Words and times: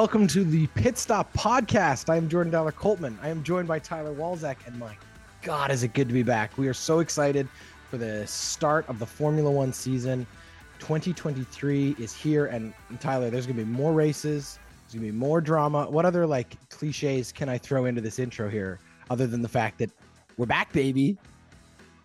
welcome 0.00 0.26
to 0.26 0.44
the 0.44 0.66
Pit 0.68 0.96
Stop 0.96 1.30
Podcast. 1.34 2.08
I 2.08 2.16
am 2.16 2.26
Jordan 2.26 2.50
Dollar 2.50 2.72
Coltman. 2.72 3.18
I 3.22 3.28
am 3.28 3.42
joined 3.42 3.68
by 3.68 3.78
Tyler 3.78 4.14
Walzak, 4.14 4.56
and 4.66 4.78
my 4.78 4.96
God, 5.42 5.70
is 5.70 5.82
it 5.82 5.92
good 5.92 6.08
to 6.08 6.14
be 6.14 6.22
back! 6.22 6.56
We 6.56 6.68
are 6.68 6.72
so 6.72 7.00
excited 7.00 7.46
for 7.90 7.98
the 7.98 8.26
start 8.26 8.88
of 8.88 8.98
the 8.98 9.04
Formula 9.04 9.50
One 9.50 9.74
season. 9.74 10.26
2023 10.78 11.96
is 11.98 12.14
here, 12.14 12.46
and, 12.46 12.72
Tyler, 12.98 13.28
there's 13.28 13.44
going 13.44 13.58
to 13.58 13.64
be 13.66 13.70
more 13.70 13.92
races. 13.92 14.58
There's 14.84 14.94
going 14.94 15.06
to 15.06 15.12
be 15.12 15.18
more 15.18 15.42
drama. 15.42 15.84
What 15.90 16.06
other 16.06 16.26
like 16.26 16.56
cliches 16.70 17.30
can 17.30 17.50
I 17.50 17.58
throw 17.58 17.84
into 17.84 18.00
this 18.00 18.18
intro 18.18 18.48
here, 18.48 18.78
other 19.10 19.26
than 19.26 19.42
the 19.42 19.50
fact 19.50 19.76
that 19.80 19.90
we're 20.38 20.46
back, 20.46 20.72
baby? 20.72 21.18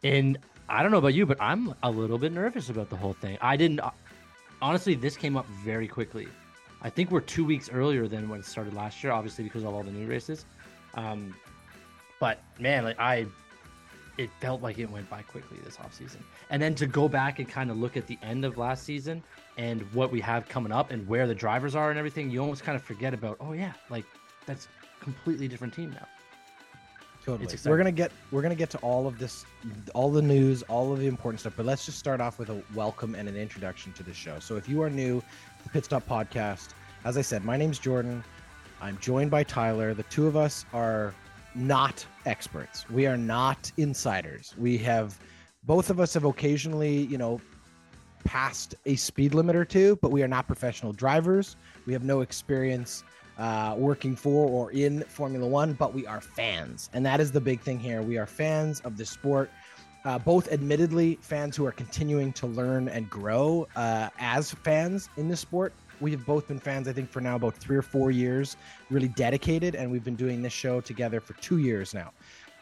And 0.04 0.38
I 0.68 0.84
don't 0.84 0.92
know 0.92 0.98
about 0.98 1.14
you, 1.14 1.26
but 1.26 1.38
I'm 1.40 1.74
a 1.82 1.92
little 1.92 2.18
bit 2.18 2.34
nervous 2.34 2.68
about 2.68 2.90
the 2.90 2.98
whole 2.98 3.14
thing. 3.14 3.38
I 3.40 3.56
didn't 3.56 3.80
honestly. 4.62 4.96
This 4.96 5.16
came 5.16 5.38
up 5.38 5.48
very 5.64 5.88
quickly. 5.88 6.28
I 6.82 6.90
think 6.90 7.12
we're 7.12 7.22
two 7.22 7.46
weeks 7.46 7.70
earlier 7.70 8.08
than 8.08 8.30
when 8.30 8.40
it 8.40 8.46
started 8.46 8.74
last 8.74 9.04
year, 9.04 9.12
obviously 9.12 9.44
because 9.44 9.64
of 9.64 9.74
all 9.74 9.84
the 9.84 9.92
new 9.92 10.08
races. 10.08 10.46
Um, 10.94 11.36
but 12.20 12.40
man, 12.60 12.84
like 12.84 13.00
I, 13.00 13.26
it 14.18 14.30
felt 14.40 14.62
like 14.62 14.78
it 14.80 14.90
went 14.90 15.10
by 15.10 15.22
quickly 15.22 15.58
this 15.64 15.78
off 15.80 15.94
season. 15.94 16.24
And 16.50 16.62
then 16.62 16.76
to 16.76 16.88
go 16.88 17.08
back 17.10 17.40
and 17.40 17.50
kind 17.50 17.70
of 17.70 17.78
look 17.78 17.98
at 17.98 18.08
the 18.08 18.18
end 18.22 18.46
of 18.46 18.58
last 18.58 18.84
season 18.84 19.24
and 19.58 19.82
what 19.94 20.12
we 20.12 20.22
have 20.22 20.48
coming 20.48 20.72
up 20.72 20.92
and 20.92 21.08
where 21.08 21.28
the 21.28 21.36
drivers 21.36 21.76
are 21.76 21.90
and 21.90 22.00
everything, 22.00 22.30
you 22.30 22.40
almost 22.40 22.64
kind 22.64 22.76
of 22.76 22.84
forget 22.84 23.14
about. 23.14 23.38
Oh 23.40 23.54
yeah, 23.54 23.74
like 23.90 24.06
that's 24.46 24.68
completely 25.00 25.48
different 25.48 25.74
team 25.74 25.92
now. 25.92 26.08
Totally. 27.26 27.58
We're 27.66 27.78
gonna 27.78 27.92
get 27.92 28.12
we're 28.32 28.44
gonna 28.44 28.54
get 28.54 28.70
to 28.70 28.78
all 28.80 29.08
of 29.08 29.18
this, 29.18 29.46
all 29.96 30.12
the 30.12 30.22
news, 30.22 30.62
all 30.64 30.94
of 30.94 31.00
the 31.00 31.08
important 31.08 31.40
stuff. 31.40 31.54
But 31.58 31.66
let's 31.66 31.84
just 31.84 31.98
start 31.98 32.22
off 32.22 32.38
with 32.38 32.50
a 32.50 32.62
welcome 32.76 33.16
and 33.16 33.28
an 33.28 33.36
introduction 33.36 33.92
to 33.94 34.04
the 34.04 34.14
show. 34.14 34.38
So 34.40 34.58
if 34.58 34.70
you 34.70 34.84
are 34.84 34.92
new, 34.92 35.24
the 35.66 35.72
Pit 35.72 35.86
Stop 35.86 36.08
Podcast. 36.08 36.70
As 37.04 37.18
I 37.18 37.22
said, 37.22 37.44
my 37.44 37.58
name's 37.58 37.80
Jordan. 37.80 38.24
I'm 38.82 38.98
joined 39.00 39.32
by 39.32 39.44
Tyler. 39.44 39.94
The 39.94 40.04
two 40.04 40.28
of 40.28 40.38
us 40.38 40.66
are 40.74 41.14
not 41.56 42.06
experts. 42.26 42.88
We 42.90 43.08
are 43.08 43.18
not 43.18 43.72
insiders. 43.78 44.54
We 44.58 44.78
have 44.80 45.20
both 45.64 45.90
of 45.90 46.00
us 46.00 46.14
have 46.14 46.24
occasionally, 46.24 47.04
you 47.06 47.18
know, 47.18 47.42
passed 48.24 48.76
a 48.86 48.96
speed 48.96 49.34
limit 49.34 49.56
or 49.56 49.66
two, 49.66 49.98
but 50.02 50.12
we 50.12 50.22
are 50.22 50.28
not 50.28 50.46
professional 50.46 50.94
drivers. 50.94 51.56
We 51.88 51.94
have 51.94 52.04
no 52.04 52.22
experience 52.22 53.04
uh, 53.40 53.76
working 53.78 54.16
for 54.16 54.48
or 54.48 54.72
in 54.72 55.02
Formula 55.04 55.48
One, 55.48 55.74
but 55.74 55.94
we 55.94 56.06
are 56.06 56.22
fans. 56.22 56.90
And 56.94 57.06
that 57.06 57.20
is 57.20 57.32
the 57.32 57.42
big 57.42 57.62
thing 57.62 57.80
here. 57.80 58.04
We 58.04 58.18
are 58.18 58.28
fans 58.28 58.82
of 58.82 58.98
the 58.98 59.06
sport. 59.06 59.50
Uh, 60.06 60.20
both 60.20 60.52
admittedly 60.52 61.18
fans 61.22 61.56
who 61.56 61.66
are 61.66 61.72
continuing 61.72 62.32
to 62.32 62.48
learn 62.48 62.88
and 62.90 63.10
grow 63.10 63.68
uh, 63.76 64.10
as 64.20 64.52
fans 64.52 65.10
in 65.18 65.28
the 65.28 65.36
sport. 65.36 65.74
We 66.00 66.12
have 66.12 66.26
both 66.26 66.48
been 66.48 66.60
fans, 66.60 66.88
I 66.88 66.94
think, 66.94 67.10
for 67.10 67.22
now 67.22 67.36
about 67.38 67.56
three 67.56 67.76
or 67.76 67.82
four 67.82 68.12
years, 68.12 68.56
really 68.90 69.08
dedicated, 69.08 69.76
and 69.76 69.90
we've 69.90 70.04
been 70.04 70.16
doing 70.16 70.42
this 70.42 70.54
show 70.54 70.80
together 70.80 71.20
for 71.20 71.34
two 71.42 71.58
years 71.58 71.94
now 71.94 72.12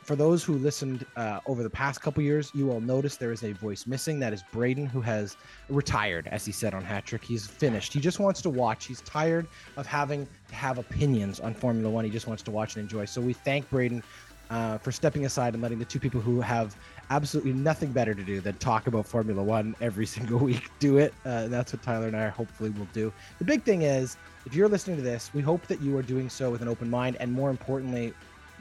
for 0.03 0.15
those 0.15 0.43
who 0.43 0.53
listened 0.55 1.05
uh, 1.15 1.39
over 1.45 1.63
the 1.63 1.69
past 1.69 2.01
couple 2.01 2.21
years, 2.21 2.51
you 2.53 2.65
will 2.65 2.81
notice 2.81 3.15
there 3.15 3.31
is 3.31 3.43
a 3.43 3.53
voice 3.53 3.87
missing. 3.87 4.19
That 4.19 4.33
is 4.33 4.43
Braden, 4.51 4.85
who 4.85 5.01
has 5.01 5.37
retired, 5.69 6.27
as 6.27 6.45
he 6.45 6.51
said 6.51 6.73
on 6.73 6.83
Hat 6.83 7.05
Trick. 7.05 7.23
He's 7.23 7.47
finished. 7.47 7.93
He 7.93 7.99
just 7.99 8.19
wants 8.19 8.41
to 8.41 8.49
watch. 8.49 8.85
He's 8.85 9.01
tired 9.01 9.47
of 9.77 9.87
having 9.87 10.27
to 10.49 10.55
have 10.55 10.77
opinions 10.77 11.39
on 11.39 11.53
Formula 11.53 11.89
One. 11.89 12.03
He 12.05 12.11
just 12.11 12.27
wants 12.27 12.43
to 12.43 12.51
watch 12.51 12.75
and 12.75 12.83
enjoy. 12.83 13.05
So 13.05 13.21
we 13.21 13.33
thank 13.33 13.69
Braden 13.69 14.03
uh, 14.49 14.77
for 14.77 14.91
stepping 14.91 15.25
aside 15.25 15.53
and 15.53 15.63
letting 15.63 15.79
the 15.79 15.85
two 15.85 15.99
people 15.99 16.19
who 16.19 16.41
have 16.41 16.75
absolutely 17.09 17.53
nothing 17.53 17.91
better 17.91 18.13
to 18.13 18.23
do 18.23 18.41
than 18.41 18.55
talk 18.57 18.87
about 18.87 19.05
Formula 19.05 19.41
One 19.43 19.75
every 19.81 20.05
single 20.15 20.39
week 20.39 20.69
do 20.79 20.97
it. 20.97 21.13
Uh, 21.25 21.47
that's 21.47 21.73
what 21.73 21.83
Tyler 21.83 22.07
and 22.07 22.15
I 22.15 22.29
hopefully 22.29 22.69
will 22.71 22.87
do. 22.93 23.11
The 23.39 23.45
big 23.45 23.63
thing 23.63 23.83
is, 23.83 24.17
if 24.45 24.55
you're 24.55 24.67
listening 24.67 24.97
to 24.97 25.03
this, 25.03 25.31
we 25.33 25.41
hope 25.41 25.67
that 25.67 25.81
you 25.81 25.97
are 25.97 26.01
doing 26.01 26.29
so 26.29 26.51
with 26.51 26.61
an 26.61 26.67
open 26.67 26.89
mind, 26.89 27.17
and 27.19 27.31
more 27.31 27.49
importantly, 27.49 28.13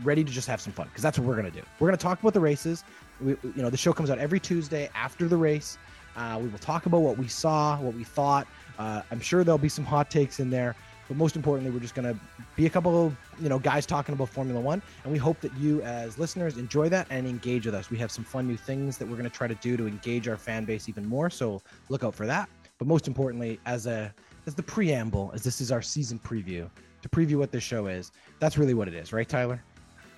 ready 0.03 0.25
to 0.25 0.31
just 0.31 0.49
have 0.49 0.61
some 0.61 0.73
fun 0.73 0.89
because 0.89 1.03
that's 1.03 1.19
what 1.19 1.27
we're 1.27 1.37
going 1.37 1.51
to 1.51 1.59
do. 1.59 1.65
We're 1.79 1.89
going 1.89 1.99
to 1.99 2.03
talk 2.03 2.21
about 2.21 2.35
the 2.35 2.41
races. 2.41 2.85
We, 3.21 3.31
you 3.43 3.63
know, 3.63 3.71
the 3.71 3.77
show 3.77 3.93
comes 3.93 4.11
out 4.11 4.19
every 4.19 4.41
Tuesday 4.41 4.91
after 4.95 5.29
the 5.29 5.37
race. 5.37 5.79
Uh, 6.17 6.39
we 6.41 6.49
will 6.49 6.59
talk 6.59 6.87
about 6.87 7.01
what 7.01 7.19
we 7.19 7.29
saw, 7.29 7.79
what 7.79 7.95
we 7.95 8.05
thought. 8.05 8.47
Uh, 8.79 9.03
I'm 9.11 9.21
sure 9.21 9.45
there'll 9.45 9.59
be 9.59 9.69
some 9.69 9.85
hot 9.85 10.11
takes 10.11 10.41
in 10.41 10.51
there, 10.51 10.75
but 11.13 11.19
most 11.19 11.37
importantly, 11.37 11.71
we're 11.71 11.79
just 11.79 11.95
going 11.95 12.11
to 12.11 12.19
be 12.57 12.65
a 12.65 12.71
couple 12.71 13.07
of 13.07 13.15
you 13.39 13.51
know 13.51 13.59
guys 13.59 13.85
talking 13.85 14.15
about 14.15 14.31
Formula 14.31 14.59
One, 14.59 14.81
and 15.05 15.13
we 15.13 15.19
hope 15.19 15.43
that 15.43 15.55
you 15.59 15.83
as 15.83 16.19
listeners 16.19 16.57
enjoy 16.57 16.89
that 16.89 17.07
and 17.11 17.27
engage 17.27 17.67
with 17.67 17.75
us. 17.75 17.91
We 17.91 17.99
have 17.99 18.11
some 18.11 18.25
fun 18.25 18.49
new 18.49 18.57
things 18.57 18.97
that 18.97 19.07
we're 19.07 19.19
going 19.19 19.29
to 19.29 19.37
try 19.37 19.47
to 19.47 19.55
do 19.57 19.77
to 19.77 19.87
engage 19.87 20.27
our 20.27 20.39
fan 20.39 20.65
base 20.65 20.89
even 20.89 21.05
more. 21.05 21.29
So 21.29 21.61
look 21.91 22.03
out 22.03 22.15
for 22.15 22.25
that. 22.25 22.49
But 22.79 22.89
most 22.89 23.09
importantly, 23.09 23.61
as 23.67 23.87
a 23.87 24.15
as 24.47 24.55
the 24.55 24.63
preamble, 24.63 25.33
as 25.35 25.43
this 25.43 25.61
is 25.61 25.71
our 25.71 25.83
season 25.83 26.19
preview 26.19 26.71
to 27.03 27.09
preview 27.11 27.37
what 27.37 27.53
this 27.53 27.63
show 27.63 27.89
is, 27.89 28.11
that's 28.39 28.57
really 28.57 28.73
what 28.73 28.89
it 28.89 28.95
is, 28.95 29.13
right, 29.13 29.29
Tyler? 29.29 29.63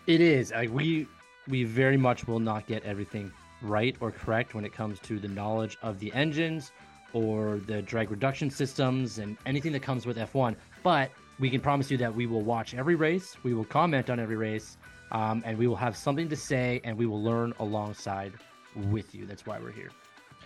It 0.07 0.21
is. 0.21 0.53
Like 0.53 0.71
we 0.73 1.09
we 1.49 1.65
very 1.65 1.97
much 1.97 2.29
will 2.29 2.39
not 2.39 2.69
get 2.69 2.85
everything 2.85 3.33
right 3.63 3.97
or 3.99 4.13
correct 4.13 4.55
when 4.55 4.65
it 4.65 4.73
comes 4.73 5.01
to 5.01 5.19
the 5.19 5.29
knowledge 5.29 5.77
of 5.83 5.99
the 5.99 6.13
engines 6.13 6.71
or 7.15 7.61
the 7.67 7.81
drag 7.81 8.11
reduction 8.11 8.51
systems 8.51 9.19
and 9.19 9.39
anything 9.47 9.73
that 9.73 9.81
comes 9.81 10.05
with 10.05 10.19
F1. 10.19 10.57
But 10.85 11.11
we 11.41 11.51
can 11.51 11.61
promise 11.61 11.91
you 11.91 11.97
that 11.97 12.15
we 12.15 12.27
will 12.27 12.43
watch 12.43 12.75
every 12.75 12.95
race, 12.95 13.37
we 13.43 13.55
will 13.55 13.65
comment 13.65 14.11
on 14.11 14.21
every 14.21 14.37
race, 14.37 14.77
um, 15.11 15.43
and 15.45 15.59
we 15.59 15.67
will 15.67 15.77
have 15.77 15.97
something 15.97 16.29
to 16.29 16.37
say 16.37 16.81
and 16.85 16.97
we 16.97 17.07
will 17.07 17.23
learn 17.23 17.53
alongside 17.59 18.33
with 18.91 19.15
you. 19.15 19.27
That's 19.27 19.47
why 19.47 19.59
we're 19.59 19.73
here. 19.73 19.91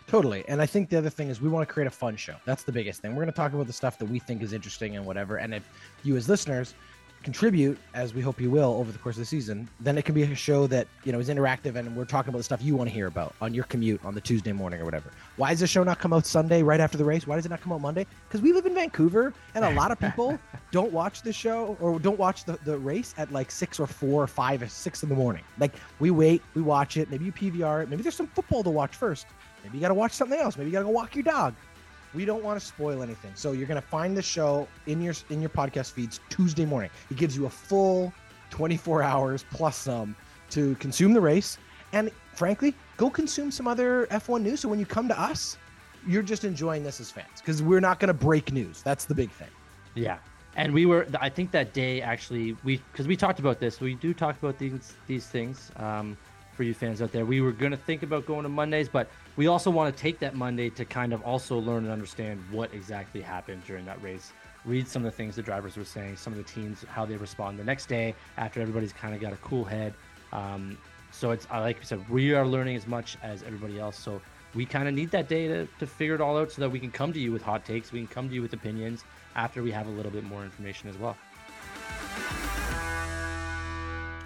Totally. 0.06 0.44
And 0.48 0.62
I 0.62 0.66
think 0.66 0.88
the 0.88 0.96
other 0.96 1.10
thing 1.10 1.28
is 1.28 1.40
we 1.40 1.50
want 1.50 1.68
to 1.68 1.72
create 1.72 1.86
a 1.86 1.90
fun 1.90 2.16
show. 2.16 2.36
That's 2.46 2.62
the 2.62 2.72
biggest 2.72 3.02
thing. 3.02 3.10
We're 3.10 3.24
going 3.24 3.26
to 3.26 3.36
talk 3.36 3.52
about 3.52 3.66
the 3.66 3.72
stuff 3.74 3.98
that 3.98 4.08
we 4.08 4.18
think 4.18 4.40
is 4.42 4.54
interesting 4.54 4.96
and 4.96 5.04
whatever. 5.04 5.36
And 5.36 5.52
if 5.52 5.68
you 6.02 6.16
as 6.16 6.28
listeners 6.28 6.74
contribute 7.22 7.78
as 7.94 8.14
we 8.14 8.20
hope 8.20 8.40
you 8.40 8.50
will 8.50 8.74
over 8.74 8.92
the 8.92 8.98
course 8.98 9.16
of 9.16 9.20
the 9.20 9.26
season 9.26 9.68
then 9.80 9.98
it 9.98 10.04
can 10.04 10.14
be 10.14 10.22
a 10.22 10.34
show 10.34 10.66
that 10.66 10.86
you 11.04 11.12
know 11.12 11.18
is 11.18 11.28
interactive 11.28 11.74
and 11.74 11.94
we're 11.96 12.04
talking 12.04 12.28
about 12.28 12.38
the 12.38 12.44
stuff 12.44 12.62
you 12.62 12.76
want 12.76 12.88
to 12.88 12.94
hear 12.94 13.06
about 13.06 13.34
on 13.40 13.52
your 13.52 13.64
commute 13.64 14.00
on 14.04 14.14
the 14.14 14.20
tuesday 14.20 14.52
morning 14.52 14.80
or 14.80 14.84
whatever. 14.84 15.10
Why 15.36 15.50
does 15.50 15.60
the 15.60 15.66
show 15.66 15.82
not 15.82 15.98
come 15.98 16.12
out 16.12 16.26
sunday 16.26 16.62
right 16.62 16.80
after 16.80 16.96
the 16.96 17.04
race? 17.04 17.26
Why 17.26 17.36
does 17.36 17.46
it 17.46 17.48
not 17.48 17.60
come 17.60 17.72
out 17.72 17.80
monday? 17.80 18.06
Because 18.28 18.40
we 18.40 18.52
live 18.52 18.66
in 18.66 18.74
vancouver 18.74 19.34
and 19.54 19.64
a 19.64 19.70
lot 19.72 19.90
of 19.90 19.98
people 19.98 20.38
don't 20.70 20.92
watch 20.92 21.22
the 21.22 21.32
show 21.32 21.76
or 21.80 21.98
don't 21.98 22.18
watch 22.18 22.44
the, 22.44 22.58
the 22.64 22.78
race 22.78 23.14
at 23.18 23.32
like 23.32 23.50
six 23.50 23.80
or 23.80 23.86
four 23.86 24.22
or 24.22 24.26
five 24.26 24.62
or 24.62 24.68
six 24.68 25.02
in 25.02 25.08
the 25.08 25.14
morning. 25.14 25.42
Like 25.58 25.74
we 25.98 26.10
wait 26.10 26.42
we 26.54 26.62
watch 26.62 26.96
it. 26.96 27.10
Maybe 27.10 27.24
you 27.24 27.32
pvr 27.32 27.82
it. 27.82 27.90
Maybe 27.90 28.02
there's 28.02 28.16
some 28.16 28.28
football 28.28 28.62
to 28.62 28.70
watch 28.70 28.94
first. 28.94 29.26
Maybe 29.64 29.78
you 29.78 29.80
got 29.80 29.88
to 29.88 29.94
watch 29.94 30.12
something 30.12 30.38
else. 30.38 30.56
Maybe 30.56 30.70
you 30.70 30.72
got 30.72 30.80
to 30.80 30.86
go 30.86 30.92
walk 30.92 31.14
your 31.16 31.24
dog 31.24 31.54
we 32.14 32.24
don't 32.24 32.42
want 32.42 32.58
to 32.60 32.64
spoil 32.64 33.02
anything. 33.02 33.32
So 33.34 33.52
you're 33.52 33.66
going 33.66 33.80
to 33.80 33.86
find 33.86 34.16
the 34.16 34.22
show 34.22 34.66
in 34.86 35.00
your 35.02 35.14
in 35.30 35.40
your 35.40 35.50
podcast 35.50 35.92
feeds 35.92 36.20
Tuesday 36.28 36.64
morning. 36.64 36.90
It 37.10 37.16
gives 37.16 37.36
you 37.36 37.46
a 37.46 37.50
full 37.50 38.12
24 38.50 39.02
hours 39.02 39.44
plus 39.50 39.76
some 39.76 40.16
to 40.50 40.74
consume 40.76 41.12
the 41.12 41.20
race 41.20 41.58
and 41.92 42.10
frankly, 42.34 42.74
go 42.96 43.10
consume 43.10 43.50
some 43.50 43.66
other 43.66 44.06
F1 44.10 44.42
news 44.42 44.60
so 44.60 44.68
when 44.68 44.78
you 44.78 44.86
come 44.86 45.08
to 45.08 45.20
us, 45.20 45.56
you're 46.06 46.22
just 46.22 46.44
enjoying 46.44 46.82
this 46.82 47.00
as 47.00 47.10
fans 47.10 47.40
because 47.40 47.62
we're 47.62 47.80
not 47.80 47.98
going 47.98 48.08
to 48.08 48.14
break 48.14 48.52
news. 48.52 48.82
That's 48.82 49.04
the 49.04 49.14
big 49.14 49.30
thing. 49.30 49.48
Yeah. 49.94 50.18
And 50.56 50.72
we 50.72 50.86
were, 50.86 51.06
I 51.20 51.28
think 51.28 51.50
that 51.52 51.72
day 51.72 52.00
actually, 52.00 52.56
we, 52.64 52.78
because 52.92 53.06
we 53.06 53.16
talked 53.16 53.38
about 53.38 53.60
this, 53.60 53.80
we 53.80 53.94
do 53.94 54.12
talk 54.12 54.38
about 54.38 54.58
these, 54.58 54.94
these 55.06 55.26
things. 55.26 55.70
Um, 55.76 56.16
for 56.58 56.64
you 56.64 56.74
fans 56.74 57.00
out 57.00 57.12
there. 57.12 57.24
We 57.24 57.40
were 57.40 57.52
going 57.52 57.70
to 57.70 57.78
think 57.78 58.02
about 58.02 58.26
going 58.26 58.42
to 58.42 58.48
Mondays, 58.48 58.88
but 58.88 59.08
we 59.36 59.46
also 59.46 59.70
want 59.70 59.94
to 59.94 60.02
take 60.02 60.18
that 60.18 60.34
Monday 60.34 60.70
to 60.70 60.84
kind 60.84 61.12
of 61.12 61.22
also 61.22 61.56
learn 61.56 61.84
and 61.84 61.92
understand 61.92 62.42
what 62.50 62.74
exactly 62.74 63.20
happened 63.20 63.62
during 63.64 63.86
that 63.86 64.02
race. 64.02 64.32
Read 64.64 64.88
some 64.88 65.04
of 65.04 65.12
the 65.12 65.16
things 65.16 65.36
the 65.36 65.42
drivers 65.42 65.76
were 65.76 65.84
saying, 65.84 66.16
some 66.16 66.32
of 66.32 66.36
the 66.36 66.42
teams, 66.42 66.84
how 66.88 67.06
they 67.06 67.16
respond 67.16 67.60
the 67.60 67.64
next 67.64 67.86
day 67.86 68.12
after 68.38 68.60
everybody's 68.60 68.92
kind 68.92 69.14
of 69.14 69.20
got 69.20 69.32
a 69.32 69.36
cool 69.36 69.64
head. 69.64 69.94
Um, 70.32 70.76
so 71.12 71.30
it's 71.30 71.48
like 71.48 71.78
I 71.80 71.84
said, 71.84 72.06
we 72.10 72.34
are 72.34 72.44
learning 72.44 72.74
as 72.74 72.88
much 72.88 73.16
as 73.22 73.44
everybody 73.44 73.78
else. 73.78 73.96
So 73.96 74.20
we 74.56 74.66
kind 74.66 74.88
of 74.88 74.94
need 74.94 75.12
that 75.12 75.28
day 75.28 75.46
to, 75.46 75.68
to 75.78 75.86
figure 75.86 76.16
it 76.16 76.20
all 76.20 76.36
out 76.36 76.50
so 76.50 76.60
that 76.60 76.70
we 76.70 76.80
can 76.80 76.90
come 76.90 77.12
to 77.12 77.20
you 77.20 77.30
with 77.30 77.42
hot 77.42 77.64
takes, 77.64 77.92
we 77.92 78.00
can 78.00 78.08
come 78.08 78.28
to 78.28 78.34
you 78.34 78.42
with 78.42 78.52
opinions 78.52 79.04
after 79.36 79.62
we 79.62 79.70
have 79.70 79.86
a 79.86 79.90
little 79.90 80.10
bit 80.10 80.24
more 80.24 80.42
information 80.42 80.90
as 80.90 80.98
well. 80.98 81.16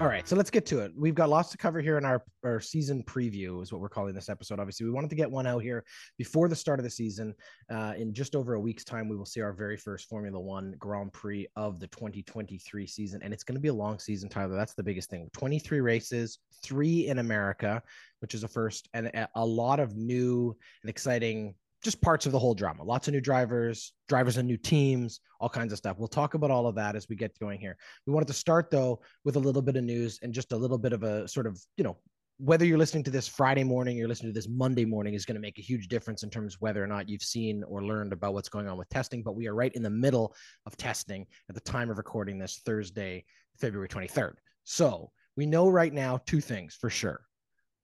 All 0.03 0.09
right, 0.09 0.27
so 0.27 0.35
let's 0.35 0.51
get 0.51 0.67
to 0.67 0.81
it. 0.81 0.91
We've 0.97 1.15
got 1.15 1.29
lots 1.29 1.51
to 1.51 1.57
cover 1.57 1.81
here 1.81 1.97
in 1.97 2.05
our, 2.05 2.25
our 2.43 2.61
season 2.61 3.05
preview, 3.05 3.63
is 3.63 3.71
what 3.71 3.81
we're 3.81 3.89
calling 3.89 4.17
this 4.17 4.29
episode. 4.29 4.59
Obviously, 4.59 4.85
we 4.85 4.91
wanted 4.91 5.11
to 5.11 5.15
get 5.15 5.31
one 5.31 5.47
out 5.47 5.63
here 5.63 5.85
before 6.19 6.49
the 6.49 6.57
start 6.57 6.81
of 6.81 6.83
the 6.83 6.91
season. 6.91 7.33
Uh, 7.71 7.93
in 7.97 8.13
just 8.13 8.35
over 8.35 8.55
a 8.55 8.61
week's 8.61 8.83
time, 8.83 9.09
we 9.09 9.15
will 9.15 9.25
see 9.25 9.41
our 9.41 9.53
very 9.53 9.77
first 9.77 10.09
Formula 10.09 10.41
One 10.41 10.75
Grand 10.81 11.13
Prix 11.13 11.47
of 11.55 11.79
the 11.79 11.87
2023 11.87 12.85
season. 12.85 13.23
And 13.23 13.33
it's 13.33 13.45
going 13.45 13.55
to 13.55 13.61
be 13.61 13.69
a 13.69 13.73
long 13.73 14.01
season, 14.01 14.29
Tyler. 14.29 14.57
That's 14.57 14.75
the 14.75 14.83
biggest 14.83 15.09
thing 15.09 15.31
23 15.35 15.81
races, 15.81 16.41
three 16.65 17.07
in 17.07 17.21
America, 17.21 17.81
which 18.19 18.35
is 18.35 18.43
a 18.43 18.49
first, 18.49 18.89
and 18.95 19.09
a 19.37 19.47
lot 19.47 19.79
of 19.79 19.97
new 19.97 20.57
and 20.83 20.91
exciting 20.91 21.55
just 21.83 22.01
parts 22.01 22.27
of 22.27 22.33
the 22.33 22.39
whole 22.39 22.55
drama. 22.55 22.85
Lots 22.85 23.09
of 23.09 23.15
new 23.15 23.21
drivers, 23.21 23.93
drivers 24.09 24.37
and 24.37 24.47
new 24.47 24.57
teams, 24.57 25.21
all 25.41 25.49
kinds 25.49 25.73
of 25.73 25.79
stuff. 25.79 25.99
We'll 25.99 26.09
talk 26.09 26.35
about 26.35 26.51
all 26.51 26.67
of 26.67 26.77
that 26.77 26.97
as 26.97 27.09
we 27.09 27.17
get 27.17 27.39
going 27.39 27.61
here. 27.61 27.77
We 28.07 28.13
wanted 28.13 28.29
to 28.29 28.35
start 28.35 28.71
though 28.71 29.01
with 29.25 29.37
a 29.37 29.41
little 29.41 29.63
bit 29.63 29.77
of 29.77 29.85
news 29.85 30.19
and 30.23 30.33
just 30.33 30.53
a 30.53 30.57
little 30.57 30.79
bit 30.79 30.93
of 30.93 31.03
a 31.03 31.27
sort 31.27 31.47
of, 31.47 31.61
you 31.77 31.85
know, 31.85 31.99
whether 32.39 32.65
you're 32.65 32.79
listening 32.79 33.05
to 33.05 33.11
this 33.11 33.29
Friday 33.29 33.63
morning, 33.63 33.97
you're 33.97 34.09
listening 34.09 34.33
to 34.33 34.39
this 34.39 34.49
Monday 34.49 34.85
morning 34.85 35.15
is 35.15 35.25
going 35.25 35.35
to 35.35 35.41
make 35.41 35.59
a 35.59 35.63
huge 35.63 35.89
difference 35.89 36.23
in 36.23 36.31
terms 36.31 36.55
of 36.55 36.61
whether 36.61 36.83
or 36.83 36.87
not 36.87 37.09
you've 37.09 37.23
seen 37.23 37.63
or 37.65 37.85
learned 37.85 38.13
about 38.13 38.35
what's 38.35 38.49
going 38.49 38.69
on 38.69 38.77
with 38.77 38.89
testing. 38.89 39.23
But 39.23 39.37
we 39.37 39.47
are 39.49 39.55
right 39.55 39.73
in 39.75 39.83
the 39.83 39.91
middle 39.91 40.35
of 40.67 40.77
testing 40.77 41.27
at 41.49 41.55
the 41.55 41.61
time 41.61 41.91
of 41.91 41.99
recording 41.99 42.39
this 42.39 42.61
Thursday, 42.65 43.25
February 43.61 43.89
23rd. 43.89 44.35
So 44.65 45.11
we 45.37 45.47
know 45.47 45.69
right 45.69 45.93
now 45.93 46.21
two 46.27 46.41
things 46.41 46.75
for 46.75 46.91
sure 46.91 47.21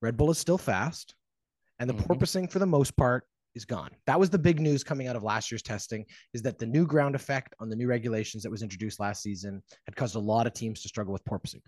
Red 0.00 0.16
Bull 0.16 0.30
is 0.30 0.38
still 0.38 0.58
fast, 0.58 1.14
and 1.78 1.88
the 1.88 1.94
mm-hmm. 1.94 2.12
porpoising 2.12 2.50
for 2.50 2.58
the 2.58 2.66
most 2.66 2.96
part 2.96 3.24
is 3.58 3.64
gone. 3.64 3.90
That 4.06 4.18
was 4.18 4.30
the 4.30 4.38
big 4.38 4.60
news 4.60 4.84
coming 4.84 5.08
out 5.08 5.16
of 5.16 5.24
last 5.24 5.50
year's 5.50 5.62
testing 5.62 6.06
is 6.32 6.42
that 6.42 6.58
the 6.58 6.66
new 6.66 6.86
ground 6.86 7.16
effect 7.16 7.54
on 7.58 7.68
the 7.68 7.76
new 7.76 7.88
regulations 7.88 8.42
that 8.44 8.50
was 8.50 8.62
introduced 8.62 9.00
last 9.00 9.20
season 9.20 9.60
had 9.84 9.96
caused 9.96 10.14
a 10.14 10.20
lot 10.20 10.46
of 10.46 10.54
teams 10.54 10.80
to 10.82 10.88
struggle 10.88 11.12
with 11.12 11.24
porpoising. 11.24 11.60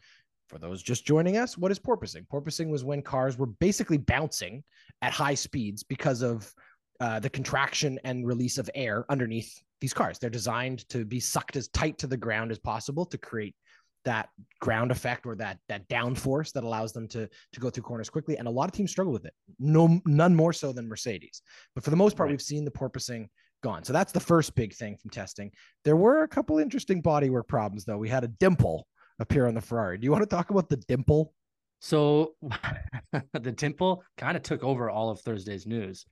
For 0.49 0.59
those 0.59 0.83
just 0.83 1.05
joining 1.05 1.37
us, 1.37 1.59
what 1.59 1.73
is 1.73 1.79
porpoising? 1.79 2.27
Porpoising 2.29 2.71
was 2.71 2.85
when 2.85 3.03
cars 3.03 3.37
were 3.37 3.47
basically 3.47 3.99
bouncing 3.99 4.63
at 5.03 5.13
high 5.13 5.35
speeds 5.35 5.83
because 5.83 6.23
of 6.23 6.53
uh, 7.01 7.19
the 7.19 7.31
contraction 7.31 7.99
and 8.05 8.27
release 8.27 8.57
of 8.57 8.71
air 8.75 9.05
underneath 9.09 9.61
these 9.81 9.95
cars. 9.95 10.19
They're 10.19 10.31
designed 10.31 10.89
to 10.91 11.05
be 11.05 11.19
sucked 11.19 11.57
as 11.57 11.69
tight 11.69 11.99
to 11.99 12.07
the 12.07 12.17
ground 12.17 12.53
as 12.53 12.59
possible 12.59 13.05
to 13.07 13.19
create 13.19 13.55
that 14.05 14.29
ground 14.61 14.91
effect 14.91 15.27
or 15.27 15.35
that 15.35 15.59
that 15.69 15.89
downforce 15.89 16.53
that 16.53 16.65
allows 16.65 16.93
them 16.93 17.07
to 17.07 17.29
to 17.53 17.61
go 17.61 17.69
through 17.69 17.83
corners 17.83 18.09
quickly 18.09 18.37
and 18.39 18.49
a 18.49 18.51
lot 18.51 18.65
of 18.65 18.73
teams 18.73 18.91
struggle 18.91 19.13
with 19.13 19.27
it 19.27 19.35
no 19.59 20.01
none 20.07 20.35
more 20.35 20.53
so 20.53 20.73
than 20.73 20.89
mercedes 20.89 21.43
but 21.75 21.85
for 21.85 21.91
the 21.91 21.97
most 21.97 22.17
part 22.17 22.29
right. 22.29 22.33
we've 22.33 22.43
seen 22.43 22.65
the 22.65 22.71
porpoising 22.71 23.29
gone 23.63 23.85
so 23.85 23.93
that's 23.93 24.13
the 24.13 24.21
first 24.21 24.55
big 24.55 24.75
thing 24.75 24.97
from 24.97 25.11
testing 25.11 25.51
there 25.85 25.97
were 25.97 26.23
a 26.23 26.29
couple 26.29 26.59
interesting 26.59 27.03
bodywork 27.03 27.47
problems 27.47 27.85
though 27.85 27.99
we 27.99 28.09
had 28.09 28.25
a 28.25 28.29
dimple 28.29 28.87
appear 29.21 29.47
on 29.47 29.55
the 29.55 29.61
Ferrari. 29.61 29.99
Do 29.99 30.05
you 30.05 30.11
want 30.11 30.23
to 30.23 30.29
talk 30.29 30.51
about 30.51 30.69
the 30.69 30.79
dimple? 30.79 31.33
So 31.79 32.35
the 33.33 33.53
dimple 33.53 34.03
kind 34.17 34.37
of 34.37 34.43
took 34.43 34.65
over 34.65 34.91
all 34.91 35.11
of 35.11 35.21
Thursday's 35.21 35.67
news, 35.67 36.07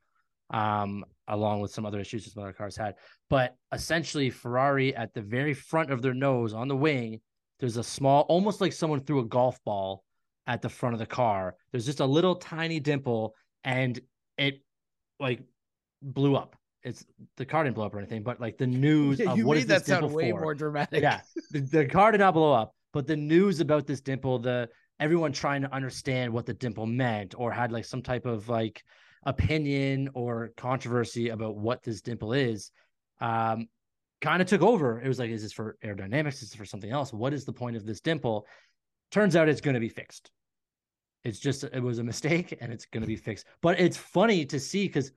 um, 0.50 1.04
along 1.26 1.60
with 1.60 1.72
some 1.72 1.84
other 1.84 1.98
issues 1.98 2.24
that 2.24 2.34
some 2.34 2.42
other 2.42 2.52
cars 2.52 2.76
had. 2.76 2.94
But 3.28 3.56
essentially, 3.72 4.30
Ferrari 4.30 4.94
at 4.94 5.12
the 5.14 5.22
very 5.22 5.54
front 5.54 5.90
of 5.90 6.02
their 6.02 6.14
nose 6.14 6.54
on 6.54 6.68
the 6.68 6.76
wing, 6.76 7.20
there's 7.58 7.76
a 7.76 7.84
small, 7.84 8.22
almost 8.22 8.60
like 8.60 8.72
someone 8.72 9.00
threw 9.00 9.20
a 9.20 9.24
golf 9.24 9.62
ball 9.64 10.04
at 10.46 10.62
the 10.62 10.68
front 10.68 10.94
of 10.94 10.98
the 10.98 11.06
car. 11.06 11.56
There's 11.72 11.86
just 11.86 12.00
a 12.00 12.06
little 12.06 12.36
tiny 12.36 12.80
dimple, 12.80 13.34
and 13.64 14.00
it 14.36 14.62
like 15.20 15.42
blew 16.02 16.36
up. 16.36 16.56
It's 16.82 17.04
the 17.36 17.44
car 17.44 17.64
didn't 17.64 17.74
blow 17.74 17.86
up 17.86 17.94
or 17.94 17.98
anything, 17.98 18.22
but 18.22 18.40
like 18.40 18.56
the 18.56 18.66
news 18.66 19.18
yeah, 19.20 19.32
of 19.32 19.42
what 19.42 19.56
is 19.56 19.66
that 19.66 19.84
sound 19.84 20.12
way 20.12 20.30
for? 20.30 20.40
more 20.40 20.54
dramatic. 20.54 21.02
Yeah, 21.02 21.20
the, 21.50 21.60
the 21.60 21.86
car 21.86 22.12
did 22.12 22.18
not 22.18 22.34
blow 22.34 22.52
up, 22.52 22.74
but 22.92 23.06
the 23.06 23.16
news 23.16 23.60
about 23.60 23.86
this 23.86 24.00
dimple, 24.00 24.38
the 24.38 24.68
everyone 25.00 25.32
trying 25.32 25.62
to 25.62 25.72
understand 25.72 26.32
what 26.32 26.46
the 26.46 26.54
dimple 26.54 26.86
meant 26.86 27.34
or 27.36 27.52
had 27.52 27.72
like 27.72 27.84
some 27.84 28.02
type 28.02 28.26
of 28.26 28.48
like 28.48 28.82
opinion 29.24 30.08
or 30.14 30.50
controversy 30.56 31.28
about 31.28 31.56
what 31.56 31.82
this 31.82 32.00
dimple 32.00 32.32
is, 32.32 32.70
um, 33.20 33.68
kind 34.20 34.42
of 34.42 34.48
took 34.48 34.62
over. 34.62 35.00
It 35.00 35.08
was 35.08 35.18
like, 35.18 35.30
is 35.30 35.42
this 35.42 35.52
for 35.52 35.76
aerodynamics? 35.84 36.34
Is 36.34 36.50
this 36.50 36.54
for 36.54 36.64
something 36.64 36.90
else? 36.90 37.12
What 37.12 37.32
is 37.32 37.44
the 37.44 37.52
point 37.52 37.76
of 37.76 37.86
this 37.86 38.00
dimple? 38.00 38.46
Turns 39.10 39.36
out 39.36 39.48
it's 39.48 39.60
going 39.60 39.74
to 39.74 39.80
be 39.80 39.88
fixed. 39.88 40.30
It's 41.24 41.38
just 41.38 41.64
it 41.64 41.82
was 41.82 41.98
a 41.98 42.04
mistake 42.04 42.56
and 42.60 42.72
it's 42.72 42.86
going 42.86 43.02
to 43.02 43.06
be 43.06 43.16
fixed. 43.16 43.46
But 43.60 43.80
it's 43.80 43.96
funny 43.96 44.44
to 44.46 44.60
see 44.60 44.86
because 44.86 45.12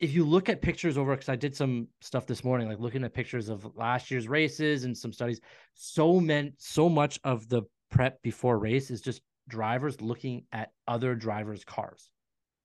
if 0.00 0.12
you 0.12 0.24
look 0.24 0.48
at 0.48 0.62
pictures 0.62 0.96
over, 0.96 1.14
because 1.14 1.28
I 1.28 1.36
did 1.36 1.54
some 1.54 1.88
stuff 2.00 2.26
this 2.26 2.42
morning, 2.42 2.68
like 2.68 2.80
looking 2.80 3.04
at 3.04 3.14
pictures 3.14 3.48
of 3.48 3.76
last 3.76 4.10
year's 4.10 4.28
races 4.28 4.84
and 4.84 4.96
some 4.96 5.12
studies, 5.12 5.40
so 5.74 6.20
meant 6.20 6.54
so 6.58 6.88
much 6.88 7.20
of 7.24 7.48
the 7.48 7.62
prep 7.90 8.22
before 8.22 8.58
race 8.58 8.90
is 8.90 9.00
just 9.00 9.20
drivers 9.48 10.00
looking 10.00 10.44
at 10.52 10.72
other 10.88 11.14
drivers' 11.14 11.64
cars. 11.64 12.10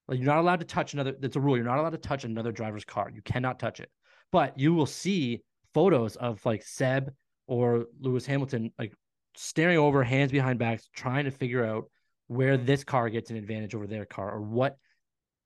Like 0.07 0.19
you're 0.19 0.27
not 0.27 0.39
allowed 0.39 0.61
to 0.61 0.65
touch 0.65 0.93
another. 0.93 1.13
That's 1.19 1.35
a 1.35 1.41
rule. 1.41 1.57
You're 1.57 1.65
not 1.65 1.79
allowed 1.79 1.91
to 1.91 1.97
touch 1.97 2.23
another 2.23 2.51
driver's 2.51 2.85
car. 2.85 3.11
You 3.13 3.21
cannot 3.21 3.59
touch 3.59 3.79
it. 3.79 3.89
But 4.31 4.59
you 4.59 4.73
will 4.73 4.85
see 4.85 5.43
photos 5.73 6.15
of 6.15 6.45
like 6.45 6.63
Seb 6.63 7.13
or 7.47 7.85
Lewis 7.99 8.25
Hamilton 8.25 8.71
like 8.77 8.93
staring 9.35 9.77
over, 9.77 10.03
hands 10.03 10.31
behind 10.31 10.59
backs, 10.59 10.89
trying 10.93 11.25
to 11.25 11.31
figure 11.31 11.65
out 11.65 11.85
where 12.27 12.57
this 12.57 12.83
car 12.83 13.09
gets 13.09 13.29
an 13.29 13.37
advantage 13.37 13.73
over 13.73 13.87
their 13.87 14.05
car 14.05 14.31
or 14.31 14.41
what 14.41 14.77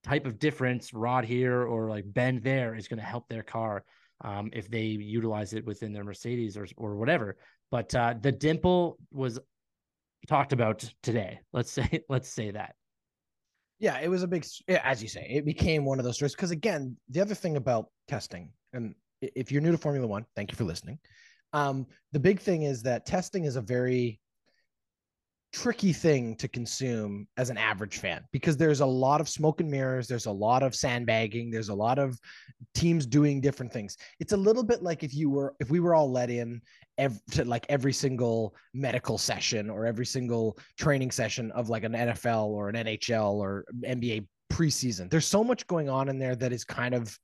type 0.04 0.26
of 0.26 0.40
difference 0.40 0.94
rod 0.94 1.26
here 1.26 1.62
or 1.62 1.90
like 1.90 2.06
bend 2.08 2.42
there 2.42 2.76
is 2.76 2.88
going 2.88 3.00
to 3.00 3.06
help 3.06 3.28
their 3.28 3.44
car 3.44 3.84
um, 4.24 4.50
if 4.54 4.70
they 4.70 4.84
utilize 4.84 5.54
it 5.54 5.66
within 5.66 5.94
their 5.94 6.04
Mercedes 6.04 6.58
or 6.58 6.68
or 6.78 6.96
whatever. 6.96 7.38
But 7.70 7.94
uh, 7.96 8.16
the 8.20 8.32
dimple 8.32 8.98
was 9.12 9.40
talked 10.28 10.54
about 10.54 10.90
today. 11.04 11.40
Let's 11.54 11.72
say 11.78 12.04
let's 12.10 12.30
say 12.30 12.52
that. 12.52 12.76
Yeah, 13.82 14.00
it 14.00 14.10
was 14.10 14.22
a 14.22 14.28
big, 14.28 14.46
as 14.68 15.02
you 15.02 15.10
say, 15.10 15.26
it 15.28 15.44
became 15.44 15.86
one 15.86 15.98
of 15.98 16.06
those 16.06 16.16
stories. 16.16 16.36
Because 16.36 16.52
again, 16.52 16.96
the 17.10 17.20
other 17.20 17.34
thing 17.34 17.58
about 17.58 17.88
testing, 18.08 18.52
and 18.74 18.94
if 19.22 19.52
you're 19.52 19.60
new 19.62 19.72
to 19.72 19.78
Formula 19.78 20.08
One, 20.08 20.24
thank 20.36 20.52
you 20.52 20.56
for 20.56 20.66
listening. 20.66 21.00
Um, 21.52 21.88
the 22.12 22.20
big 22.20 22.40
thing 22.40 22.62
is 22.62 22.84
that 22.84 23.08
testing 23.08 23.44
is 23.44 23.56
a 23.56 23.62
very 23.62 24.20
tricky 25.54 25.92
thing 25.92 26.36
to 26.38 26.48
consume 26.48 27.28
as 27.38 27.50
an 27.50 27.58
average 27.58 27.98
fan 27.98 28.24
because 28.32 28.56
there's 28.56 28.80
a 28.80 28.86
lot 28.86 29.20
of 29.20 29.28
smoke 29.28 29.60
and 29.60 29.70
mirrors 29.70 30.08
there's 30.08 30.26
a 30.26 30.32
lot 30.32 30.64
of 30.64 30.74
sandbagging 30.74 31.52
there's 31.52 31.68
a 31.68 31.74
lot 31.74 32.00
of 32.00 32.18
teams 32.74 33.06
doing 33.06 33.42
different 33.42 33.72
things. 33.72 33.98
It's 34.20 34.34
a 34.34 34.38
little 34.38 34.64
bit 34.64 34.84
like 34.84 35.04
if 35.04 35.14
you 35.14 35.30
were 35.30 35.56
if 35.60 35.70
we 35.70 35.80
were 35.80 35.96
all 35.96 36.12
let 36.12 36.30
in 36.30 36.62
every, 36.98 37.20
to 37.32 37.46
like 37.46 37.66
every 37.70 37.94
single 37.94 38.56
medical 38.74 39.18
session 39.18 39.70
or 39.70 39.86
every 39.86 40.06
single 40.06 40.58
training 40.78 41.12
session 41.12 41.52
of 41.52 41.70
like 41.70 41.84
an 41.84 41.94
NFL 41.94 42.48
or 42.48 42.70
an 42.70 42.76
NHL 42.76 43.34
or 43.34 43.66
NBA 43.84 44.28
preseason. 44.52 45.10
There's 45.10 45.26
so 45.26 45.44
much 45.44 45.68
going 45.68 45.90
on 45.90 46.10
in 46.10 46.20
there 46.20 46.36
that 46.36 46.52
is 46.52 46.64
kind 46.64 46.94
of 46.94 47.18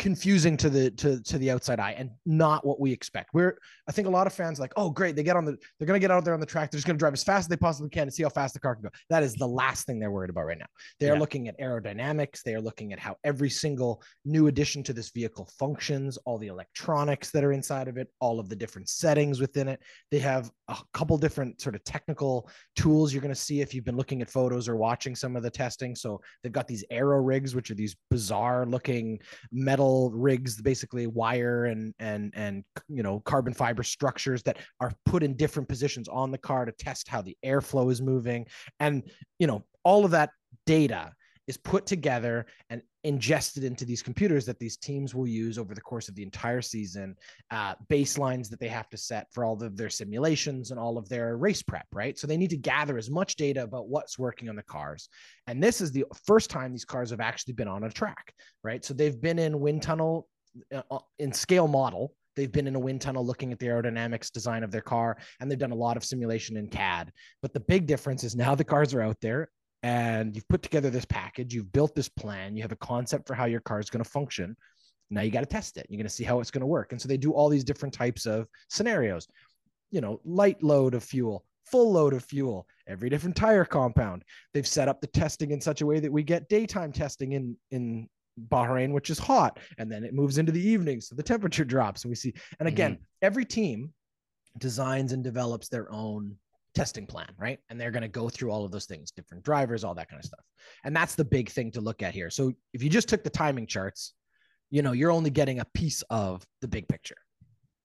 confusing 0.00 0.56
to 0.56 0.70
the 0.70 0.90
to 0.92 1.22
to 1.22 1.36
the 1.36 1.50
outside 1.50 1.78
eye 1.78 1.94
and 1.96 2.10
not 2.24 2.66
what 2.66 2.80
we 2.80 2.90
expect. 2.90 3.34
We're 3.34 3.58
I 3.86 3.92
think 3.92 4.08
a 4.08 4.10
lot 4.10 4.26
of 4.26 4.32
fans 4.32 4.58
like, 4.58 4.72
oh 4.76 4.88
great, 4.88 5.14
they 5.14 5.22
get 5.22 5.36
on 5.36 5.44
the 5.44 5.58
they're 5.78 5.86
gonna 5.86 5.98
get 5.98 6.10
out 6.10 6.24
there 6.24 6.32
on 6.32 6.40
the 6.40 6.46
track, 6.46 6.70
they're 6.70 6.78
just 6.78 6.86
gonna 6.86 6.98
drive 6.98 7.12
as 7.12 7.22
fast 7.22 7.44
as 7.44 7.48
they 7.48 7.56
possibly 7.56 7.90
can 7.90 8.04
and 8.04 8.14
see 8.14 8.22
how 8.22 8.30
fast 8.30 8.54
the 8.54 8.60
car 8.60 8.74
can 8.74 8.84
go. 8.84 8.88
That 9.10 9.22
is 9.22 9.34
the 9.34 9.46
last 9.46 9.86
thing 9.86 10.00
they're 10.00 10.10
worried 10.10 10.30
about 10.30 10.46
right 10.46 10.58
now. 10.58 10.66
They 10.98 11.10
are 11.10 11.14
yeah. 11.14 11.20
looking 11.20 11.48
at 11.48 11.60
aerodynamics, 11.60 12.42
they 12.42 12.54
are 12.54 12.62
looking 12.62 12.94
at 12.94 12.98
how 12.98 13.16
every 13.24 13.50
single 13.50 14.02
new 14.24 14.46
addition 14.46 14.82
to 14.84 14.94
this 14.94 15.10
vehicle 15.10 15.50
functions, 15.58 16.16
all 16.24 16.38
the 16.38 16.46
electronics 16.46 17.30
that 17.32 17.44
are 17.44 17.52
inside 17.52 17.86
of 17.86 17.98
it, 17.98 18.08
all 18.20 18.40
of 18.40 18.48
the 18.48 18.56
different 18.56 18.88
settings 18.88 19.38
within 19.38 19.68
it. 19.68 19.82
They 20.10 20.20
have 20.20 20.50
a 20.68 20.78
couple 20.94 21.18
different 21.18 21.60
sort 21.60 21.74
of 21.74 21.84
technical 21.84 22.48
tools 22.74 23.12
you're 23.12 23.22
gonna 23.22 23.34
see 23.34 23.60
if 23.60 23.74
you've 23.74 23.84
been 23.84 23.98
looking 23.98 24.22
at 24.22 24.30
photos 24.30 24.66
or 24.66 24.76
watching 24.76 25.14
some 25.14 25.36
of 25.36 25.42
the 25.42 25.50
testing. 25.50 25.94
So 25.94 26.22
they've 26.42 26.50
got 26.50 26.66
these 26.66 26.84
aero 26.90 27.20
rigs, 27.20 27.54
which 27.54 27.70
are 27.70 27.74
these 27.74 27.96
bizarre 28.08 28.64
looking 28.64 29.20
metal 29.52 29.89
metal 29.90 30.10
rigs, 30.12 30.60
basically 30.60 31.06
wire 31.06 31.66
and 31.66 31.94
and 31.98 32.32
and 32.36 32.64
you 32.88 33.02
know 33.02 33.20
carbon 33.20 33.52
fiber 33.52 33.82
structures 33.82 34.42
that 34.42 34.58
are 34.80 34.92
put 35.04 35.22
in 35.22 35.36
different 35.36 35.68
positions 35.68 36.08
on 36.08 36.30
the 36.30 36.38
car 36.38 36.64
to 36.64 36.72
test 36.72 37.08
how 37.08 37.22
the 37.22 37.36
airflow 37.44 37.90
is 37.90 38.00
moving, 38.00 38.46
and 38.78 39.02
you 39.38 39.46
know 39.46 39.64
all 39.84 40.04
of 40.04 40.10
that 40.10 40.30
data 40.66 41.12
is 41.50 41.56
put 41.56 41.84
together 41.84 42.46
and 42.70 42.80
ingested 43.02 43.64
into 43.64 43.84
these 43.84 44.02
computers 44.02 44.46
that 44.46 44.60
these 44.60 44.76
teams 44.76 45.16
will 45.16 45.26
use 45.26 45.58
over 45.58 45.74
the 45.74 45.80
course 45.80 46.08
of 46.08 46.14
the 46.14 46.22
entire 46.22 46.62
season, 46.62 47.16
uh, 47.50 47.74
baselines 47.90 48.48
that 48.48 48.60
they 48.60 48.68
have 48.68 48.88
to 48.88 48.96
set 48.96 49.26
for 49.32 49.44
all 49.44 49.60
of 49.60 49.76
their 49.76 49.90
simulations 49.90 50.70
and 50.70 50.78
all 50.78 50.96
of 50.96 51.08
their 51.08 51.36
race 51.36 51.60
prep, 51.60 51.86
right? 51.92 52.16
So 52.16 52.28
they 52.28 52.36
need 52.36 52.50
to 52.50 52.56
gather 52.56 52.96
as 52.96 53.10
much 53.10 53.34
data 53.34 53.64
about 53.64 53.88
what's 53.88 54.16
working 54.16 54.48
on 54.48 54.54
the 54.54 54.62
cars. 54.62 55.08
And 55.48 55.60
this 55.60 55.80
is 55.80 55.90
the 55.90 56.04
first 56.24 56.50
time 56.50 56.70
these 56.70 56.84
cars 56.84 57.10
have 57.10 57.20
actually 57.20 57.54
been 57.54 57.68
on 57.68 57.82
a 57.82 57.90
track, 57.90 58.32
right? 58.62 58.84
So 58.84 58.94
they've 58.94 59.20
been 59.20 59.40
in 59.40 59.58
wind 59.58 59.82
tunnel 59.82 60.28
uh, 60.72 60.82
uh 60.88 60.98
in 61.18 61.32
scale 61.32 61.66
model. 61.66 62.14
They've 62.36 62.52
been 62.52 62.68
in 62.68 62.76
a 62.76 62.80
wind 62.80 63.00
tunnel 63.00 63.26
looking 63.26 63.50
at 63.50 63.58
the 63.58 63.66
aerodynamics 63.66 64.30
design 64.30 64.62
of 64.62 64.70
their 64.70 64.80
car, 64.82 65.16
and 65.40 65.50
they've 65.50 65.58
done 65.58 65.72
a 65.72 65.84
lot 65.86 65.96
of 65.96 66.04
simulation 66.04 66.56
in 66.56 66.68
CAD. 66.68 67.10
But 67.42 67.52
the 67.52 67.60
big 67.60 67.86
difference 67.86 68.22
is 68.22 68.36
now 68.36 68.54
the 68.54 68.62
cars 68.62 68.94
are 68.94 69.02
out 69.02 69.20
there 69.20 69.48
and 69.82 70.34
you've 70.34 70.48
put 70.48 70.62
together 70.62 70.90
this 70.90 71.04
package, 71.04 71.54
you've 71.54 71.72
built 71.72 71.94
this 71.94 72.08
plan, 72.08 72.56
you 72.56 72.62
have 72.62 72.72
a 72.72 72.76
concept 72.76 73.26
for 73.26 73.34
how 73.34 73.46
your 73.46 73.60
car 73.60 73.80
is 73.80 73.90
going 73.90 74.04
to 74.04 74.10
function. 74.10 74.56
Now 75.10 75.22
you 75.22 75.30
got 75.30 75.40
to 75.40 75.46
test 75.46 75.76
it. 75.76 75.86
You're 75.88 75.98
going 75.98 76.06
to 76.06 76.14
see 76.14 76.24
how 76.24 76.40
it's 76.40 76.50
going 76.50 76.60
to 76.60 76.66
work. 76.66 76.92
And 76.92 77.00
so 77.00 77.08
they 77.08 77.16
do 77.16 77.32
all 77.32 77.48
these 77.48 77.64
different 77.64 77.94
types 77.94 78.26
of 78.26 78.46
scenarios, 78.68 79.26
you 79.90 80.00
know, 80.00 80.20
light 80.24 80.62
load 80.62 80.94
of 80.94 81.02
fuel, 81.02 81.44
full 81.64 81.92
load 81.92 82.12
of 82.12 82.24
fuel, 82.24 82.66
every 82.86 83.08
different 83.08 83.36
tire 83.36 83.64
compound. 83.64 84.22
They've 84.52 84.66
set 84.66 84.88
up 84.88 85.00
the 85.00 85.06
testing 85.06 85.50
in 85.50 85.60
such 85.60 85.80
a 85.80 85.86
way 85.86 85.98
that 85.98 86.12
we 86.12 86.22
get 86.22 86.48
daytime 86.48 86.92
testing 86.92 87.32
in, 87.32 87.56
in 87.70 88.08
Bahrain, 88.48 88.92
which 88.92 89.10
is 89.10 89.18
hot, 89.18 89.58
and 89.78 89.90
then 89.90 90.04
it 90.04 90.14
moves 90.14 90.38
into 90.38 90.52
the 90.52 90.66
evening. 90.66 91.00
So 91.00 91.14
the 91.14 91.22
temperature 91.22 91.64
drops 91.66 92.04
and 92.04 92.10
we 92.10 92.16
see, 92.16 92.34
and 92.58 92.68
again, 92.68 92.92
mm-hmm. 92.92 93.04
every 93.22 93.44
team 93.44 93.92
designs 94.58 95.12
and 95.12 95.24
develops 95.24 95.68
their 95.68 95.90
own 95.92 96.36
testing 96.74 97.06
plan, 97.06 97.32
right? 97.38 97.58
And 97.68 97.80
they're 97.80 97.90
going 97.90 98.02
to 98.02 98.08
go 98.08 98.28
through 98.28 98.50
all 98.50 98.64
of 98.64 98.70
those 98.70 98.86
things, 98.86 99.10
different 99.10 99.42
drivers, 99.44 99.84
all 99.84 99.94
that 99.94 100.08
kind 100.08 100.20
of 100.20 100.26
stuff. 100.26 100.44
And 100.84 100.94
that's 100.94 101.14
the 101.14 101.24
big 101.24 101.50
thing 101.50 101.70
to 101.72 101.80
look 101.80 102.02
at 102.02 102.14
here. 102.14 102.30
So 102.30 102.52
if 102.72 102.82
you 102.82 102.90
just 102.90 103.08
took 103.08 103.24
the 103.24 103.30
timing 103.30 103.66
charts, 103.66 104.14
you 104.70 104.82
know, 104.82 104.92
you're 104.92 105.10
only 105.10 105.30
getting 105.30 105.60
a 105.60 105.64
piece 105.74 106.02
of 106.10 106.44
the 106.60 106.68
big 106.68 106.88
picture. 106.88 107.16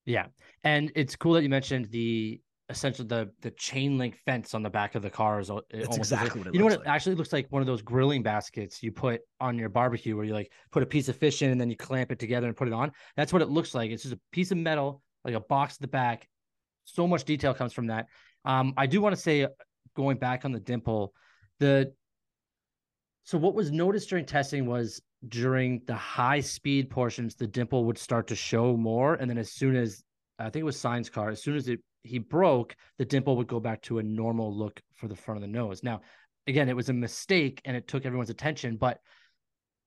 Yeah. 0.05 0.27
And 0.63 0.91
it's 0.95 1.15
cool 1.15 1.33
that 1.33 1.43
you 1.43 1.49
mentioned 1.49 1.89
the 1.91 2.39
essentially 2.69 3.07
the 3.07 3.29
the 3.41 3.51
chain 3.51 3.97
link 3.97 4.17
fence 4.25 4.55
on 4.55 4.63
the 4.63 4.69
back 4.69 4.95
of 4.95 5.03
the 5.03 5.09
car 5.09 5.39
is 5.39 5.51
That's 5.71 5.97
exactly 5.97 6.41
like, 6.41 6.53
you 6.53 6.59
know 6.59 6.65
what 6.65 6.79
like. 6.79 6.87
it 6.87 6.89
actually 6.89 7.15
looks 7.15 7.31
like 7.31 7.45
one 7.51 7.61
of 7.61 7.67
those 7.67 7.83
grilling 7.83 8.23
baskets 8.23 8.81
you 8.81 8.91
put 8.91 9.21
on 9.39 9.59
your 9.59 9.69
barbecue 9.69 10.15
where 10.15 10.25
you 10.25 10.33
like 10.33 10.51
put 10.71 10.81
a 10.81 10.85
piece 10.85 11.07
of 11.07 11.15
fish 11.15 11.43
in 11.43 11.51
and 11.51 11.61
then 11.61 11.69
you 11.69 11.77
clamp 11.77 12.11
it 12.11 12.17
together 12.17 12.47
and 12.47 12.55
put 12.55 12.67
it 12.67 12.73
on 12.73 12.91
that's 13.15 13.31
what 13.31 13.43
it 13.43 13.49
looks 13.49 13.75
like 13.75 13.91
it's 13.91 14.01
just 14.01 14.15
a 14.15 14.19
piece 14.31 14.49
of 14.49 14.57
metal 14.57 15.03
like 15.23 15.35
a 15.35 15.39
box 15.39 15.75
at 15.75 15.81
the 15.81 15.87
back 15.87 16.27
so 16.85 17.07
much 17.07 17.23
detail 17.23 17.53
comes 17.53 17.71
from 17.71 17.87
that 17.87 18.07
um 18.45 18.73
i 18.77 18.85
do 18.85 19.01
want 19.01 19.15
to 19.15 19.21
say 19.21 19.47
going 19.95 20.17
back 20.17 20.45
on 20.45 20.51
the 20.51 20.59
dimple 20.59 21.13
the 21.59 21.91
so 23.23 23.37
what 23.37 23.55
was 23.55 23.71
noticed 23.71 24.09
during 24.09 24.25
testing 24.25 24.65
was 24.65 25.01
during 25.27 25.81
the 25.87 25.95
high 25.95 26.39
speed 26.39 26.89
portions 26.89 27.35
the 27.35 27.47
dimple 27.47 27.85
would 27.85 27.97
start 27.97 28.27
to 28.27 28.35
show 28.35 28.77
more 28.77 29.15
and 29.15 29.29
then 29.29 29.37
as 29.37 29.51
soon 29.51 29.75
as 29.75 30.03
I 30.39 30.49
think 30.49 30.61
it 30.61 30.63
was 30.63 30.77
Sainz 30.77 31.11
car. 31.11 31.29
As 31.29 31.41
soon 31.41 31.55
as 31.55 31.67
it 31.67 31.79
he 32.03 32.19
broke, 32.19 32.75
the 32.97 33.05
dimple 33.05 33.35
would 33.37 33.47
go 33.47 33.59
back 33.59 33.81
to 33.83 33.99
a 33.99 34.03
normal 34.03 34.55
look 34.55 34.81
for 34.93 35.07
the 35.07 35.15
front 35.15 35.37
of 35.37 35.41
the 35.41 35.47
nose. 35.47 35.81
Now, 35.81 36.01
again, 36.45 36.69
it 36.69 36.75
was 36.75 36.89
a 36.89 36.93
mistake 36.93 37.61
and 37.65 37.75
it 37.75 37.87
took 37.87 38.05
everyone's 38.05 38.29
attention, 38.29 38.77
but 38.77 38.99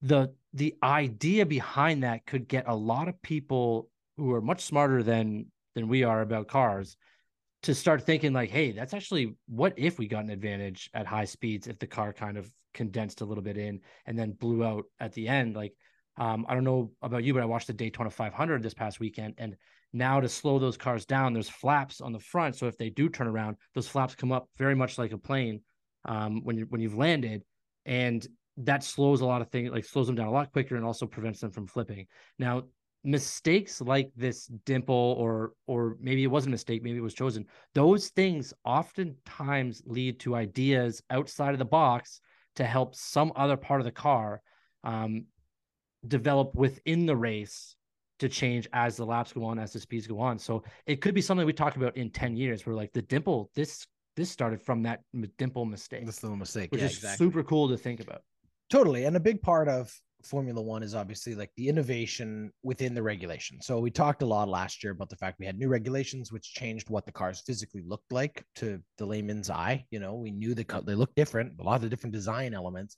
the 0.02 0.32
the 0.54 0.74
idea 0.82 1.44
behind 1.44 2.02
that 2.02 2.26
could 2.26 2.48
get 2.48 2.64
a 2.66 2.74
lot 2.74 3.08
of 3.08 3.20
people 3.22 3.88
who 4.16 4.32
are 4.32 4.40
much 4.40 4.62
smarter 4.62 5.02
than 5.02 5.46
than 5.74 5.88
we 5.88 6.02
are 6.02 6.22
about 6.22 6.48
cars 6.48 6.96
to 7.62 7.74
start 7.74 8.04
thinking 8.04 8.32
like, 8.32 8.50
hey, 8.50 8.72
that's 8.72 8.94
actually 8.94 9.34
what 9.48 9.74
if 9.76 9.98
we 9.98 10.06
got 10.06 10.24
an 10.24 10.30
advantage 10.30 10.90
at 10.94 11.06
high 11.06 11.24
speeds 11.24 11.66
if 11.66 11.78
the 11.78 11.86
car 11.86 12.12
kind 12.12 12.36
of 12.36 12.48
condensed 12.74 13.20
a 13.20 13.24
little 13.24 13.42
bit 13.42 13.58
in 13.58 13.80
and 14.06 14.18
then 14.18 14.32
blew 14.32 14.64
out 14.64 14.84
at 15.00 15.12
the 15.12 15.26
end. 15.28 15.56
Like, 15.56 15.74
um, 16.16 16.46
I 16.48 16.54
don't 16.54 16.64
know 16.64 16.92
about 17.02 17.24
you, 17.24 17.34
but 17.34 17.42
I 17.42 17.46
watched 17.46 17.66
the 17.66 17.72
Daytona 17.72 18.10
500 18.10 18.62
this 18.62 18.74
past 18.74 19.00
weekend 19.00 19.34
and 19.38 19.56
now 19.92 20.20
to 20.20 20.28
slow 20.28 20.58
those 20.58 20.76
cars 20.76 21.06
down, 21.06 21.32
there's 21.32 21.48
flaps 21.48 22.00
on 22.00 22.12
the 22.12 22.18
front. 22.18 22.56
So 22.56 22.66
if 22.66 22.76
they 22.76 22.90
do 22.90 23.08
turn 23.08 23.26
around, 23.26 23.56
those 23.74 23.88
flaps 23.88 24.14
come 24.14 24.32
up 24.32 24.48
very 24.56 24.74
much 24.74 24.98
like 24.98 25.12
a 25.12 25.18
plane 25.18 25.60
um, 26.04 26.44
when 26.44 26.58
you 26.58 26.66
when 26.68 26.80
you've 26.80 26.96
landed, 26.96 27.42
and 27.86 28.26
that 28.58 28.84
slows 28.84 29.20
a 29.20 29.26
lot 29.26 29.40
of 29.40 29.48
things, 29.50 29.70
like 29.70 29.84
slows 29.84 30.06
them 30.06 30.16
down 30.16 30.26
a 30.26 30.32
lot 30.32 30.52
quicker, 30.52 30.76
and 30.76 30.84
also 30.84 31.06
prevents 31.06 31.40
them 31.40 31.50
from 31.50 31.66
flipping. 31.66 32.06
Now 32.38 32.64
mistakes 33.04 33.80
like 33.80 34.10
this 34.16 34.46
dimple 34.64 35.14
or 35.18 35.52
or 35.66 35.96
maybe 36.00 36.24
it 36.24 36.28
wasn't 36.28 36.50
a 36.50 36.50
mistake 36.50 36.82
maybe 36.82 36.98
it 36.98 37.02
was 37.02 37.14
chosen 37.14 37.46
those 37.72 38.08
things 38.08 38.52
oftentimes 38.64 39.82
lead 39.86 40.18
to 40.18 40.34
ideas 40.34 41.00
outside 41.10 41.52
of 41.52 41.58
the 41.58 41.64
box 41.64 42.20
to 42.56 42.64
help 42.64 42.94
some 42.94 43.32
other 43.36 43.56
part 43.56 43.80
of 43.80 43.84
the 43.84 43.92
car 43.92 44.42
um, 44.82 45.24
develop 46.06 46.54
within 46.54 47.06
the 47.06 47.16
race 47.16 47.76
to 48.18 48.28
change 48.28 48.68
as 48.72 48.96
the 48.96 49.06
laps 49.06 49.32
go 49.32 49.44
on, 49.44 49.58
as 49.58 49.72
the 49.72 49.80
speeds 49.80 50.06
go 50.06 50.18
on. 50.20 50.38
So 50.38 50.64
it 50.86 51.00
could 51.00 51.14
be 51.14 51.20
something 51.20 51.46
we 51.46 51.52
talk 51.52 51.76
about 51.76 51.96
in 51.96 52.10
10 52.10 52.36
years 52.36 52.66
where 52.66 52.74
like 52.74 52.92
the 52.92 53.02
dimple, 53.02 53.50
this 53.54 53.86
this 54.16 54.30
started 54.30 54.60
from 54.60 54.82
that 54.82 55.00
dimple 55.38 55.64
mistake. 55.64 56.04
This 56.04 56.24
little 56.24 56.36
mistake. 56.36 56.72
Which 56.72 56.80
yeah, 56.80 56.88
is 56.88 56.96
exactly. 56.96 57.24
super 57.24 57.44
cool 57.44 57.68
to 57.68 57.76
think 57.76 58.00
about. 58.00 58.22
Totally. 58.68 59.04
And 59.04 59.16
a 59.16 59.20
big 59.20 59.40
part 59.40 59.68
of 59.68 59.94
Formula 60.24 60.60
One 60.60 60.82
is 60.82 60.94
obviously 60.94 61.34
like 61.34 61.50
the 61.56 61.68
innovation 61.68 62.52
within 62.62 62.94
the 62.94 63.02
regulation. 63.02 63.60
So 63.62 63.78
we 63.78 63.90
talked 63.90 64.22
a 64.22 64.26
lot 64.26 64.48
last 64.48 64.82
year 64.82 64.92
about 64.92 65.10
the 65.10 65.16
fact 65.16 65.38
we 65.38 65.46
had 65.46 65.58
new 65.58 65.68
regulations 65.68 66.32
which 66.32 66.54
changed 66.54 66.90
what 66.90 67.06
the 67.06 67.12
cars 67.12 67.40
physically 67.40 67.82
looked 67.86 68.12
like 68.12 68.44
to 68.56 68.80
the 68.96 69.06
layman's 69.06 69.50
eye. 69.50 69.84
You 69.90 70.00
know, 70.00 70.14
we 70.16 70.30
knew 70.30 70.54
the 70.54 70.64
they 70.84 70.94
looked 70.94 71.14
different, 71.14 71.52
a 71.60 71.62
lot 71.62 71.82
of 71.82 71.90
different 71.90 72.14
design 72.14 72.54
elements. 72.54 72.96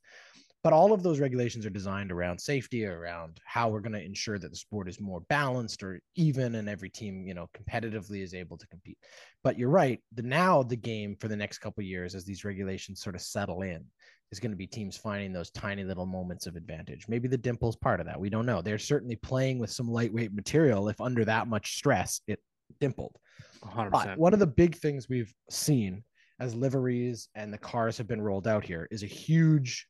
But 0.62 0.74
all 0.74 0.92
of 0.92 1.02
those 1.02 1.20
regulations 1.20 1.64
are 1.64 1.70
designed 1.70 2.12
around 2.12 2.38
safety, 2.38 2.84
around 2.84 3.40
how 3.44 3.70
we're 3.70 3.80
going 3.80 3.94
to 3.94 4.04
ensure 4.04 4.38
that 4.38 4.50
the 4.50 4.56
sport 4.56 4.90
is 4.90 5.00
more 5.00 5.20
balanced 5.20 5.82
or 5.82 6.00
even, 6.16 6.54
and 6.56 6.68
every 6.68 6.90
team, 6.90 7.26
you 7.26 7.32
know, 7.32 7.48
competitively 7.56 8.22
is 8.22 8.34
able 8.34 8.58
to 8.58 8.66
compete. 8.66 8.98
But 9.42 9.58
you're 9.58 9.70
right. 9.70 10.02
The 10.12 10.22
now 10.22 10.62
the 10.62 10.76
game 10.76 11.16
for 11.18 11.28
the 11.28 11.36
next 11.36 11.58
couple 11.58 11.82
years, 11.82 12.14
as 12.14 12.26
these 12.26 12.44
regulations 12.44 13.02
sort 13.02 13.14
of 13.14 13.22
settle 13.22 13.62
in, 13.62 13.86
is 14.32 14.40
going 14.40 14.52
to 14.52 14.56
be 14.56 14.66
teams 14.66 14.96
finding 14.96 15.32
those 15.32 15.50
tiny 15.50 15.84
little 15.84 16.06
moments 16.06 16.46
of 16.46 16.56
advantage. 16.56 17.06
Maybe 17.08 17.28
the 17.28 17.36
dimple's 17.36 17.76
part 17.76 18.00
of 18.00 18.06
that. 18.06 18.20
We 18.20 18.30
don't 18.30 18.46
know. 18.46 18.62
They're 18.62 18.78
certainly 18.78 19.16
playing 19.16 19.58
with 19.58 19.70
some 19.70 19.90
lightweight 19.90 20.32
material. 20.32 20.88
If 20.88 21.00
under 21.00 21.24
that 21.24 21.48
much 21.48 21.76
stress, 21.76 22.20
it 22.28 22.40
dimpled. 22.80 23.16
100%. 23.64 23.90
But 23.90 24.18
one 24.18 24.32
of 24.32 24.38
the 24.38 24.46
big 24.46 24.76
things 24.76 25.08
we've 25.08 25.32
seen 25.50 26.04
as 26.38 26.54
liveries 26.54 27.28
and 27.34 27.52
the 27.52 27.58
cars 27.58 27.98
have 27.98 28.06
been 28.06 28.22
rolled 28.22 28.46
out 28.46 28.64
here 28.64 28.86
is 28.90 29.02
a 29.02 29.06
huge 29.06 29.86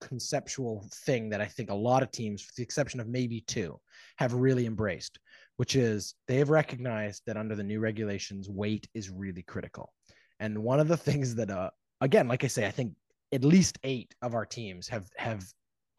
conceptual 0.00 0.86
thing 1.06 1.30
that 1.30 1.40
I 1.40 1.46
think 1.46 1.70
a 1.70 1.74
lot 1.74 2.02
of 2.02 2.10
teams, 2.10 2.44
with 2.46 2.54
the 2.56 2.62
exception 2.62 3.00
of 3.00 3.08
maybe 3.08 3.40
two, 3.40 3.80
have 4.16 4.34
really 4.34 4.66
embraced, 4.66 5.18
which 5.56 5.76
is 5.76 6.14
they 6.28 6.36
have 6.36 6.50
recognized 6.50 7.22
that 7.26 7.36
under 7.36 7.54
the 7.54 7.62
new 7.62 7.80
regulations, 7.80 8.48
weight 8.48 8.86
is 8.94 9.10
really 9.10 9.42
critical. 9.42 9.92
And 10.40 10.58
one 10.58 10.80
of 10.80 10.88
the 10.88 10.96
things 11.08 11.36
that, 11.36 11.50
uh, 11.50 11.70
again, 12.00 12.28
like 12.28 12.44
I 12.44 12.48
say, 12.48 12.66
I 12.66 12.70
think 12.70 12.94
at 13.32 13.44
least 13.44 13.78
eight 13.82 14.14
of 14.22 14.34
our 14.34 14.46
teams 14.46 14.88
have 14.88 15.08
have 15.16 15.44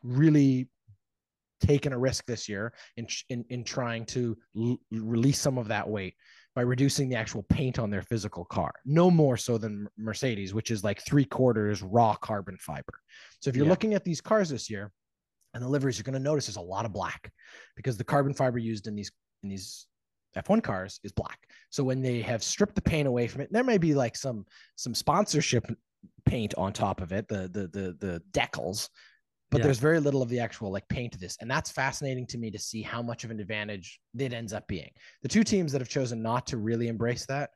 really 0.04 0.70
taken 1.62 1.94
a 1.94 1.98
risk 1.98 2.26
this 2.26 2.48
year 2.50 2.74
in 2.98 3.08
in, 3.30 3.46
in 3.50 3.64
trying 3.64 4.06
to 4.06 4.38
l- 4.56 4.78
release 4.92 5.40
some 5.40 5.58
of 5.58 5.68
that 5.70 5.88
weight 5.88 6.16
by 6.56 6.62
reducing 6.62 7.10
the 7.10 7.16
actual 7.16 7.44
paint 7.44 7.80
on 7.80 7.90
their 7.90 8.04
physical 8.04 8.46
car. 8.46 8.72
No 8.86 9.10
more 9.10 9.38
so 9.38 9.58
than 9.58 9.88
Mercedes, 9.98 10.54
which 10.54 10.70
is 10.70 10.84
like 10.84 11.02
three 11.02 11.26
quarters 11.26 11.82
raw 11.82 12.16
carbon 12.16 12.58
fiber. 12.60 12.94
So 13.40 13.50
if 13.50 13.56
you're 13.56 13.66
yeah. 13.66 13.72
looking 13.72 13.94
at 13.96 14.04
these 14.04 14.22
cars 14.22 14.50
this 14.50 14.70
year 14.70 14.92
and 15.54 15.64
the 15.64 15.68
liveries, 15.68 15.98
you're 15.98 16.04
going 16.04 16.14
to 16.14 16.20
notice 16.20 16.46
there's 16.46 16.58
a 16.58 16.62
lot 16.62 16.86
of 16.86 16.94
black 16.94 17.32
because 17.76 17.98
the 17.98 18.04
carbon 18.04 18.34
fiber 18.34 18.60
used 18.60 18.88
in 18.88 18.96
these 18.96 19.12
in 19.42 19.50
these 19.50 19.88
F1 20.38 20.64
cars 20.64 21.00
is 21.04 21.12
black. 21.12 21.40
So 21.70 21.84
when 21.84 22.02
they 22.02 22.22
have 22.22 22.44
stripped 22.44 22.76
the 22.76 22.82
paint 22.82 23.08
away 23.08 23.28
from 23.28 23.42
it, 23.42 23.50
there 23.52 23.64
may 23.64 23.78
be 23.78 23.94
like 23.94 24.16
some 24.16 24.46
some 24.76 24.94
sponsorship 24.94 25.66
paint 26.26 26.54
on 26.58 26.74
top 26.74 27.02
of 27.02 27.12
it, 27.12 27.28
the 27.28 27.50
the 27.50 27.68
the 27.68 27.98
the 28.00 28.22
decals, 28.32 28.90
but 29.54 29.60
yeah. 29.60 29.66
there's 29.66 29.78
very 29.78 30.00
little 30.00 30.24
of 30.24 30.30
the 30.30 30.40
actual 30.40 30.72
like 30.72 30.88
paint 30.88 31.14
of 31.14 31.22
this 31.22 31.38
and 31.40 31.50
that's 31.50 31.72
fascinating 31.72 32.26
to 32.26 32.40
me 32.40 32.50
to 32.50 32.58
see 32.58 32.82
how 32.82 33.04
much 33.04 33.24
of 33.24 33.30
an 33.30 33.40
advantage 33.40 34.00
it 34.18 34.34
ends 34.34 34.52
up 34.52 34.68
being 34.68 34.90
the 35.22 35.30
two 35.30 35.44
teams 35.44 35.72
that 35.72 35.80
have 35.80 35.90
chosen 35.90 36.24
not 36.24 36.48
to 36.48 36.58
really 36.58 36.88
embrace 36.88 37.28
that 37.28 37.52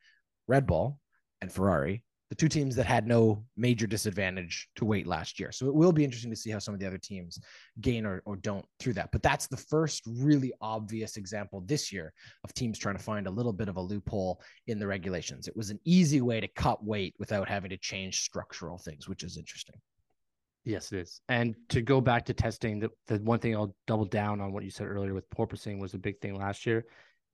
red 0.47 0.67
bull 0.67 0.99
and 1.41 1.51
ferrari 1.51 2.03
the 2.29 2.35
two 2.35 2.49
teams 2.49 2.75
that 2.75 2.85
had 2.85 3.07
no 3.07 3.43
major 3.55 3.87
disadvantage 3.87 4.67
to 4.75 4.85
weight 4.85 5.07
last 5.07 5.39
year 5.39 5.51
so 5.51 5.67
it 5.67 5.75
will 5.75 5.91
be 5.91 6.03
interesting 6.03 6.31
to 6.31 6.37
see 6.37 6.51
how 6.51 6.59
some 6.59 6.73
of 6.73 6.79
the 6.79 6.85
other 6.85 6.97
teams 6.97 7.39
gain 7.81 8.05
or, 8.05 8.21
or 8.25 8.35
don't 8.37 8.65
through 8.79 8.93
that 8.93 9.09
but 9.11 9.23
that's 9.23 9.47
the 9.47 9.57
first 9.57 10.03
really 10.07 10.51
obvious 10.61 11.17
example 11.17 11.61
this 11.65 11.91
year 11.91 12.13
of 12.43 12.53
teams 12.53 12.77
trying 12.77 12.97
to 12.97 13.03
find 13.03 13.27
a 13.27 13.31
little 13.31 13.53
bit 13.53 13.69
of 13.69 13.77
a 13.77 13.81
loophole 13.81 14.41
in 14.67 14.79
the 14.79 14.87
regulations 14.87 15.47
it 15.47 15.55
was 15.55 15.69
an 15.69 15.79
easy 15.85 16.21
way 16.21 16.39
to 16.39 16.47
cut 16.49 16.83
weight 16.83 17.13
without 17.19 17.47
having 17.47 17.69
to 17.69 17.77
change 17.77 18.21
structural 18.21 18.77
things 18.77 19.07
which 19.07 19.23
is 19.23 19.37
interesting 19.37 19.75
Yes, 20.67 20.91
it 20.91 20.99
is. 20.99 21.21
And 21.29 21.55
to 21.69 21.81
go 21.81 22.01
back 22.01 22.25
to 22.25 22.33
testing, 22.33 22.79
the, 22.79 22.89
the 23.07 23.19
one 23.19 23.39
thing 23.39 23.55
I'll 23.55 23.73
double 23.85 24.03
down 24.03 24.41
on 24.41 24.51
what 24.51 24.65
you 24.65 24.69
said 24.69 24.87
earlier 24.87 25.13
with 25.13 25.29
porpoising 25.29 25.79
was 25.79 25.93
a 25.93 25.97
big 25.97 26.19
thing 26.19 26.35
last 26.35 26.65
year. 26.65 26.83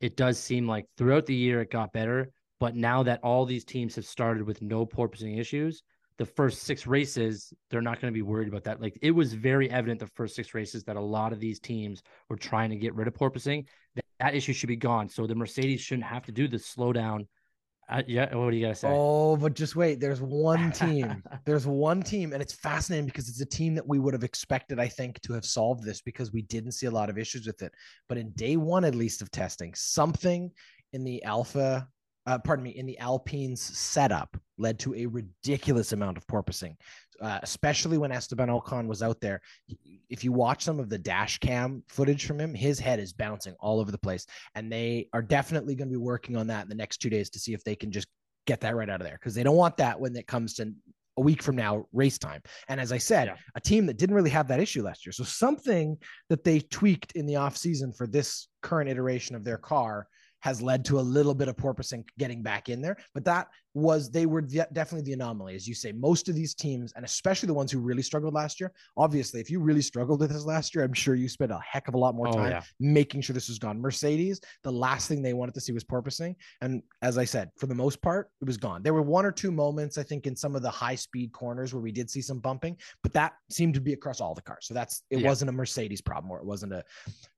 It 0.01 0.15
does 0.15 0.37
seem 0.37 0.67
like 0.67 0.85
throughout 0.99 1.25
the 1.25 1.33
year 1.33 1.59
it 1.59 1.71
got 1.71 1.93
better, 1.93 2.31
but 2.63 2.77
now 2.77 3.03
that 3.03 3.19
all 3.23 3.45
these 3.45 3.65
teams 3.65 3.93
have 3.93 4.05
started 4.05 4.47
with 4.47 4.61
no 4.61 4.85
porpoising 4.85 5.37
issues, 5.37 5.83
the 6.17 6.25
first 6.25 6.63
six 6.63 6.87
races, 6.87 7.53
they're 7.69 7.81
not 7.81 7.99
going 7.99 8.09
to 8.09 8.17
be 8.17 8.21
worried 8.21 8.47
about 8.47 8.63
that. 8.63 8.79
Like 8.79 8.97
it 9.01 9.11
was 9.11 9.33
very 9.33 9.69
evident 9.69 9.99
the 9.99 10.07
first 10.07 10.33
six 10.33 10.53
races 10.53 10.85
that 10.85 10.95
a 10.95 11.01
lot 11.01 11.33
of 11.33 11.41
these 11.41 11.59
teams 11.59 12.01
were 12.29 12.37
trying 12.37 12.69
to 12.69 12.77
get 12.77 12.95
rid 12.95 13.09
of 13.09 13.15
porpoising. 13.15 13.65
That, 13.95 14.05
that 14.21 14.33
issue 14.33 14.53
should 14.53 14.69
be 14.69 14.77
gone. 14.77 15.09
So 15.09 15.27
the 15.27 15.35
Mercedes 15.35 15.81
shouldn't 15.81 16.07
have 16.07 16.25
to 16.27 16.31
do 16.31 16.47
the 16.47 16.55
slowdown 16.55 17.27
uh, 17.89 18.01
yeah, 18.07 18.33
what 18.33 18.49
do 18.49 18.55
you 18.55 18.65
gotta 18.65 18.75
say? 18.75 18.87
Oh, 18.89 19.35
but 19.35 19.55
just 19.55 19.75
wait. 19.75 19.99
There's 19.99 20.21
one 20.21 20.71
team. 20.71 21.21
There's 21.45 21.67
one 21.67 22.01
team, 22.01 22.31
and 22.31 22.41
it's 22.41 22.53
fascinating 22.53 23.05
because 23.05 23.27
it's 23.27 23.41
a 23.41 23.45
team 23.45 23.75
that 23.75 23.85
we 23.85 23.99
would 23.99 24.13
have 24.13 24.23
expected, 24.23 24.79
I 24.79 24.87
think, 24.87 25.19
to 25.23 25.33
have 25.33 25.43
solved 25.43 25.83
this 25.83 26.01
because 26.01 26.31
we 26.31 26.43
didn't 26.43 26.71
see 26.71 26.85
a 26.85 26.91
lot 26.91 27.09
of 27.09 27.17
issues 27.17 27.45
with 27.45 27.61
it. 27.61 27.73
But 28.07 28.17
in 28.17 28.31
day 28.31 28.55
one, 28.55 28.85
at 28.85 28.95
least 28.95 29.21
of 29.21 29.31
testing, 29.31 29.73
something 29.75 30.49
in 30.93 31.03
the 31.03 31.21
alpha 31.25 31.89
uh, 32.25 32.37
pardon 32.39 32.63
me, 32.63 32.71
in 32.71 32.85
the 32.85 32.97
Alpine's 32.99 33.61
setup 33.61 34.37
led 34.57 34.79
to 34.79 34.93
a 34.95 35.05
ridiculous 35.05 35.91
amount 35.91 36.17
of 36.17 36.25
porpoising, 36.27 36.75
uh, 37.21 37.39
especially 37.41 37.97
when 37.97 38.11
Esteban 38.11 38.49
Ocon 38.49 38.87
was 38.87 39.03
out 39.03 39.19
there. 39.19 39.41
If 40.09 40.23
you 40.23 40.31
watch 40.31 40.63
some 40.63 40.79
of 40.79 40.89
the 40.89 40.97
dash 40.97 41.39
cam 41.39 41.83
footage 41.87 42.25
from 42.25 42.39
him, 42.39 42.53
his 42.53 42.79
head 42.79 42.99
is 42.99 43.13
bouncing 43.13 43.55
all 43.59 43.79
over 43.79 43.91
the 43.91 43.97
place. 43.97 44.25
And 44.55 44.71
they 44.71 45.09
are 45.13 45.21
definitely 45.21 45.75
going 45.75 45.89
to 45.89 45.93
be 45.93 45.97
working 45.97 46.37
on 46.37 46.47
that 46.47 46.63
in 46.63 46.69
the 46.69 46.75
next 46.75 46.97
two 46.97 47.09
days 47.09 47.29
to 47.31 47.39
see 47.39 47.53
if 47.53 47.63
they 47.63 47.75
can 47.75 47.91
just 47.91 48.07
get 48.45 48.61
that 48.61 48.75
right 48.75 48.89
out 48.89 49.01
of 49.01 49.07
there 49.07 49.17
because 49.19 49.35
they 49.35 49.43
don't 49.43 49.55
want 49.55 49.77
that 49.77 49.99
when 49.99 50.15
it 50.15 50.27
comes 50.27 50.53
to 50.55 50.73
a 51.17 51.21
week 51.21 51.43
from 51.43 51.55
now 51.55 51.85
race 51.93 52.17
time. 52.17 52.41
And 52.67 52.79
as 52.79 52.91
I 52.91 52.97
said, 52.97 53.27
yeah. 53.27 53.35
a 53.55 53.61
team 53.61 53.85
that 53.85 53.97
didn't 53.97 54.15
really 54.15 54.31
have 54.31 54.47
that 54.47 54.59
issue 54.59 54.83
last 54.83 55.05
year. 55.05 55.13
So 55.13 55.23
something 55.23 55.97
that 56.29 56.43
they 56.43 56.59
tweaked 56.59 57.13
in 57.13 57.25
the 57.25 57.35
off 57.35 57.55
season 57.55 57.93
for 57.93 58.07
this 58.07 58.47
current 58.61 58.89
iteration 58.89 59.35
of 59.35 59.43
their 59.43 59.57
car 59.57 60.07
has 60.43 60.61
led 60.61 60.83
to 60.83 60.99
a 60.99 61.01
little 61.01 61.33
bit 61.33 61.47
of 61.47 61.55
porpoising 61.55 62.03
getting 62.19 62.43
back 62.43 62.67
in 62.67 62.81
there. 62.81 62.97
But 63.13 63.23
that 63.23 63.47
was 63.73 64.09
they 64.09 64.25
were 64.25 64.41
de- 64.41 64.67
definitely 64.73 65.05
the 65.05 65.13
anomaly, 65.13 65.55
as 65.55 65.67
you 65.67 65.73
say. 65.73 65.91
Most 65.91 66.29
of 66.29 66.35
these 66.35 66.53
teams, 66.53 66.93
and 66.95 67.03
especially 67.03 67.47
the 67.47 67.53
ones 67.53 67.71
who 67.71 67.79
really 67.79 68.03
struggled 68.03 68.33
last 68.33 68.59
year, 68.59 68.71
obviously, 68.97 69.39
if 69.39 69.49
you 69.49 69.59
really 69.59 69.81
struggled 69.81 70.19
with 70.19 70.31
this 70.31 70.45
last 70.45 70.75
year, 70.75 70.83
I'm 70.83 70.93
sure 70.93 71.15
you 71.15 71.27
spent 71.27 71.51
a 71.51 71.59
heck 71.59 71.87
of 71.87 71.95
a 71.95 71.97
lot 71.97 72.15
more 72.15 72.27
oh, 72.27 72.33
time 72.33 72.51
yeah. 72.51 72.61
making 72.79 73.21
sure 73.21 73.33
this 73.33 73.49
was 73.49 73.59
gone. 73.59 73.79
Mercedes, 73.81 74.41
the 74.63 74.71
last 74.71 75.07
thing 75.07 75.21
they 75.21 75.33
wanted 75.33 75.55
to 75.55 75.61
see 75.61 75.71
was 75.71 75.83
porpoising. 75.83 76.35
And 76.61 76.83
as 77.01 77.17
I 77.17 77.25
said, 77.25 77.49
for 77.57 77.65
the 77.65 77.75
most 77.75 78.01
part, 78.01 78.29
it 78.41 78.45
was 78.45 78.57
gone. 78.57 78.83
There 78.83 78.93
were 78.93 79.01
one 79.01 79.25
or 79.25 79.31
two 79.31 79.51
moments, 79.51 79.97
I 79.97 80.03
think, 80.03 80.27
in 80.27 80.35
some 80.35 80.55
of 80.55 80.61
the 80.61 80.69
high 80.69 80.95
speed 80.95 81.31
corners 81.31 81.73
where 81.73 81.81
we 81.81 81.91
did 81.91 82.09
see 82.09 82.21
some 82.21 82.39
bumping, 82.39 82.77
but 83.01 83.13
that 83.13 83.33
seemed 83.49 83.73
to 83.73 83.81
be 83.81 83.93
across 83.93 84.21
all 84.21 84.35
the 84.35 84.41
cars. 84.41 84.67
So 84.67 84.73
that's 84.73 85.03
it 85.09 85.19
yeah. 85.19 85.27
wasn't 85.27 85.49
a 85.49 85.53
Mercedes 85.53 86.01
problem 86.01 86.31
or 86.31 86.37
it 86.39 86.45
wasn't 86.45 86.73
a, 86.73 86.83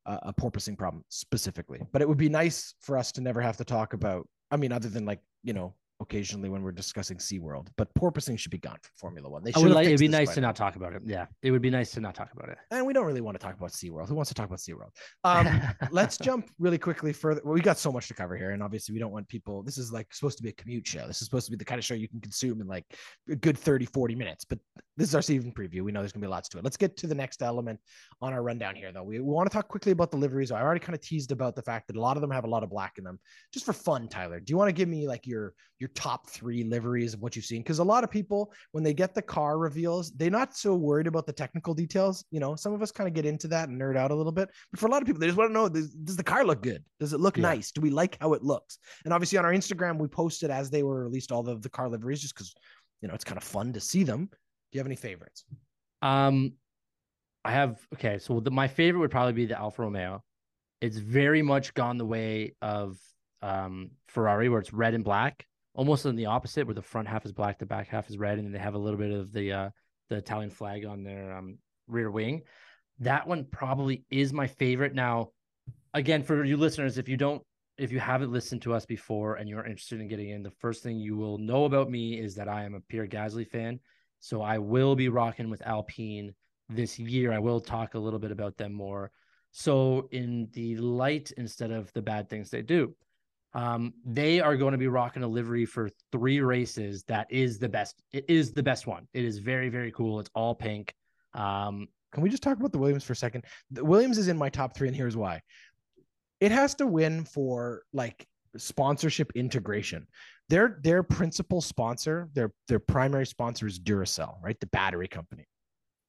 a, 0.06 0.20
a 0.24 0.34
porpoising 0.34 0.78
problem 0.78 1.04
specifically. 1.10 1.82
But 1.94 2.02
it 2.02 2.10
would 2.10 2.18
be 2.18 2.30
nice 2.30 2.76
for 2.82 2.98
us 2.98 3.12
to 3.14 3.22
never 3.22 3.42
have 3.42 3.58
to 3.58 3.64
talk 3.64 3.94
about, 3.94 4.28
I 4.52 4.58
mean, 4.58 4.72
other 4.72 4.90
than 4.90 5.06
like, 5.06 5.22
you 5.44 5.54
know, 5.54 5.74
occasionally 6.00 6.50
when 6.50 6.62
we're 6.62 6.72
discussing 6.72 7.18
SeaWorld, 7.18 7.68
but 7.78 7.94
porpoising 7.96 8.38
should 8.38 8.52
be 8.52 8.58
gone 8.58 8.78
from 8.82 8.92
Formula 8.96 9.30
One. 9.30 9.44
They 9.44 9.52
should. 9.52 9.72
Like, 9.72 9.88
it'd 9.88 10.00
be 10.00 10.08
nice 10.08 10.34
to 10.36 10.42
not 10.42 10.56
talk 10.56 10.76
about 10.76 10.94
it. 10.94 11.02
Yeah, 11.06 11.26
it 11.42 11.52
would 11.52 11.62
be 11.62 11.70
nice 11.70 11.92
to 11.92 12.02
not 12.02 12.16
talk 12.16 12.32
about 12.34 12.50
it. 12.50 12.58
And 12.72 12.86
we 12.86 12.94
don't 12.94 13.06
really 13.06 13.22
want 13.22 13.40
to 13.40 13.44
talk 13.44 13.56
about 13.58 13.72
SeaWorld. 13.72 14.08
Who 14.10 14.16
wants 14.16 14.30
to 14.30 14.36
talk 14.36 14.48
about 14.48 14.60
SeaWorld? 14.60 14.92
Um, 15.24 15.62
let's 15.92 16.18
jump 16.18 16.50
really 16.60 16.78
quickly 16.78 17.14
further. 17.14 17.42
Well, 17.44 17.54
we 17.54 17.62
got 17.62 17.78
so 17.78 17.92
much 17.92 18.08
to 18.10 18.14
cover 18.14 18.36
here, 18.36 18.52
and 18.52 18.62
obviously 18.62 18.94
we 18.94 19.00
don't 19.00 19.12
want 19.12 19.28
people. 19.28 19.64
This 19.64 19.78
is 19.78 19.92
like 19.92 20.14
supposed 20.14 20.38
to 20.38 20.44
be 20.44 20.50
a 20.50 20.54
commute 20.54 20.88
show. 20.88 21.08
This 21.08 21.22
is 21.22 21.26
supposed 21.26 21.46
to 21.46 21.52
be 21.52 21.58
the 21.58 21.66
kind 21.66 21.80
of 21.80 21.86
show 21.86 21.94
you 21.94 22.10
can 22.10 22.22
consume 22.22 22.62
in 22.62 22.68
like 22.68 22.86
a 23.30 23.36
good 23.36 23.58
30, 23.58 23.86
40 23.86 24.16
minutes. 24.16 24.46
But 24.46 24.60
this 24.98 25.10
is 25.10 25.16
our 25.16 25.22
season 25.22 25.52
preview. 25.52 25.82
We 25.82 25.92
know 25.92 26.02
there's 26.02 26.12
gonna 26.12 26.26
be 26.26 26.30
lots 26.30 26.50
to 26.50 26.58
it. 26.58 26.64
Let's 26.64 26.78
get 26.78 26.98
to 26.98 27.08
the 27.08 27.16
next 27.16 27.42
element 27.42 27.80
on 28.22 28.34
our 28.34 28.44
rundown 28.44 28.76
here, 28.76 28.92
though. 28.92 29.04
We, 29.04 29.20
we 29.20 29.26
want 29.26 29.50
to 29.50 29.54
talk 29.54 29.68
quickly 29.68 29.92
about 29.92 30.12
the 30.12 30.18
liveries. 30.18 30.52
I 30.52 30.62
already 30.62 30.80
kind 30.80 30.96
of 30.96 31.02
teased 31.02 31.32
about 31.32 31.56
the 31.56 31.62
fact 31.62 31.88
that 31.88 31.96
a 31.96 32.02
lot 32.02 32.18
of 32.18 32.22
them 32.22 32.32
have 32.32 32.46
a 32.46 32.50
lot 32.50 32.64
of 32.64 32.70
black 32.70 32.98
in 32.98 33.04
them. 33.04 33.20
Just 33.52 33.66
for 33.66 33.74
fun, 33.74 34.08
Tyler, 34.08 34.40
do 34.40 34.52
you 34.52 34.58
want 34.58 34.70
to 34.70 34.74
give 34.74 34.90
me 34.90 35.08
like 35.08 35.26
your 35.26 35.54
your 35.80 35.90
top 35.90 36.30
three 36.30 36.64
liveries 36.64 37.14
of 37.14 37.22
what 37.22 37.36
you've 37.36 37.46
seen 37.46 37.62
because 37.62 37.80
a 37.80 37.84
lot 37.84 38.04
of 38.04 38.10
people 38.10 38.52
when 38.72 38.84
they 38.84 38.94
get 38.94 39.14
the 39.14 39.22
car 39.22 39.58
reveals 39.58 40.12
they're 40.12 40.30
not 40.30 40.56
so 40.56 40.74
worried 40.74 41.08
about 41.08 41.26
the 41.26 41.34
technical 41.34 41.74
details 41.74 42.24
you 42.32 42.40
know 42.40 42.56
some 42.56 42.74
of 42.74 42.82
us 42.82 42.92
kind 42.92 43.08
of 43.08 43.14
get 43.14 43.26
into 43.26 43.48
that 43.48 43.68
and 43.68 43.80
nerd 43.80 43.98
out 43.98 44.12
a 44.12 44.16
little 44.16 44.32
bit 44.32 44.50
but 44.72 44.80
for 44.80 44.88
a 44.88 44.90
lot 44.90 45.02
of 45.02 45.06
people 45.06 45.20
they 45.20 45.28
just 45.28 45.38
want 45.38 45.50
to 45.50 45.54
know 45.54 45.68
does, 45.68 45.90
does 45.90 46.16
the 46.16 46.24
car 46.24 46.46
look 46.46 46.62
good 46.62 46.84
does 47.00 47.14
it 47.14 47.20
look 47.20 47.38
yeah. 47.38 47.44
nice 47.44 47.72
do 47.72 47.82
we 47.82 47.90
like 47.90 48.18
how 48.22 48.34
it 48.34 48.44
looks 48.44 48.78
and 49.04 49.14
obviously 49.14 49.38
on 49.38 49.46
our 49.46 49.54
instagram 49.54 49.98
we 49.98 50.08
posted 50.08 50.50
as 50.50 50.70
they 50.70 50.84
were 50.84 51.04
released 51.04 51.32
all 51.32 51.48
of 51.50 51.62
the 51.62 51.70
car 51.70 51.90
liveries 51.90 52.22
just 52.22 52.34
because 52.34 52.54
you 53.02 53.08
know 53.08 53.14
it's 53.14 53.26
kind 53.26 53.38
of 53.38 53.44
fun 53.44 53.74
to 53.74 53.82
see 53.82 54.04
them 54.04 54.30
you 54.76 54.80
have 54.80 54.88
any 54.88 54.96
favorites 54.96 55.46
um 56.02 56.54
i 57.44 57.52
have 57.52 57.80
okay 57.94 58.20
so 58.20 58.40
the, 58.40 58.52
my 58.52 58.68
favorite 58.68 59.00
would 59.00 59.12
probably 59.12 59.34
be 59.34 59.46
the 59.46 59.58
alfa 59.58 59.82
romeo 59.82 60.24
it's 60.82 60.98
very 60.98 61.42
much 61.42 61.74
gone 61.74 61.98
the 61.98 62.06
way 62.06 62.54
of 62.62 62.98
um 63.42 63.92
ferrari 64.08 64.50
where 64.50 64.60
it's 64.60 64.74
red 64.74 64.94
and 64.94 65.04
black 65.04 65.46
almost 65.76 66.06
in 66.06 66.16
the 66.16 66.26
opposite, 66.26 66.66
where 66.66 66.74
the 66.74 66.82
front 66.82 67.08
half 67.08 67.26
is 67.26 67.32
black, 67.32 67.60
the 67.60 67.66
back 67.66 67.88
half 67.88 68.10
is 68.10 68.18
red, 68.18 68.40
and 68.40 68.54
they 68.54 68.60
have 68.60 68.74
a 68.74 68.80
little 68.80 68.98
bit 68.98 69.12
of 69.12 69.32
the 69.32 69.52
uh, 69.52 69.70
the 70.10 70.16
Italian 70.16 70.50
flag 70.50 70.86
on 70.86 71.04
their 71.04 71.34
um, 71.34 71.58
rear 71.88 72.10
wing. 72.10 72.42
That 73.00 73.28
one 73.28 73.46
probably 73.52 74.06
is 74.10 74.32
my 74.34 74.48
favorite. 74.48 74.94
Now, 74.94 75.30
again, 75.94 76.24
for 76.24 76.44
you 76.44 76.58
listeners, 76.58 76.98
if 76.98 77.10
you 77.10 77.18
don't, 77.18 77.44
if 77.78 77.92
you 77.92 78.00
haven't 78.00 78.32
listened 78.32 78.62
to 78.64 78.74
us 78.74 78.86
before 78.86 79.36
and 79.36 79.50
you're 79.50 79.66
interested 79.66 80.00
in 80.00 80.08
getting 80.08 80.30
in, 80.30 80.44
the 80.44 80.52
first 80.52 80.82
thing 80.82 80.98
you 80.98 81.18
will 81.18 81.38
know 81.38 81.66
about 81.66 81.90
me 81.90 82.20
is 82.20 82.36
that 82.36 82.48
I 82.48 82.64
am 82.64 82.74
a 82.74 82.80
Pierre 82.80 83.08
Gasly 83.08 83.48
fan. 83.48 83.80
So 84.20 84.42
I 84.42 84.58
will 84.58 84.96
be 84.96 85.10
rocking 85.10 85.50
with 85.50 85.66
Alpine 85.66 86.34
this 86.70 86.98
year. 86.98 87.32
I 87.32 87.40
will 87.40 87.62
talk 87.62 87.94
a 87.94 88.00
little 88.00 88.20
bit 88.20 88.32
about 88.32 88.58
them 88.58 88.74
more. 88.74 89.12
So 89.52 90.10
in 90.12 90.50
the 90.54 90.78
light 90.78 91.32
instead 91.38 91.72
of 91.72 91.92
the 91.94 92.02
bad 92.02 92.30
things 92.30 92.50
they 92.50 92.62
do. 92.62 92.96
Um, 93.54 93.94
they 94.04 94.42
are 94.42 94.58
going 94.58 94.74
to 94.74 94.78
be 94.78 94.90
rocking 94.90 95.24
a 95.24 95.28
livery 95.28 95.66
for 95.66 95.90
three 96.12 96.42
races. 96.42 97.04
That 97.04 97.28
is 97.32 97.58
the 97.58 97.70
best. 97.70 98.04
It 98.12 98.26
is 98.28 98.52
the 98.52 98.64
best 98.64 98.86
one. 98.86 99.08
It 99.14 99.24
is 99.24 99.38
very, 99.38 99.70
very 99.70 99.94
cool. 99.94 100.20
It's 100.20 100.30
all 100.36 100.54
pink. 100.54 100.94
Um, 101.34 101.88
Can 102.12 102.22
we 102.22 102.30
just 102.30 102.44
talk 102.44 102.58
about 102.58 102.74
the 102.74 102.80
Williams 102.80 103.06
for 103.06 103.14
a 103.14 103.16
second? 103.16 103.46
The 103.72 103.86
Williams 103.86 104.18
is 104.18 104.28
in 104.28 104.38
my 104.38 104.50
top 104.50 104.76
three, 104.76 104.90
and 104.90 104.96
here's 104.96 105.16
why. 105.16 105.42
It 106.42 106.52
has 106.52 106.76
to 106.76 106.88
win 106.88 107.24
for 107.24 107.84
like 107.94 108.28
sponsorship 108.58 109.32
integration. 109.36 110.08
Their 110.50 110.80
their 110.84 111.04
principal 111.04 111.62
sponsor, 111.62 112.30
their 112.34 112.54
their 112.68 112.80
primary 112.80 113.26
sponsor 113.26 113.68
is 113.68 113.80
Duracell, 113.80 114.42
right? 114.44 114.60
The 114.60 114.68
battery 114.68 115.08
company. 115.08 115.46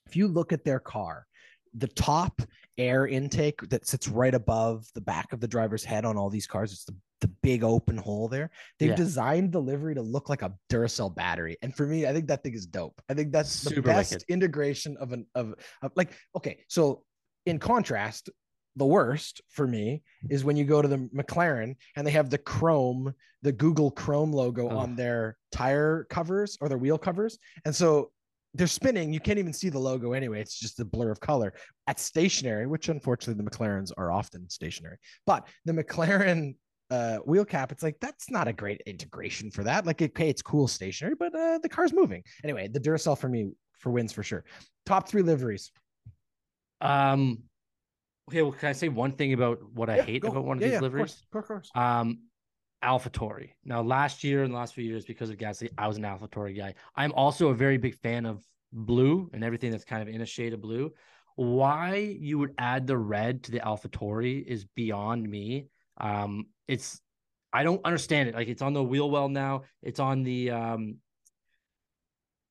If 0.06 0.16
you 0.16 0.28
look 0.28 0.52
at 0.52 0.64
their 0.64 0.78
car, 0.78 1.26
the 1.74 1.88
top 1.88 2.42
air 2.78 3.06
intake 3.06 3.60
that 3.70 3.86
sits 3.86 4.08
right 4.08 4.34
above 4.34 4.86
the 4.94 5.00
back 5.00 5.32
of 5.32 5.40
the 5.40 5.48
driver's 5.48 5.84
head 5.84 6.04
on 6.04 6.16
all 6.16 6.30
these 6.30 6.46
cars, 6.46 6.72
it's 6.72 6.84
the 6.84 6.94
the 7.20 7.28
big 7.42 7.64
open 7.64 7.96
hole 7.96 8.28
there. 8.28 8.50
They've 8.78 8.90
yeah. 8.90 8.96
designed 8.96 9.52
the 9.52 9.60
livery 9.60 9.94
to 9.94 10.02
look 10.02 10.28
like 10.28 10.42
a 10.42 10.52
Duracell 10.70 11.14
battery, 11.14 11.56
and 11.62 11.74
for 11.74 11.86
me, 11.86 12.06
I 12.06 12.12
think 12.12 12.28
that 12.28 12.42
thing 12.42 12.54
is 12.54 12.66
dope. 12.66 13.00
I 13.08 13.14
think 13.14 13.32
that's 13.32 13.50
Super 13.50 13.76
the 13.76 13.82
best 13.82 14.12
wicked. 14.12 14.24
integration 14.28 14.96
of 14.98 15.12
an 15.12 15.26
of, 15.34 15.54
of 15.82 15.92
like 15.96 16.12
okay. 16.36 16.58
So 16.68 17.04
in 17.46 17.58
contrast, 17.58 18.30
the 18.76 18.86
worst 18.86 19.40
for 19.48 19.66
me 19.66 20.02
is 20.28 20.44
when 20.44 20.56
you 20.56 20.64
go 20.64 20.82
to 20.82 20.88
the 20.88 21.08
McLaren 21.14 21.76
and 21.96 22.06
they 22.06 22.10
have 22.10 22.30
the 22.30 22.38
Chrome, 22.38 23.12
the 23.42 23.52
Google 23.52 23.90
Chrome 23.90 24.32
logo 24.32 24.68
oh. 24.68 24.76
on 24.76 24.94
their 24.94 25.36
tire 25.50 26.06
covers 26.10 26.56
or 26.60 26.68
their 26.68 26.78
wheel 26.78 26.98
covers, 26.98 27.38
and 27.64 27.74
so 27.74 28.10
they're 28.54 28.66
spinning. 28.66 29.12
You 29.12 29.20
can't 29.20 29.38
even 29.38 29.52
see 29.52 29.68
the 29.68 29.78
logo 29.78 30.12
anyway. 30.12 30.40
It's 30.40 30.58
just 30.58 30.80
a 30.80 30.84
blur 30.84 31.10
of 31.10 31.20
color. 31.20 31.52
At 31.86 31.98
stationary, 31.98 32.66
which 32.66 32.88
unfortunately 32.88 33.42
the 33.42 33.50
McLarens 33.50 33.92
are 33.96 34.10
often 34.10 34.48
stationary, 34.48 34.98
but 35.26 35.46
the 35.64 35.72
McLaren 35.72 36.54
uh 36.90 37.16
wheel 37.24 37.44
cap 37.44 37.72
it's 37.72 37.82
like 37.82 37.96
that's 38.00 38.30
not 38.30 38.46
a 38.46 38.52
great 38.52 38.80
integration 38.86 39.50
for 39.50 39.64
that 39.64 39.84
like 39.86 40.00
okay 40.00 40.28
it's 40.28 40.40
cool 40.40 40.68
stationary 40.68 41.16
but 41.18 41.34
uh 41.34 41.58
the 41.58 41.68
car's 41.68 41.92
moving 41.92 42.22
anyway 42.44 42.68
the 42.68 42.78
duracell 42.78 43.18
for 43.18 43.28
me 43.28 43.50
for 43.80 43.90
wins 43.90 44.12
for 44.12 44.22
sure 44.22 44.44
top 44.84 45.08
three 45.08 45.22
liveries 45.22 45.72
um 46.80 47.38
okay 48.28 48.42
well 48.42 48.52
can 48.52 48.68
i 48.68 48.72
say 48.72 48.88
one 48.88 49.12
thing 49.12 49.32
about 49.32 49.58
what 49.72 49.88
i 49.88 49.96
yeah, 49.96 50.02
hate 50.02 50.22
go. 50.22 50.28
about 50.28 50.44
one 50.44 50.56
of 50.56 50.62
yeah, 50.62 50.68
these 50.68 50.74
yeah, 50.74 50.80
liveries 50.80 51.24
of 51.24 51.30
course, 51.30 51.44
of 51.44 51.48
course. 51.48 51.70
um 51.74 52.18
AlphaTauri. 52.84 53.50
Now, 53.64 53.80
last 53.82 54.22
year 54.22 54.44
and 54.44 54.52
the 54.52 54.56
last 54.56 54.74
few 54.74 54.84
years, 54.84 55.04
because 55.04 55.30
of 55.30 55.38
Gasly, 55.38 55.70
I 55.78 55.88
was 55.88 55.96
an 55.96 56.04
AlphaTauri 56.04 56.56
guy. 56.56 56.74
I'm 56.94 57.12
also 57.12 57.48
a 57.48 57.54
very 57.54 57.78
big 57.78 57.96
fan 57.96 58.26
of 58.26 58.44
blue 58.72 59.30
and 59.32 59.42
everything 59.42 59.70
that's 59.70 59.84
kind 59.84 60.02
of 60.02 60.14
in 60.14 60.20
a 60.20 60.26
shade 60.26 60.52
of 60.52 60.60
blue. 60.60 60.92
Why 61.36 61.96
you 61.96 62.38
would 62.38 62.54
add 62.58 62.86
the 62.86 62.96
red 62.96 63.42
to 63.44 63.50
the 63.50 63.60
AlphaTauri 63.60 64.44
is 64.44 64.64
beyond 64.64 65.28
me. 65.28 65.66
Um, 65.96 66.46
it's 66.68 67.00
I 67.52 67.62
don't 67.64 67.84
understand 67.84 68.28
it. 68.28 68.34
Like 68.34 68.48
it's 68.48 68.62
on 68.62 68.74
the 68.74 68.84
wheel 68.84 69.10
well 69.10 69.28
now. 69.28 69.62
It's 69.82 69.98
on 69.98 70.22
the 70.22 70.50
um 70.50 70.96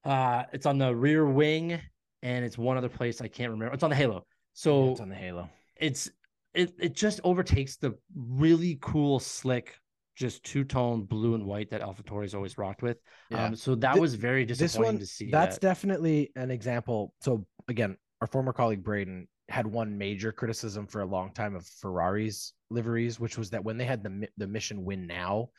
uh 0.04 0.44
it's 0.54 0.66
on 0.66 0.78
the 0.78 0.94
rear 0.96 1.26
wing 1.26 1.80
and 2.22 2.46
it's 2.46 2.58
one 2.58 2.78
other 2.78 2.90
place 2.90 3.22
I 3.22 3.28
can't 3.28 3.52
remember. 3.52 3.74
It's 3.74 3.84
on 3.84 3.90
the 3.90 3.96
halo. 3.96 4.26
So 4.54 4.86
yeah, 4.86 4.92
it's 4.92 5.00
on 5.00 5.10
the 5.10 5.16
halo. 5.16 5.50
It's 5.78 6.10
it 6.54 6.74
it 6.80 6.94
just 6.94 7.20
overtakes 7.24 7.78
the 7.78 7.96
really 8.16 8.78
cool 8.82 9.20
slick 9.20 9.80
just 10.16 10.44
two 10.44 10.64
tone 10.64 11.04
blue 11.04 11.36
and 11.36 11.46
white 11.46 11.70
that 11.72 11.82
AlphaTauri's 11.82 12.34
always 12.34 12.58
rocked 12.58 12.82
with. 12.82 12.98
Yeah. 13.30 13.48
Um, 13.48 13.56
so 13.56 13.76
that 13.76 13.94
Th- 13.94 14.02
was 14.02 14.16
very 14.16 14.46
disappointing 14.46 14.94
one, 14.94 15.00
to 15.00 15.06
see. 15.06 15.30
That's 15.30 15.58
that. 15.58 15.62
definitely 15.62 16.32
an 16.36 16.52
example. 16.52 17.14
So 17.20 17.46
again, 17.68 17.98
our 18.22 18.28
former 18.28 18.54
colleague 18.54 18.84
Braden 18.84 19.28
had 19.50 19.68
one 19.68 19.98
major 19.98 20.32
criticism 20.32 20.88
for 20.88 21.02
a 21.02 21.06
long 21.06 21.34
time 21.34 21.56
of 21.56 21.68
Ferrari's 21.68 22.54
liveries, 22.70 23.20
which 23.20 23.38
was 23.38 23.50
that 23.52 23.64
when 23.64 23.78
they 23.78 23.86
had 23.86 24.04
the 24.04 24.28
the 24.38 24.48
mission 24.48 24.86
win 24.86 25.06
now 25.06 25.50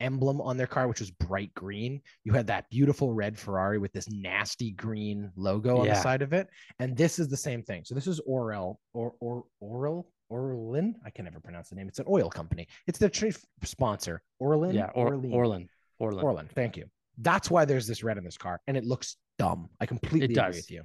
emblem 0.00 0.40
on 0.40 0.56
their 0.56 0.66
car, 0.66 0.88
which 0.88 1.00
was 1.00 1.10
bright 1.10 1.52
green, 1.54 2.00
you 2.24 2.32
had 2.32 2.46
that 2.48 2.68
beautiful 2.70 3.12
red 3.12 3.38
Ferrari 3.38 3.78
with 3.78 3.92
this 3.92 4.08
nasty 4.10 4.72
green 4.72 5.30
logo 5.36 5.78
on 5.78 5.86
yeah. 5.86 5.94
the 5.94 6.00
side 6.00 6.22
of 6.22 6.32
it, 6.32 6.48
and 6.78 6.96
this 6.96 7.18
is 7.18 7.28
the 7.28 7.36
same 7.36 7.62
thing. 7.62 7.84
So 7.84 7.94
this 7.94 8.06
is 8.06 8.20
Orel 8.28 8.76
or 8.92 9.14
or 9.20 9.44
Orel 9.62 10.06
Orlen. 10.30 10.94
I 11.04 11.10
can 11.10 11.24
never 11.24 11.40
pronounce 11.40 11.68
the 11.68 11.76
name. 11.76 11.88
It's 11.88 11.98
an 11.98 12.06
oil 12.08 12.30
company. 12.30 12.68
It's 12.86 12.98
their 12.98 13.08
chief 13.08 13.44
sponsor, 13.64 14.22
Orlen. 14.40 14.74
Yeah, 14.74 14.90
or, 14.94 15.12
Orlen. 15.12 15.32
Orlen. 15.32 15.68
Orlen. 16.00 16.22
Orlen. 16.22 16.50
Thank 16.50 16.76
you. 16.76 16.86
That's 17.18 17.50
why 17.50 17.64
there's 17.64 17.86
this 17.86 18.02
red 18.02 18.16
in 18.16 18.24
this 18.24 18.38
car, 18.38 18.60
and 18.66 18.76
it 18.76 18.84
looks 18.84 19.16
dumb. 19.38 19.68
I 19.80 19.86
completely 19.86 20.34
it 20.34 20.38
agree 20.38 20.56
with 20.56 20.70
you. 20.70 20.82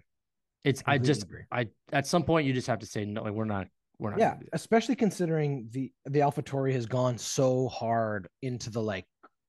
It's 0.64 0.82
I, 0.86 0.94
I 0.96 0.98
just 0.98 1.24
agree. 1.24 1.44
I 1.52 1.68
at 1.94 2.08
some 2.08 2.24
point 2.24 2.48
you 2.48 2.54
just 2.54 2.68
have 2.68 2.80
to 2.80 2.86
say 2.86 3.06
no, 3.06 3.24
like 3.24 3.34
we're 3.34 3.46
not 3.46 3.68
we're 4.00 4.12
not. 4.12 4.20
Yeah, 4.20 4.36
especially 4.54 4.96
considering 4.96 5.68
the 5.72 5.92
the 6.06 6.20
AlphaTauri 6.20 6.74
has 6.74 6.86
gone 6.86 7.18
so 7.18 7.68
hard 7.70 8.28
into 8.42 8.70
the 8.70 8.82
like 8.82 9.06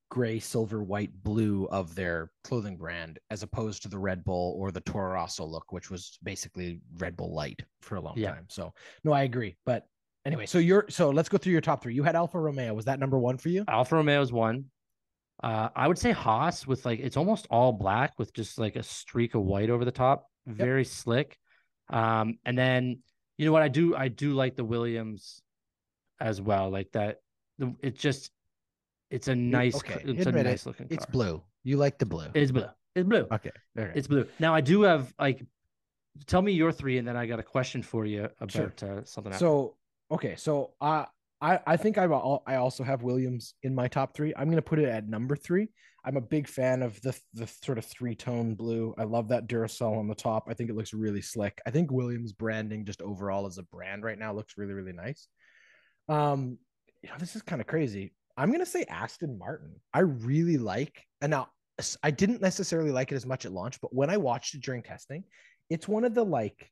gray, 0.09 0.39
silver, 0.39 0.83
white, 0.83 1.11
blue 1.23 1.67
of 1.69 1.93
their 1.95 2.31
clothing 2.43 2.77
brand, 2.77 3.19
as 3.29 3.43
opposed 3.43 3.81
to 3.83 3.89
the 3.89 3.97
Red 3.97 4.23
Bull 4.23 4.55
or 4.57 4.71
the 4.71 4.81
Toro 4.81 5.13
Rosso 5.13 5.45
look, 5.45 5.71
which 5.71 5.91
was 5.91 6.17
basically 6.23 6.79
Red 6.97 7.17
Bull 7.17 7.33
Light 7.33 7.61
for 7.81 7.95
a 7.95 8.01
long 8.01 8.13
yeah. 8.17 8.31
time. 8.31 8.45
So 8.49 8.73
no, 9.03 9.11
I 9.11 9.23
agree. 9.23 9.57
But 9.65 9.85
anyway, 10.25 10.45
so 10.45 10.59
you're 10.59 10.85
so 10.89 11.09
let's 11.09 11.29
go 11.29 11.37
through 11.37 11.53
your 11.53 11.61
top 11.61 11.83
three. 11.83 11.93
You 11.93 12.03
had 12.03 12.15
Alfa 12.15 12.39
Romeo. 12.39 12.73
Was 12.73 12.85
that 12.85 12.99
number 12.99 13.19
one 13.19 13.37
for 13.37 13.49
you? 13.49 13.65
Alfa 13.67 13.95
Romeo 13.95 14.21
is 14.21 14.31
one. 14.31 14.65
Uh, 15.43 15.69
I 15.75 15.87
would 15.87 15.99
say 15.99 16.11
Haas 16.11 16.65
with 16.65 16.85
like 16.85 16.99
it's 16.99 17.17
almost 17.17 17.45
all 17.51 17.71
black 17.71 18.13
with 18.17 18.33
just 18.33 18.57
like 18.57 18.75
a 18.75 18.83
streak 18.83 19.35
of 19.35 19.43
white 19.43 19.69
over 19.69 19.85
the 19.85 19.91
top 19.91 20.25
very 20.47 20.81
yep. 20.81 20.87
slick. 20.87 21.37
Um, 21.89 22.39
and 22.45 22.57
then 22.57 22.99
you 23.37 23.45
know 23.45 23.51
what 23.51 23.63
I 23.63 23.67
do 23.67 23.95
I 23.95 24.07
do 24.07 24.33
like 24.33 24.55
the 24.55 24.63
Williams 24.63 25.41
as 26.19 26.41
well, 26.41 26.69
like 26.69 26.91
that. 26.93 27.21
The, 27.59 27.75
it 27.81 27.97
just 27.97 28.31
It's 29.09 29.27
a 29.27 29.35
nice. 29.35 29.75
Okay, 29.75 30.01
it's 30.05 30.25
a 30.25 30.31
nice 30.31 30.65
it. 30.65 30.65
looking. 30.67 30.87
Car. 30.87 30.95
It's 30.95 31.05
blue. 31.05 31.41
You 31.63 31.77
like 31.77 31.97
the 31.97 32.05
blue? 32.05 32.27
It's 32.33 32.51
blue. 32.51 32.67
It's 32.95 33.07
blue. 33.07 33.27
Okay. 33.31 33.51
It's 33.75 34.07
blue. 34.07 34.27
Now 34.39 34.55
I 34.55 34.61
do 34.61 34.81
have 34.81 35.13
like, 35.19 35.45
tell 36.25 36.41
me 36.41 36.51
your 36.51 36.71
three, 36.71 36.97
and 36.97 37.07
then 37.07 37.15
I 37.15 37.25
got 37.27 37.39
a 37.39 37.43
question 37.43 37.83
for 37.83 38.05
you 38.05 38.29
about 38.39 38.51
sure. 38.51 38.73
uh, 38.81 39.03
something. 39.03 39.31
Else. 39.33 39.39
So 39.39 39.75
okay, 40.11 40.35
so 40.35 40.73
uh, 40.81 41.05
I 41.41 41.59
I 41.65 41.77
think 41.77 41.97
I 41.97 42.05
I 42.05 42.55
also 42.55 42.83
have 42.83 43.03
Williams 43.03 43.53
in 43.63 43.75
my 43.75 43.87
top 43.87 44.15
three. 44.15 44.33
I'm 44.35 44.49
gonna 44.49 44.61
put 44.61 44.79
it 44.79 44.89
at 44.89 45.07
number 45.07 45.35
three. 45.35 45.69
I'm 46.03 46.17
a 46.17 46.21
big 46.21 46.47
fan 46.47 46.81
of 46.81 46.99
the 47.01 47.19
the 47.33 47.47
sort 47.47 47.77
of 47.77 47.85
three 47.85 48.15
tone 48.15 48.55
blue. 48.55 48.95
I 48.97 49.03
love 49.03 49.27
that 49.29 49.47
Duracell 49.47 49.97
on 49.97 50.07
the 50.07 50.15
top. 50.15 50.47
I 50.49 50.53
think 50.53 50.69
it 50.69 50.75
looks 50.75 50.93
really 50.93 51.21
slick. 51.21 51.59
I 51.65 51.71
think 51.71 51.91
Williams 51.91 52.33
branding 52.33 52.85
just 52.85 53.01
overall 53.01 53.45
as 53.45 53.57
a 53.57 53.63
brand 53.63 54.03
right 54.03 54.17
now 54.17 54.33
looks 54.33 54.57
really 54.57 54.73
really 54.73 54.93
nice. 54.93 55.27
Um, 56.09 56.57
you 57.03 57.09
know, 57.09 57.15
this 57.19 57.35
is 57.35 57.41
kind 57.41 57.61
of 57.61 57.67
crazy. 57.67 58.13
I'm 58.37 58.51
gonna 58.51 58.65
say 58.65 58.85
Aston 58.89 59.37
Martin. 59.37 59.75
I 59.93 59.99
really 59.99 60.57
like, 60.57 61.03
and 61.21 61.31
now 61.31 61.49
I 62.01 62.11
didn't 62.11 62.41
necessarily 62.41 62.91
like 62.91 63.11
it 63.11 63.15
as 63.15 63.25
much 63.25 63.45
at 63.45 63.51
launch, 63.51 63.79
but 63.81 63.93
when 63.93 64.09
I 64.09 64.17
watched 64.17 64.55
it 64.55 64.61
during 64.61 64.81
testing, 64.81 65.23
it's 65.69 65.87
one 65.87 66.05
of 66.05 66.13
the 66.13 66.25
like. 66.25 66.71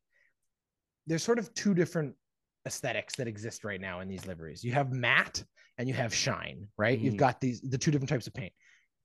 There's 1.07 1.23
sort 1.23 1.37
of 1.37 1.53
two 1.53 1.75
different 1.75 2.15
aesthetics 2.65 3.15
that 3.15 3.27
exist 3.27 3.63
right 3.63 3.81
now 3.81 3.99
in 3.99 4.07
these 4.07 4.25
liveries. 4.25 4.63
You 4.63 4.73
have 4.73 4.91
matte 4.91 5.43
and 5.77 5.87
you 5.87 5.93
have 5.93 6.13
shine, 6.13 6.67
right? 6.77 6.97
Mm-hmm. 6.97 7.05
You've 7.05 7.17
got 7.17 7.41
these 7.41 7.61
the 7.61 7.77
two 7.77 7.91
different 7.91 8.09
types 8.09 8.27
of 8.27 8.33
paint, 8.33 8.53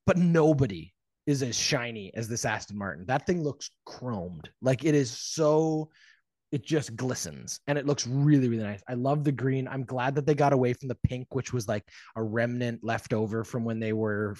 but 0.05 0.17
nobody 0.17 0.93
is 1.27 1.43
as 1.43 1.57
shiny 1.57 2.11
as 2.15 2.27
this 2.27 2.45
Aston 2.45 2.77
Martin. 2.77 3.05
That 3.07 3.25
thing 3.25 3.43
looks 3.43 3.69
chromed, 3.87 4.47
like 4.61 4.83
it 4.83 4.95
is 4.95 5.11
so 5.11 5.89
it 6.51 6.65
just 6.65 6.95
glistens 6.95 7.59
and 7.67 7.77
it 7.77 7.85
looks 7.85 8.05
really 8.05 8.49
really 8.49 8.63
nice 8.63 8.83
i 8.87 8.93
love 8.93 9.23
the 9.23 9.31
green 9.31 9.67
i'm 9.67 9.85
glad 9.85 10.13
that 10.15 10.25
they 10.25 10.35
got 10.35 10.53
away 10.53 10.73
from 10.73 10.89
the 10.89 10.97
pink 11.03 11.27
which 11.31 11.53
was 11.53 11.67
like 11.67 11.83
a 12.15 12.23
remnant 12.23 12.83
left 12.83 13.13
over 13.13 13.43
from 13.43 13.63
when 13.63 13.79
they 13.79 13.93
were 13.93 14.35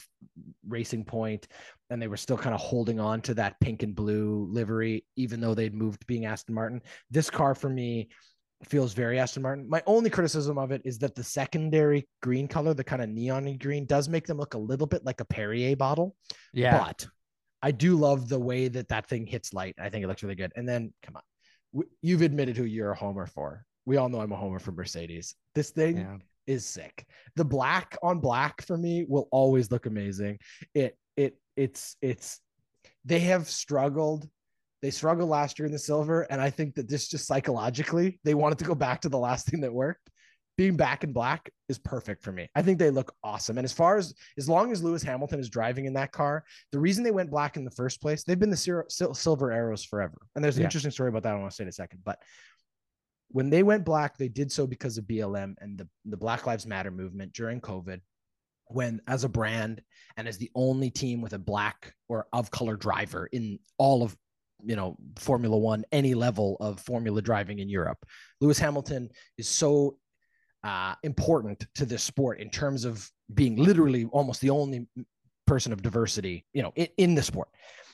racing 0.67 1.05
point 1.05 1.47
and 1.89 2.01
they 2.01 2.07
were 2.07 2.17
still 2.17 2.37
kind 2.37 2.53
of 2.53 2.61
holding 2.61 2.99
on 2.99 3.21
to 3.21 3.33
that 3.33 3.59
pink 3.61 3.83
and 3.83 3.95
blue 3.95 4.47
livery 4.51 5.05
even 5.15 5.39
though 5.39 5.53
they'd 5.53 5.73
moved 5.73 6.05
being 6.05 6.25
aston 6.25 6.53
martin 6.53 6.81
this 7.09 7.29
car 7.29 7.55
for 7.55 7.69
me 7.69 8.09
feels 8.65 8.93
very 8.93 9.19
aston 9.19 9.41
martin 9.41 9.67
my 9.69 9.81
only 9.85 10.09
criticism 10.09 10.57
of 10.57 10.71
it 10.71 10.81
is 10.85 10.99
that 10.99 11.15
the 11.15 11.23
secondary 11.23 12.07
green 12.21 12.47
color 12.47 12.73
the 12.73 12.83
kind 12.83 13.01
of 13.01 13.09
neon 13.09 13.57
green 13.57 13.85
does 13.85 14.07
make 14.07 14.27
them 14.27 14.37
look 14.37 14.53
a 14.53 14.57
little 14.57 14.87
bit 14.87 15.03
like 15.05 15.19
a 15.19 15.25
perrier 15.25 15.75
bottle 15.75 16.15
yeah 16.53 16.77
but 16.77 17.07
I 17.61 17.71
do 17.71 17.95
love 17.95 18.27
the 18.27 18.39
way 18.39 18.67
that 18.69 18.89
that 18.89 19.07
thing 19.07 19.25
hits 19.25 19.53
light. 19.53 19.75
I 19.79 19.89
think 19.89 20.03
it 20.03 20.07
looks 20.07 20.23
really 20.23 20.35
good. 20.35 20.51
And 20.55 20.67
then, 20.67 20.93
come 21.03 21.15
on, 21.15 21.83
you've 22.01 22.21
admitted 22.21 22.57
who 22.57 22.63
you're 22.63 22.91
a 22.91 22.97
homer 22.97 23.27
for. 23.27 23.65
We 23.85 23.97
all 23.97 24.09
know 24.09 24.21
I'm 24.21 24.31
a 24.31 24.37
homer 24.37 24.59
for 24.59 24.71
Mercedes. 24.71 25.35
This 25.53 25.69
thing 25.69 25.97
yeah. 25.97 26.17
is 26.47 26.65
sick. 26.65 27.05
The 27.35 27.45
black 27.45 27.97
on 28.01 28.19
black 28.19 28.61
for 28.63 28.77
me 28.77 29.05
will 29.07 29.27
always 29.31 29.71
look 29.71 29.85
amazing. 29.85 30.39
It 30.73 30.97
it 31.15 31.37
it's 31.55 31.95
it's 32.01 32.39
they 33.05 33.19
have 33.19 33.47
struggled. 33.47 34.27
They 34.81 34.91
struggled 34.91 35.29
last 35.29 35.59
year 35.59 35.65
in 35.65 35.71
the 35.71 35.79
silver, 35.79 36.23
and 36.23 36.41
I 36.41 36.49
think 36.49 36.75
that 36.75 36.89
this 36.89 37.07
just 37.07 37.27
psychologically 37.27 38.19
they 38.23 38.33
wanted 38.33 38.57
to 38.59 38.65
go 38.65 38.75
back 38.75 39.01
to 39.01 39.09
the 39.09 39.17
last 39.17 39.45
thing 39.49 39.61
that 39.61 39.73
worked 39.73 40.09
being 40.57 40.75
back 40.75 41.03
in 41.03 41.13
black 41.13 41.49
is 41.69 41.79
perfect 41.79 42.23
for 42.23 42.31
me. 42.31 42.47
I 42.55 42.61
think 42.61 42.77
they 42.77 42.91
look 42.91 43.13
awesome. 43.23 43.57
And 43.57 43.65
as 43.65 43.73
far 43.73 43.97
as 43.97 44.13
as 44.37 44.49
long 44.49 44.71
as 44.71 44.83
Lewis 44.83 45.01
Hamilton 45.01 45.39
is 45.39 45.49
driving 45.49 45.85
in 45.85 45.93
that 45.93 46.11
car, 46.11 46.43
the 46.71 46.79
reason 46.79 47.03
they 47.03 47.09
went 47.09 47.31
black 47.31 47.57
in 47.57 47.63
the 47.65 47.71
first 47.71 48.01
place, 48.01 48.23
they've 48.23 48.39
been 48.39 48.51
the 48.51 48.85
silver 49.13 49.51
arrows 49.51 49.83
forever. 49.83 50.17
And 50.35 50.43
there's 50.43 50.57
an 50.57 50.61
yeah. 50.61 50.67
interesting 50.67 50.91
story 50.91 51.09
about 51.09 51.23
that 51.23 51.33
I 51.33 51.39
want 51.39 51.49
to 51.49 51.55
say 51.55 51.63
in 51.63 51.69
a 51.69 51.71
second. 51.71 52.01
But 52.03 52.19
when 53.29 53.49
they 53.49 53.63
went 53.63 53.85
black, 53.85 54.17
they 54.17 54.27
did 54.27 54.51
so 54.51 54.67
because 54.67 54.97
of 54.97 55.05
BLM 55.05 55.55
and 55.61 55.77
the, 55.77 55.87
the 56.05 56.17
Black 56.17 56.45
Lives 56.45 56.67
Matter 56.67 56.91
movement 56.91 57.33
during 57.33 57.61
COVID. 57.61 58.01
When, 58.67 59.01
as 59.05 59.25
a 59.25 59.29
brand 59.29 59.81
and 60.15 60.29
as 60.29 60.37
the 60.37 60.49
only 60.55 60.89
team 60.89 61.21
with 61.21 61.33
a 61.33 61.39
black 61.39 61.93
or 62.07 62.27
of 62.31 62.51
color 62.51 62.77
driver 62.77 63.27
in 63.33 63.59
all 63.77 64.01
of 64.01 64.15
you 64.65 64.75
know 64.75 64.95
formula 65.17 65.57
one 65.57 65.83
any 65.91 66.13
level 66.13 66.57
of 66.59 66.79
formula 66.79 67.21
driving 67.21 67.59
in 67.59 67.69
europe 67.69 67.97
lewis 68.39 68.59
hamilton 68.59 69.09
is 69.37 69.47
so 69.47 69.95
uh, 70.63 70.93
important 71.03 71.65
to 71.75 71.85
this 71.85 72.03
sport 72.03 72.39
in 72.39 72.49
terms 72.49 72.85
of 72.85 73.09
being 73.33 73.55
literally 73.55 74.05
almost 74.11 74.41
the 74.41 74.49
only 74.49 74.87
person 75.47 75.73
of 75.73 75.81
diversity, 75.81 76.45
you 76.53 76.61
know, 76.61 76.71
in, 76.75 76.87
in 76.97 77.15
the 77.15 77.21
sport. 77.21 77.49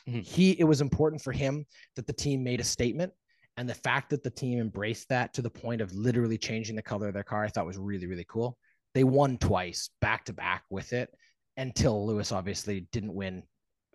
Mm-hmm. 0.08 0.20
He 0.20 0.52
it 0.60 0.64
was 0.64 0.82
important 0.82 1.22
for 1.22 1.32
him 1.32 1.66
that 1.96 2.08
the 2.08 2.14
team 2.14 2.44
made 2.44 2.60
a 2.60 2.64
statement. 2.64 3.12
And 3.58 3.68
the 3.68 3.74
fact 3.74 4.12
that 4.12 4.22
the 4.22 4.30
team 4.30 4.60
embraced 4.60 5.10
that 5.10 5.34
to 5.34 5.42
the 5.42 5.50
point 5.50 5.82
of 5.82 5.92
literally 5.92 6.38
changing 6.38 6.76
the 6.76 6.82
color 6.84 7.08
of 7.08 7.16
their 7.16 7.24
car, 7.24 7.44
I 7.44 7.48
thought 7.48 7.66
was 7.66 7.80
really, 7.80 8.06
really 8.06 8.26
cool. 8.30 8.56
They 8.94 9.04
won 9.04 9.40
twice 9.40 9.90
back 10.00 10.26
to 10.26 10.34
back 10.34 10.64
with 10.70 10.94
it 10.94 11.10
until 11.58 12.06
Lewis 12.06 12.32
obviously 12.32 12.82
didn't 12.92 13.16
win. 13.16 13.42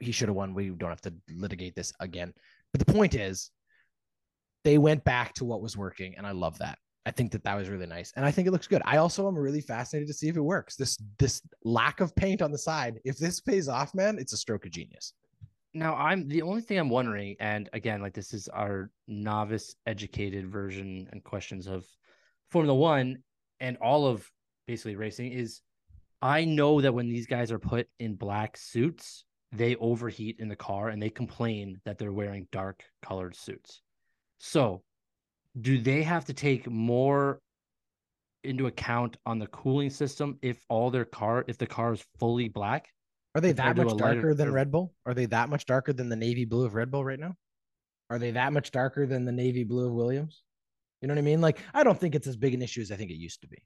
He 0.00 0.10
should 0.10 0.28
have 0.28 0.34
won. 0.34 0.52
We 0.52 0.70
don't 0.70 0.90
have 0.90 1.00
to 1.02 1.14
litigate 1.30 1.76
this 1.76 1.92
again. 2.00 2.34
But 2.72 2.84
the 2.86 2.92
point 2.92 3.14
is, 3.14 3.50
they 4.64 4.78
went 4.78 5.04
back 5.04 5.34
to 5.34 5.44
what 5.44 5.62
was 5.62 5.76
working. 5.76 6.14
And 6.16 6.26
I 6.26 6.30
love 6.32 6.58
that. 6.58 6.78
I 7.04 7.10
think 7.10 7.32
that 7.32 7.42
that 7.44 7.56
was 7.56 7.68
really 7.68 7.86
nice, 7.86 8.12
and 8.14 8.24
I 8.24 8.30
think 8.30 8.46
it 8.46 8.52
looks 8.52 8.68
good. 8.68 8.80
I 8.84 8.98
also 8.98 9.26
am 9.26 9.36
really 9.36 9.60
fascinated 9.60 10.06
to 10.06 10.14
see 10.14 10.28
if 10.28 10.36
it 10.36 10.40
works. 10.40 10.76
This 10.76 10.96
this 11.18 11.42
lack 11.64 12.00
of 12.00 12.14
paint 12.14 12.40
on 12.42 12.52
the 12.52 12.58
side, 12.58 13.00
if 13.04 13.18
this 13.18 13.40
pays 13.40 13.68
off, 13.68 13.92
man, 13.92 14.18
it's 14.20 14.32
a 14.32 14.36
stroke 14.36 14.66
of 14.66 14.70
genius. 14.70 15.12
Now, 15.74 15.96
I'm 15.96 16.28
the 16.28 16.42
only 16.42 16.60
thing 16.60 16.78
I'm 16.78 16.90
wondering, 16.90 17.34
and 17.40 17.68
again, 17.72 18.02
like 18.02 18.14
this 18.14 18.32
is 18.32 18.46
our 18.48 18.90
novice 19.08 19.74
educated 19.84 20.48
version 20.48 21.08
and 21.10 21.24
questions 21.24 21.66
of 21.66 21.84
Formula 22.50 22.78
One 22.78 23.18
and 23.58 23.78
all 23.78 24.06
of 24.06 24.30
basically 24.66 24.96
racing 24.96 25.32
is 25.32 25.60
I 26.20 26.44
know 26.44 26.80
that 26.80 26.94
when 26.94 27.08
these 27.08 27.26
guys 27.26 27.50
are 27.50 27.58
put 27.58 27.88
in 27.98 28.14
black 28.14 28.56
suits, 28.56 29.24
they 29.52 29.76
overheat 29.76 30.36
in 30.38 30.48
the 30.48 30.56
car 30.56 30.88
and 30.88 31.00
they 31.02 31.10
complain 31.10 31.80
that 31.84 31.98
they're 31.98 32.12
wearing 32.12 32.48
dark 32.50 32.82
colored 33.02 33.36
suits. 33.36 33.82
So 34.38 34.82
do 35.60 35.78
they 35.78 36.02
have 36.02 36.24
to 36.26 36.32
take 36.32 36.68
more 36.68 37.40
into 38.44 38.66
account 38.66 39.16
on 39.26 39.38
the 39.38 39.46
cooling 39.46 39.90
system 39.90 40.38
if 40.42 40.64
all 40.68 40.90
their 40.90 41.04
car 41.04 41.44
if 41.46 41.58
the 41.58 41.66
car 41.66 41.92
is 41.92 42.04
fully 42.18 42.48
black? 42.48 42.88
Are 43.34 43.40
they 43.40 43.52
that 43.52 43.76
much 43.76 43.96
darker 43.96 44.16
lighter, 44.16 44.34
than 44.34 44.52
Red 44.52 44.70
Bull? 44.70 44.94
Are 45.06 45.14
they 45.14 45.26
that 45.26 45.48
much 45.48 45.64
darker 45.66 45.92
than 45.92 46.08
the 46.08 46.16
navy 46.16 46.44
blue 46.44 46.66
of 46.66 46.74
Red 46.74 46.90
Bull 46.90 47.04
right 47.04 47.20
now? 47.20 47.34
Are 48.10 48.18
they 48.18 48.32
that 48.32 48.52
much 48.52 48.70
darker 48.70 49.06
than 49.06 49.24
the 49.24 49.32
navy 49.32 49.64
blue 49.64 49.86
of 49.86 49.92
Williams? 49.92 50.42
You 51.00 51.08
know 51.08 51.14
what 51.14 51.20
I 51.20 51.22
mean? 51.22 51.40
Like 51.40 51.58
I 51.74 51.84
don't 51.84 51.98
think 51.98 52.14
it's 52.14 52.26
as 52.26 52.36
big 52.36 52.54
an 52.54 52.62
issue 52.62 52.80
as 52.80 52.90
I 52.90 52.96
think 52.96 53.10
it 53.10 53.16
used 53.16 53.42
to 53.42 53.48
be. 53.48 53.62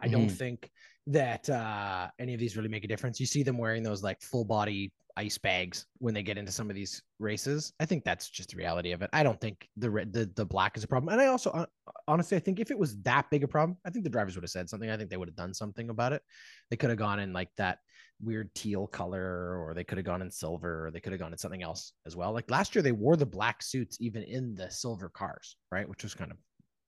I 0.00 0.06
mm-hmm. 0.06 0.12
don't 0.12 0.28
think 0.28 0.70
that 1.08 1.48
uh, 1.48 2.08
any 2.18 2.34
of 2.34 2.40
these 2.40 2.56
really 2.56 2.68
make 2.68 2.84
a 2.84 2.88
difference. 2.88 3.18
You 3.18 3.26
see 3.26 3.42
them 3.42 3.58
wearing 3.58 3.82
those 3.82 4.02
like 4.02 4.20
full 4.22 4.44
body 4.44 4.92
ice 5.16 5.38
bags 5.38 5.84
when 5.98 6.14
they 6.14 6.22
get 6.22 6.38
into 6.38 6.52
some 6.52 6.70
of 6.70 6.76
these 6.76 7.02
races. 7.18 7.72
I 7.80 7.86
think 7.86 8.04
that's 8.04 8.30
just 8.30 8.50
the 8.50 8.56
reality 8.56 8.92
of 8.92 9.02
it. 9.02 9.10
I 9.12 9.24
don't 9.24 9.40
think 9.40 9.68
the 9.76 9.90
red, 9.90 10.12
the 10.12 10.30
the 10.36 10.44
black 10.44 10.76
is 10.76 10.84
a 10.84 10.86
problem. 10.88 11.12
And 11.12 11.20
I 11.20 11.26
also 11.26 11.66
honestly, 12.06 12.36
I 12.36 12.40
think 12.40 12.60
if 12.60 12.70
it 12.70 12.78
was 12.78 13.00
that 13.02 13.28
big 13.30 13.42
a 13.42 13.48
problem, 13.48 13.78
I 13.84 13.90
think 13.90 14.04
the 14.04 14.10
drivers 14.10 14.36
would 14.36 14.44
have 14.44 14.50
said 14.50 14.68
something. 14.68 14.90
I 14.90 14.96
think 14.96 15.10
they 15.10 15.16
would 15.16 15.28
have 15.28 15.36
done 15.36 15.54
something 15.54 15.90
about 15.90 16.12
it. 16.12 16.22
They 16.70 16.76
could 16.76 16.90
have 16.90 16.98
gone 16.98 17.18
in 17.20 17.32
like 17.32 17.48
that 17.56 17.78
weird 18.20 18.54
teal 18.54 18.86
color, 18.86 19.58
or 19.58 19.74
they 19.74 19.84
could 19.84 19.98
have 19.98 20.04
gone 20.04 20.22
in 20.22 20.30
silver, 20.30 20.86
or 20.86 20.90
they 20.90 21.00
could 21.00 21.12
have 21.12 21.20
gone 21.20 21.32
in 21.32 21.38
something 21.38 21.62
else 21.62 21.92
as 22.06 22.14
well. 22.14 22.32
Like 22.32 22.50
last 22.50 22.74
year, 22.74 22.82
they 22.82 22.92
wore 22.92 23.16
the 23.16 23.26
black 23.26 23.62
suits 23.62 23.96
even 24.00 24.22
in 24.22 24.54
the 24.54 24.70
silver 24.70 25.08
cars, 25.08 25.56
right? 25.72 25.88
Which 25.88 26.02
was 26.02 26.14
kind 26.14 26.30
of 26.30 26.36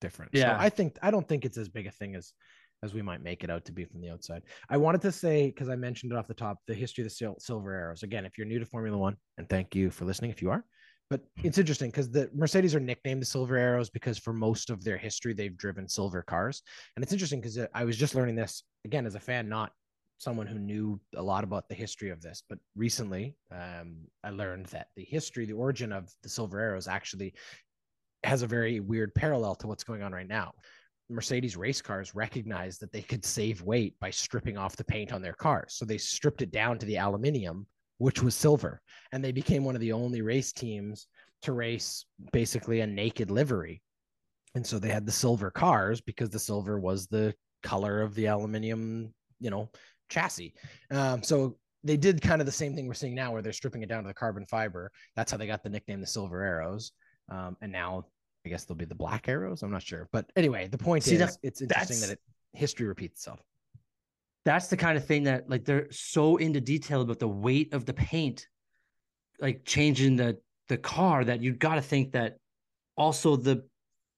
different. 0.00 0.32
Yeah, 0.34 0.56
so 0.56 0.62
I 0.62 0.68
think 0.68 0.98
I 1.02 1.10
don't 1.10 1.26
think 1.26 1.44
it's 1.44 1.58
as 1.58 1.68
big 1.68 1.86
a 1.86 1.90
thing 1.90 2.14
as 2.14 2.32
as 2.82 2.94
we 2.94 3.02
might 3.02 3.22
make 3.22 3.44
it 3.44 3.50
out 3.50 3.64
to 3.66 3.72
be 3.72 3.84
from 3.84 4.00
the 4.00 4.10
outside. 4.10 4.42
I 4.68 4.76
wanted 4.76 5.02
to 5.02 5.12
say, 5.12 5.46
because 5.46 5.68
I 5.68 5.76
mentioned 5.76 6.12
it 6.12 6.18
off 6.18 6.26
the 6.26 6.34
top, 6.34 6.58
the 6.66 6.74
history 6.74 7.02
of 7.02 7.10
the 7.10 7.14
sil- 7.14 7.38
silver 7.38 7.72
arrows. 7.74 8.02
Again, 8.02 8.24
if 8.24 8.38
you're 8.38 8.46
new 8.46 8.58
to 8.58 8.66
Formula 8.66 8.96
One, 8.96 9.16
and 9.38 9.48
thank 9.48 9.74
you 9.74 9.90
for 9.90 10.04
listening 10.04 10.30
if 10.30 10.40
you 10.40 10.50
are, 10.50 10.64
but 11.10 11.22
it's 11.42 11.58
interesting 11.58 11.90
because 11.90 12.10
the 12.10 12.30
Mercedes 12.34 12.74
are 12.74 12.80
nicknamed 12.80 13.20
the 13.20 13.26
silver 13.26 13.56
arrows 13.56 13.90
because 13.90 14.16
for 14.16 14.32
most 14.32 14.70
of 14.70 14.84
their 14.84 14.96
history, 14.96 15.34
they've 15.34 15.56
driven 15.56 15.88
silver 15.88 16.22
cars. 16.22 16.62
And 16.96 17.02
it's 17.02 17.12
interesting 17.12 17.40
because 17.40 17.58
I 17.74 17.84
was 17.84 17.96
just 17.96 18.14
learning 18.14 18.36
this 18.36 18.62
again 18.84 19.06
as 19.06 19.16
a 19.16 19.20
fan, 19.20 19.48
not 19.48 19.72
someone 20.18 20.46
who 20.46 20.58
knew 20.58 21.00
a 21.16 21.22
lot 21.22 21.44
about 21.44 21.68
the 21.68 21.74
history 21.74 22.10
of 22.10 22.20
this, 22.20 22.42
but 22.48 22.58
recently 22.76 23.34
um, 23.50 23.96
I 24.22 24.30
learned 24.30 24.66
that 24.66 24.88
the 24.94 25.04
history, 25.04 25.46
the 25.46 25.54
origin 25.54 25.92
of 25.92 26.12
the 26.22 26.28
silver 26.28 26.60
arrows 26.60 26.86
actually 26.86 27.34
has 28.22 28.42
a 28.42 28.46
very 28.46 28.80
weird 28.80 29.14
parallel 29.14 29.54
to 29.56 29.66
what's 29.66 29.82
going 29.82 30.02
on 30.02 30.12
right 30.12 30.28
now. 30.28 30.52
Mercedes 31.10 31.56
race 31.56 31.82
cars 31.82 32.14
recognized 32.14 32.80
that 32.80 32.92
they 32.92 33.02
could 33.02 33.24
save 33.24 33.62
weight 33.62 33.98
by 34.00 34.10
stripping 34.10 34.56
off 34.56 34.76
the 34.76 34.84
paint 34.84 35.12
on 35.12 35.22
their 35.22 35.32
cars. 35.32 35.74
So 35.74 35.84
they 35.84 35.98
stripped 35.98 36.42
it 36.42 36.52
down 36.52 36.78
to 36.78 36.86
the 36.86 36.96
aluminium, 36.96 37.66
which 37.98 38.22
was 38.22 38.34
silver. 38.34 38.80
And 39.12 39.22
they 39.22 39.32
became 39.32 39.64
one 39.64 39.74
of 39.74 39.80
the 39.80 39.92
only 39.92 40.22
race 40.22 40.52
teams 40.52 41.06
to 41.42 41.52
race 41.52 42.04
basically 42.32 42.80
a 42.80 42.86
naked 42.86 43.30
livery. 43.30 43.82
And 44.54 44.66
so 44.66 44.78
they 44.78 44.90
had 44.90 45.06
the 45.06 45.12
silver 45.12 45.50
cars 45.50 46.00
because 46.00 46.30
the 46.30 46.38
silver 46.38 46.78
was 46.78 47.06
the 47.06 47.34
color 47.62 48.00
of 48.02 48.14
the 48.14 48.26
aluminium, 48.26 49.14
you 49.38 49.50
know, 49.50 49.70
chassis. 50.08 50.54
Um, 50.90 51.22
so 51.22 51.56
they 51.84 51.96
did 51.96 52.20
kind 52.20 52.42
of 52.42 52.46
the 52.46 52.52
same 52.52 52.74
thing 52.74 52.86
we're 52.86 52.94
seeing 52.94 53.14
now 53.14 53.32
where 53.32 53.42
they're 53.42 53.52
stripping 53.52 53.82
it 53.82 53.88
down 53.88 54.02
to 54.02 54.08
the 54.08 54.14
carbon 54.14 54.44
fiber. 54.46 54.90
That's 55.16 55.30
how 55.30 55.38
they 55.38 55.46
got 55.46 55.62
the 55.62 55.70
nickname 55.70 56.00
the 56.00 56.06
silver 56.06 56.42
arrows. 56.42 56.92
Um, 57.30 57.56
and 57.62 57.72
now 57.72 58.06
I 58.44 58.48
guess 58.48 58.64
they'll 58.64 58.76
be 58.76 58.84
the 58.84 58.94
black 58.94 59.28
arrows. 59.28 59.62
I'm 59.62 59.70
not 59.70 59.82
sure, 59.82 60.08
but 60.12 60.30
anyway, 60.36 60.68
the 60.68 60.78
point 60.78 61.04
See, 61.04 61.14
is, 61.14 61.18
that, 61.20 61.36
it's 61.42 61.60
interesting 61.60 62.00
that 62.00 62.10
it, 62.10 62.20
history 62.52 62.86
repeats 62.86 63.20
itself. 63.20 63.40
that's 64.44 64.68
the 64.68 64.76
kind 64.76 64.96
of 64.96 65.04
thing 65.04 65.24
that 65.24 65.48
like 65.48 65.64
they're 65.64 65.88
so 65.90 66.36
into 66.36 66.60
detail 66.60 67.02
about 67.02 67.18
the 67.18 67.28
weight 67.28 67.72
of 67.74 67.84
the 67.84 67.92
paint, 67.92 68.46
like 69.40 69.64
changing 69.64 70.16
the 70.16 70.38
the 70.68 70.78
car 70.78 71.24
that 71.24 71.42
you've 71.42 71.58
got 71.58 71.74
to 71.74 71.82
think 71.82 72.12
that 72.12 72.36
also 72.96 73.36
the 73.36 73.64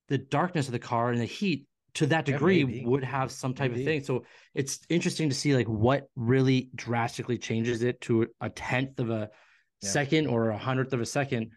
the 0.08 0.18
darkness 0.18 0.66
of 0.66 0.72
the 0.72 0.78
car 0.78 1.10
and 1.10 1.20
the 1.20 1.24
heat 1.24 1.66
to 1.94 2.06
that 2.06 2.24
degree 2.24 2.64
yeah, 2.64 2.86
would 2.86 3.04
have 3.04 3.30
some 3.30 3.54
type 3.54 3.70
maybe. 3.70 3.82
of 3.82 3.86
thing. 3.86 4.04
So 4.04 4.24
it's 4.54 4.80
interesting 4.88 5.28
to 5.28 5.34
see 5.34 5.54
like 5.54 5.66
what 5.66 6.08
really 6.16 6.70
drastically 6.74 7.38
changes 7.38 7.82
it 7.82 8.00
to 8.02 8.28
a 8.40 8.48
tenth 8.50 8.98
of 8.98 9.10
a 9.10 9.30
yeah. 9.82 9.88
second 9.88 10.26
or 10.26 10.50
a 10.50 10.58
hundredth 10.58 10.92
of 10.92 11.00
a 11.00 11.06
second 11.06 11.50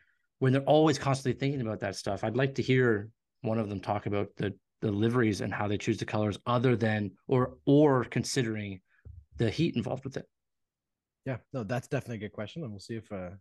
when 0.45 0.53
they're 0.53 0.61
always 0.61 0.99
constantly 0.99 1.39
thinking 1.39 1.59
about 1.59 1.79
that 1.79 1.95
stuff. 1.95 2.23
I'd 2.23 2.37
like 2.37 2.53
to 2.53 2.61
hear 2.61 3.09
one 3.41 3.57
of 3.57 3.67
them 3.67 3.79
talk 3.79 4.05
about 4.05 4.27
the 4.37 4.53
the 4.79 4.91
liveries 4.91 5.41
and 5.41 5.51
how 5.51 5.67
they 5.67 5.75
choose 5.75 5.97
the 5.97 6.05
colors 6.05 6.37
other 6.45 6.75
than 6.75 7.09
or 7.27 7.57
or 7.65 8.03
considering 8.03 8.79
the 9.37 9.49
heat 9.49 9.75
involved 9.75 10.03
with 10.03 10.17
it. 10.17 10.27
Yeah, 11.25 11.37
no, 11.51 11.63
that's 11.63 11.87
definitely 11.87 12.17
a 12.17 12.29
good 12.29 12.31
question, 12.31 12.61
and 12.61 12.71
we'll 12.71 12.79
see 12.79 12.93
if 12.93 13.11
uh, 13.11 13.31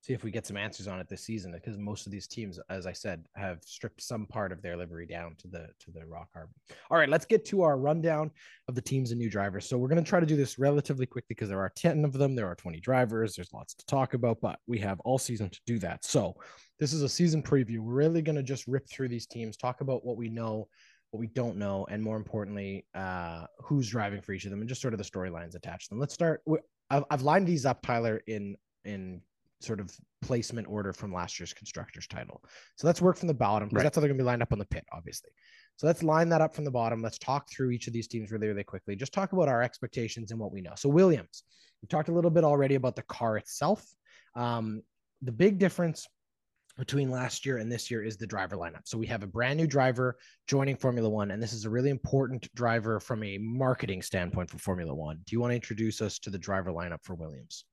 see 0.00 0.12
if 0.12 0.24
we 0.24 0.30
get 0.30 0.46
some 0.46 0.56
answers 0.56 0.86
on 0.86 1.00
it 1.00 1.08
this 1.08 1.24
season 1.24 1.52
because 1.52 1.76
most 1.76 2.06
of 2.06 2.12
these 2.12 2.26
teams 2.26 2.58
as 2.70 2.86
i 2.86 2.92
said 2.92 3.24
have 3.36 3.58
stripped 3.64 4.02
some 4.02 4.26
part 4.26 4.52
of 4.52 4.62
their 4.62 4.76
livery 4.76 5.06
down 5.06 5.34
to 5.38 5.48
the 5.48 5.66
to 5.80 5.90
the 5.92 6.06
raw 6.06 6.24
carbon 6.32 6.54
all 6.90 6.98
right 6.98 7.08
let's 7.08 7.26
get 7.26 7.44
to 7.44 7.62
our 7.62 7.76
rundown 7.76 8.30
of 8.68 8.74
the 8.74 8.82
teams 8.82 9.10
and 9.10 9.18
new 9.18 9.30
drivers. 9.30 9.66
So 9.66 9.78
we're 9.78 9.88
going 9.88 10.02
to 10.02 10.08
try 10.08 10.20
to 10.20 10.26
do 10.26 10.36
this 10.36 10.58
relatively 10.58 11.06
quickly 11.06 11.26
because 11.30 11.48
there 11.48 11.60
are 11.60 11.72
10 11.74 12.04
of 12.04 12.12
them 12.12 12.34
there 12.34 12.46
are 12.46 12.54
20 12.54 12.80
drivers 12.80 13.34
there's 13.34 13.52
lots 13.52 13.74
to 13.74 13.86
talk 13.86 14.14
about 14.14 14.40
but 14.40 14.58
we 14.66 14.78
have 14.78 15.00
all 15.00 15.18
season 15.18 15.48
to 15.50 15.60
do 15.66 15.78
that. 15.80 16.04
So 16.04 16.34
this 16.78 16.92
is 16.92 17.02
a 17.02 17.08
season 17.08 17.42
preview. 17.42 17.78
We're 17.78 17.94
really 17.94 18.22
going 18.22 18.36
to 18.36 18.42
just 18.42 18.66
rip 18.66 18.88
through 18.88 19.08
these 19.08 19.26
teams 19.26 19.56
talk 19.56 19.80
about 19.80 20.04
what 20.04 20.16
we 20.16 20.28
know 20.28 20.68
what 21.10 21.20
we 21.20 21.26
don't 21.28 21.56
know 21.56 21.86
and 21.90 22.02
more 22.02 22.18
importantly 22.18 22.84
uh 22.94 23.46
who's 23.60 23.88
driving 23.88 24.20
for 24.20 24.32
each 24.32 24.44
of 24.44 24.50
them 24.50 24.60
and 24.60 24.68
just 24.68 24.82
sort 24.82 24.92
of 24.92 24.98
the 24.98 25.04
storylines 25.04 25.54
attached 25.54 25.88
to 25.88 25.90
them. 25.90 26.00
Let's 26.00 26.14
start 26.14 26.42
I've, 26.90 27.04
I've 27.10 27.22
lined 27.22 27.46
these 27.46 27.64
up 27.64 27.80
tyler 27.82 28.22
in 28.26 28.56
in 28.84 29.22
sort 29.60 29.80
of 29.80 29.90
placement 30.22 30.68
order 30.68 30.92
from 30.92 31.12
last 31.12 31.38
year's 31.38 31.52
constructors 31.52 32.06
title. 32.06 32.42
So 32.76 32.86
let's 32.86 33.02
work 33.02 33.16
from 33.16 33.28
the 33.28 33.34
bottom 33.34 33.68
because 33.68 33.78
right. 33.78 33.82
that's 33.84 33.96
how 33.96 34.00
they're 34.00 34.08
going 34.08 34.18
to 34.18 34.22
be 34.22 34.26
lined 34.26 34.42
up 34.42 34.52
on 34.52 34.58
the 34.58 34.66
pit, 34.66 34.84
obviously. 34.92 35.30
So 35.76 35.86
let's 35.86 36.02
line 36.02 36.28
that 36.30 36.40
up 36.40 36.54
from 36.54 36.64
the 36.64 36.70
bottom. 36.70 37.02
Let's 37.02 37.18
talk 37.18 37.48
through 37.50 37.70
each 37.70 37.86
of 37.86 37.92
these 37.92 38.08
teams 38.08 38.32
really, 38.32 38.48
really 38.48 38.64
quickly. 38.64 38.96
Just 38.96 39.12
talk 39.12 39.32
about 39.32 39.48
our 39.48 39.62
expectations 39.62 40.30
and 40.30 40.40
what 40.40 40.52
we 40.52 40.60
know. 40.60 40.72
So 40.76 40.88
Williams, 40.88 41.44
we 41.82 41.86
talked 41.86 42.08
a 42.08 42.12
little 42.12 42.30
bit 42.30 42.44
already 42.44 42.74
about 42.74 42.96
the 42.96 43.02
car 43.02 43.36
itself. 43.36 43.84
Um, 44.34 44.82
the 45.22 45.32
big 45.32 45.58
difference 45.58 46.06
between 46.76 47.10
last 47.10 47.44
year 47.44 47.58
and 47.58 47.70
this 47.70 47.90
year 47.90 48.04
is 48.04 48.16
the 48.16 48.26
driver 48.26 48.56
lineup. 48.56 48.82
So 48.84 48.98
we 48.98 49.06
have 49.06 49.24
a 49.24 49.26
brand 49.26 49.58
new 49.58 49.66
driver 49.66 50.16
joining 50.46 50.76
Formula 50.76 51.08
One, 51.08 51.32
and 51.32 51.42
this 51.42 51.52
is 51.52 51.64
a 51.64 51.70
really 51.70 51.90
important 51.90 52.48
driver 52.54 53.00
from 53.00 53.24
a 53.24 53.38
marketing 53.38 54.00
standpoint 54.02 54.48
for 54.48 54.58
Formula 54.58 54.94
One. 54.94 55.20
Do 55.26 55.34
you 55.34 55.40
want 55.40 55.50
to 55.50 55.56
introduce 55.56 56.00
us 56.00 56.20
to 56.20 56.30
the 56.30 56.38
driver 56.38 56.70
lineup 56.70 57.02
for 57.02 57.14
Williams? 57.14 57.64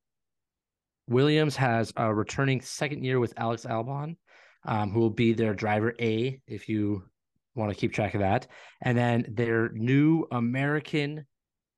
Williams 1.07 1.55
has 1.55 1.93
a 1.97 2.13
returning 2.13 2.61
second 2.61 3.03
year 3.03 3.19
with 3.19 3.33
Alex 3.37 3.65
Albon, 3.65 4.15
um, 4.65 4.91
who 4.91 4.99
will 4.99 5.09
be 5.09 5.33
their 5.33 5.53
driver 5.53 5.93
A, 5.99 6.39
if 6.47 6.67
you 6.67 7.03
want 7.55 7.71
to 7.71 7.77
keep 7.77 7.93
track 7.93 8.15
of 8.15 8.21
that. 8.21 8.47
And 8.81 8.97
then 8.97 9.25
their 9.29 9.69
new 9.69 10.25
American, 10.31 11.25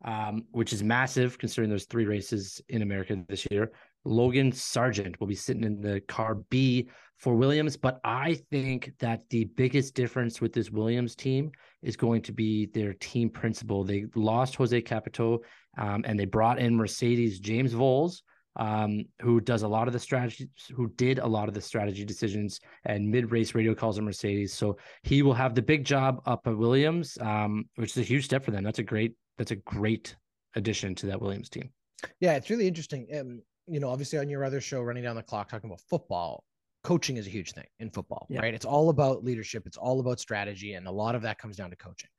um, 0.05 0.45
which 0.51 0.73
is 0.73 0.83
massive 0.83 1.37
considering 1.37 1.69
there's 1.69 1.85
three 1.85 2.05
races 2.05 2.61
in 2.69 2.81
America 2.81 3.17
this 3.27 3.45
year. 3.51 3.71
Logan 4.05 4.51
Sargent 4.51 5.19
will 5.19 5.27
be 5.27 5.35
sitting 5.35 5.63
in 5.63 5.81
the 5.81 5.99
car 6.01 6.35
B 6.49 6.89
for 7.17 7.35
Williams. 7.35 7.75
But 7.75 7.99
I 8.03 8.39
think 8.51 8.93
that 8.99 9.27
the 9.29 9.45
biggest 9.45 9.95
difference 9.95 10.39
with 10.39 10.53
this 10.53 10.71
Williams 10.71 11.15
team 11.15 11.51
is 11.81 11.97
going 11.97 12.21
to 12.23 12.31
be 12.31 12.67
their 12.67 12.93
team 12.93 13.29
principal. 13.29 13.83
They 13.83 14.05
lost 14.15 14.57
Jost 14.57 14.85
Capito 14.85 15.41
um, 15.77 16.03
and 16.07 16.17
they 16.17 16.25
brought 16.25 16.59
in 16.59 16.75
Mercedes 16.75 17.39
James 17.39 17.73
Vowles 17.73 18.21
um, 18.57 19.05
who 19.21 19.39
does 19.39 19.63
a 19.63 19.67
lot 19.67 19.87
of 19.87 19.93
the 19.93 19.99
strategy, 19.99 20.49
who 20.75 20.89
did 20.97 21.19
a 21.19 21.27
lot 21.27 21.47
of 21.47 21.53
the 21.53 21.61
strategy 21.61 22.03
decisions 22.03 22.59
and 22.85 23.09
mid 23.09 23.31
race 23.31 23.55
radio 23.55 23.73
calls 23.73 23.97
at 23.97 24.03
Mercedes. 24.03 24.53
So 24.53 24.77
he 25.03 25.21
will 25.21 25.33
have 25.33 25.55
the 25.55 25.61
big 25.61 25.85
job 25.85 26.21
up 26.25 26.45
at 26.47 26.57
Williams, 26.57 27.17
um, 27.21 27.65
which 27.75 27.91
is 27.91 27.97
a 27.97 28.03
huge 28.03 28.25
step 28.25 28.43
for 28.43 28.51
them. 28.51 28.63
That's 28.63 28.79
a 28.79 28.83
great, 28.83 29.15
that's 29.37 29.51
a 29.51 29.57
great 29.57 30.15
addition 30.55 30.95
to 30.95 31.05
that 31.07 31.21
Williams 31.21 31.49
team. 31.49 31.69
Yeah, 32.19 32.33
it's 32.33 32.49
really 32.49 32.67
interesting. 32.67 33.07
Um, 33.17 33.41
you 33.67 33.79
know, 33.79 33.89
obviously 33.89 34.19
on 34.19 34.29
your 34.29 34.43
other 34.43 34.61
show, 34.61 34.81
running 34.81 35.03
down 35.03 35.15
the 35.15 35.23
clock, 35.23 35.49
talking 35.49 35.69
about 35.69 35.81
football, 35.89 36.43
coaching 36.83 37.17
is 37.17 37.27
a 37.27 37.29
huge 37.29 37.53
thing 37.53 37.65
in 37.79 37.89
football, 37.89 38.27
yeah. 38.29 38.39
right? 38.39 38.53
It's 38.53 38.65
all 38.65 38.89
about 38.89 39.23
leadership, 39.23 39.63
it's 39.65 39.77
all 39.77 39.99
about 39.99 40.19
strategy, 40.19 40.73
and 40.73 40.87
a 40.87 40.91
lot 40.91 41.15
of 41.15 41.21
that 41.23 41.37
comes 41.37 41.57
down 41.57 41.69
to 41.69 41.75
coaching 41.75 42.09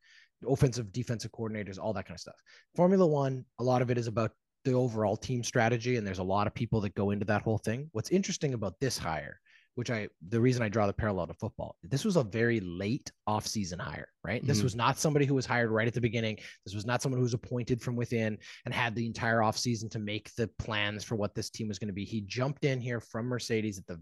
offensive 0.48 0.92
defensive 0.92 1.32
coordinators 1.32 1.80
all 1.80 1.92
that 1.92 2.06
kind 2.06 2.14
of 2.14 2.20
stuff 2.20 2.40
formula 2.76 3.04
one 3.04 3.44
a 3.58 3.64
lot 3.64 3.82
of 3.82 3.90
it 3.90 3.98
is 3.98 4.06
about 4.06 4.30
the 4.68 4.76
overall 4.76 5.16
team 5.16 5.42
strategy 5.42 5.96
and 5.96 6.06
there's 6.06 6.18
a 6.18 6.22
lot 6.22 6.46
of 6.46 6.54
people 6.54 6.80
that 6.80 6.94
go 6.94 7.10
into 7.10 7.24
that 7.26 7.42
whole 7.42 7.58
thing. 7.58 7.88
What's 7.92 8.10
interesting 8.10 8.54
about 8.54 8.78
this 8.80 8.98
hire 8.98 9.40
which 9.74 9.92
i 9.92 10.08
the 10.30 10.40
reason 10.40 10.60
i 10.60 10.68
draw 10.68 10.88
the 10.88 10.92
parallel 10.92 11.28
to 11.28 11.34
football 11.34 11.76
this 11.84 12.04
was 12.04 12.16
a 12.16 12.24
very 12.24 12.58
late 12.58 13.12
off-season 13.28 13.78
hire 13.78 14.08
right? 14.28 14.42
Mm-hmm. 14.42 14.48
this 14.48 14.62
was 14.62 14.76
not 14.76 14.98
somebody 14.98 15.24
who 15.24 15.34
was 15.34 15.46
hired 15.46 15.70
right 15.70 15.88
at 15.88 15.94
the 15.94 16.00
beginning. 16.02 16.36
This 16.66 16.74
was 16.74 16.84
not 16.84 17.00
someone 17.00 17.18
who 17.18 17.24
was 17.24 17.32
appointed 17.32 17.80
from 17.80 17.96
within 17.96 18.36
and 18.66 18.74
had 18.74 18.94
the 18.94 19.06
entire 19.06 19.42
off-season 19.42 19.88
to 19.90 19.98
make 19.98 20.34
the 20.34 20.48
plans 20.58 21.02
for 21.02 21.16
what 21.16 21.34
this 21.34 21.48
team 21.48 21.66
was 21.66 21.78
going 21.78 21.88
to 21.88 21.94
be. 21.94 22.04
He 22.04 22.20
jumped 22.20 22.66
in 22.66 22.78
here 22.78 23.00
from 23.00 23.24
mercedes 23.24 23.78
at 23.78 23.86
the 23.86 23.98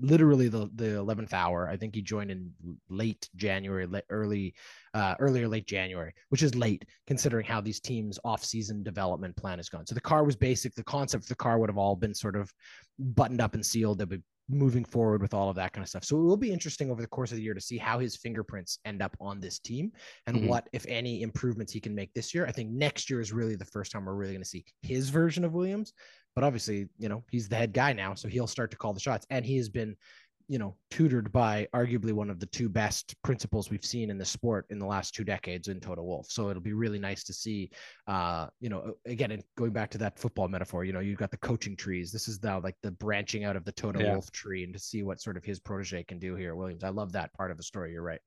literally 0.00 0.48
the 0.48 0.68
the 0.74 0.86
11th 0.86 1.32
hour 1.32 1.68
i 1.68 1.76
think 1.76 1.94
he 1.94 2.02
joined 2.02 2.32
in 2.32 2.50
late 2.88 3.28
january 3.36 3.86
late, 3.86 4.02
early 4.10 4.52
uh 4.94 5.14
earlier 5.20 5.46
late 5.46 5.68
january 5.68 6.12
which 6.30 6.42
is 6.42 6.54
late 6.56 6.84
considering 7.06 7.46
how 7.46 7.60
these 7.60 7.78
teams 7.80 8.18
off 8.24 8.44
season 8.44 8.82
development 8.82 9.36
plan 9.36 9.58
has 9.58 9.68
gone. 9.68 9.86
So 9.86 9.94
the 9.94 10.00
car 10.00 10.24
was 10.24 10.36
basic 10.36 10.74
the 10.74 10.84
concept 10.84 11.24
of 11.24 11.28
the 11.28 11.34
car 11.36 11.58
would 11.58 11.70
have 11.70 11.78
all 11.78 11.96
been 11.96 12.14
sort 12.14 12.36
of 12.36 12.52
buttoned 12.98 13.40
up 13.40 13.54
and 13.54 13.64
sealed. 13.64 13.98
They'd 13.98 14.08
be 14.08 14.22
moving 14.48 14.84
forward 14.84 15.20
with 15.20 15.34
all 15.34 15.50
of 15.50 15.56
that 15.56 15.72
kind 15.72 15.82
of 15.82 15.88
stuff. 15.88 16.04
So 16.04 16.16
it 16.16 16.22
will 16.22 16.36
be 16.36 16.52
interesting 16.52 16.90
over 16.90 17.02
the 17.02 17.08
course 17.08 17.30
of 17.30 17.36
the 17.36 17.42
year 17.42 17.54
to 17.54 17.60
see 17.60 17.76
how 17.76 17.98
his 17.98 18.16
fingerprints 18.16 18.78
end 18.84 19.02
up 19.02 19.16
on 19.20 19.40
this 19.40 19.58
team 19.58 19.92
and 20.26 20.36
mm-hmm. 20.36 20.46
what, 20.48 20.68
if 20.72 20.86
any, 20.88 21.22
improvements 21.22 21.72
he 21.72 21.80
can 21.80 21.94
make 21.94 22.12
this 22.14 22.34
year. 22.34 22.46
I 22.46 22.52
think 22.52 22.70
next 22.70 23.10
year 23.10 23.20
is 23.20 23.32
really 23.32 23.56
the 23.56 23.64
first 23.64 23.92
time 23.92 24.06
we're 24.06 24.14
really 24.14 24.32
going 24.32 24.42
to 24.42 24.48
see 24.48 24.64
his 24.82 25.10
version 25.10 25.44
of 25.44 25.52
Williams. 25.52 25.92
But 26.34 26.44
obviously, 26.44 26.88
you 26.98 27.08
know, 27.08 27.24
he's 27.30 27.48
the 27.48 27.56
head 27.56 27.72
guy 27.72 27.92
now, 27.92 28.14
so 28.14 28.28
he'll 28.28 28.46
start 28.46 28.70
to 28.70 28.76
call 28.76 28.92
the 28.92 29.00
shots. 29.00 29.26
And 29.28 29.44
he 29.44 29.56
has 29.56 29.68
been 29.68 29.96
you 30.48 30.58
know, 30.58 30.74
tutored 30.90 31.30
by 31.30 31.68
arguably 31.74 32.12
one 32.12 32.30
of 32.30 32.40
the 32.40 32.46
two 32.46 32.70
best 32.70 33.14
principals 33.22 33.70
we've 33.70 33.84
seen 33.84 34.08
in 34.08 34.16
the 34.16 34.24
sport 34.24 34.66
in 34.70 34.78
the 34.78 34.86
last 34.86 35.14
two 35.14 35.22
decades 35.22 35.68
in 35.68 35.78
Toto 35.78 36.02
Wolff. 36.02 36.30
So 36.30 36.48
it'll 36.48 36.62
be 36.62 36.72
really 36.72 36.98
nice 36.98 37.22
to 37.24 37.34
see, 37.34 37.70
uh, 38.06 38.46
you 38.58 38.70
know, 38.70 38.94
again, 39.04 39.42
going 39.56 39.72
back 39.72 39.90
to 39.90 39.98
that 39.98 40.18
football 40.18 40.48
metaphor, 40.48 40.84
you 40.84 40.92
know, 40.94 41.00
you've 41.00 41.18
got 41.18 41.30
the 41.30 41.36
coaching 41.36 41.76
trees. 41.76 42.10
This 42.10 42.28
is 42.28 42.42
now 42.42 42.60
like 42.60 42.76
the 42.82 42.90
branching 42.92 43.44
out 43.44 43.56
of 43.56 43.64
the 43.64 43.72
Toto 43.72 44.00
yeah. 44.00 44.12
Wolff 44.12 44.32
tree 44.32 44.64
and 44.64 44.72
to 44.72 44.78
see 44.78 45.02
what 45.02 45.20
sort 45.20 45.36
of 45.36 45.44
his 45.44 45.60
protege 45.60 46.02
can 46.04 46.18
do 46.18 46.34
here 46.34 46.56
Williams. 46.56 46.82
I 46.82 46.88
love 46.88 47.12
that 47.12 47.32
part 47.34 47.50
of 47.50 47.58
the 47.58 47.62
story. 47.62 47.92
You're 47.92 48.02
right. 48.02 48.20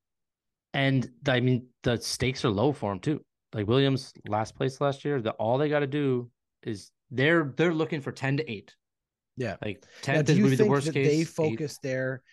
And 0.76 1.10
I 1.28 1.40
mean, 1.40 1.68
the 1.82 1.98
stakes 1.98 2.46
are 2.46 2.52
low 2.52 2.72
for 2.72 2.92
him 2.92 3.00
too. 3.00 3.26
Like 3.54 3.68
Williams 3.68 4.14
last 4.28 4.56
place 4.56 4.80
last 4.80 5.04
year, 5.04 5.22
the 5.22 5.32
all 5.32 5.58
they 5.58 5.70
got 5.70 5.80
to 5.80 5.88
do 5.88 6.30
is 6.64 6.92
they're 7.10 7.54
they're 7.58 7.74
looking 7.74 8.00
for 8.00 8.12
10 8.12 8.38
to 8.38 8.50
8 8.50 8.76
yeah, 9.38 9.56
like 9.64 9.84
tenth 10.02 10.30
is 10.30 10.38
maybe 10.38 10.56
the 10.56 10.66
worst 10.66 10.92
case. 10.94 11.08
They 11.08 11.24
focus 11.24 11.80
eight. 11.84 11.88
their 11.88 12.24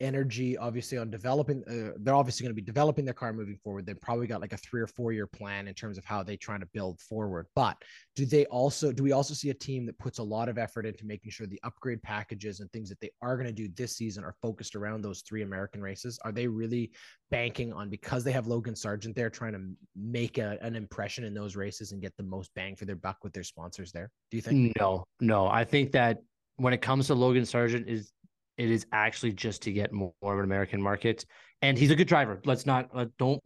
energy 0.00 0.58
obviously 0.58 0.98
on 0.98 1.10
developing 1.10 1.62
uh, 1.68 1.96
they're 2.00 2.14
obviously 2.14 2.44
going 2.44 2.54
to 2.54 2.60
be 2.60 2.64
developing 2.64 3.04
their 3.04 3.14
car 3.14 3.32
moving 3.32 3.56
forward. 3.56 3.86
They've 3.86 4.00
probably 4.00 4.26
got 4.26 4.40
like 4.40 4.52
a 4.52 4.58
three 4.58 4.80
or 4.80 4.86
four 4.86 5.12
year 5.12 5.26
plan 5.26 5.68
in 5.68 5.74
terms 5.74 5.96
of 5.96 6.04
how 6.04 6.22
they 6.22 6.36
trying 6.36 6.60
to 6.60 6.66
build 6.66 7.00
forward. 7.00 7.46
But 7.54 7.76
do 8.14 8.26
they 8.26 8.44
also 8.46 8.92
do 8.92 9.02
we 9.02 9.12
also 9.12 9.32
see 9.32 9.50
a 9.50 9.54
team 9.54 9.86
that 9.86 9.98
puts 9.98 10.18
a 10.18 10.22
lot 10.22 10.48
of 10.48 10.58
effort 10.58 10.86
into 10.86 11.06
making 11.06 11.30
sure 11.30 11.46
the 11.46 11.60
upgrade 11.64 12.02
packages 12.02 12.60
and 12.60 12.70
things 12.72 12.88
that 12.88 13.00
they 13.00 13.10
are 13.22 13.36
going 13.36 13.46
to 13.46 13.52
do 13.52 13.68
this 13.74 13.96
season 13.96 14.24
are 14.24 14.34
focused 14.42 14.76
around 14.76 15.02
those 15.02 15.22
three 15.22 15.42
american 15.42 15.80
races? 15.80 16.18
Are 16.24 16.32
they 16.32 16.46
really 16.46 16.92
banking 17.30 17.72
on 17.72 17.88
because 17.88 18.22
they 18.22 18.32
have 18.32 18.46
logan 18.46 18.76
sargent 18.76 19.16
there 19.16 19.30
trying 19.30 19.52
to 19.52 19.60
make 19.96 20.38
a, 20.38 20.58
an 20.60 20.76
impression 20.76 21.24
in 21.24 21.34
those 21.34 21.56
races 21.56 21.92
and 21.92 22.02
get 22.02 22.16
the 22.16 22.22
most 22.22 22.50
bang 22.54 22.76
for 22.76 22.84
their 22.84 22.96
buck 22.96 23.18
with 23.22 23.32
their 23.32 23.44
sponsors 23.44 23.92
there? 23.92 24.10
Do 24.30 24.36
you 24.36 24.42
think? 24.42 24.72
No 24.78 25.04
no. 25.20 25.46
I 25.46 25.64
think 25.64 25.92
that 25.92 26.22
when 26.56 26.72
it 26.72 26.82
comes 26.82 27.06
to 27.08 27.14
Logan 27.14 27.44
Sargent 27.44 27.88
is 27.88 28.12
it 28.56 28.70
is 28.70 28.86
actually 28.92 29.32
just 29.32 29.62
to 29.62 29.72
get 29.72 29.92
more, 29.92 30.12
of 30.22 30.38
an 30.38 30.44
American 30.44 30.80
market. 30.80 31.26
And 31.62 31.76
he's 31.76 31.90
a 31.90 31.96
good 31.96 32.08
driver. 32.08 32.40
Let's 32.44 32.66
not 32.66 32.88
uh, 32.94 33.06
don't 33.18 33.40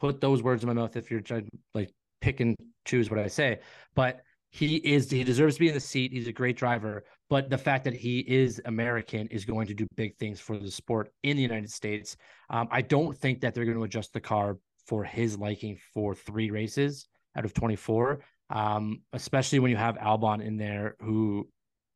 put 0.00 0.20
those 0.20 0.42
words 0.42 0.62
in 0.62 0.68
my 0.68 0.74
mouth 0.74 0.96
if 0.96 1.10
you're 1.10 1.20
trying 1.20 1.48
like 1.74 1.90
pick 2.20 2.40
and 2.40 2.56
choose 2.84 3.10
what 3.10 3.18
I 3.18 3.26
say. 3.26 3.60
But 3.94 4.20
he 4.50 4.76
is 4.76 5.10
he 5.10 5.24
deserves 5.24 5.56
to 5.56 5.60
be 5.60 5.68
in 5.68 5.74
the 5.74 5.80
seat. 5.80 6.12
He's 6.12 6.28
a 6.28 6.32
great 6.32 6.56
driver. 6.56 7.04
But 7.28 7.50
the 7.50 7.58
fact 7.58 7.84
that 7.84 7.94
he 7.94 8.20
is 8.20 8.60
American 8.66 9.26
is 9.28 9.44
going 9.44 9.66
to 9.66 9.74
do 9.74 9.86
big 9.96 10.16
things 10.16 10.38
for 10.40 10.58
the 10.58 10.70
sport 10.70 11.10
in 11.22 11.36
the 11.36 11.42
United 11.42 11.70
States. 11.70 12.16
Um, 12.50 12.68
I 12.70 12.82
don't 12.82 13.16
think 13.16 13.40
that 13.40 13.54
they're 13.54 13.64
going 13.64 13.78
to 13.78 13.84
adjust 13.84 14.12
the 14.12 14.20
car 14.20 14.58
for 14.86 15.02
his 15.02 15.38
liking 15.38 15.78
for 15.92 16.14
three 16.14 16.50
races 16.50 17.06
out 17.36 17.44
of 17.44 17.54
24. 17.54 18.20
Um, 18.50 19.00
especially 19.12 19.58
when 19.58 19.70
you 19.70 19.76
have 19.76 19.96
Albon 19.96 20.44
in 20.44 20.56
there, 20.56 20.96
who 21.00 21.48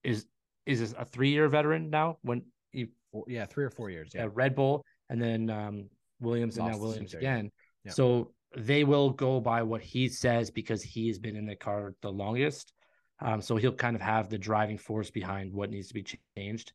is 0.03 0.27
is 0.69 0.81
this 0.81 0.95
a 0.99 1.05
three 1.05 1.31
year 1.31 1.49
veteran 1.49 1.91
now? 1.91 2.19
When 2.23 2.43
he, 2.73 2.89
yeah, 3.27 3.47
three 3.47 3.65
or 3.65 3.71
four 3.71 3.91
years. 3.91 4.11
Yeah, 4.15 4.29
Red 4.33 4.55
Bull 4.55 4.85
and 5.09 5.21
then 5.21 5.51
um, 5.51 5.89
Williams 6.21 6.59
Lost 6.59 6.73
and 6.73 6.79
now 6.79 6.87
Williams 6.87 7.15
again. 7.15 7.51
Yeah. 7.85 7.93
So 7.93 8.33
they 8.57 8.85
will 8.85 9.11
go 9.11 9.41
by 9.41 9.63
what 9.63 9.81
he 9.81 10.09
says 10.09 10.51
because 10.51 10.83
he's 10.83 11.19
been 11.19 11.37
in 11.37 11.47
the 11.47 11.57
car 11.57 11.95
the 12.03 12.13
longest. 12.13 12.73
Um, 13.21 13.41
so 13.41 13.57
he'll 13.57 13.73
kind 13.73 13.97
of 13.97 14.03
have 14.03 14.29
the 14.29 14.39
driving 14.39 14.79
force 14.79 15.11
behind 15.11 15.53
what 15.53 15.71
needs 15.71 15.89
to 15.89 15.95
be 15.95 16.05
changed. 16.37 16.73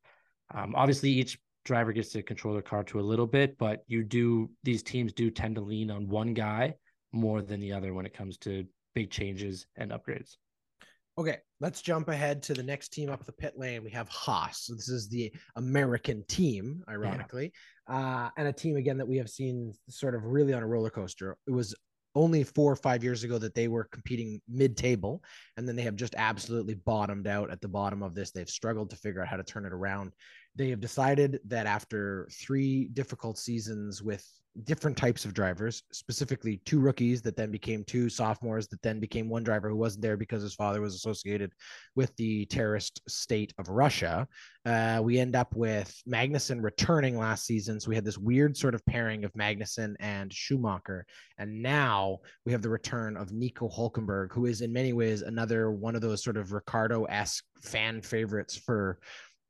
Um, 0.54 0.74
obviously, 0.76 1.10
each 1.10 1.40
driver 1.64 1.94
gets 1.94 2.10
to 2.10 2.22
control 2.22 2.54
their 2.54 2.64
car 2.64 2.84
to 2.84 3.00
a 3.00 3.02
little 3.02 3.28
bit, 3.28 3.58
but 3.58 3.84
you 3.88 4.04
do 4.04 4.50
these 4.64 4.84
teams 4.84 5.14
do 5.14 5.30
tend 5.30 5.56
to 5.56 5.62
lean 5.62 5.90
on 5.90 6.10
one 6.10 6.34
guy 6.34 6.76
more 7.12 7.42
than 7.42 7.60
the 7.60 7.72
other 7.72 7.94
when 7.94 8.06
it 8.06 8.14
comes 8.14 8.38
to 8.40 8.66
big 8.94 9.10
changes 9.10 9.66
and 9.78 9.92
upgrades. 9.92 10.36
Okay, 11.16 11.38
let's 11.60 11.84
jump 11.84 12.10
ahead 12.10 12.42
to 12.44 12.56
the 12.56 12.64
next 12.64 12.90
team 12.90 13.12
up 13.12 13.24
the 13.24 13.32
pit 13.32 13.54
lane. 13.56 13.84
We 13.84 13.92
have 13.92 14.10
Haas. 14.10 14.62
So 14.66 14.74
this 14.74 14.90
is 14.90 15.08
the 15.08 15.32
American 15.56 16.24
team, 16.28 16.84
ironically, 16.90 17.52
yeah. 17.88 18.26
uh, 18.26 18.30
and 18.36 18.48
a 18.48 18.54
team 18.54 18.78
again 18.78 18.98
that 18.98 19.08
we 19.08 19.18
have 19.18 19.30
seen 19.30 19.74
sort 19.90 20.16
of 20.16 20.26
really 20.26 20.54
on 20.54 20.64
a 20.64 20.68
roller 20.68 20.90
coaster. 20.90 21.38
It 21.46 21.52
was 21.52 21.76
only 22.16 22.44
four 22.44 22.72
or 22.72 22.76
five 22.76 23.04
years 23.04 23.24
ago 23.24 23.38
that 23.38 23.54
they 23.54 23.68
were 23.68 23.84
competing 23.86 24.42
mid-table, 24.48 25.24
and 25.58 25.68
then 25.68 25.76
they 25.76 25.84
have 25.84 25.96
just 25.96 26.16
absolutely 26.18 26.76
bottomed 26.76 27.28
out 27.28 27.52
at 27.52 27.62
the 27.62 27.68
bottom 27.68 28.02
of 28.02 28.16
this. 28.16 28.32
They've 28.32 28.50
struggled 28.50 28.90
to 28.90 28.96
figure 28.96 29.22
out 29.22 29.28
how 29.28 29.38
to 29.38 29.44
turn 29.44 29.66
it 29.66 29.74
around. 29.74 30.14
They 30.56 30.70
have 30.70 30.82
decided 30.82 31.40
that 31.46 31.66
after 31.66 32.28
three 32.32 32.86
difficult 32.94 33.38
seasons 33.38 34.04
with 34.04 34.26
different 34.66 34.96
types 34.96 35.26
of 35.26 35.34
drivers, 35.34 35.82
specifically 35.92 36.62
two 36.66 36.80
rookies 36.80 37.22
that 37.24 37.36
then 37.36 37.50
became 37.50 37.84
two 37.84 38.08
sophomores 38.08 38.68
that 38.68 38.82
then 38.84 39.00
became 39.00 39.28
one 39.28 39.44
driver 39.44 39.70
who 39.70 39.76
wasn't 39.76 40.04
there 40.04 40.16
because 40.16 40.44
his 40.44 40.54
father 40.54 40.80
was 40.80 40.94
associated 40.94 41.52
with 41.96 42.16
the 42.18 42.46
terrorist 42.46 43.02
state 43.08 43.52
of 43.58 43.70
Russia. 43.70 44.28
Uh, 44.66 45.02
we 45.04 45.18
end 45.18 45.36
up 45.36 45.56
with 45.56 45.94
Magnussen 46.08 46.62
returning 46.62 47.18
last 47.18 47.46
season. 47.46 47.80
So 47.80 47.90
we 47.90 47.96
had 47.96 48.06
this 48.06 48.18
weird 48.18 48.56
sort 48.56 48.76
of 48.76 48.86
pairing 48.86 49.26
of 49.26 49.34
Magnussen 49.34 49.96
and 50.00 50.32
Schumacher. 50.32 51.06
And 51.40 51.62
now 51.62 52.20
we 52.46 52.52
have 52.52 52.62
the 52.62 52.70
return 52.70 53.18
of 53.18 53.32
Nico 53.32 53.68
Hulkenberg, 53.68 54.32
who 54.32 54.46
is 54.46 54.62
in 54.62 54.72
many 54.72 54.94
ways 54.94 55.24
another 55.24 55.72
one 55.72 55.96
of 55.96 56.02
those 56.02 56.24
sort 56.24 56.38
of 56.38 56.54
Ricciardo 56.54 57.06
esque 57.06 57.44
fan 57.64 58.02
favorites 58.02 58.56
for 58.56 59.00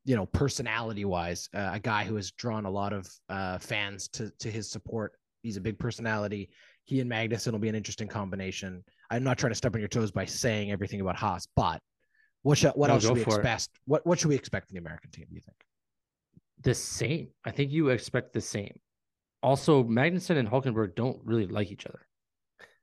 you 0.05 0.15
know, 0.15 0.25
personality 0.25 1.05
wise, 1.05 1.47
uh, 1.53 1.71
a 1.73 1.79
guy 1.79 2.03
who 2.03 2.15
has 2.15 2.31
drawn 2.31 2.65
a 2.65 2.69
lot 2.69 2.93
of 2.93 3.07
uh, 3.29 3.57
fans 3.57 4.07
to 4.09 4.31
to 4.39 4.51
his 4.51 4.69
support. 4.69 5.13
He's 5.41 5.57
a 5.57 5.61
big 5.61 5.77
personality. 5.79 6.49
He 6.85 6.99
and 6.99 7.09
Magnussen 7.09 7.51
will 7.51 7.59
be 7.59 7.69
an 7.69 7.75
interesting 7.75 8.07
combination. 8.07 8.83
I'm 9.09 9.23
not 9.23 9.37
trying 9.37 9.51
to 9.51 9.55
step 9.55 9.73
on 9.73 9.79
your 9.79 9.87
toes 9.87 10.11
by 10.11 10.25
saying 10.25 10.71
everything 10.71 11.01
about 11.01 11.15
Haas, 11.15 11.47
but 11.55 11.81
what 12.41 12.57
should, 12.57 12.71
what 12.71 12.87
no, 12.87 12.95
else 12.95 13.03
should 13.03 13.13
we 13.13 13.21
expect? 13.21 13.63
It. 13.63 13.69
What 13.85 14.05
what 14.05 14.19
should 14.19 14.29
we 14.29 14.35
expect 14.35 14.67
from 14.67 14.75
the 14.75 14.81
American 14.81 15.11
team? 15.11 15.25
Do 15.29 15.35
you 15.35 15.41
think? 15.41 15.57
The 16.61 16.73
same. 16.73 17.29
I 17.45 17.51
think 17.51 17.71
you 17.71 17.89
expect 17.89 18.33
the 18.33 18.41
same. 18.41 18.79
Also, 19.41 19.83
Magnussen 19.83 20.37
and 20.37 20.47
Hulkenberg 20.47 20.95
don't 20.95 21.19
really 21.23 21.47
like 21.47 21.71
each 21.71 21.85
other. 21.85 22.07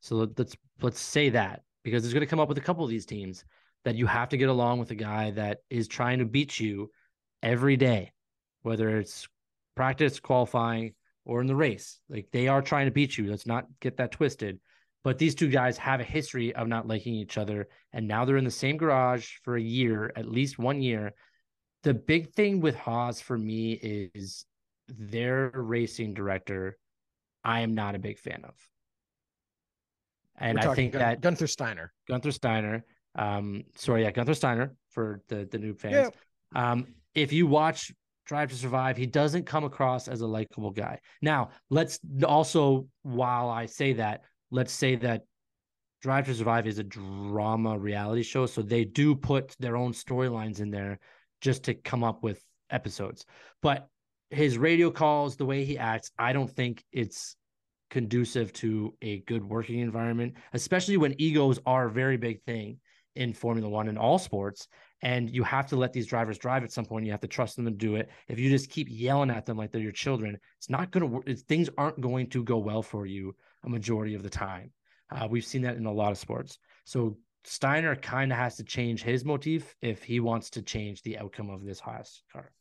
So 0.01 0.31
let's 0.37 0.57
let's 0.81 1.01
say 1.01 1.31
that 1.31 1.63
because 1.85 2.05
it's 2.05 2.15
going 2.15 2.23
to 2.23 2.27
come 2.27 2.41
up 2.41 2.49
with 2.49 2.59
a 2.59 2.63
couple 2.63 2.85
of 2.85 2.91
these 2.91 3.07
teams 3.07 3.45
that 3.85 3.95
you 3.95 4.07
have 4.07 4.29
to 4.31 4.37
get 4.37 4.49
along 4.49 4.79
with 4.79 4.91
a 4.91 4.95
guy 4.95 5.31
that 5.33 5.59
is 5.71 5.89
trying 5.89 6.19
to 6.19 6.25
beat 6.25 6.61
you 6.61 6.91
every 7.43 7.77
day, 7.77 8.13
whether 8.63 8.99
it's 8.99 9.29
practice, 9.75 10.21
qualifying, 10.21 10.95
or 11.25 11.41
in 11.41 11.47
the 11.47 11.57
race. 11.57 12.01
Like 12.09 12.29
they 12.33 12.49
are 12.49 12.63
trying 12.63 12.87
to 12.87 12.93
beat 12.93 13.17
you. 13.17 13.31
Let's 13.31 13.47
not 13.47 13.67
get 13.81 13.97
that 13.99 14.13
twisted. 14.13 14.59
But 15.03 15.17
these 15.17 15.35
two 15.35 15.49
guys 15.49 15.79
have 15.79 16.01
a 16.01 16.05
history 16.05 16.55
of 16.55 16.69
not 16.69 16.87
liking 16.87 17.15
each 17.15 17.39
other. 17.39 17.69
And 17.93 18.07
now 18.07 18.25
they're 18.25 18.37
in 18.37 18.45
the 18.45 18.51
same 18.51 18.77
garage 18.77 19.37
for 19.45 19.57
a 19.57 19.63
year, 19.63 20.13
at 20.15 20.31
least 20.31 20.59
one 20.59 20.83
year. 20.83 21.15
The 21.85 21.95
big 21.95 22.35
thing 22.35 22.61
with 22.61 22.77
Haas 22.77 23.21
for 23.21 23.39
me 23.39 23.73
is 23.73 24.45
their 24.89 25.51
racing 25.55 26.13
director, 26.15 26.77
I 27.43 27.61
am 27.61 27.75
not 27.75 27.95
a 27.95 27.99
big 27.99 28.19
fan 28.19 28.45
of. 28.45 28.55
And 30.37 30.59
I 30.59 30.75
think 30.75 30.93
Gun- 30.93 31.01
that 31.01 31.21
Gunther 31.21 31.47
Steiner. 31.47 31.93
Gunther 32.09 32.33
Steiner. 32.33 32.85
Um, 33.15 33.65
sorry, 33.77 34.03
yeah, 34.03 34.11
Gunther 34.11 34.35
Steiner 34.35 34.75
for 34.91 35.23
the, 35.29 35.49
the 35.51 35.59
new 35.59 35.75
fans. 35.75 36.11
Yeah. 36.55 36.73
Um, 36.73 36.87
if 37.15 37.33
you 37.33 37.47
watch 37.47 37.93
Drive 38.27 38.51
to 38.51 38.57
Survive, 38.57 38.97
he 38.97 39.07
doesn't 39.07 39.47
come 39.47 39.65
across 39.65 40.07
as 40.07 40.21
a 40.21 40.27
likable 40.27 40.71
guy. 40.71 41.01
Now, 41.21 41.51
let's 41.69 41.99
also, 42.25 42.87
while 43.03 43.49
I 43.49 43.67
say 43.67 43.95
that, 43.95 44.23
let's 44.51 44.73
say 44.73 44.97
that 44.97 45.23
Drive 46.01 46.27
to 46.27 46.35
Survive 46.35 46.67
is 46.67 46.79
a 46.79 46.85
drama 46.85 47.79
reality 47.79 48.23
show. 48.23 48.47
So 48.47 48.63
they 48.63 48.85
do 48.85 49.15
put 49.15 49.55
their 49.59 49.77
own 49.77 49.93
storylines 49.93 50.61
in 50.61 50.71
there 50.71 50.99
just 51.41 51.65
to 51.65 51.75
come 51.75 52.05
up 52.05 52.23
with 52.23 52.41
episodes. 52.71 53.27
But 53.63 53.89
his 54.31 54.57
radio 54.57 54.91
calls, 54.91 55.37
the 55.37 55.45
way 55.45 55.65
he 55.65 55.77
acts, 55.77 56.11
I 56.19 56.33
don't 56.33 56.51
think 56.51 56.85
it's 56.93 57.37
conducive 57.91 58.53
to 58.53 58.95
a 59.03 59.19
good 59.21 59.45
working 59.45 59.81
environment, 59.81 60.35
especially 60.53 60.97
when 60.97 61.21
egos 61.21 61.59
are 61.67 61.87
a 61.87 61.91
very 61.91 62.17
big 62.17 62.43
thing 62.45 62.79
in 63.17 63.35
Formula 63.35 63.69
One 63.69 63.89
and 63.89 63.99
all 63.99 64.19
sports 64.19 64.69
and 65.03 65.31
you 65.31 65.43
have 65.45 65.67
to 65.69 65.77
let 65.77 65.93
these 65.93 66.07
drivers 66.07 66.39
drive 66.39 66.63
at 66.63 66.73
some 66.73 66.85
point. 66.85 67.07
You 67.07 67.13
have 67.13 67.21
to 67.21 67.29
trust 67.29 67.57
them 67.57 67.65
to 67.65 67.71
do 67.71 67.97
it. 67.97 68.11
If 68.29 68.39
you 68.39 68.51
just 68.51 68.71
keep 68.71 68.89
yelling 68.91 69.31
at 69.31 69.47
them 69.47 69.57
like 69.57 69.73
they're 69.73 69.81
your 69.81 69.93
children, 69.93 70.39
it's 70.59 70.71
not 70.71 70.91
going 70.91 71.03
to 71.03 71.07
work. 71.07 71.29
Things 71.49 71.71
aren't 71.79 72.01
going 72.01 72.29
to 72.31 72.45
go 72.45 72.59
well 72.59 72.83
for 72.83 73.07
you 73.07 73.35
a 73.65 73.69
majority 73.69 74.15
of 74.15 74.23
the 74.23 74.31
time. 74.31 74.73
Uh, 75.11 75.27
we've 75.29 75.45
seen 75.45 75.63
that 75.63 75.77
in 75.77 75.87
a 75.87 75.93
lot 75.93 76.13
of 76.13 76.19
sports. 76.19 76.59
So 76.85 77.17
Steiner 77.45 77.97
kind 77.97 78.33
of 78.33 78.39
has 78.39 78.57
to 78.57 78.65
change 78.65 79.03
his 79.03 79.25
motif 79.25 79.75
if 79.81 80.03
he 80.03 80.21
wants 80.21 80.51
to 80.51 80.63
change 80.63 81.03
the 81.03 81.19
outcome 81.19 81.51
of 81.51 81.65
this 81.65 81.81
Haas 81.81 82.23
car. 82.33 82.53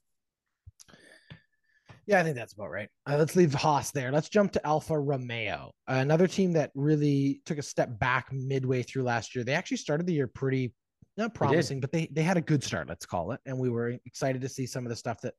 Yeah, 2.05 2.19
I 2.19 2.23
think 2.23 2.35
that's 2.35 2.53
about 2.53 2.71
right. 2.71 2.89
Uh, 3.05 3.17
let's 3.17 3.35
leave 3.35 3.53
Haas 3.53 3.91
there. 3.91 4.11
Let's 4.11 4.29
jump 4.29 4.51
to 4.53 4.65
Alfa 4.65 4.99
Romeo, 4.99 5.71
another 5.87 6.25
team 6.27 6.53
that 6.53 6.71
really 6.73 7.41
took 7.45 7.59
a 7.59 7.61
step 7.63 7.99
back 7.99 8.31
midway 8.31 8.81
through 8.81 9.03
last 9.03 9.35
year. 9.35 9.43
They 9.43 9.53
actually 9.53 9.77
started 9.77 10.07
the 10.07 10.13
year 10.13 10.25
pretty 10.25 10.73
not 11.19 11.33
promising, 11.33 11.79
but 11.79 11.91
they 11.91 12.07
they 12.11 12.23
had 12.23 12.37
a 12.37 12.41
good 12.41 12.63
start, 12.63 12.87
let's 12.87 13.05
call 13.05 13.31
it, 13.31 13.39
and 13.45 13.57
we 13.57 13.69
were 13.69 13.89
excited 14.05 14.41
to 14.41 14.49
see 14.49 14.65
some 14.65 14.85
of 14.85 14.89
the 14.89 14.95
stuff 14.95 15.21
that 15.21 15.33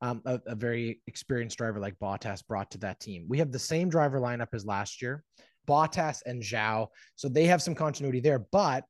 um, 0.00 0.22
a, 0.24 0.40
a, 0.46 0.54
very 0.54 1.00
experienced 1.06 1.56
driver 1.56 1.78
like 1.80 1.98
Bottas 1.98 2.46
brought 2.46 2.70
to 2.72 2.78
that 2.78 3.00
team. 3.00 3.26
We 3.28 3.38
have 3.38 3.52
the 3.52 3.58
same 3.58 3.88
driver 3.88 4.20
lineup 4.20 4.48
as 4.52 4.66
last 4.66 5.00
year, 5.00 5.24
Bottas 5.66 6.22
and 6.26 6.42
Zhou, 6.42 6.88
so 7.14 7.28
they 7.28 7.46
have 7.46 7.62
some 7.62 7.74
continuity 7.74 8.20
there, 8.20 8.38
but 8.38 8.84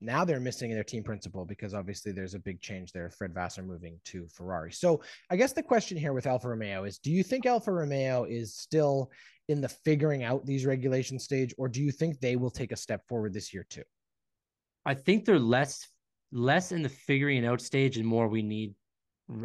now 0.00 0.24
they're 0.24 0.40
missing 0.40 0.70
their 0.72 0.82
team 0.82 1.04
principal 1.04 1.44
because 1.44 1.74
obviously 1.74 2.10
there's 2.10 2.34
a 2.34 2.38
big 2.38 2.60
change 2.60 2.92
there. 2.92 3.08
Fred 3.08 3.32
Vasseur 3.32 3.62
moving 3.62 4.00
to 4.06 4.26
Ferrari. 4.28 4.72
So 4.72 5.00
I 5.30 5.36
guess 5.36 5.52
the 5.52 5.62
question 5.62 5.96
here 5.96 6.12
with 6.12 6.26
Alfa 6.26 6.48
Romeo 6.48 6.84
is: 6.84 6.98
Do 6.98 7.12
you 7.12 7.22
think 7.22 7.46
Alfa 7.46 7.72
Romeo 7.72 8.24
is 8.24 8.56
still 8.56 9.10
in 9.48 9.60
the 9.60 9.68
figuring 9.68 10.24
out 10.24 10.44
these 10.44 10.66
regulation 10.66 11.18
stage, 11.18 11.54
or 11.56 11.68
do 11.68 11.80
you 11.80 11.92
think 11.92 12.18
they 12.18 12.36
will 12.36 12.50
take 12.50 12.72
a 12.72 12.76
step 12.76 13.06
forward 13.08 13.32
this 13.32 13.54
year 13.54 13.64
too? 13.68 13.84
I 14.84 14.94
think 14.94 15.24
they're 15.24 15.38
less 15.38 15.88
less 16.32 16.72
in 16.72 16.82
the 16.82 16.88
figuring 16.88 17.44
out 17.44 17.60
stage 17.60 17.98
and 17.98 18.06
more 18.06 18.26
we 18.26 18.42
need 18.42 18.74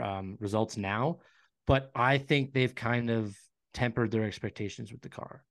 um, 0.02 0.38
results 0.39 0.78
now. 0.78 1.19
But 1.65 1.91
I 1.93 2.17
think 2.17 2.54
they've 2.54 2.73
kind 2.73 3.10
of 3.10 3.36
tempered 3.73 4.10
their 4.10 4.23
expectations 4.23 4.91
with 4.91 5.02
the 5.02 5.10
car. 5.10 5.43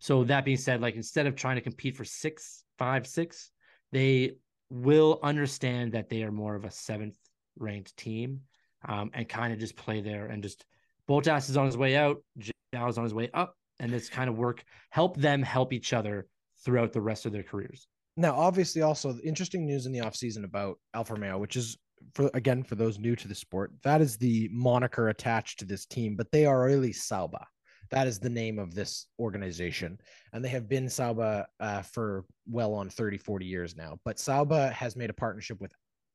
So 0.00 0.24
that 0.24 0.44
being 0.44 0.56
said, 0.56 0.80
like 0.80 0.96
instead 0.96 1.28
of 1.28 1.36
trying 1.36 1.54
to 1.54 1.62
compete 1.62 1.96
for 1.96 2.04
six, 2.04 2.64
five, 2.78 3.06
six, 3.06 3.52
they 3.92 4.32
will 4.70 5.20
understand 5.22 5.92
that 5.92 6.08
they 6.08 6.24
are 6.24 6.32
more 6.32 6.56
of 6.56 6.64
a 6.64 6.70
seventh 6.70 7.16
ranked 7.56 7.96
team 7.96 8.40
um, 8.88 9.10
and 9.14 9.28
kind 9.28 9.52
of 9.52 9.60
just 9.60 9.76
play 9.76 10.00
there 10.00 10.26
and 10.26 10.42
just 10.42 10.64
Bottas 11.08 11.50
is 11.50 11.56
on 11.56 11.66
his 11.66 11.76
way 11.76 11.96
out, 11.96 12.22
Zhou 12.38 12.88
is 12.88 12.98
on 12.98 13.04
his 13.04 13.14
way 13.14 13.30
up, 13.34 13.56
and 13.78 13.92
this 13.92 14.08
kind 14.08 14.28
of 14.28 14.36
work 14.36 14.64
help 14.90 15.16
them 15.16 15.42
help 15.42 15.72
each 15.72 15.92
other 15.92 16.26
throughout 16.64 16.92
the 16.92 17.00
rest 17.00 17.26
of 17.26 17.32
their 17.32 17.42
careers. 17.42 17.86
Now, 18.16 18.34
obviously, 18.34 18.82
also 18.82 19.18
interesting 19.24 19.66
news 19.66 19.86
in 19.86 19.92
the 19.92 20.00
offseason 20.00 20.44
about 20.44 20.78
Alfa 20.94 21.14
Romeo, 21.14 21.38
which 21.38 21.56
is 21.56 21.78
for 22.14 22.30
again 22.34 22.62
for 22.62 22.74
those 22.74 22.98
new 22.98 23.16
to 23.16 23.28
the 23.28 23.34
sport, 23.34 23.72
that 23.84 24.00
is 24.00 24.16
the 24.16 24.50
moniker 24.52 25.08
attached 25.08 25.58
to 25.60 25.64
this 25.64 25.86
team, 25.86 26.16
but 26.16 26.30
they 26.30 26.44
are 26.44 26.64
really 26.64 26.92
Sauber. 26.92 27.44
That 27.90 28.06
is 28.06 28.18
the 28.18 28.30
name 28.30 28.58
of 28.58 28.74
this 28.74 29.06
organization. 29.18 29.98
And 30.32 30.42
they 30.42 30.48
have 30.48 30.68
been 30.68 30.88
Sauber 30.88 31.46
uh, 31.60 31.82
for 31.82 32.24
well 32.48 32.72
on 32.72 32.88
30, 32.88 33.18
40 33.18 33.44
years 33.44 33.76
now. 33.76 33.98
But 34.04 34.18
Sauber 34.18 34.70
has 34.70 34.96
made 34.96 35.10
a 35.10 35.14
partnership 35.14 35.60
with 35.60 35.72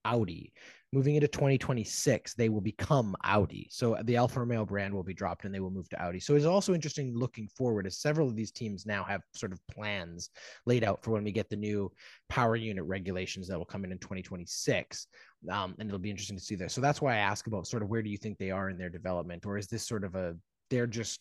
Audi. 0.07 0.51
Moving 0.93 1.15
into 1.15 1.27
2026, 1.27 2.33
they 2.35 2.47
will 2.47 2.61
become 2.61 3.13
Audi. 3.25 3.67
So 3.69 3.97
the 4.05 4.15
Alfa 4.15 4.39
Romeo 4.39 4.65
brand 4.65 4.93
will 4.93 5.03
be 5.03 5.13
dropped 5.13 5.43
and 5.43 5.53
they 5.53 5.59
will 5.59 5.69
move 5.69 5.89
to 5.89 6.01
Audi. 6.01 6.21
So 6.21 6.35
it's 6.35 6.45
also 6.45 6.73
interesting 6.73 7.13
looking 7.13 7.49
forward 7.49 7.85
as 7.85 7.97
several 7.97 8.29
of 8.29 8.37
these 8.37 8.51
teams 8.51 8.85
now 8.85 9.03
have 9.03 9.21
sort 9.35 9.51
of 9.51 9.59
plans 9.67 10.29
laid 10.65 10.85
out 10.85 11.03
for 11.03 11.11
when 11.11 11.25
we 11.25 11.33
get 11.33 11.49
the 11.49 11.57
new 11.57 11.91
power 12.29 12.55
unit 12.55 12.85
regulations 12.85 13.49
that 13.49 13.57
will 13.57 13.65
come 13.65 13.83
in 13.83 13.91
in 13.91 13.97
2026. 13.97 15.07
Um, 15.51 15.75
and 15.77 15.89
it'll 15.89 15.99
be 15.99 16.09
interesting 16.09 16.37
to 16.37 16.43
see 16.43 16.55
there. 16.55 16.69
So 16.69 16.79
that's 16.79 17.01
why 17.01 17.15
I 17.15 17.17
ask 17.17 17.47
about 17.47 17.67
sort 17.67 17.83
of 17.83 17.89
where 17.89 18.01
do 18.01 18.09
you 18.09 18.17
think 18.17 18.37
they 18.37 18.51
are 18.51 18.69
in 18.69 18.77
their 18.77 18.89
development, 18.89 19.45
or 19.45 19.57
is 19.57 19.67
this 19.67 19.85
sort 19.85 20.05
of 20.05 20.15
a 20.15 20.35
they're 20.69 20.87
just 20.87 21.19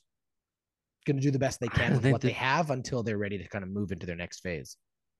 going 1.07 1.17
to 1.17 1.23
do 1.23 1.31
the 1.31 1.39
best 1.39 1.61
they 1.61 1.69
can 1.69 1.95
with 1.95 2.11
what 2.11 2.21
they 2.21 2.33
have 2.33 2.71
until 2.71 3.03
they're 3.03 3.19
ready 3.19 3.39
to 3.39 3.49
kind 3.49 3.63
of 3.65 3.71
move 3.71 3.93
into 3.93 4.07
their 4.07 4.17
next 4.17 4.41
phase? 4.41 4.77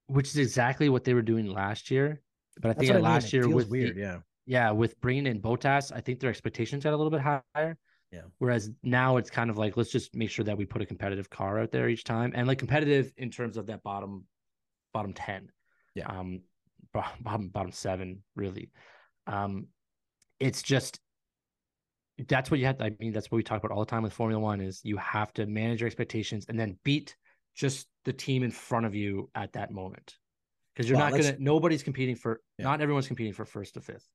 Which 0.07 0.29
is 0.29 0.37
exactly 0.37 0.89
what 0.89 1.05
they 1.05 1.15
were 1.15 1.23
doing 1.23 1.47
last 1.47 1.91
year. 1.91 2.23
But 2.61 2.71
I 2.71 2.75
think 2.75 3.03
last 3.03 3.35
I 3.35 3.39
mean. 3.39 3.49
year 3.49 3.55
with 3.55 3.69
weird, 3.69 3.97
the, 3.97 4.01
yeah, 4.01 4.19
yeah, 4.47 4.71
with 4.71 5.01
bringing 5.01 5.27
in 5.27 5.41
Bottas, 5.41 5.93
I 5.95 6.01
think 6.01 6.21
their 6.21 6.31
expectations 6.31 6.85
got 6.85 6.93
a 6.93 6.97
little 6.97 7.11
bit 7.11 7.21
higher. 7.21 7.77
Yeah. 8.13 8.23
Whereas 8.39 8.71
now 8.83 9.17
it's 9.17 9.31
kind 9.31 9.51
of 9.51 9.59
like 9.59 9.77
let's 9.77 9.91
just 9.91 10.15
make 10.15 10.31
sure 10.31 10.45
that 10.45 10.57
we 10.57 10.65
put 10.65 10.81
a 10.81 10.87
competitive 10.87 11.29
car 11.29 11.59
out 11.59 11.73
there 11.73 11.89
each 11.89 12.05
time, 12.05 12.33
and 12.35 12.47
like 12.47 12.59
competitive 12.59 13.13
in 13.17 13.31
terms 13.31 13.57
of 13.57 13.67
that 13.67 13.83
bottom, 13.83 14.25
bottom 14.93 15.13
ten. 15.13 15.51
Yeah. 15.95 16.07
Um, 16.07 16.43
bottom 17.21 17.49
bottom 17.49 17.73
seven 17.73 18.23
really. 18.35 18.71
Um, 19.27 19.67
it's 20.39 20.63
just 20.63 21.01
that's 22.29 22.51
what 22.51 22.61
you 22.61 22.67
have. 22.67 22.79
To, 22.79 22.85
I 22.85 22.93
mean, 22.99 23.13
that's 23.13 23.31
what 23.31 23.37
we 23.37 23.43
talk 23.43 23.63
about 23.63 23.75
all 23.75 23.85
the 23.85 23.91
time 23.91 24.03
with 24.03 24.13
Formula 24.13 24.41
One 24.41 24.61
is 24.61 24.81
you 24.85 24.97
have 24.97 25.33
to 25.35 25.47
manage 25.47 25.81
your 25.81 25.87
expectations 25.87 26.47
and 26.49 26.59
then 26.59 26.79
beat 26.85 27.17
just 27.55 27.89
the 28.05 28.13
team 28.13 28.43
in 28.43 28.51
front 28.51 28.87
of 28.87 28.95
you 28.95 29.29
at 29.35 29.53
that 29.55 29.73
moment 29.73 30.17
because 30.77 30.91
you're 30.91 30.99
well, 30.99 31.11
not 31.11 31.21
gonna. 31.21 31.37
Nobody's 31.39 31.83
competing 31.83 32.17
for. 32.17 32.41
Yeah. 32.59 32.65
Not 32.65 32.81
everyone's 32.81 33.07
competing 33.07 33.33
for 33.33 33.45
first 33.45 33.75
to 33.75 33.81
fifth. 33.81 34.07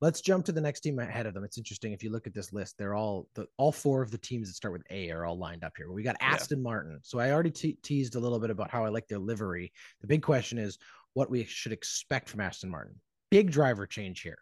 Let's 0.00 0.22
jump 0.22 0.46
to 0.46 0.52
the 0.52 0.62
next 0.62 0.80
team 0.80 0.98
ahead 0.98 1.26
of 1.26 1.34
them. 1.34 1.44
It's 1.44 1.58
interesting 1.58 1.92
if 1.92 2.02
you 2.02 2.10
look 2.10 2.26
at 2.26 2.34
this 2.34 2.52
list; 2.52 2.76
they're 2.78 2.94
all 2.94 3.28
the 3.34 3.46
all 3.58 3.70
four 3.70 4.02
of 4.02 4.10
the 4.10 4.18
teams 4.18 4.48
that 4.48 4.54
start 4.54 4.72
with 4.72 4.82
A 4.90 5.10
are 5.10 5.24
all 5.24 5.38
lined 5.38 5.62
up 5.62 5.74
here. 5.76 5.92
We 5.92 6.02
got 6.02 6.16
Aston 6.20 6.58
yeah. 6.58 6.64
Martin. 6.64 6.98
So 7.02 7.18
I 7.18 7.30
already 7.30 7.50
te- 7.50 7.78
teased 7.82 8.16
a 8.16 8.20
little 8.20 8.40
bit 8.40 8.50
about 8.50 8.70
how 8.70 8.84
I 8.84 8.88
like 8.88 9.06
their 9.08 9.18
livery. 9.18 9.72
The 10.00 10.06
big 10.06 10.22
question 10.22 10.58
is 10.58 10.78
what 11.14 11.30
we 11.30 11.44
should 11.44 11.72
expect 11.72 12.28
from 12.28 12.40
Aston 12.40 12.70
Martin. 12.70 12.94
Big 13.30 13.50
driver 13.50 13.86
change 13.86 14.22
here. 14.22 14.38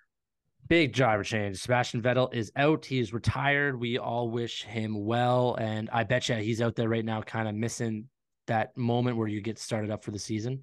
Big 0.69 0.93
driver 0.93 1.25
change. 1.25 1.59
Sebastian 1.59 2.03
Vettel 2.03 2.33
is 2.33 2.53
out. 2.57 2.85
He's 2.85 3.12
retired. 3.12 3.79
We 3.79 3.99
all 3.99 4.31
wish 4.31 4.62
him 4.64 5.05
well. 5.05 5.57
And 5.59 5.89
I 5.93 6.05
bet 6.05 6.29
you 6.29 6.37
he's 6.37 6.61
out 6.61 6.77
there 6.77 6.89
right 6.89 7.05
now, 7.05 7.23
kind 7.23 7.49
of 7.49 7.55
missing 7.55 8.09
that 8.47 8.77
moment 8.77 9.16
where 9.16 9.29
you 9.29 9.41
get 9.41 9.59
started 9.59 9.91
up 9.91 10.05
for 10.05 10.11
the 10.11 10.19
season. 10.19 10.62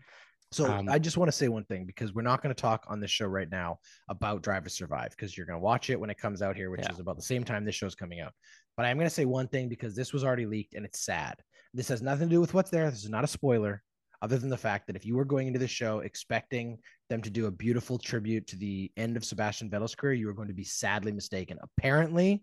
So 0.55 0.71
um, 0.71 0.87
I 0.87 0.99
just 0.99 1.17
want 1.17 1.27
to 1.27 1.37
say 1.37 1.49
one 1.49 1.65
thing 1.65 1.85
because 1.85 2.13
we're 2.13 2.21
not 2.21 2.41
going 2.41 2.55
to 2.55 2.61
talk 2.61 2.85
on 2.87 3.01
this 3.01 3.11
show 3.11 3.25
right 3.25 3.51
now 3.51 3.77
about 4.07 4.41
Drive 4.41 4.63
to 4.63 4.69
Survive 4.69 5.09
because 5.09 5.35
you're 5.35 5.45
going 5.45 5.59
to 5.59 5.63
watch 5.63 5.89
it 5.89 5.99
when 5.99 6.09
it 6.09 6.17
comes 6.17 6.41
out 6.41 6.55
here, 6.55 6.69
which 6.69 6.79
yeah. 6.83 6.93
is 6.93 6.99
about 6.99 7.17
the 7.17 7.23
same 7.23 7.43
time 7.43 7.65
this 7.65 7.75
show's 7.75 7.93
coming 7.93 8.21
out. 8.21 8.31
But 8.77 8.85
I'm 8.85 8.95
going 8.95 9.05
to 9.05 9.13
say 9.13 9.25
one 9.25 9.49
thing 9.49 9.67
because 9.67 9.97
this 9.97 10.13
was 10.13 10.23
already 10.23 10.45
leaked 10.45 10.73
and 10.73 10.85
it's 10.85 11.03
sad. 11.03 11.35
This 11.73 11.89
has 11.89 12.01
nothing 12.01 12.29
to 12.29 12.35
do 12.35 12.39
with 12.39 12.53
what's 12.53 12.71
there. 12.71 12.89
This 12.89 13.03
is 13.03 13.09
not 13.09 13.25
a 13.25 13.27
spoiler 13.27 13.83
other 14.21 14.37
than 14.37 14.49
the 14.49 14.55
fact 14.55 14.87
that 14.87 14.95
if 14.95 15.05
you 15.05 15.17
were 15.17 15.25
going 15.25 15.47
into 15.47 15.59
the 15.59 15.67
show 15.67 15.99
expecting 15.99 16.77
them 17.09 17.21
to 17.21 17.29
do 17.29 17.47
a 17.47 17.51
beautiful 17.51 17.97
tribute 17.97 18.47
to 18.47 18.55
the 18.55 18.89
end 18.95 19.17
of 19.17 19.25
Sebastian 19.25 19.69
Vettel's 19.69 19.93
career, 19.93 20.13
you 20.13 20.27
were 20.27 20.33
going 20.33 20.47
to 20.47 20.53
be 20.53 20.63
sadly 20.63 21.11
mistaken. 21.11 21.57
Apparently, 21.61 22.41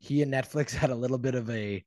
he 0.00 0.22
and 0.22 0.32
Netflix 0.32 0.70
had 0.74 0.90
a 0.90 0.96
little 0.96 1.18
bit 1.18 1.36
of 1.36 1.48
a 1.50 1.84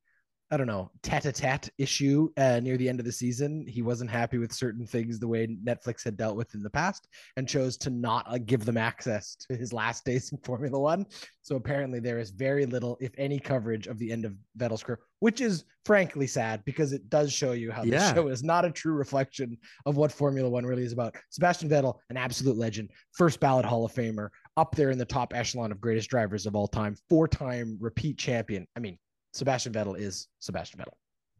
I 0.54 0.58
don't 0.58 0.68
know, 0.68 0.92
tete-a-tete 1.02 1.70
issue 1.78 2.30
uh, 2.36 2.60
near 2.60 2.76
the 2.76 2.90
end 2.90 3.00
of 3.00 3.06
the 3.06 3.12
season. 3.12 3.66
He 3.66 3.82
wasn't 3.82 4.12
happy 4.12 4.38
with 4.38 4.52
certain 4.52 4.86
things 4.86 5.18
the 5.18 5.28
way 5.28 5.48
Netflix 5.48 6.04
had 6.04 6.18
dealt 6.18 6.36
with 6.36 6.54
in 6.54 6.62
the 6.62 6.70
past 6.70 7.08
and 7.38 7.48
chose 7.48 7.78
to 7.78 7.90
not 7.90 8.26
uh, 8.28 8.38
give 8.38 8.66
them 8.66 8.76
access 8.76 9.36
to 9.48 9.56
his 9.56 9.72
last 9.72 10.04
days 10.04 10.30
in 10.34 10.38
Formula 10.40 10.78
One. 10.78 11.06
So 11.42 11.56
apparently 11.56 12.02
there 12.02 12.20
is 12.20 12.32
very 12.32 12.66
little, 12.66 12.98
if 13.00 13.12
any, 13.18 13.40
coverage 13.40 13.88
of 13.88 13.98
the 13.98 14.12
end 14.12 14.26
of 14.26 14.36
Vettel's 14.58 14.84
career, 14.84 15.00
which 15.22 15.40
is 15.40 15.64
frankly 15.86 16.28
sad 16.28 16.66
because 16.66 16.92
it 16.92 17.10
does 17.10 17.32
show 17.32 17.54
you 17.54 17.72
how 17.72 17.84
yeah. 17.84 18.12
the 18.12 18.16
show 18.16 18.28
is 18.28 18.44
not 18.44 18.66
a 18.66 18.72
true 18.72 18.94
reflection 18.94 19.58
of 19.86 19.96
what 19.96 20.12
Formula 20.12 20.50
One 20.50 20.66
really 20.66 20.84
is 20.84 20.92
about. 20.92 21.16
Sebastian 21.30 21.70
Vettel, 21.70 21.96
an 22.10 22.18
absolute 22.18 22.58
legend, 22.58 22.92
first 23.14 23.40
ballot 23.40 23.66
Hall 23.66 23.86
of 23.86 23.94
Famer, 23.94 24.28
up 24.58 24.76
there 24.76 24.92
in 24.92 24.98
the 24.98 25.06
top 25.06 25.34
echelon 25.34 25.72
of 25.72 25.80
greatest 25.80 26.10
drivers 26.10 26.46
of 26.46 26.58
all 26.58 26.68
time, 26.68 26.98
four-time 27.10 27.78
repeat 27.80 28.18
champion. 28.18 28.68
I 28.76 28.82
mean, 28.82 29.00
Sebastian 29.34 29.74
Vettel 29.74 29.98
is 29.98 30.28
Sebastian 30.40 30.80
Vettel. 30.80 30.94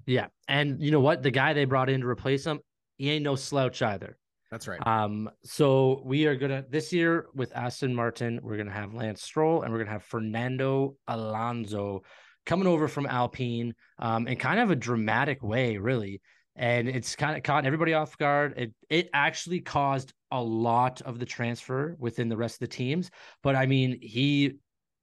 Yeah. 0.06 0.28
And 0.48 0.82
you 0.82 0.92
know 0.92 1.00
what? 1.00 1.24
The 1.24 1.32
guy 1.32 1.54
they 1.54 1.66
brought 1.66 1.90
in 1.90 2.02
to 2.02 2.08
replace 2.08 2.46
him, 2.46 2.60
he 2.98 3.10
ain't 3.12 3.24
no 3.24 3.36
slouch 3.36 3.82
either. 3.82 4.18
That's 4.50 4.68
right. 4.68 4.86
Um, 4.86 5.30
so 5.44 6.02
we 6.06 6.26
are 6.26 6.36
gonna 6.36 6.66
this 6.70 6.92
year 6.92 7.28
with 7.34 7.56
Aston 7.56 7.96
Martin, 7.96 8.40
we're 8.44 8.58
gonna 8.58 8.72
have 8.72 8.94
Lance 8.94 9.22
Stroll 9.22 9.62
and 9.62 9.72
we're 9.72 9.80
gonna 9.80 9.92
have 9.92 10.04
Fernando 10.04 10.98
Alonso 11.08 12.04
coming 12.46 12.68
over 12.68 12.88
from 12.88 13.06
Alpine, 13.06 13.74
um, 14.00 14.28
in 14.28 14.36
kind 14.36 14.60
of 14.60 14.72
a 14.72 14.76
dramatic 14.76 15.42
way, 15.42 15.78
really. 15.78 16.22
And 16.58 16.90
it's 16.90 17.16
kind 17.16 17.38
of 17.38 17.44
caught 17.44 17.66
everybody 17.66 17.94
off 17.94 18.18
guard. 18.18 18.56
It 18.58 18.74
it 18.90 19.10
actually 19.14 19.62
caused 19.62 20.14
a 20.32 20.42
lot 20.42 21.02
of 21.02 21.18
the 21.18 21.26
transfer 21.26 21.96
within 21.98 22.28
the 22.28 22.36
rest 22.36 22.56
of 22.56 22.60
the 22.60 22.76
teams. 22.76 23.10
But 23.42 23.56
I 23.56 23.68
mean, 23.68 24.00
he 24.02 24.56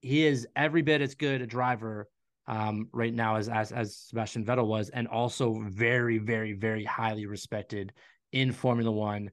he 0.03 0.27
is 0.27 0.47
every 0.57 0.83
bit 0.83 1.01
as 1.01 1.15
good 1.15 1.41
a 1.41 1.47
driver 1.47 2.07
um, 2.49 2.89
right 2.93 3.15
now 3.15 3.37
as, 3.37 3.49
as 3.49 3.71
as 3.71 3.97
Sebastian 3.97 4.45
Vettel 4.45 4.67
was, 4.67 4.89
and 4.89 5.07
also 5.07 5.63
very, 5.69 6.19
very, 6.19 6.55
very 6.55 6.83
highly 6.83 7.27
respected 7.27 7.93
in 8.33 8.53
Formula 8.53 8.91
One. 8.91 9.31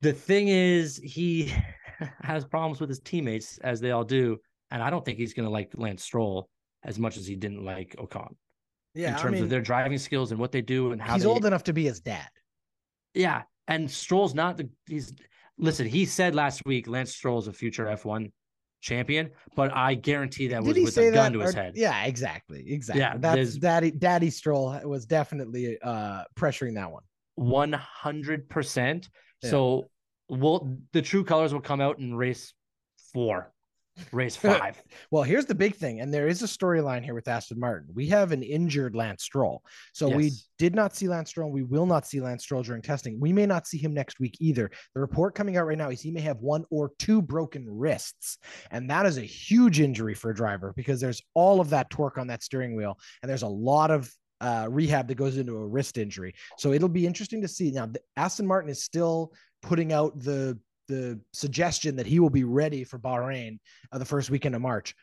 The 0.00 0.12
thing 0.12 0.48
is, 0.48 1.00
he 1.02 1.54
has 2.22 2.44
problems 2.44 2.80
with 2.80 2.88
his 2.90 3.00
teammates, 3.00 3.58
as 3.58 3.80
they 3.80 3.92
all 3.92 4.04
do, 4.04 4.38
and 4.70 4.82
I 4.82 4.90
don't 4.90 5.04
think 5.04 5.18
he's 5.18 5.32
going 5.32 5.46
to 5.46 5.52
like 5.52 5.72
Lance 5.76 6.02
Stroll 6.02 6.48
as 6.84 6.98
much 6.98 7.16
as 7.16 7.26
he 7.26 7.36
didn't 7.36 7.64
like 7.64 7.94
Ocon. 7.98 8.34
Yeah, 8.94 9.12
in 9.12 9.18
terms 9.18 9.24
I 9.24 9.30
mean, 9.30 9.44
of 9.44 9.50
their 9.50 9.60
driving 9.60 9.98
skills 9.98 10.32
and 10.32 10.40
what 10.40 10.50
they 10.50 10.62
do 10.62 10.90
and 10.90 11.00
how 11.00 11.14
he's 11.14 11.22
they... 11.22 11.28
old 11.28 11.46
enough 11.46 11.64
to 11.64 11.72
be 11.72 11.84
his 11.84 12.00
dad. 12.00 12.28
Yeah, 13.14 13.42
and 13.68 13.88
Stroll's 13.88 14.34
not 14.34 14.56
the 14.56 14.68
he's 14.88 15.12
listen. 15.56 15.86
He 15.86 16.04
said 16.04 16.34
last 16.34 16.64
week 16.66 16.88
Lance 16.88 17.14
Stroll's 17.14 17.46
a 17.46 17.52
future 17.52 17.86
F 17.86 18.04
one 18.04 18.32
champion, 18.80 19.30
but 19.56 19.72
I 19.74 19.94
guarantee 19.94 20.48
that 20.48 20.62
was 20.62 20.78
with 20.78 20.98
a 20.98 21.10
gun 21.10 21.32
to 21.32 21.40
his 21.40 21.54
head. 21.54 21.74
Yeah, 21.76 22.04
exactly. 22.04 22.72
Exactly. 22.72 23.00
Yeah, 23.00 23.16
that's 23.16 23.54
daddy 23.56 23.90
daddy 23.90 24.30
Stroll 24.30 24.78
was 24.84 25.06
definitely 25.06 25.78
uh 25.82 26.24
pressuring 26.36 26.74
that 26.74 26.90
one. 26.90 27.02
100%. 27.38 29.08
Yeah. 29.42 29.50
So 29.50 29.90
will 30.28 30.78
the 30.92 31.02
true 31.02 31.24
colors 31.24 31.52
will 31.52 31.60
come 31.60 31.80
out 31.80 31.98
in 31.98 32.14
race 32.14 32.52
4 33.12 33.52
race 34.12 34.36
five. 34.36 34.82
well, 35.10 35.22
here's 35.22 35.46
the 35.46 35.54
big 35.54 35.74
thing, 35.74 36.00
and 36.00 36.12
there 36.12 36.28
is 36.28 36.42
a 36.42 36.46
storyline 36.46 37.04
here 37.04 37.14
with 37.14 37.28
Aston 37.28 37.58
Martin. 37.58 37.88
We 37.94 38.06
have 38.08 38.32
an 38.32 38.42
injured 38.42 38.94
Lance 38.94 39.24
Stroll, 39.24 39.62
so 39.92 40.08
yes. 40.08 40.16
we 40.16 40.32
did 40.58 40.74
not 40.74 40.94
see 40.94 41.08
Lance 41.08 41.30
Stroll. 41.30 41.50
We 41.50 41.62
will 41.62 41.86
not 41.86 42.06
see 42.06 42.20
Lance 42.20 42.42
Stroll 42.42 42.62
during 42.62 42.82
testing. 42.82 43.18
We 43.20 43.32
may 43.32 43.46
not 43.46 43.66
see 43.66 43.78
him 43.78 43.94
next 43.94 44.20
week 44.20 44.36
either. 44.40 44.70
The 44.94 45.00
report 45.00 45.34
coming 45.34 45.56
out 45.56 45.66
right 45.66 45.78
now 45.78 45.90
is 45.90 46.00
he 46.00 46.10
may 46.10 46.20
have 46.20 46.38
one 46.38 46.64
or 46.70 46.92
two 46.98 47.22
broken 47.22 47.64
wrists, 47.68 48.38
and 48.70 48.90
that 48.90 49.06
is 49.06 49.18
a 49.18 49.22
huge 49.22 49.80
injury 49.80 50.14
for 50.14 50.30
a 50.30 50.34
driver 50.34 50.72
because 50.76 51.00
there's 51.00 51.22
all 51.34 51.60
of 51.60 51.70
that 51.70 51.90
torque 51.90 52.18
on 52.18 52.26
that 52.28 52.42
steering 52.42 52.76
wheel, 52.76 52.98
and 53.22 53.30
there's 53.30 53.42
a 53.42 53.48
lot 53.48 53.90
of 53.90 54.10
uh, 54.40 54.68
rehab 54.70 55.08
that 55.08 55.16
goes 55.16 55.36
into 55.36 55.56
a 55.56 55.66
wrist 55.66 55.98
injury. 55.98 56.34
So 56.58 56.72
it'll 56.72 56.88
be 56.88 57.06
interesting 57.06 57.42
to 57.42 57.48
see. 57.48 57.70
Now, 57.70 57.90
Aston 58.16 58.46
Martin 58.46 58.70
is 58.70 58.84
still 58.84 59.32
putting 59.62 59.92
out 59.92 60.18
the 60.20 60.58
the 60.88 61.20
suggestion 61.32 61.96
that 61.96 62.06
he 62.06 62.18
will 62.18 62.30
be 62.30 62.44
ready 62.44 62.84
for 62.84 62.98
Bahrain 62.98 63.58
uh, 63.92 63.98
the 63.98 64.04
first 64.04 64.30
weekend 64.30 64.54
of 64.54 64.62
March. 64.62 64.94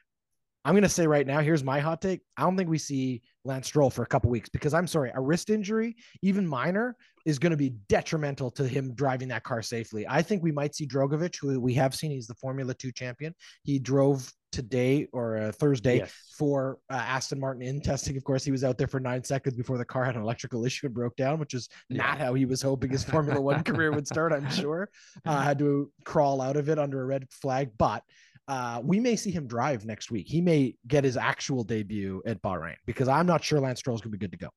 I'm 0.65 0.73
going 0.73 0.81
to 0.83 0.89
say 0.89 1.05
right 1.05 1.27
now, 1.27 1.39
here's 1.41 1.63
my 1.63 1.79
hot 1.79 2.01
take. 2.01 2.21
I 2.37 2.41
don't 2.41 2.57
think 2.57 2.69
we 2.69 2.79
see 2.79 3.21
Lance 3.43 3.67
Stroll 3.67 3.91
for 3.91 4.01
a 4.01 4.07
couple 4.07 4.31
weeks 4.31 4.49
because 4.49 4.73
I'm 4.73 4.87
sorry, 4.87 5.11
a 5.13 5.21
wrist 5.21 5.51
injury, 5.51 5.95
even 6.23 6.47
minor, 6.47 6.97
is 7.23 7.37
going 7.37 7.51
to 7.51 7.57
be 7.57 7.75
detrimental 7.87 8.49
to 8.51 8.67
him 8.67 8.93
driving 8.95 9.27
that 9.27 9.43
car 9.43 9.61
safely. 9.61 10.07
I 10.07 10.23
think 10.23 10.41
we 10.41 10.51
might 10.51 10.73
see 10.73 10.87
Drugovich, 10.87 11.37
who 11.39 11.59
we 11.59 11.75
have 11.75 11.93
seen, 11.93 12.09
he's 12.09 12.25
the 12.25 12.33
Formula 12.33 12.73
Two 12.73 12.91
champion. 12.91 13.35
He 13.63 13.77
drove 13.77 14.31
today 14.51 15.07
or 15.11 15.37
uh, 15.37 15.51
Thursday 15.51 15.97
yes. 15.97 16.13
for 16.37 16.79
uh, 16.89 16.95
Aston 16.95 17.39
Martin 17.39 17.61
in 17.61 17.81
testing. 17.81 18.17
Of 18.17 18.23
course, 18.23 18.43
he 18.43 18.51
was 18.51 18.63
out 18.63 18.77
there 18.77 18.87
for 18.87 18.99
nine 18.99 19.23
seconds 19.23 19.55
before 19.55 19.77
the 19.77 19.85
car 19.85 20.05
had 20.05 20.15
an 20.15 20.21
electrical 20.21 20.65
issue 20.65 20.87
and 20.87 20.95
broke 20.95 21.15
down, 21.15 21.39
which 21.39 21.53
is 21.53 21.69
yeah. 21.89 21.97
not 21.97 22.17
how 22.17 22.33
he 22.33 22.45
was 22.45 22.61
hoping 22.61 22.89
his 22.89 23.03
Formula 23.03 23.39
One 23.39 23.63
career 23.65 23.91
would 23.91 24.07
start. 24.07 24.33
I'm 24.33 24.49
sure 24.49 24.89
uh, 25.25 25.41
had 25.41 25.59
to 25.59 25.91
crawl 26.05 26.41
out 26.41 26.57
of 26.57 26.69
it 26.69 26.79
under 26.79 27.01
a 27.01 27.05
red 27.05 27.27
flag, 27.29 27.71
but. 27.77 28.01
Uh, 28.47 28.81
we 28.83 28.99
may 28.99 29.15
see 29.15 29.31
him 29.31 29.47
drive 29.47 29.85
next 29.85 30.11
week. 30.11 30.27
He 30.27 30.39
may 30.39 30.75
get 30.87 31.03
his 31.03 31.17
actual 31.17 31.63
debut 31.63 32.21
at 32.25 32.41
Bahrain 32.41 32.75
because 32.85 33.07
I'm 33.07 33.25
not 33.25 33.43
sure 33.43 33.59
Lance 33.59 33.79
Stroll 33.79 33.95
is 33.95 34.01
going 34.01 34.11
to 34.11 34.17
be 34.17 34.21
good 34.21 34.31
to 34.31 34.37
go. 34.37 34.49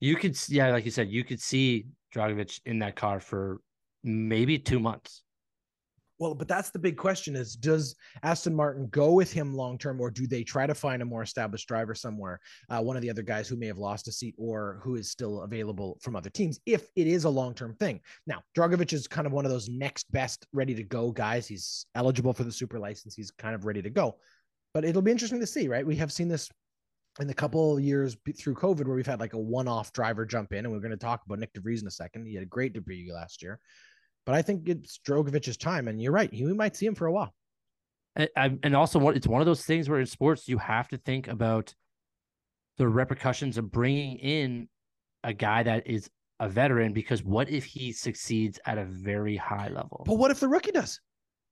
You 0.00 0.16
could, 0.16 0.36
yeah, 0.48 0.70
like 0.70 0.84
you 0.84 0.90
said, 0.90 1.10
you 1.10 1.24
could 1.24 1.40
see 1.40 1.86
Drugovich 2.14 2.60
in 2.66 2.78
that 2.80 2.96
car 2.96 3.20
for 3.20 3.60
maybe 4.02 4.58
two 4.58 4.80
months. 4.80 5.22
Well, 6.20 6.34
but 6.34 6.48
that's 6.48 6.68
the 6.70 6.78
big 6.78 6.98
question 6.98 7.34
is 7.34 7.56
does 7.56 7.96
Aston 8.22 8.54
Martin 8.54 8.88
go 8.90 9.12
with 9.12 9.32
him 9.32 9.54
long 9.54 9.78
term 9.78 10.00
or 10.00 10.10
do 10.10 10.26
they 10.26 10.44
try 10.44 10.66
to 10.66 10.74
find 10.74 11.00
a 11.00 11.06
more 11.06 11.22
established 11.22 11.66
driver 11.66 11.94
somewhere, 11.94 12.40
uh, 12.68 12.80
one 12.82 12.94
of 12.94 13.02
the 13.02 13.08
other 13.08 13.22
guys 13.22 13.48
who 13.48 13.56
may 13.56 13.66
have 13.66 13.78
lost 13.78 14.06
a 14.06 14.12
seat 14.12 14.34
or 14.36 14.80
who 14.84 14.96
is 14.96 15.10
still 15.10 15.40
available 15.40 15.98
from 16.02 16.14
other 16.14 16.28
teams 16.28 16.60
if 16.66 16.88
it 16.94 17.06
is 17.06 17.24
a 17.24 17.30
long 17.30 17.54
term 17.54 17.74
thing? 17.76 18.00
Now, 18.26 18.42
Drugovich 18.54 18.92
is 18.92 19.08
kind 19.08 19.26
of 19.26 19.32
one 19.32 19.46
of 19.46 19.50
those 19.50 19.70
next 19.70 20.12
best 20.12 20.46
ready 20.52 20.74
to 20.74 20.82
go 20.82 21.10
guys. 21.10 21.48
He's 21.48 21.86
eligible 21.94 22.34
for 22.34 22.44
the 22.44 22.52
super 22.52 22.78
license, 22.78 23.14
he's 23.14 23.30
kind 23.30 23.54
of 23.54 23.64
ready 23.64 23.80
to 23.80 23.90
go. 23.90 24.18
But 24.74 24.84
it'll 24.84 25.02
be 25.02 25.10
interesting 25.10 25.40
to 25.40 25.46
see, 25.46 25.68
right? 25.68 25.86
We 25.86 25.96
have 25.96 26.12
seen 26.12 26.28
this 26.28 26.50
in 27.18 27.26
the 27.26 27.34
couple 27.34 27.76
of 27.76 27.82
years 27.82 28.16
through 28.38 28.54
COVID 28.54 28.86
where 28.86 28.94
we've 28.94 29.06
had 29.06 29.20
like 29.20 29.32
a 29.32 29.38
one 29.38 29.68
off 29.68 29.92
driver 29.94 30.26
jump 30.26 30.52
in, 30.52 30.66
and 30.66 30.72
we're 30.72 30.80
going 30.80 30.90
to 30.90 30.96
talk 30.98 31.22
about 31.24 31.38
Nick 31.38 31.54
de 31.54 31.60
Vries 31.60 31.80
in 31.80 31.88
a 31.88 31.90
second. 31.90 32.26
He 32.26 32.34
had 32.34 32.42
a 32.42 32.46
great 32.46 32.74
debut 32.74 33.12
last 33.12 33.42
year. 33.42 33.58
But 34.30 34.36
I 34.36 34.42
think 34.42 34.68
it's 34.68 35.00
Drugovich's 35.04 35.56
time, 35.56 35.88
and 35.88 36.00
you're 36.00 36.12
right. 36.12 36.30
we 36.30 36.52
might 36.52 36.76
see 36.76 36.86
him 36.86 36.94
for 36.94 37.06
a 37.06 37.12
while. 37.12 37.34
And, 38.14 38.60
and 38.62 38.76
also, 38.76 39.08
it's 39.08 39.26
one 39.26 39.40
of 39.40 39.46
those 39.46 39.64
things 39.64 39.88
where 39.88 39.98
in 39.98 40.06
sports 40.06 40.46
you 40.46 40.56
have 40.58 40.86
to 40.90 40.98
think 40.98 41.26
about 41.26 41.74
the 42.78 42.86
repercussions 42.86 43.58
of 43.58 43.72
bringing 43.72 44.18
in 44.18 44.68
a 45.24 45.32
guy 45.32 45.64
that 45.64 45.84
is 45.84 46.08
a 46.38 46.48
veteran 46.48 46.92
because 46.92 47.24
what 47.24 47.50
if 47.50 47.64
he 47.64 47.90
succeeds 47.90 48.60
at 48.66 48.78
a 48.78 48.84
very 48.84 49.36
high 49.36 49.66
level? 49.66 50.04
But 50.06 50.14
what 50.14 50.30
if 50.30 50.38
the 50.38 50.46
rookie 50.46 50.70
does? 50.70 51.00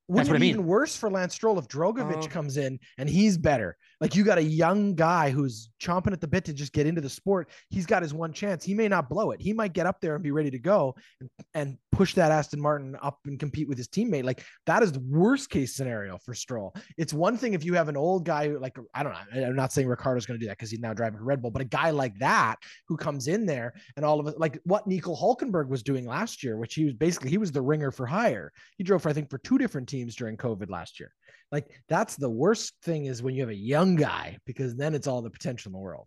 Wouldn't 0.06 0.28
what 0.28 0.36
it 0.36 0.38
I 0.38 0.40
mean. 0.40 0.50
even 0.50 0.64
worse 0.64 0.94
for 0.94 1.10
Lance 1.10 1.34
Stroll 1.34 1.58
if 1.58 1.66
Drugovich 1.66 2.26
Uh, 2.26 2.28
comes 2.28 2.58
in 2.58 2.78
and 2.96 3.10
he's 3.10 3.36
better? 3.36 3.76
Like 4.00 4.14
you 4.14 4.24
got 4.24 4.38
a 4.38 4.42
young 4.42 4.94
guy 4.94 5.30
who's 5.30 5.70
chomping 5.80 6.12
at 6.12 6.20
the 6.20 6.28
bit 6.28 6.44
to 6.44 6.52
just 6.52 6.72
get 6.72 6.86
into 6.86 7.00
the 7.00 7.08
sport. 7.08 7.50
He's 7.68 7.86
got 7.86 8.02
his 8.02 8.14
one 8.14 8.32
chance. 8.32 8.64
He 8.64 8.74
may 8.74 8.88
not 8.88 9.08
blow 9.08 9.32
it. 9.32 9.40
He 9.40 9.52
might 9.52 9.72
get 9.72 9.86
up 9.86 10.00
there 10.00 10.14
and 10.14 10.22
be 10.22 10.30
ready 10.30 10.50
to 10.50 10.58
go 10.58 10.94
and, 11.20 11.30
and 11.54 11.78
push 11.90 12.14
that 12.14 12.30
Aston 12.30 12.60
Martin 12.60 12.96
up 13.02 13.18
and 13.26 13.40
compete 13.40 13.68
with 13.68 13.76
his 13.76 13.88
teammate. 13.88 14.24
Like 14.24 14.44
that 14.66 14.82
is 14.82 14.92
the 14.92 15.00
worst 15.00 15.50
case 15.50 15.74
scenario 15.74 16.18
for 16.18 16.34
Stroll. 16.34 16.74
It's 16.96 17.12
one 17.12 17.36
thing 17.36 17.54
if 17.54 17.64
you 17.64 17.74
have 17.74 17.88
an 17.88 17.96
old 17.96 18.24
guy 18.24 18.48
who, 18.48 18.58
like 18.58 18.76
I 18.94 19.02
don't 19.02 19.12
know. 19.12 19.46
I'm 19.46 19.56
not 19.56 19.72
saying 19.72 19.88
Ricciardo's 19.88 20.26
going 20.26 20.38
to 20.38 20.44
do 20.44 20.48
that 20.48 20.58
because 20.58 20.70
he's 20.70 20.80
now 20.80 20.94
driving 20.94 21.20
Red 21.20 21.42
Bull, 21.42 21.50
but 21.50 21.62
a 21.62 21.66
guy 21.66 21.90
like 21.90 22.18
that 22.20 22.56
who 22.86 22.96
comes 22.96 23.26
in 23.26 23.46
there 23.46 23.74
and 23.96 24.04
all 24.04 24.20
of 24.20 24.28
it, 24.28 24.38
like 24.38 24.60
what 24.64 24.86
Nico 24.86 25.14
Hulkenberg 25.14 25.68
was 25.68 25.82
doing 25.82 26.06
last 26.06 26.44
year, 26.44 26.56
which 26.56 26.74
he 26.74 26.84
was 26.84 26.94
basically 26.94 27.30
he 27.30 27.38
was 27.38 27.52
the 27.52 27.62
ringer 27.62 27.90
for 27.90 28.06
hire. 28.06 28.52
He 28.76 28.84
drove 28.84 29.02
for 29.02 29.08
I 29.08 29.12
think 29.12 29.28
for 29.30 29.38
two 29.38 29.58
different 29.58 29.88
teams 29.88 30.14
during 30.14 30.36
COVID 30.36 30.70
last 30.70 31.00
year. 31.00 31.12
Like 31.50 31.66
that's 31.88 32.16
the 32.16 32.30
worst 32.30 32.74
thing 32.82 33.06
is 33.06 33.22
when 33.22 33.34
you 33.34 33.40
have 33.42 33.50
a 33.50 33.54
young 33.54 33.96
guy 33.96 34.38
because 34.44 34.76
then 34.76 34.94
it's 34.94 35.06
all 35.06 35.22
the 35.22 35.30
potential 35.30 35.70
in 35.70 35.72
the 35.72 35.78
world. 35.78 36.06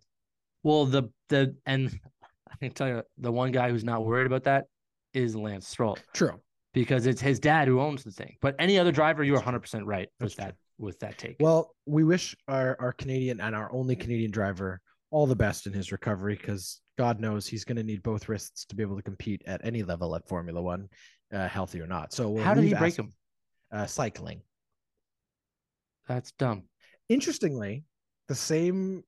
Well, 0.63 0.85
the 0.85 1.09
the 1.29 1.55
and 1.65 1.89
I 2.51 2.57
can 2.57 2.71
tell 2.71 2.87
you 2.87 3.03
the 3.17 3.31
one 3.31 3.51
guy 3.51 3.69
who's 3.69 3.83
not 3.83 4.05
worried 4.05 4.27
about 4.27 4.43
that 4.43 4.65
is 5.13 5.35
Lance 5.35 5.67
Stroll 5.67 5.97
True. 6.13 6.39
because 6.73 7.05
it's 7.05 7.21
his 7.21 7.39
dad 7.39 7.67
who 7.67 7.81
owns 7.81 8.03
the 8.03 8.11
thing. 8.11 8.35
But 8.41 8.55
any 8.59 8.77
other 8.77 8.91
driver, 8.91 9.23
you 9.23 9.33
are 9.33 9.37
100 9.37 9.59
percent 9.59 9.85
right 9.85 10.09
That's 10.19 10.35
with 10.35 10.45
that 10.45 10.55
with 10.77 10.99
that 10.99 11.17
take. 11.17 11.37
Well, 11.39 11.75
we 11.85 12.03
wish 12.03 12.35
our 12.47 12.77
our 12.79 12.91
Canadian 12.93 13.41
and 13.41 13.55
our 13.55 13.71
only 13.73 13.95
Canadian 13.95 14.31
driver 14.31 14.79
all 15.09 15.27
the 15.27 15.35
best 15.35 15.67
in 15.67 15.73
his 15.73 15.91
recovery 15.91 16.37
because 16.39 16.79
God 16.97 17.19
knows 17.19 17.47
he's 17.47 17.65
going 17.65 17.75
to 17.77 17.83
need 17.83 18.01
both 18.03 18.29
wrists 18.29 18.65
to 18.65 18.75
be 18.75 18.83
able 18.83 18.95
to 18.95 19.01
compete 19.01 19.41
at 19.45 19.59
any 19.63 19.83
level 19.83 20.15
at 20.15 20.27
Formula 20.27 20.61
One, 20.61 20.87
uh, 21.33 21.47
healthy 21.47 21.81
or 21.81 21.87
not. 21.87 22.13
So 22.13 22.29
we'll 22.29 22.43
how 22.43 22.53
did 22.53 22.63
he 22.63 22.73
break 22.73 22.95
him? 22.95 23.11
Uh, 23.71 23.85
cycling. 23.85 24.41
That's 26.13 26.31
dumb. 26.33 26.63
Interestingly, 27.07 27.85
the 28.27 28.35
same 28.35 29.03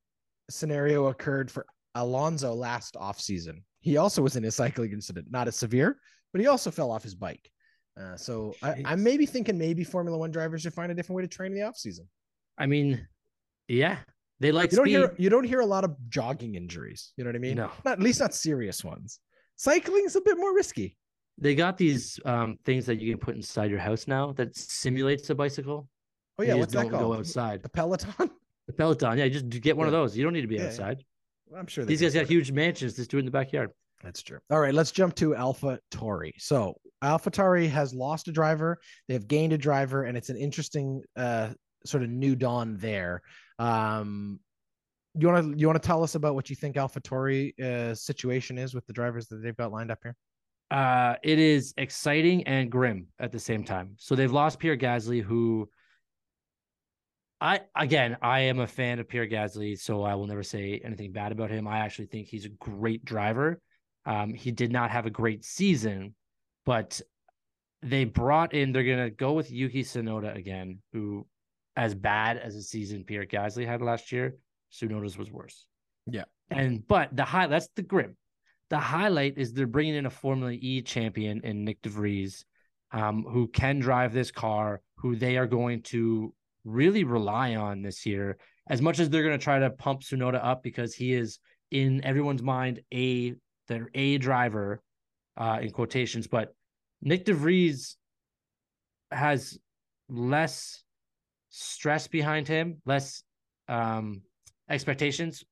scenario 0.50 1.08
occurred 1.08 1.52
for 1.52 1.66
Alonso 1.96 2.54
last 2.54 2.96
offseason. 2.96 3.64
He 3.82 3.98
also 3.98 4.22
was 4.22 4.36
in 4.38 4.46
a 4.46 4.52
cycling 4.52 4.94
incident, 4.94 5.28
not 5.30 5.48
as 5.50 5.58
severe, 5.58 5.98
but 6.32 6.40
he 6.40 6.48
also 6.48 6.72
fell 6.72 6.92
off 6.92 7.04
his 7.04 7.16
bike. 7.16 7.50
Uh, 8.00 8.16
so 8.16 8.56
I, 8.64 8.82
I'm 8.86 9.04
maybe 9.04 9.26
thinking 9.26 9.58
maybe 9.58 9.84
Formula 9.84 10.18
One 10.18 10.32
drivers 10.32 10.62
should 10.62 10.74
find 10.74 10.92
a 10.92 10.96
different 10.96 11.18
way 11.18 11.24
to 11.24 11.28
train 11.28 11.52
in 11.52 11.58
the 11.60 11.66
offseason. 11.66 12.08
I 12.58 12.66
mean, 12.68 13.06
yeah, 13.68 13.98
they 14.40 14.52
like 14.52 14.72
You 14.72 14.78
don't 14.78 14.86
speed. 14.86 14.92
hear 14.92 15.16
you 15.18 15.30
don't 15.30 15.44
hear 15.44 15.60
a 15.60 15.66
lot 15.66 15.84
of 15.84 15.96
jogging 16.10 16.56
injuries. 16.56 17.12
You 17.18 17.26
know 17.26 17.30
what 17.30 17.36
I 17.36 17.40
mean? 17.40 17.58
No. 17.58 17.70
Not 17.84 17.94
at 17.94 18.00
least 18.00 18.20
not 18.22 18.34
serious 18.34 18.84
ones. 18.84 19.20
Cycling's 19.58 20.16
a 20.16 20.22
bit 20.22 20.38
more 20.38 20.56
risky. 20.56 20.98
They 21.38 21.54
got 21.54 21.78
these 21.78 22.20
um 22.26 22.58
things 22.64 22.86
that 22.86 23.00
you 23.02 23.12
can 23.12 23.20
put 23.20 23.36
inside 23.36 23.70
your 23.70 23.80
house 23.80 24.08
now 24.08 24.32
that 24.34 24.56
simulates 24.56 25.30
a 25.30 25.36
bicycle. 25.36 25.90
Oh 26.40 26.44
yeah, 26.44 26.56
what's 26.56 26.74
that 26.74 26.84
don't 26.84 26.92
Go 26.92 26.98
called? 27.00 27.18
outside. 27.18 27.62
The 27.64 27.70
Peloton. 27.70 28.30
The 28.68 28.74
Peloton, 28.74 29.18
yeah, 29.18 29.28
just 29.28 29.50
get 29.50 29.76
one 29.76 29.88
of 29.88 29.92
those. 29.92 30.16
You 30.16 30.24
don't 30.24 30.32
need 30.34 30.42
to 30.42 30.48
be 30.48 30.56
Yeah, 30.56 30.62
yeah. 30.64 30.68
outside. 30.70 31.04
I'm 31.56 31.68
sure 31.68 31.84
These 31.86 32.02
guys 32.02 32.14
got 32.14 32.28
huge 32.28 32.52
mansions. 32.52 32.96
Just 32.96 33.12
do 33.12 33.18
it 33.18 33.20
in 33.20 33.26
the 33.26 33.32
backyard. 33.32 33.72
That's 34.02 34.22
true. 34.24 34.40
All 34.50 34.60
right, 34.60 34.74
let's 34.74 34.92
jump 34.92 35.16
to 35.16 35.36
Alpha 35.36 35.80
Tori. 35.92 36.34
So 36.38 36.76
AlphaTauri 37.04 37.70
has 37.70 37.94
lost 37.94 38.28
a 38.30 38.32
driver, 38.32 38.80
they 39.08 39.14
have 39.16 39.28
gained 39.28 39.52
a 39.54 39.58
driver, 39.58 40.04
and 40.04 40.18
it's 40.18 40.30
an 40.30 40.38
interesting 40.38 41.02
uh, 41.18 41.50
sort 41.86 42.04
of 42.04 42.10
new 42.10 42.36
dawn 42.36 42.78
there. 42.78 43.22
Um, 43.60 44.40
you 45.20 45.28
want 45.28 45.54
to 45.54 45.60
you 45.60 45.68
want 45.68 45.82
to 45.82 45.86
tell 45.86 46.02
us 46.02 46.16
about 46.16 46.34
what 46.34 46.50
you 46.50 46.56
think 46.56 46.76
AlphaTauri 46.76 47.60
uh, 47.60 47.94
situation 47.94 48.58
is 48.58 48.74
with 48.74 48.86
the 48.88 48.94
drivers 48.94 49.28
that 49.28 49.44
they've 49.44 49.58
got 49.58 49.72
lined 49.72 49.92
up 49.92 50.00
here? 50.02 50.16
Uh, 50.72 51.16
it 51.22 51.38
is 51.38 51.74
exciting 51.78 52.44
and 52.48 52.72
grim 52.72 53.08
at 53.20 53.32
the 53.32 53.40
same 53.40 53.64
time. 53.64 53.94
So 53.98 54.16
they've 54.16 54.32
lost 54.32 54.58
Pierre 54.58 54.78
Gasly, 54.78 55.22
who 55.22 55.70
I 57.44 57.60
again 57.76 58.16
I 58.22 58.40
am 58.42 58.60
a 58.60 58.68
fan 58.68 59.00
of 59.00 59.10
Pierre 59.10 59.28
Gasly, 59.28 59.78
so 59.78 60.02
I 60.02 60.16
will 60.16 60.28
never 60.28 60.44
say 60.44 60.80
anything 60.84 61.12
bad 61.12 61.34
about 61.34 61.52
him. 61.52 61.68
I 61.68 61.80
actually 61.80 62.06
think 62.06 62.28
he's 62.28 62.46
a 62.46 62.50
great 62.50 63.04
driver. 63.04 63.60
Um, 64.06 64.34
he 64.34 64.52
did 64.52 64.72
not 64.72 64.92
have 64.92 65.06
a 65.06 65.10
great 65.10 65.44
season, 65.44 66.16
but 66.66 67.02
they 67.82 68.06
brought 68.06 68.54
in. 68.54 68.72
They're 68.72 68.86
gonna 68.86 69.10
go 69.10 69.34
with 69.34 69.52
Yuki 69.52 69.84
Tsunoda 69.84 70.34
again, 70.38 70.80
who, 70.94 71.28
as 71.76 71.94
bad 71.94 72.38
as 72.38 72.56
a 72.56 72.62
season 72.62 73.04
Pierre 73.04 73.26
Gasly 73.26 73.68
had 73.68 73.82
last 73.82 74.14
year, 74.14 74.38
Tsunoda's 74.72 75.18
was 75.18 75.30
worse. 75.30 75.66
Yeah. 76.06 76.26
and 76.50 76.88
but 76.88 77.14
the 77.14 77.26
high 77.26 77.48
that's 77.48 77.68
the 77.76 77.82
grim. 77.82 78.16
The 78.70 78.80
highlight 78.80 79.38
is 79.38 79.52
they're 79.52 79.68
bringing 79.68 79.96
in 79.96 80.06
a 80.06 80.10
Formula 80.10 80.54
E 80.54 80.82
champion 80.82 81.42
in 81.44 81.66
Nick 81.66 81.82
DeVries, 81.82 82.46
um, 82.94 83.26
who 83.28 83.50
can 83.50 83.80
drive 83.80 84.14
this 84.14 84.32
car, 84.32 84.80
who 84.96 85.18
they 85.18 85.36
are 85.36 85.46
going 85.46 85.82
to 85.84 86.34
really 86.64 87.04
rely 87.04 87.56
on 87.56 87.82
this 87.82 88.06
year. 88.06 88.38
As 88.70 88.82
much 88.82 89.00
as 89.00 89.10
they're 89.10 89.24
going 89.24 89.38
to 89.38 89.44
try 89.44 89.60
to 89.60 89.70
pump 89.70 90.02
Tsunoda 90.02 90.40
up 90.44 90.64
because 90.64 90.94
he 90.94 91.14
is 91.14 91.40
in 91.72 92.04
everyone's 92.06 92.42
mind 92.42 92.82
a 92.94 93.36
their 93.68 93.90
a 93.94 94.18
driver, 94.18 94.82
uh, 95.38 95.60
in 95.62 95.72
quotations, 95.72 96.28
but 96.28 96.54
Nick 97.02 97.26
DeVries 97.26 97.96
has 99.12 99.58
less 100.10 100.84
stress 101.50 102.08
behind 102.08 102.48
him, 102.48 102.82
less 102.86 103.24
um, 103.68 104.22
expectations 104.70 105.44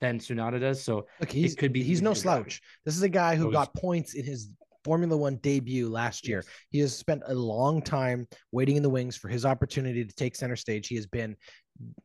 than 0.00 0.18
Tsunoda 0.18 0.60
does. 0.60 0.82
So 0.82 1.06
Look, 1.20 1.30
he's 1.30 1.54
could 1.54 1.72
be 1.72 1.82
he's 1.82 2.02
no 2.02 2.14
slouch. 2.14 2.60
This 2.84 2.96
is 2.96 3.02
a 3.02 3.08
guy 3.08 3.36
who 3.36 3.52
got 3.52 3.74
points 3.74 4.14
in 4.14 4.24
his 4.24 4.50
Formula 4.84 5.16
One 5.16 5.36
debut 5.36 5.88
last 5.88 6.26
year. 6.26 6.44
He 6.70 6.78
has 6.80 6.96
spent 6.96 7.22
a 7.26 7.34
long 7.34 7.82
time 7.82 8.26
waiting 8.52 8.76
in 8.76 8.82
the 8.82 8.90
wings 8.90 9.16
for 9.16 9.28
his 9.28 9.44
opportunity 9.44 10.04
to 10.04 10.14
take 10.14 10.36
center 10.36 10.56
stage. 10.56 10.88
He 10.88 10.96
has 10.96 11.06
been 11.06 11.36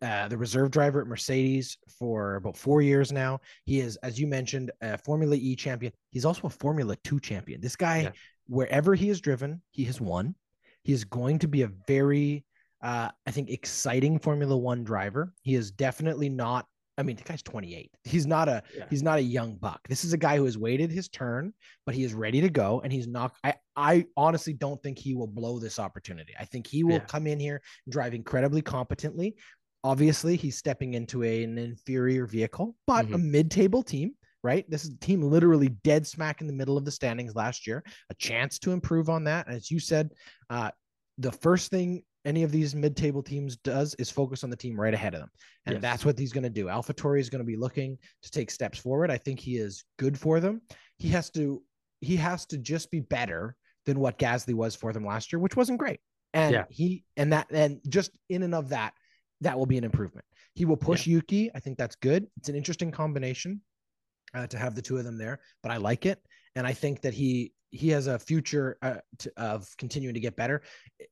uh, 0.02 0.28
the 0.28 0.38
reserve 0.38 0.72
driver 0.72 1.02
at 1.02 1.08
Mercedes 1.08 1.78
for 2.00 2.36
about 2.36 2.56
four 2.56 2.82
years 2.82 3.12
now. 3.12 3.40
He 3.66 3.80
is, 3.80 3.98
as 3.98 4.20
you 4.20 4.28
mentioned, 4.28 4.72
a 4.82 4.98
Formula 4.98 5.36
E 5.36 5.56
champion. 5.56 5.92
He's 6.12 6.26
also 6.26 6.48
a 6.48 6.50
Formula 6.50 6.96
Two 7.04 7.20
champion. 7.20 7.62
This 7.62 7.76
guy, 7.76 8.02
Yeah. 8.04 8.12
wherever 8.48 8.96
he 8.96 9.08
has 9.10 9.20
driven, 9.20 9.62
he 9.72 9.84
has 9.86 10.00
won. 10.00 10.36
He 10.84 10.94
is 10.94 11.04
going 11.04 11.40
to 11.40 11.48
be 11.48 11.64
a 11.64 11.68
very, 11.88 12.46
uh, 12.82 13.10
I 13.26 13.32
think, 13.32 13.50
exciting 13.50 14.20
Formula 14.20 14.56
One 14.56 14.84
driver. 14.84 15.34
He 15.42 15.56
is 15.56 15.72
definitely 15.72 16.30
not. 16.30 16.68
I 16.98 17.04
mean, 17.04 17.18
the 17.18 17.24
guy's 17.24 17.42
28. 17.44 17.92
He's 18.04 18.26
not 18.26 18.48
a 18.48 18.64
Yeah. 18.76 18.86
he's 18.90 19.04
not 19.04 19.20
a 19.20 19.22
young 19.22 19.56
buck. 19.56 19.86
This 19.90 20.04
is 20.06 20.14
a 20.14 20.18
guy 20.18 20.38
who 20.38 20.46
has 20.46 20.58
waited 20.58 20.92
his 20.92 21.10
turn, 21.10 21.54
but 21.86 21.94
he 21.96 22.04
is 22.04 22.14
ready 22.14 22.42
to 22.42 22.50
go. 22.50 22.82
And 22.82 22.92
he's 22.92 23.08
not. 23.08 23.36
I 23.44 23.56
I 23.76 24.06
honestly 24.16 24.54
don't 24.54 24.82
think 24.82 24.98
he 24.98 25.14
will 25.14 25.28
blow 25.28 25.60
this 25.60 25.78
opportunity. 25.80 26.34
I 26.40 26.46
think 26.46 26.68
he 26.68 26.84
will 26.84 26.94
Yeah. 26.94 27.06
come 27.06 27.28
in 27.28 27.40
here 27.40 27.62
drive 27.90 28.14
incredibly 28.14 28.62
competently. 28.62 29.36
Obviously, 29.84 30.36
he's 30.36 30.58
stepping 30.58 30.94
into 30.96 31.24
a, 31.24 31.44
an 31.44 31.58
inferior 31.58 32.26
vehicle, 32.26 32.76
but 32.88 33.06
a 33.06 33.18
Mhm. 33.18 33.24
mid-table 33.30 33.84
team. 33.84 34.16
Right, 34.44 34.70
this 34.70 34.84
is 34.84 34.92
a 34.92 34.98
team 35.00 35.24
literally 35.24 35.70
dead 35.70 36.06
smack 36.06 36.40
in 36.40 36.46
the 36.46 36.54
middle 36.54 36.78
of 36.78 36.86
the 36.86 36.92
standings 36.92 37.34
last 37.34 37.66
year. 37.66 37.84
A 38.12 38.14
chance 38.14 38.60
to 38.60 38.74
improve 38.74 39.10
on 39.10 39.24
that, 39.24 39.48
as 39.50 39.72
you 39.72 39.80
said, 39.80 40.12
uh, 40.52 40.70
the 41.18 41.32
first 41.32 41.72
thing 41.72 42.04
any 42.26 42.44
of 42.44 42.52
these 42.52 42.76
mid-table 42.76 43.22
teams 43.24 43.56
does 43.58 43.94
is 43.96 44.10
focus 44.10 44.44
on 44.44 44.50
the 44.50 44.56
team 44.56 44.80
right 44.80 44.94
ahead 44.94 45.14
of 45.14 45.20
them. 45.22 45.30
And 45.66 45.74
Yes. 45.76 45.82
that's 45.82 46.06
what 46.06 46.18
he's 46.18 46.34
going 46.34 46.44
to 46.44 46.50
do 46.50 46.66
AlphaTauri 46.66 47.20
is 47.20 47.30
going 47.30 47.40
to 47.40 47.46
be 47.46 47.56
looking 47.56 47.98
to 48.24 48.32
take 48.32 48.50
steps 48.52 48.80
forward. 48.80 49.12
I 49.12 49.18
think 49.18 49.40
he 49.40 49.58
is 49.58 49.84
good 49.98 50.20
for 50.20 50.40
them. 50.40 50.62
He 50.98 51.10
has 51.10 51.30
to 51.32 51.64
he 52.02 52.16
has 52.18 52.46
to 52.48 52.58
just 52.58 52.92
be 52.92 53.00
better 53.00 53.56
than 53.86 54.00
what 54.00 54.20
gasly 54.20 54.54
was 54.54 54.76
for 54.76 54.92
them 54.92 55.06
last 55.06 55.32
year 55.32 55.40
which 55.40 55.56
wasn't 55.56 55.80
great. 55.80 56.00
And 56.34 56.54
Yeah. 56.54 56.66
he 56.70 57.06
and 57.16 57.32
that 57.34 57.48
and 57.52 57.80
just 57.88 58.12
in 58.30 58.44
and 58.44 58.56
of 58.56 58.70
that 58.70 58.94
that 59.42 59.58
will 59.58 59.66
be 59.66 59.78
an 59.78 59.84
improvement. 59.84 60.26
He 60.54 60.66
will 60.66 60.78
push 60.78 61.06
yuki. 61.06 61.52
I 61.54 61.60
think 61.60 61.78
that's 61.78 61.96
good. 61.98 62.28
It's 62.38 62.50
an 62.50 62.56
interesting 62.56 62.90
combination 62.92 63.62
uh, 64.34 64.48
to 64.48 64.58
have 64.58 64.74
the 64.76 64.82
two 64.82 64.98
of 64.98 65.04
them 65.06 65.18
there 65.18 65.40
but 65.62 65.72
i 65.72 65.78
like 65.78 66.06
it. 66.06 66.20
And 66.56 66.66
i 66.66 66.74
think 66.74 67.02
that 67.02 67.14
he 67.14 67.54
he 67.72 67.90
has 67.90 68.08
a 68.08 68.18
future 68.18 68.78
uh, 68.82 68.96
to, 69.20 69.32
of 69.38 69.68
continuing 69.78 70.14
to 70.14 70.20
get 70.20 70.36
better. 70.36 70.62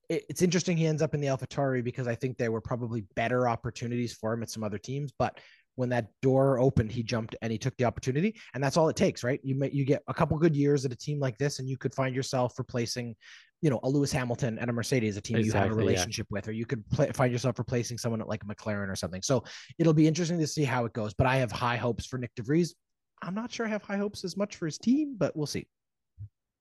It, 0.09 0.23
it's 0.29 0.41
interesting 0.41 0.77
he 0.77 0.87
ends 0.87 1.01
up 1.01 1.13
in 1.13 1.21
the 1.21 1.27
AlphaTauri 1.27 1.83
because 1.83 2.07
I 2.07 2.15
think 2.15 2.37
there 2.37 2.51
were 2.51 2.61
probably 2.61 3.05
better 3.15 3.47
opportunities 3.47 4.13
for 4.13 4.33
him 4.33 4.43
at 4.43 4.49
some 4.49 4.63
other 4.63 4.77
teams, 4.77 5.11
but 5.17 5.39
when 5.75 5.89
that 5.89 6.07
door 6.21 6.59
opened, 6.59 6.91
he 6.91 7.01
jumped 7.01 7.35
and 7.41 7.51
he 7.51 7.57
took 7.57 7.75
the 7.77 7.85
opportunity, 7.85 8.35
and 8.53 8.63
that's 8.63 8.77
all 8.77 8.89
it 8.89 8.95
takes, 8.95 9.23
right? 9.23 9.39
You 9.43 9.55
may, 9.55 9.71
you 9.71 9.85
get 9.85 10.03
a 10.07 10.13
couple 10.13 10.37
good 10.37 10.55
years 10.55 10.85
at 10.85 10.91
a 10.91 10.95
team 10.95 11.19
like 11.19 11.37
this, 11.39 11.57
and 11.57 11.67
you 11.67 11.77
could 11.77 11.95
find 11.95 12.15
yourself 12.15 12.59
replacing, 12.59 13.15
you 13.61 13.71
know, 13.71 13.79
a 13.81 13.89
Lewis 13.89 14.11
Hamilton 14.11 14.59
at 14.59 14.69
a 14.69 14.73
Mercedes, 14.73 15.17
a 15.17 15.21
team 15.21 15.37
you 15.37 15.51
have 15.51 15.53
a 15.53 15.65
Exactly, 15.65 15.83
yeah. 15.83 15.89
relationship 15.89 16.27
with, 16.29 16.47
or 16.47 16.51
you 16.51 16.67
could 16.67 16.87
play, 16.91 17.09
find 17.13 17.31
yourself 17.31 17.57
replacing 17.57 17.97
someone 17.97 18.21
at 18.21 18.27
like 18.27 18.43
a 18.43 18.45
McLaren 18.45 18.87
or 18.87 18.95
something. 18.95 19.23
So 19.23 19.43
it'll 19.79 19.93
be 19.93 20.07
interesting 20.07 20.37
to 20.39 20.47
see 20.47 20.63
how 20.63 20.85
it 20.85 20.93
goes. 20.93 21.15
But 21.15 21.25
I 21.25 21.37
have 21.37 21.51
high 21.51 21.77
hopes 21.77 22.05
for 22.05 22.19
Nick 22.19 22.35
DeVries. 22.35 22.75
I'm 23.23 23.33
not 23.33 23.51
sure 23.51 23.65
I 23.65 23.69
have 23.69 23.81
high 23.81 23.97
hopes 23.97 24.23
as 24.23 24.37
much 24.37 24.57
for 24.57 24.65
his 24.65 24.77
team, 24.77 25.15
but 25.17 25.35
we'll 25.35 25.47
see. 25.47 25.65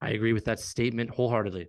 I 0.03 0.11
agree 0.11 0.32
with 0.32 0.44
that 0.46 0.59
statement 0.59 1.11
wholeheartedly. 1.11 1.68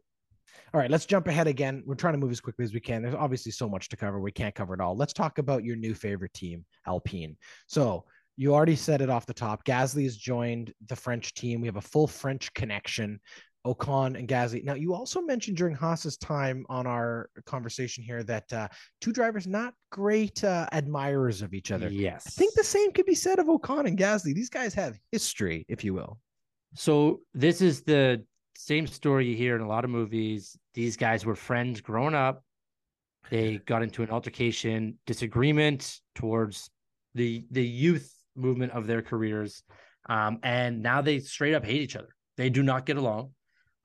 All 0.73 0.79
right, 0.79 0.89
let's 0.89 1.05
jump 1.05 1.27
ahead 1.27 1.45
again. 1.45 1.84
We're 1.86 1.93
trying 1.93 2.15
to 2.15 2.19
move 2.19 2.31
as 2.31 2.41
quickly 2.41 2.65
as 2.65 2.73
we 2.73 2.79
can. 2.79 3.03
There's 3.03 3.13
obviously 3.13 3.51
so 3.51 3.69
much 3.69 3.89
to 3.89 3.95
cover. 3.95 4.19
We 4.19 4.31
can't 4.31 4.55
cover 4.55 4.73
it 4.73 4.81
all. 4.81 4.95
Let's 4.95 5.13
talk 5.13 5.38
about 5.38 5.63
your 5.63 5.75
new 5.75 5.93
favorite 5.93 6.34
team, 6.34 6.65
Alpine. 6.88 7.38
So 7.67 8.05
you 8.36 8.55
already 8.55 8.75
said 8.75 9.01
it 9.01 9.09
off 9.09 9.27
the 9.27 9.36
top. 9.36 9.63
Gasly 9.65 10.03
has 10.05 10.17
joined 10.17 10.73
the 10.88 10.95
French 10.95 11.36
team. 11.36 11.61
We 11.61 11.67
have 11.67 11.75
a 11.75 11.81
full 11.81 12.07
French 12.07 12.51
connection. 12.55 13.19
Ocon 13.65 14.19
and 14.19 14.27
Gasly. 14.27 14.63
Now, 14.63 14.73
you 14.73 14.93
also 14.93 15.21
mentioned 15.21 15.55
during 15.55 15.73
Haas's 15.73 16.17
time 16.17 16.65
on 16.67 16.86
our 16.86 17.29
conversation 17.45 18.03
here 18.03 18.21
that 18.23 18.51
uh, 18.51 18.67
two 18.99 19.13
drivers 19.13 19.47
not 19.47 19.73
great 19.89 20.43
uh, 20.43 20.67
admirers 20.73 21.41
of 21.41 21.53
each 21.53 21.71
other. 21.71 21.88
Yes. 21.88 22.25
I 22.27 22.31
think 22.31 22.55
the 22.55 22.63
same 22.63 22.91
could 22.91 23.05
be 23.05 23.15
said 23.15 23.39
of 23.39 23.47
Ocon 23.47 23.88
and 23.88 23.97
Gasly. 23.97 24.34
These 24.34 24.49
guys 24.49 24.73
have 24.73 24.99
history, 25.13 25.65
if 25.69 25.84
you 25.84 25.93
will. 25.93 26.19
So 26.74 27.21
this 27.34 27.61
is 27.61 27.82
the 27.82 28.24
same 28.55 28.88
story 28.88 29.28
you 29.28 29.36
hear 29.36 29.55
in 29.55 29.61
a 29.61 29.67
lot 29.67 29.84
of 29.84 29.89
movies. 29.89 30.57
These 30.74 30.97
guys 30.97 31.26
were 31.26 31.36
friends 31.36 31.82
growing 31.82 32.15
up. 32.15 32.43
They 33.30 33.57
got 33.57 33.84
into 33.84 34.03
an 34.03 34.09
altercation, 34.09 34.97
disagreement 35.05 35.99
towards 36.15 36.69
the 37.15 37.45
the 37.51 37.65
youth 37.65 38.13
movement 38.36 38.74
of 38.74 38.88
their 38.88 39.01
careers, 39.01 39.63
um, 40.09 40.39
and 40.43 40.82
now 40.82 41.01
they 41.01 41.19
straight 41.19 41.53
up 41.53 41.63
hate 41.63 41.82
each 41.82 41.95
other. 41.95 42.13
They 42.38 42.49
do 42.49 42.63
not 42.63 42.86
get 42.86 42.97
along. 42.97 43.32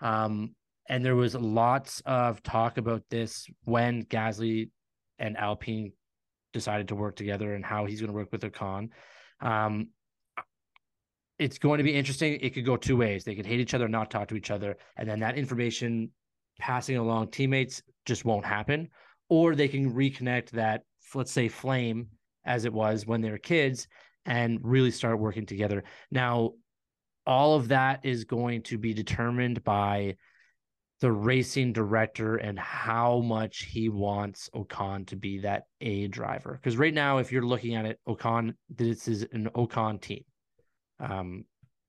Um, 0.01 0.55
and 0.89 1.05
there 1.05 1.17
was 1.17 1.35
lots 1.35 2.01
of 2.07 2.43
talk 2.43 2.79
about 2.79 3.03
this 3.11 3.47
when 3.65 4.05
Gasly 4.05 4.71
and 5.19 5.37
Alpine 5.37 5.93
decided 6.53 6.89
to 6.89 6.95
work 6.95 7.15
together 7.15 7.55
and 7.55 7.65
how 7.65 7.85
he's 7.85 8.01
going 8.01 8.09
to 8.09 8.15
work 8.15 8.33
with 8.33 8.41
Ocon. 8.41 8.89
Um, 9.41 9.89
it's 11.39 11.59
going 11.59 11.79
to 11.79 11.85
be 11.85 11.95
interesting. 11.95 12.39
It 12.41 12.51
could 12.55 12.65
go 12.65 12.77
two 12.77 12.97
ways. 12.97 13.25
They 13.25 13.35
could 13.35 13.47
hate 13.47 13.61
each 13.61 13.75
other, 13.75 13.89
not 13.89 14.11
talk 14.11 14.29
to 14.29 14.37
each 14.37 14.51
other, 14.51 14.77
and 14.97 15.09
then 15.09 15.21
that 15.21 15.39
information 15.39 16.11
passing 16.59 16.97
along 16.97 17.31
teammates 17.31 17.83
just 18.07 18.25
won't 18.25 18.45
happen. 18.45 18.89
Or 19.29 19.55
they 19.55 19.69
can 19.69 19.93
reconnect 19.93 20.51
that, 20.51 20.83
let's 21.15 21.33
say, 21.33 21.49
flame 21.49 22.09
as 22.45 22.65
it 22.65 22.73
was 22.73 23.07
when 23.07 23.21
they 23.21 23.31
were 23.31 23.39
kids 23.39 23.87
and 24.25 24.59
really 24.63 24.91
start 24.91 25.19
working 25.19 25.47
together. 25.47 25.85
Now, 26.11 26.53
all 27.27 27.57
of 27.57 27.69
that 27.69 28.01
is 28.05 28.25
going 28.25 28.63
to 28.63 28.79
be 28.79 28.95
determined 28.95 29.63
by 29.63 30.17
the 31.01 31.13
racing 31.13 31.73
director 31.73 32.37
and 32.37 32.59
how 32.59 33.21
much 33.21 33.65
he 33.65 33.89
wants 33.89 34.51
Ocon 34.55 35.07
to 35.07 35.17
be 35.17 35.39
that 35.41 35.65
A 35.81 36.09
driver. 36.09 36.59
Because 36.61 36.77
right 36.77 36.93
now, 36.95 37.19
if 37.19 37.31
you're 37.31 37.43
looking 37.43 37.77
at 37.77 37.85
it, 37.85 38.01
Ocon, 38.09 38.55
this 38.75 39.07
is 39.07 39.27
an 39.33 39.49
Ocon 39.55 40.01
team 40.01 40.25
um, 41.01 41.45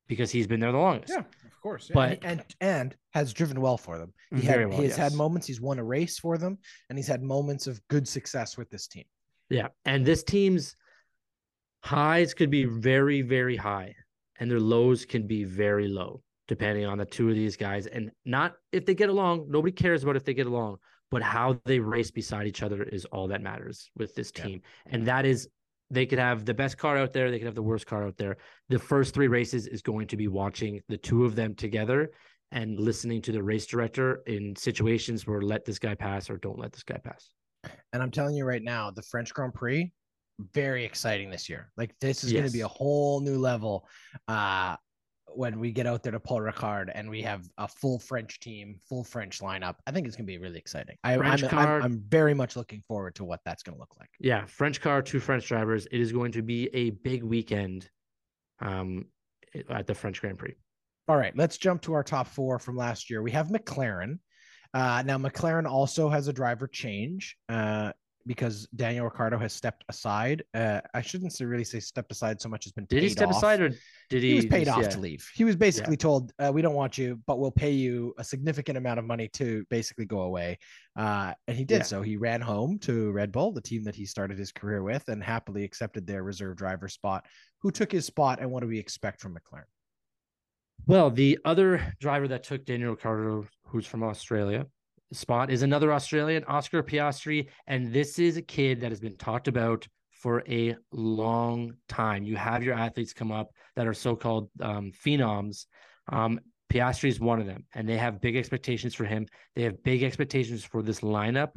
because 0.08 0.32
he's 0.32 0.48
been 0.48 0.60
there 0.60 0.72
the 0.72 0.78
longest. 0.78 1.14
Yeah, 1.14 1.20
of 1.20 1.62
course. 1.62 1.90
Yeah. 1.90 1.94
But 1.94 2.20
and, 2.24 2.40
and 2.40 2.56
and 2.62 2.96
has 3.14 3.34
driven 3.34 3.62
well 3.62 3.78
for 3.78 3.98
them. 3.98 4.14
He 4.32 4.42
Very 4.42 4.64
had 4.64 4.70
well, 4.70 4.82
he's 4.82 4.96
had 4.96 5.14
moments. 5.14 5.48
He's 5.48 5.62
won 5.62 5.80
a 5.80 5.84
race 5.84 6.20
for 6.20 6.38
them, 6.38 6.58
and 6.90 6.98
he's 6.98 7.08
had 7.08 7.22
moments 7.22 7.68
of 7.68 7.80
good 7.88 8.08
success 8.08 8.58
with 8.58 8.70
this 8.70 8.88
team. 8.88 9.06
Yeah. 9.50 9.70
And 9.86 10.06
this 10.06 10.24
team's 10.24 10.76
highs 11.84 12.34
could 12.34 12.50
be 12.50 12.66
very, 12.66 13.22
very 13.22 13.56
high, 13.56 13.96
and 14.40 14.50
their 14.50 14.60
lows 14.60 15.06
can 15.06 15.28
be 15.28 15.44
very 15.44 15.88
low, 15.88 16.22
depending 16.48 16.86
on 16.86 16.98
the 16.98 17.06
two 17.06 17.30
of 17.30 17.36
these 17.36 17.56
guys. 17.56 17.88
And 17.88 18.12
not 18.26 18.56
if 18.72 18.86
they 18.86 18.96
get 18.96 19.10
along, 19.10 19.48
nobody 19.50 19.72
cares 19.72 20.04
about 20.04 20.16
if 20.16 20.24
they 20.26 20.34
get 20.34 20.48
along, 20.48 20.78
but 21.12 21.22
how 21.22 21.60
they 21.66 21.80
race 21.80 22.12
beside 22.12 22.48
each 22.48 22.62
other 22.62 22.84
is 22.84 23.06
all 23.06 23.28
that 23.30 23.42
matters 23.42 23.90
with 23.96 24.14
this 24.16 24.32
Yeah. 24.36 24.44
team. 24.44 24.62
And 24.88 25.06
that 25.08 25.26
is, 25.26 25.48
they 25.92 26.06
could 26.06 26.20
have 26.20 26.46
the 26.46 26.54
best 26.54 26.78
car 26.78 26.98
out 26.98 27.14
there, 27.14 27.32
they 27.32 27.40
could 27.40 27.48
have 27.48 27.56
the 27.56 27.62
worst 27.62 27.86
car 27.86 28.06
out 28.06 28.18
there. 28.18 28.38
The 28.70 28.80
first 28.80 29.14
three 29.14 29.28
races 29.28 29.68
is 29.68 29.82
going 29.82 30.08
to 30.08 30.18
be 30.18 30.28
watching 30.28 30.82
the 30.88 30.98
two 30.98 31.26
of 31.26 31.36
them 31.36 31.56
together 31.56 32.12
and 32.52 32.80
listening 32.80 33.22
to 33.24 33.32
the 33.32 33.42
race 33.42 33.66
director 33.66 34.22
in 34.28 34.56
situations 34.56 35.28
where 35.28 35.42
let 35.42 35.66
this 35.66 35.80
guy 35.80 35.96
pass 35.96 36.30
or 36.30 36.38
don't 36.38 36.60
let 36.60 36.72
this 36.72 36.84
guy 36.84 36.98
pass. 36.98 37.30
And 37.94 38.02
I'm 38.02 38.12
telling 38.12 38.36
you 38.36 38.46
right 38.46 38.64
now, 38.64 38.92
the 38.92 39.02
French 39.04 39.34
Grand 39.34 39.54
Prix, 39.54 39.92
very 40.54 40.86
exciting 40.86 41.30
this 41.30 41.50
year. 41.50 41.72
Like 41.78 41.94
this 42.00 42.24
is 42.24 42.32
going 42.32 42.46
to 42.46 42.52
be 42.52 42.62
a 42.62 42.68
whole 42.68 43.20
new 43.22 43.38
level. 43.38 43.88
Uh 44.28 44.78
when 45.36 45.60
we 45.60 45.72
get 45.72 45.88
out 45.88 46.04
there 46.04 46.12
to 46.12 46.20
Paul 46.20 46.40
Ricard 46.40 46.92
and 46.94 47.10
we 47.10 47.22
have 47.22 47.48
a 47.58 47.68
full 47.68 48.00
French 48.00 48.40
team, 48.40 48.78
full 48.88 49.04
French 49.04 49.40
lineup, 49.40 49.76
I 49.88 49.92
think 49.92 50.08
it's 50.08 50.16
going 50.16 50.26
to 50.26 50.32
be 50.32 50.38
really 50.38 50.60
exciting. 50.60 50.98
I, 51.04 51.14
I'm, 51.14 51.20
French 51.20 51.44
I'm, 51.44 51.50
car- 51.50 51.82
I'm 51.82 52.04
very 52.08 52.34
much 52.34 52.56
looking 52.56 52.82
forward 52.88 53.16
to 53.16 53.24
what 53.24 53.40
that's 53.46 53.64
going 53.64 53.76
to 53.76 53.80
look 53.80 53.96
like. 54.00 54.10
Yeah, 54.20 54.46
French 54.46 54.82
car, 54.82 55.02
two 55.02 55.20
French 55.20 55.48
drivers. 55.48 55.86
It 55.88 56.00
is 56.00 56.12
going 56.12 56.32
to 56.34 56.42
be 56.42 56.68
a 56.74 56.92
big 56.92 57.24
weekend 57.24 57.90
um, 58.60 59.06
at 59.70 59.88
the 59.88 59.96
French 59.96 60.22
Grand 60.22 60.38
Prix. 60.38 60.56
All 61.08 61.18
right, 61.18 61.36
let's 61.36 61.58
jump 61.58 61.82
to 61.84 61.94
our 61.94 62.04
top 62.04 62.28
four 62.28 62.60
from 62.60 62.78
last 62.78 63.10
year. 63.10 63.22
We 63.22 63.32
have 63.32 63.48
McLaren. 63.48 64.20
Uh, 64.74 65.02
now, 65.04 65.18
McLaren 65.18 65.68
also 65.68 66.10
has 66.10 66.28
a 66.28 66.34
driver 66.34 66.68
change 66.68 67.36
uh, 67.50 67.92
because 68.26 68.68
Daniel 68.76 69.06
Ricciardo 69.06 69.38
has 69.38 69.54
stepped 69.54 69.84
aside. 69.90 70.44
Uh, 70.54 70.82
I 70.94 71.02
shouldn't 71.02 71.38
really 71.40 71.64
say 71.64 71.80
stepped 71.80 72.12
aside 72.12 72.40
so 72.42 72.50
much 72.50 72.66
as 72.66 72.72
been 72.72 72.86
Did 72.86 73.04
he 73.04 73.10
step 73.10 73.30
off. 73.30 73.38
aside 73.38 73.62
or 73.62 73.70
did 74.10 74.24
he? 74.24 74.30
he 74.32 74.36
was 74.36 74.46
paid 74.46 74.66
just- 74.66 74.78
off 74.78 74.84
yeah. 74.84 74.90
to 74.90 75.00
leave. 75.00 75.28
He 75.34 75.44
was 75.44 75.56
basically 75.56 75.98
told, 75.98 76.32
uh, 76.40 76.52
"We 76.54 76.62
don't 76.62 76.76
want 76.76 76.98
you, 76.98 77.20
but 77.26 77.40
we'll 77.40 77.52
pay 77.52 77.72
you 77.72 78.14
a 78.18 78.24
significant 78.24 78.78
amount 78.78 79.00
of 79.00 79.06
money 79.06 79.28
to 79.34 79.66
basically 79.70 80.06
go 80.06 80.22
away." 80.22 80.60
Uh, 80.96 81.34
and 81.48 81.58
he 81.58 81.64
did 81.64 81.78
Yeah. 81.80 81.84
so. 81.84 82.02
He 82.02 82.18
ran 82.18 82.42
home 82.42 82.78
to 82.80 83.12
Red 83.12 83.32
Bull, 83.32 83.52
the 83.52 83.62
team 83.62 83.84
that 83.86 83.96
he 83.96 84.06
started 84.06 84.38
his 84.38 84.52
career 84.52 84.84
with, 84.84 85.08
and 85.10 85.24
happily 85.24 85.64
accepted 85.64 86.06
their 86.06 86.24
reserve 86.24 86.58
driver 86.58 86.88
spot. 86.88 87.26
Who 87.62 87.72
took 87.72 87.92
his 87.92 88.06
spot, 88.06 88.40
and 88.42 88.52
what 88.52 88.62
do 88.62 88.68
we 88.68 88.80
expect 88.80 89.22
from 89.22 89.36
McLaren? 89.36 89.64
Well, 90.88 91.10
the 91.12 91.38
other 91.46 91.94
driver 92.00 92.28
that 92.30 92.44
took 92.44 92.66
Daniel 92.66 92.92
Ricciardo, 92.92 93.46
who's 93.66 93.86
from 93.86 94.02
Australia, 94.04 94.66
spot 95.12 95.52
is 95.52 95.62
another 95.62 95.92
Australian, 95.92 96.44
Oscar 96.46 96.84
Piastri, 96.84 97.48
and 97.68 97.92
this 97.92 98.20
is 98.20 98.38
a 98.38 98.42
kid 98.42 98.82
that 98.82 98.92
has 98.92 99.00
been 99.00 99.18
talked 99.18 99.48
about 99.48 99.88
for 100.12 100.44
a 100.50 100.76
long 100.92 101.74
time. 101.88 102.24
You 102.24 102.36
have 102.36 102.64
your 102.64 102.76
athletes 102.76 103.14
come 103.14 103.32
up 103.32 103.52
that 103.76 103.88
are 103.88 103.94
so-called 103.94 104.50
um, 104.62 104.92
phenoms. 104.92 105.66
Um, 106.12 106.40
Piastri 106.72 107.10
is 107.10 107.20
one 107.20 107.40
of 107.40 107.48
them, 107.48 107.66
and 107.74 107.88
they 107.88 107.98
have 107.98 108.22
big 108.22 108.36
expectations 108.36 108.94
for 108.94 109.06
him. 109.06 109.26
They 109.56 109.64
have 109.64 109.82
big 109.84 110.04
expectations 110.04 110.64
for 110.64 110.84
this 110.84 111.00
lineup. 111.00 111.52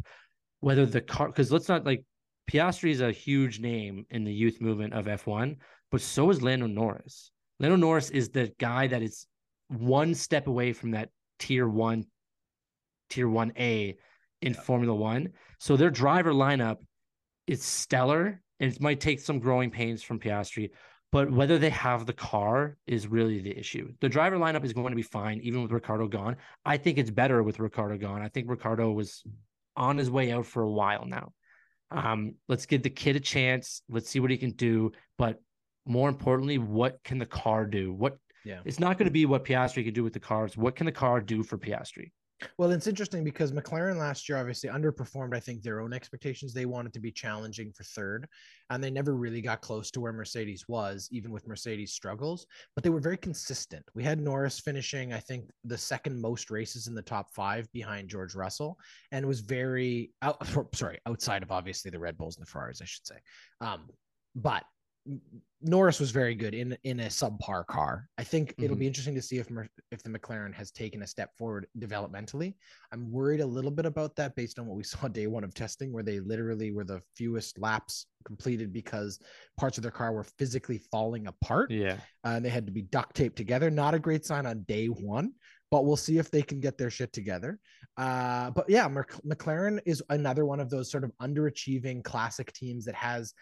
Whether 0.60 0.86
the 0.86 1.00
car, 1.00 1.26
because 1.26 1.50
let's 1.50 1.68
not 1.68 1.84
like 1.84 2.04
Piastri 2.50 2.90
is 2.90 3.00
a 3.00 3.12
huge 3.12 3.60
name 3.60 4.06
in 4.10 4.24
the 4.24 4.32
youth 4.32 4.60
movement 4.60 4.94
of 4.94 5.06
F1, 5.06 5.56
but 5.90 6.00
so 6.00 6.30
is 6.30 6.40
Lando 6.40 6.66
Norris. 6.66 7.30
Lando 7.58 7.76
Norris 7.76 8.10
is 8.10 8.30
the 8.30 8.52
guy 8.58 8.86
that 8.86 9.02
is 9.02 9.26
one 9.68 10.14
step 10.14 10.46
away 10.46 10.72
from 10.72 10.92
that 10.92 11.10
tier 11.38 11.68
one, 11.68 12.04
tier 13.12 13.28
one 13.28 13.52
A 13.58 13.96
in 14.40 14.52
Yeah. 14.54 14.60
Formula 14.60 14.94
One. 14.94 15.32
So 15.58 15.76
their 15.76 15.90
driver 15.90 16.32
lineup 16.32 16.78
is 17.46 17.62
stellar, 17.62 18.42
and 18.60 18.72
it 18.72 18.80
might 18.80 19.00
take 19.00 19.20
some 19.20 19.38
growing 19.38 19.70
pains 19.70 20.02
from 20.02 20.18
Piastri. 20.18 20.70
But 21.10 21.30
whether 21.30 21.58
they 21.58 21.70
have 21.70 22.06
the 22.06 22.14
car 22.14 22.78
is 22.86 23.06
really 23.06 23.40
the 23.40 23.56
issue. 23.56 23.92
The 24.00 24.08
driver 24.08 24.38
lineup 24.38 24.64
is 24.64 24.72
going 24.72 24.92
to 24.92 24.96
be 24.96 25.02
fine, 25.02 25.40
even 25.42 25.62
with 25.62 25.70
Ricciardo 25.70 26.08
gone. 26.08 26.36
I 26.64 26.78
think 26.78 26.96
it's 26.96 27.10
better 27.10 27.42
with 27.42 27.58
Ricciardo 27.60 27.98
gone. 27.98 28.22
I 28.22 28.28
think 28.28 28.48
Ricciardo 28.48 28.90
was 28.90 29.22
on 29.76 29.98
his 29.98 30.10
way 30.10 30.32
out 30.32 30.46
for 30.46 30.62
a 30.62 30.70
while 30.70 31.04
now. 31.04 31.32
Um, 31.90 32.36
let's 32.48 32.64
give 32.64 32.82
the 32.82 32.88
kid 33.02 33.16
a 33.16 33.20
chance. 33.20 33.82
Let's 33.90 34.08
see 34.08 34.20
what 34.20 34.30
he 34.30 34.38
can 34.38 34.52
do. 34.52 34.92
But 35.18 35.42
more 35.86 36.08
importantly, 36.08 36.56
what 36.56 36.98
can 37.04 37.18
the 37.18 37.26
car 37.26 37.66
do? 37.66 37.92
What 37.92 38.16
Yeah. 38.44 38.60
it's 38.64 38.80
not 38.80 38.96
going 38.96 39.06
to 39.12 39.12
be 39.20 39.26
what 39.26 39.44
Piastri 39.44 39.84
could 39.84 39.94
do 39.94 40.02
with 40.04 40.14
the 40.14 40.20
cars. 40.20 40.56
What 40.56 40.76
can 40.76 40.86
the 40.86 40.92
car 40.92 41.20
do 41.20 41.42
for 41.42 41.58
Piastri? 41.58 42.10
Well, 42.58 42.70
it's 42.70 42.86
interesting 42.86 43.24
because 43.24 43.52
McLaren 43.52 43.98
last 43.98 44.28
year 44.28 44.38
obviously 44.38 44.70
underperformed, 44.70 45.34
I 45.34 45.40
think, 45.40 45.62
their 45.62 45.80
own 45.80 45.92
expectations. 45.92 46.52
They 46.52 46.66
wanted 46.66 46.92
to 46.94 47.00
be 47.00 47.12
challenging 47.12 47.72
for 47.72 47.84
third, 47.84 48.28
and 48.70 48.82
they 48.82 48.90
never 48.90 49.14
really 49.14 49.40
got 49.40 49.60
close 49.60 49.90
to 49.92 50.00
where 50.00 50.12
Mercedes 50.12 50.66
was, 50.68 51.08
even 51.12 51.30
with 51.30 51.46
Mercedes' 51.46 51.92
struggles, 51.92 52.46
but 52.74 52.84
they 52.84 52.90
were 52.90 53.00
very 53.00 53.16
consistent. 53.16 53.84
We 53.94 54.04
had 54.04 54.20
Norris 54.20 54.60
finishing, 54.60 55.12
I 55.12 55.20
think, 55.20 55.50
the 55.64 55.78
second 55.78 56.20
most 56.20 56.50
races 56.50 56.86
in 56.86 56.94
the 56.94 57.02
top 57.02 57.30
five 57.34 57.70
behind 57.72 58.08
George 58.08 58.34
Russell, 58.34 58.78
and 59.10 59.26
was 59.26 59.40
very 59.40 60.12
out, 60.22 60.46
sorry, 60.74 60.98
outside 61.06 61.42
of 61.42 61.52
obviously 61.52 61.90
the 61.90 61.98
Red 61.98 62.16
Bulls 62.16 62.36
and 62.36 62.46
the 62.46 62.50
Ferraris, 62.50 62.82
I 62.82 62.86
should 62.86 63.06
say. 63.06 63.16
Um, 63.60 63.88
but 64.34 64.64
Norris 65.64 66.00
was 66.00 66.10
very 66.10 66.34
good 66.34 66.54
in 66.54 66.76
in 66.84 67.00
a 67.00 67.06
subpar 67.06 67.64
car. 67.66 68.08
I 68.18 68.24
think 68.24 68.54
it'll 68.58 68.76
Mhm. 68.76 68.80
be 68.80 68.86
interesting 68.88 69.14
to 69.14 69.22
see 69.22 69.38
if 69.38 69.48
if 69.90 70.02
the 70.02 70.10
McLaren 70.10 70.52
has 70.54 70.70
taken 70.72 71.02
a 71.02 71.06
step 71.06 71.30
forward 71.38 71.66
developmentally. 71.78 72.54
I'm 72.92 73.10
worried 73.10 73.40
a 73.40 73.46
little 73.46 73.70
bit 73.70 73.86
about 73.86 74.16
that 74.16 74.34
based 74.34 74.58
on 74.58 74.66
what 74.66 74.76
we 74.76 74.82
saw 75.06 75.08
day 75.08 75.26
one 75.28 75.44
of 75.44 75.54
testing, 75.54 75.92
where 75.92 76.02
they 76.02 76.20
literally 76.20 76.72
were 76.72 76.84
the 76.84 77.00
fewest 77.16 77.58
laps 77.58 78.06
completed 78.24 78.72
because 78.72 79.20
parts 79.56 79.78
of 79.78 79.82
their 79.82 79.90
car 79.92 80.12
were 80.12 80.24
physically 80.24 80.78
falling 80.90 81.26
apart 81.26 81.70
Yeah. 81.70 81.98
uh, 82.24 82.28
and 82.36 82.44
they 82.44 82.50
had 82.50 82.66
to 82.66 82.72
be 82.72 82.82
duct 82.82 83.14
taped 83.16 83.36
together. 83.36 83.70
Not 83.70 83.94
a 83.94 83.98
great 84.00 84.24
sign 84.24 84.46
on 84.46 84.62
day 84.62 84.86
one, 84.86 85.34
but 85.70 85.84
we'll 85.84 85.96
see 85.96 86.18
if 86.18 86.30
they 86.30 86.42
can 86.42 86.60
get 86.60 86.76
their 86.78 86.90
shit 86.90 87.12
together. 87.12 87.58
Uh, 87.96 88.50
but 88.52 88.68
yeah, 88.68 88.88
Mc- 88.88 89.22
McLaren 89.24 89.80
is 89.84 90.02
another 90.10 90.44
one 90.46 90.60
of 90.60 90.70
those 90.70 90.90
sort 90.90 91.04
of 91.04 91.12
underachieving 91.20 92.02
classic 92.02 92.52
teams 92.52 92.84
that 92.86 92.94
has 92.94 93.34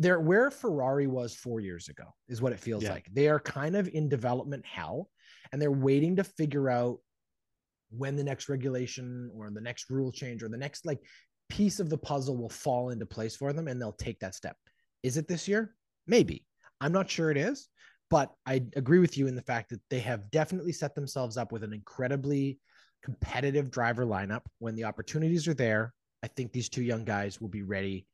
they're 0.00 0.18
where 0.18 0.50
Ferrari 0.50 1.06
was 1.06 1.34
four 1.34 1.60
years 1.60 1.90
ago, 1.90 2.04
is 2.26 2.40
what 2.40 2.54
it 2.54 2.58
feels 2.58 2.82
Yeah. 2.82 2.92
like. 2.92 3.06
They 3.12 3.28
are 3.28 3.38
kind 3.38 3.76
of 3.76 3.86
in 3.88 4.08
development 4.08 4.64
hell 4.64 5.10
and 5.52 5.60
they're 5.60 5.70
waiting 5.70 6.16
to 6.16 6.24
figure 6.24 6.70
out 6.70 7.00
when 7.90 8.16
the 8.16 8.24
next 8.24 8.48
regulation 8.48 9.30
or 9.34 9.50
the 9.50 9.60
next 9.60 9.90
rule 9.90 10.10
change 10.10 10.42
or 10.42 10.48
the 10.48 10.56
next 10.56 10.86
like 10.86 11.00
piece 11.50 11.80
of 11.80 11.90
the 11.90 11.98
puzzle 11.98 12.38
will 12.38 12.48
fall 12.48 12.90
into 12.90 13.04
place 13.04 13.36
for 13.36 13.52
them 13.52 13.68
and 13.68 13.78
they'll 13.78 13.92
take 13.92 14.18
that 14.20 14.34
step. 14.34 14.56
Is 15.02 15.18
it 15.18 15.28
this 15.28 15.46
year? 15.46 15.76
Maybe. 16.06 16.46
I'm 16.80 16.92
not 16.92 17.10
sure 17.10 17.30
it 17.30 17.36
is, 17.36 17.68
but 18.08 18.32
I 18.46 18.64
agree 18.76 19.00
with 19.00 19.18
you 19.18 19.26
in 19.26 19.34
the 19.34 19.42
fact 19.42 19.68
that 19.68 19.82
they 19.90 20.00
have 20.00 20.30
definitely 20.30 20.72
set 20.72 20.94
themselves 20.94 21.36
up 21.36 21.52
with 21.52 21.62
an 21.62 21.74
incredibly 21.74 22.58
competitive 23.02 23.70
driver 23.70 24.06
lineup. 24.06 24.46
When 24.60 24.76
the 24.76 24.84
opportunities 24.84 25.46
are 25.46 25.52
there, 25.52 25.92
I 26.22 26.28
think 26.28 26.52
these 26.52 26.70
two 26.70 26.82
young 26.82 27.04
guys 27.04 27.38
will 27.38 27.48
be 27.48 27.62
ready 27.62 28.06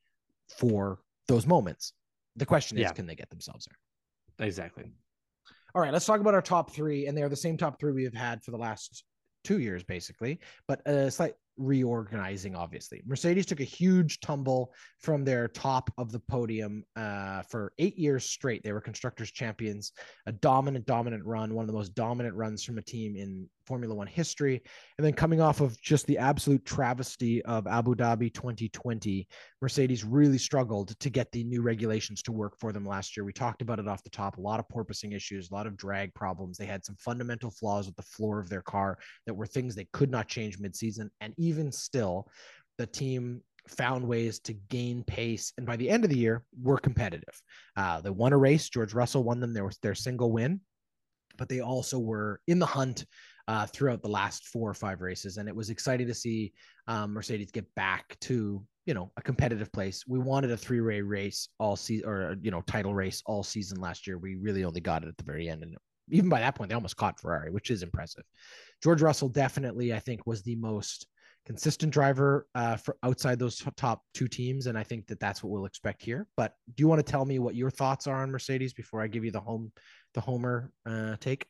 for 0.59 1.01
those 1.29 1.47
moments. 1.47 1.93
The 2.37 2.47
question 2.47 2.79
is, 2.79 2.83
yeah. 2.83 2.93
can 2.93 3.07
they 3.07 3.15
get 3.15 3.31
themselves 3.31 3.67
there? 3.67 4.47
Exactly. 4.47 4.85
All 5.75 5.83
right, 5.83 5.93
let's 5.93 6.07
talk 6.07 6.21
about 6.21 6.35
our 6.35 6.43
top 6.43 6.71
three, 6.71 7.07
and 7.07 7.17
they 7.17 7.23
are 7.23 7.29
the 7.29 7.37
same 7.37 7.57
top 7.57 7.79
three 7.79 7.93
we 7.93 8.05
have 8.05 8.15
had 8.15 8.43
for 8.43 8.51
the 8.51 8.57
last 8.57 9.05
two 9.45 9.59
years, 9.59 9.83
basically, 9.83 10.41
but 10.67 10.81
a 10.87 11.11
slight 11.11 11.35
reorganizing 11.59 12.55
obviously 12.55 13.03
mercedes 13.07 13.47
took 13.47 13.61
a 13.61 13.65
huge 13.65 14.21
tumble 14.21 14.75
from 15.01 15.25
their 15.25 15.49
top 15.49 15.91
of 15.97 16.13
the 16.13 16.21
podium 16.29 16.85
uh, 16.97 17.41
for 17.43 17.73
eight 17.79 17.99
years 17.99 18.27
straight 18.27 18.63
they 18.63 18.73
were 18.73 18.81
constructors 18.81 19.31
champions 19.31 19.93
a 20.27 20.33
dominant 20.33 20.85
dominant 20.85 21.25
run 21.25 21.55
one 21.55 21.63
of 21.63 21.67
the 21.67 21.73
most 21.73 21.95
dominant 21.95 22.35
runs 22.35 22.63
from 22.63 22.77
a 22.77 22.83
team 22.83 23.17
in 23.17 23.49
Formula 23.67 23.95
One 23.95 24.07
history. 24.07 24.63
And 24.99 25.05
then 25.05 25.13
coming 25.13 25.41
off 25.41 25.61
of 25.61 25.81
just 25.81 26.07
the 26.07 26.19
absolute 26.19 26.65
travesty 26.65 27.43
of 27.45 27.67
Abu 27.67 27.95
Dhabi 27.95 28.33
2020, 28.33 29.27
Mercedes 29.61 30.05
really 30.05 30.39
struggled 30.39 30.99
to 30.99 31.11
get 31.11 31.31
the 31.33 31.45
new 31.45 31.63
regulations 31.63 32.23
to 32.23 32.33
work 32.33 32.57
for 32.59 32.73
them 32.73 32.87
last 32.87 33.17
year. 33.17 33.25
We 33.25 33.33
talked 33.33 33.63
about 33.63 33.79
it 33.79 33.89
off 33.89 34.03
the 34.03 34.11
top 34.11 34.39
a 34.39 34.41
lot 34.41 34.61
of 34.61 34.69
porpoising 34.69 35.15
issues, 35.15 35.51
a 35.51 35.55
lot 35.55 35.67
of 35.67 35.77
drag 35.77 36.15
problems. 36.15 36.57
They 36.57 36.67
had 36.67 36.85
some 36.85 36.97
fundamental 36.97 37.51
flaws 37.51 37.87
with 37.87 37.97
the 37.97 38.03
floor 38.03 38.39
of 38.39 38.49
their 38.49 38.63
car 38.63 38.99
that 39.27 39.35
were 39.35 39.47
things 39.47 39.75
they 39.75 39.89
could 39.93 40.11
not 40.11 40.29
change 40.29 40.59
midseason. 40.59 41.09
And 41.21 41.35
even 41.37 41.73
still, 41.73 42.29
the 42.79 42.87
team 42.87 43.43
found 43.69 44.07
ways 44.07 44.39
to 44.41 44.53
gain 44.53 45.03
pace 45.05 45.53
and 45.57 45.67
by 45.67 45.77
the 45.77 45.91
end 45.91 46.05
of 46.05 46.11
the 46.11 46.19
year 46.19 46.45
were 46.63 46.79
competitive 46.79 47.43
uh, 47.77 48.01
they 48.01 48.11
won 48.11 48.33
a 48.33 48.37
race 48.37 48.69
george 48.69 48.95
russell 48.95 49.25
won 49.25 49.41
them 49.41 49.53
their, 49.53 49.71
their 49.83 49.95
single 49.95 50.31
win 50.31 50.61
but 51.37 51.49
they 51.49 51.61
also 51.61 51.99
were 51.99 52.41
in 52.47 52.59
the 52.59 52.67
hunt 52.67 53.05
uh, 53.49 53.67
throughout 53.67 54.03
the 54.03 54.09
last 54.09 54.47
four 54.47 54.69
or 54.69 54.75
five 54.75 55.01
races. 55.01 55.37
And 55.37 55.49
it 55.49 55.55
was 55.55 55.71
exciting 55.71 56.07
to 56.07 56.15
see 56.15 56.53
um, 56.87 57.13
Mercedes 57.13 57.51
get 57.51 57.73
back 57.75 58.17
to 58.21 58.65
you 58.87 58.95
know 58.95 59.11
a 59.17 59.23
competitive 59.23 59.73
place. 59.73 60.05
We 60.07 60.19
wanted 60.19 60.51
a 60.51 60.57
three 60.57 60.81
way 60.81 61.01
race 61.01 61.49
all 61.59 61.77
season, 61.77 62.09
or 62.09 62.37
you 62.41 62.51
know 62.51 62.63
title 62.63 62.95
race 62.95 63.23
all 63.27 63.43
season 63.43 63.81
last 63.81 64.07
year. 64.07 64.19
We 64.19 64.37
really 64.37 64.65
only 64.65 64.81
got 64.81 65.03
it 65.03 65.09
at 65.09 65.17
the 65.17 65.25
very 65.25 65.49
end, 65.49 65.63
and 65.63 65.77
even 66.09 66.29
by 66.29 66.41
that 66.41 66.55
point, 66.55 66.71
they 66.71 66.75
almost 66.75 66.97
caught 66.97 67.21
Ferrari, 67.21 67.51
which 67.51 67.71
is 67.71 67.83
impressive. 67.83 68.25
George 68.83 69.03
Russell 69.03 69.29
definitely, 69.29 69.93
I 69.93 69.99
think, 69.99 70.25
was 70.27 70.43
the 70.43 70.55
most 70.57 71.07
consistent 71.45 71.93
driver 71.93 72.47
uh, 72.55 72.77
for 72.77 72.97
outside 73.03 73.39
those 73.39 73.63
top 73.77 74.03
two 74.15 74.29
teams, 74.29 74.67
and 74.67 74.79
I 74.79 74.85
think 74.85 75.09
that 75.09 75.21
that's 75.21 75.43
what 75.43 75.51
we'll 75.51 75.67
expect 75.67 76.03
here. 76.03 76.27
But 76.37 76.55
do 76.75 76.83
you 76.83 76.89
want 76.89 77.05
to 77.05 77.11
tell 77.11 77.25
me 77.25 77.39
what 77.39 77.57
your 77.57 77.71
thoughts 77.71 78.07
are 78.07 78.23
on 78.23 78.31
Mercedes 78.31 78.73
before 78.73 79.03
I 79.03 79.09
give 79.09 79.25
you 79.25 79.33
the 79.33 79.41
home 79.41 79.73
the 80.15 80.21
Homer 80.21 80.73
uh, 80.87 81.17
take? 81.21 81.47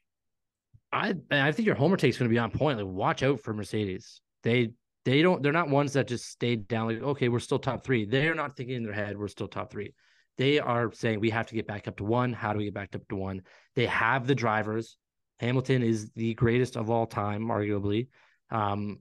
I 0.93 1.14
I 1.30 1.53
think 1.53 1.66
your 1.66 1.74
homer 1.74 1.97
take 1.97 2.11
is 2.11 2.18
going 2.18 2.28
to 2.28 2.34
be 2.34 2.39
on 2.39 2.51
point. 2.51 2.78
Like, 2.78 2.87
watch 2.87 3.22
out 3.22 3.41
for 3.41 3.53
Mercedes. 3.53 4.20
They 4.43 4.70
they 5.05 5.22
don't. 5.22 5.43
They're 5.43 5.53
not 5.53 5.68
ones 5.68 5.93
that 5.95 6.09
just 6.09 6.26
stayed 6.26 6.68
down. 6.68 6.89
Like, 6.89 7.03
okay, 7.03 7.28
we're 7.28 7.39
still 7.39 7.59
top 7.59 7.84
three. 7.84 8.05
They're 8.05 8.34
not 8.34 8.57
thinking 8.57 8.76
in 8.76 8.82
their 8.82 8.93
head 8.93 9.16
we're 9.16 9.28
still 9.28 9.49
top 9.49 9.70
three. 9.70 9.95
They 10.39 10.59
are 10.59 10.93
saying 10.93 11.20
we 11.20 11.30
have 11.30 11.47
to 11.47 11.55
get 11.55 11.66
back 11.66 11.89
up 11.89 11.97
to 11.97 12.05
one. 12.05 12.32
How 12.32 12.53
do 12.53 12.59
we 12.59 12.64
get 12.64 12.74
back 12.74 12.95
up 12.95 13.07
to 13.09 13.16
one? 13.16 13.43
They 13.74 13.87
have 13.87 14.26
the 14.26 14.34
drivers. 14.34 14.97
Hamilton 15.39 15.82
is 15.82 16.11
the 16.12 16.34
greatest 16.34 16.76
of 16.76 16.91
all 16.91 17.07
time, 17.07 17.47
arguably. 17.47 18.09
Um, 18.51 19.01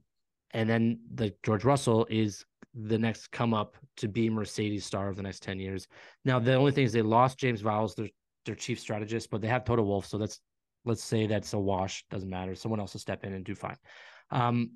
and 0.52 0.68
then 0.68 1.00
the 1.14 1.34
George 1.42 1.64
Russell 1.64 2.06
is 2.08 2.44
the 2.74 2.98
next 2.98 3.30
come 3.30 3.54
up 3.54 3.76
to 3.98 4.08
be 4.08 4.28
Mercedes 4.28 4.84
star 4.84 5.08
of 5.08 5.16
the 5.16 5.22
next 5.22 5.42
10 5.42 5.58
years. 5.58 5.88
Now, 6.24 6.38
the 6.38 6.54
only 6.54 6.72
thing 6.72 6.84
is 6.84 6.92
they 6.92 7.02
lost 7.02 7.38
James 7.38 7.62
Vowles, 7.62 7.94
their, 7.94 8.08
their 8.44 8.54
chief 8.54 8.78
strategist, 8.78 9.30
but 9.30 9.40
they 9.40 9.48
have 9.48 9.64
Toto 9.64 9.82
Wolff. 9.82 10.06
So 10.06 10.18
that's 10.18 10.40
let's 10.86 11.04
say 11.04 11.26
that's 11.26 11.52
a 11.52 11.58
wash, 11.58 12.04
doesn't 12.10 12.30
matter. 12.30 12.54
Someone 12.54 12.80
else 12.80 12.94
will 12.94 13.00
step 13.00 13.24
in 13.24 13.32
and 13.32 13.44
do 13.44 13.54
fine. 13.54 13.76
Um, 14.30 14.70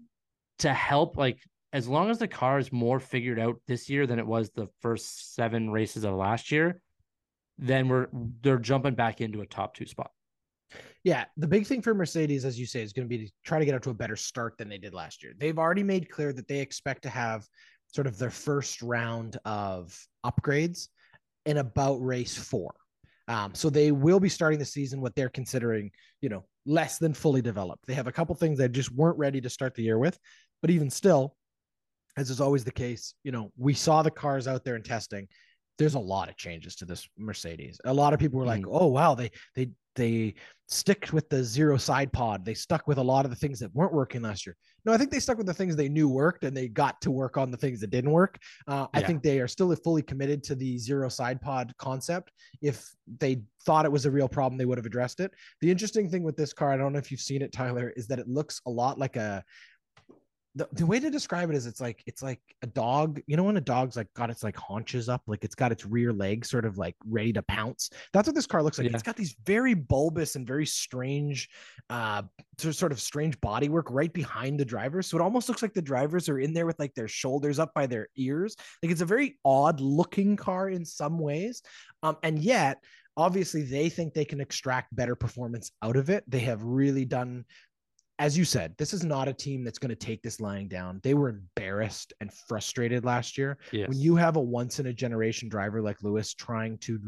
to 0.59 0.73
help, 0.73 1.17
like, 1.17 1.39
as 1.73 1.89
long 1.89 2.11
as 2.11 2.19
the 2.19 2.29
car 2.29 2.59
is 2.59 2.73
more 2.73 3.01
figured 3.01 3.39
out 3.39 3.57
this 3.67 3.89
year 3.89 4.07
than 4.07 4.19
it 4.19 4.27
was 4.27 4.51
the 4.51 4.67
first 4.81 5.35
seven 5.35 5.71
races 5.71 6.05
of 6.05 6.15
last 6.15 6.51
year, 6.51 6.83
then 7.59 7.89
we're 7.89 8.09
they're 8.43 8.59
jumping 8.59 8.95
back 8.95 9.21
into 9.21 9.41
a 9.41 9.47
top 9.47 9.75
two 9.75 9.87
spot. 9.87 10.11
Yeah, 11.05 11.25
the 11.37 11.47
big 11.47 11.67
thing 11.67 11.83
for 11.83 11.95
Mercedes, 11.95 12.45
as 12.45 12.59
you 12.59 12.67
say, 12.67 12.83
is 12.83 12.93
going 12.93 13.09
to 13.09 13.09
be 13.09 13.27
to 13.27 13.33
try 13.45 13.59
to 13.59 13.65
get 13.65 13.75
out 13.75 13.83
to 13.85 13.91
a 13.91 13.95
better 13.95 14.17
start 14.17 14.59
than 14.59 14.69
they 14.69 14.79
did 14.79 14.95
last 14.95 15.23
year. 15.23 15.33
They've 15.37 15.59
already 15.59 15.83
made 15.83 16.11
clear 16.11 16.33
that 16.33 16.49
they 16.49 16.61
expect 16.61 17.03
to 17.03 17.09
have 17.09 17.47
sort 17.87 18.07
of 18.07 18.19
their 18.19 18.31
first 18.31 18.83
round 18.83 19.39
of 19.45 19.97
upgrades 20.25 20.89
in 21.47 21.57
about 21.59 21.97
race 21.97 22.37
four. 22.37 22.75
Um, 23.31 23.55
so 23.55 23.71
they 23.71 23.93
will 23.93 24.19
be 24.19 24.29
starting 24.29 24.59
the 24.59 24.65
season 24.65 25.01
what 25.01 25.15
they're 25.15 25.29
considering, 25.29 25.93
you 26.21 26.29
know, 26.29 26.45
less 26.67 26.99
than 26.99 27.15
fully 27.15 27.41
developed. 27.41 27.87
They 27.87 27.95
have 27.95 28.09
a 28.09 28.13
couple 28.13 28.35
things 28.35 28.59
that 28.59 28.73
just 28.73 28.91
weren't 28.91 29.19
ready 29.19 29.41
to 29.41 29.49
start 29.49 29.77
the 29.77 29.85
year 29.85 29.99
with, 29.99 30.19
but 30.61 30.71
even 30.71 30.91
still, 30.91 31.37
as 32.17 32.29
is 32.29 32.41
always 32.41 32.65
the 32.65 32.73
case, 32.73 33.15
you 33.23 33.31
know, 33.31 33.53
we 33.57 33.73
saw 33.73 34.03
the 34.03 34.11
cars 34.11 34.49
out 34.49 34.65
there 34.65 34.75
in 34.75 34.83
testing. 34.83 35.29
There's 35.79 35.95
a 35.95 36.01
lot 36.01 36.29
of 36.29 36.37
changes 36.37 36.75
to 36.77 36.85
this 36.85 37.09
Mercedes. 37.17 37.81
A 37.85 37.95
lot 37.95 38.13
of 38.13 38.19
people 38.19 38.41
were 38.41 38.47
like, 38.47 38.63
mm-hmm. 38.63 38.77
"Oh 38.77 38.89
wow, 38.89 39.15
they 39.15 39.31
they 39.55 39.71
they 39.97 40.35
stick 40.69 41.09
with 41.13 41.29
the 41.29 41.43
zero 41.43 41.77
side 41.77 42.13
pod. 42.13 42.45
They 42.45 42.55
stuck 42.55 42.87
with 42.87 42.99
a 42.99 43.03
lot 43.03 43.25
of 43.25 43.31
the 43.31 43.37
things 43.37 43.59
that 43.59 43.75
weren't 43.75 43.93
working 43.93 44.23
last 44.23 44.47
year. 44.47 44.57
No, 44.85 44.93
I 44.93 44.97
think 44.97 45.11
they 45.11 45.19
stuck 45.19 45.37
with 45.37 45.47
the 45.47 45.55
things 45.55 45.75
they 45.75 45.89
knew 45.89 46.09
worked 46.09 46.45
and 46.45 46.57
they 46.57 46.69
got 46.69 47.01
to 47.03 47.11
work 47.11 47.37
on 47.37 47.51
the 47.51 47.57
things 47.57 47.81
that 47.81 47.91
didn't 47.91 48.13
work. 48.13 48.39
Uh, 48.69 48.87
yeah. 48.95 49.01
I 49.01 49.03
think 49.03 49.23
they 49.23 49.41
are 49.41 49.49
still 49.49 49.75
fully 49.77 50.03
committed 50.03 50.45
to 50.45 50.55
the 50.55 50.79
zero 50.79 51.09
side 51.09 51.41
pod 51.41 51.73
concept. 51.79 52.31
If 52.63 52.89
they 53.19 53.43
thought 53.67 53.85
it 53.85 53.93
was 53.93 54.07
a 54.07 54.11
real 54.11 54.29
problem, 54.29 54.59
they 54.59 54.65
would 54.65 54.79
have 54.79 54.87
addressed 54.87 55.21
it. 55.21 55.33
The 55.61 55.71
interesting 55.71 56.09
thing 56.09 56.23
with 56.23 56.37
this 56.37 56.53
car, 56.53 56.73
I 56.73 56.77
don't 56.77 56.93
know 56.93 56.99
if 56.99 57.11
you've 57.11 57.21
seen 57.21 57.43
it, 57.43 57.53
Tyler, 57.53 57.93
is 57.97 58.07
that 58.07 58.19
it 58.19 58.29
looks 58.29 58.61
a 58.67 58.71
lot 58.71 58.99
like 58.99 59.17
a 59.17 59.45
the, 60.57 60.69
the 60.73 60.87
way 60.87 60.99
to 60.99 61.11
describe 61.11 61.49
it 61.49 61.55
is 61.55 61.67
it's 61.67 61.81
like 61.81 62.03
it's 62.07 62.23
like 62.23 62.41
a 62.63 62.67
dog 62.67 63.21
you 63.29 63.37
know 63.37 63.45
when 63.45 63.57
a 63.57 63.61
dog's 63.61 63.97
like 63.97 64.13
got 64.15 64.31
its 64.31 64.43
like 64.43 64.57
haunches 64.57 65.09
up 65.09 65.23
like 65.29 65.45
it's 65.45 65.55
got 65.55 65.71
its 65.71 65.87
rear 65.87 66.13
leg 66.13 66.45
sort 66.45 66.65
of 66.65 66.77
like 66.77 66.97
ready 67.07 67.33
to 67.33 67.43
pounce? 67.43 67.91
That's 68.13 68.27
what 68.27 68.35
this 68.35 68.47
car 68.47 68.63
looks 68.63 68.79
like. 68.79 68.89
Yeah. 68.89 68.95
it's 68.95 69.03
got 69.03 69.17
these 69.17 69.37
very 69.45 69.75
bulbous 69.75 70.35
and 70.35 70.47
very 70.47 70.67
strange 70.67 71.49
uh 71.89 72.23
sort 72.59 72.93
of 72.93 73.01
strange 73.01 73.41
body 73.41 73.69
work 73.69 73.87
right 73.91 74.13
behind 74.13 74.59
the 74.59 74.65
driver. 74.65 75.03
So 75.03 75.17
it 75.17 75.23
almost 75.23 75.49
looks 75.49 75.63
like 75.63 75.73
the 75.73 75.83
drivers 75.83 76.29
are 76.29 76.41
in 76.41 76.53
there 76.53 76.67
with 76.67 76.79
like 76.79 76.95
their 76.95 77.09
shoulders 77.09 77.59
up 77.59 77.73
by 77.73 77.87
their 77.87 78.09
ears. 78.17 78.57
Like 78.83 78.91
it's 78.91 79.01
a 79.03 79.07
very 79.07 79.39
odd 79.45 79.81
looking 79.81 80.37
car 80.37 80.69
in 80.69 80.85
some 80.85 81.19
ways. 81.19 81.63
Um 82.03 82.17
and 82.25 82.41
yet 82.41 82.83
obviously 83.17 83.63
they 83.63 83.89
think 83.89 84.15
they 84.15 84.25
can 84.25 84.41
extract 84.41 84.95
better 84.97 85.15
performance 85.15 85.71
out 85.83 85.97
of 85.97 86.11
it. 86.11 86.25
They 86.27 86.41
have 86.41 86.63
really 86.63 87.05
done 87.05 87.45
as 88.21 88.37
you 88.37 88.45
said, 88.45 88.75
this 88.77 88.93
is 88.93 89.03
not 89.03 89.29
a 89.29 89.33
team 89.33 89.65
that's 89.65 89.79
going 89.79 89.89
to 89.89 89.97
take 89.97 90.23
this 90.23 90.41
lying 90.41 90.69
down. 90.69 91.01
They 91.03 91.15
were 91.15 91.31
embarrassed 91.31 92.13
and 92.21 92.31
frustrated 92.31 93.03
last 93.03 93.39
year. 93.39 93.57
Yes. 93.73 93.89
When 93.89 93.99
you 93.99 94.15
have 94.15 94.37
a 94.37 94.41
once 94.41 94.79
in 94.79 94.87
a 94.87 94.93
generation 94.93 95.49
driver 95.49 95.81
like 95.81 96.03
Lewis 96.03 96.35
trying 96.35 96.77
to, 96.79 97.01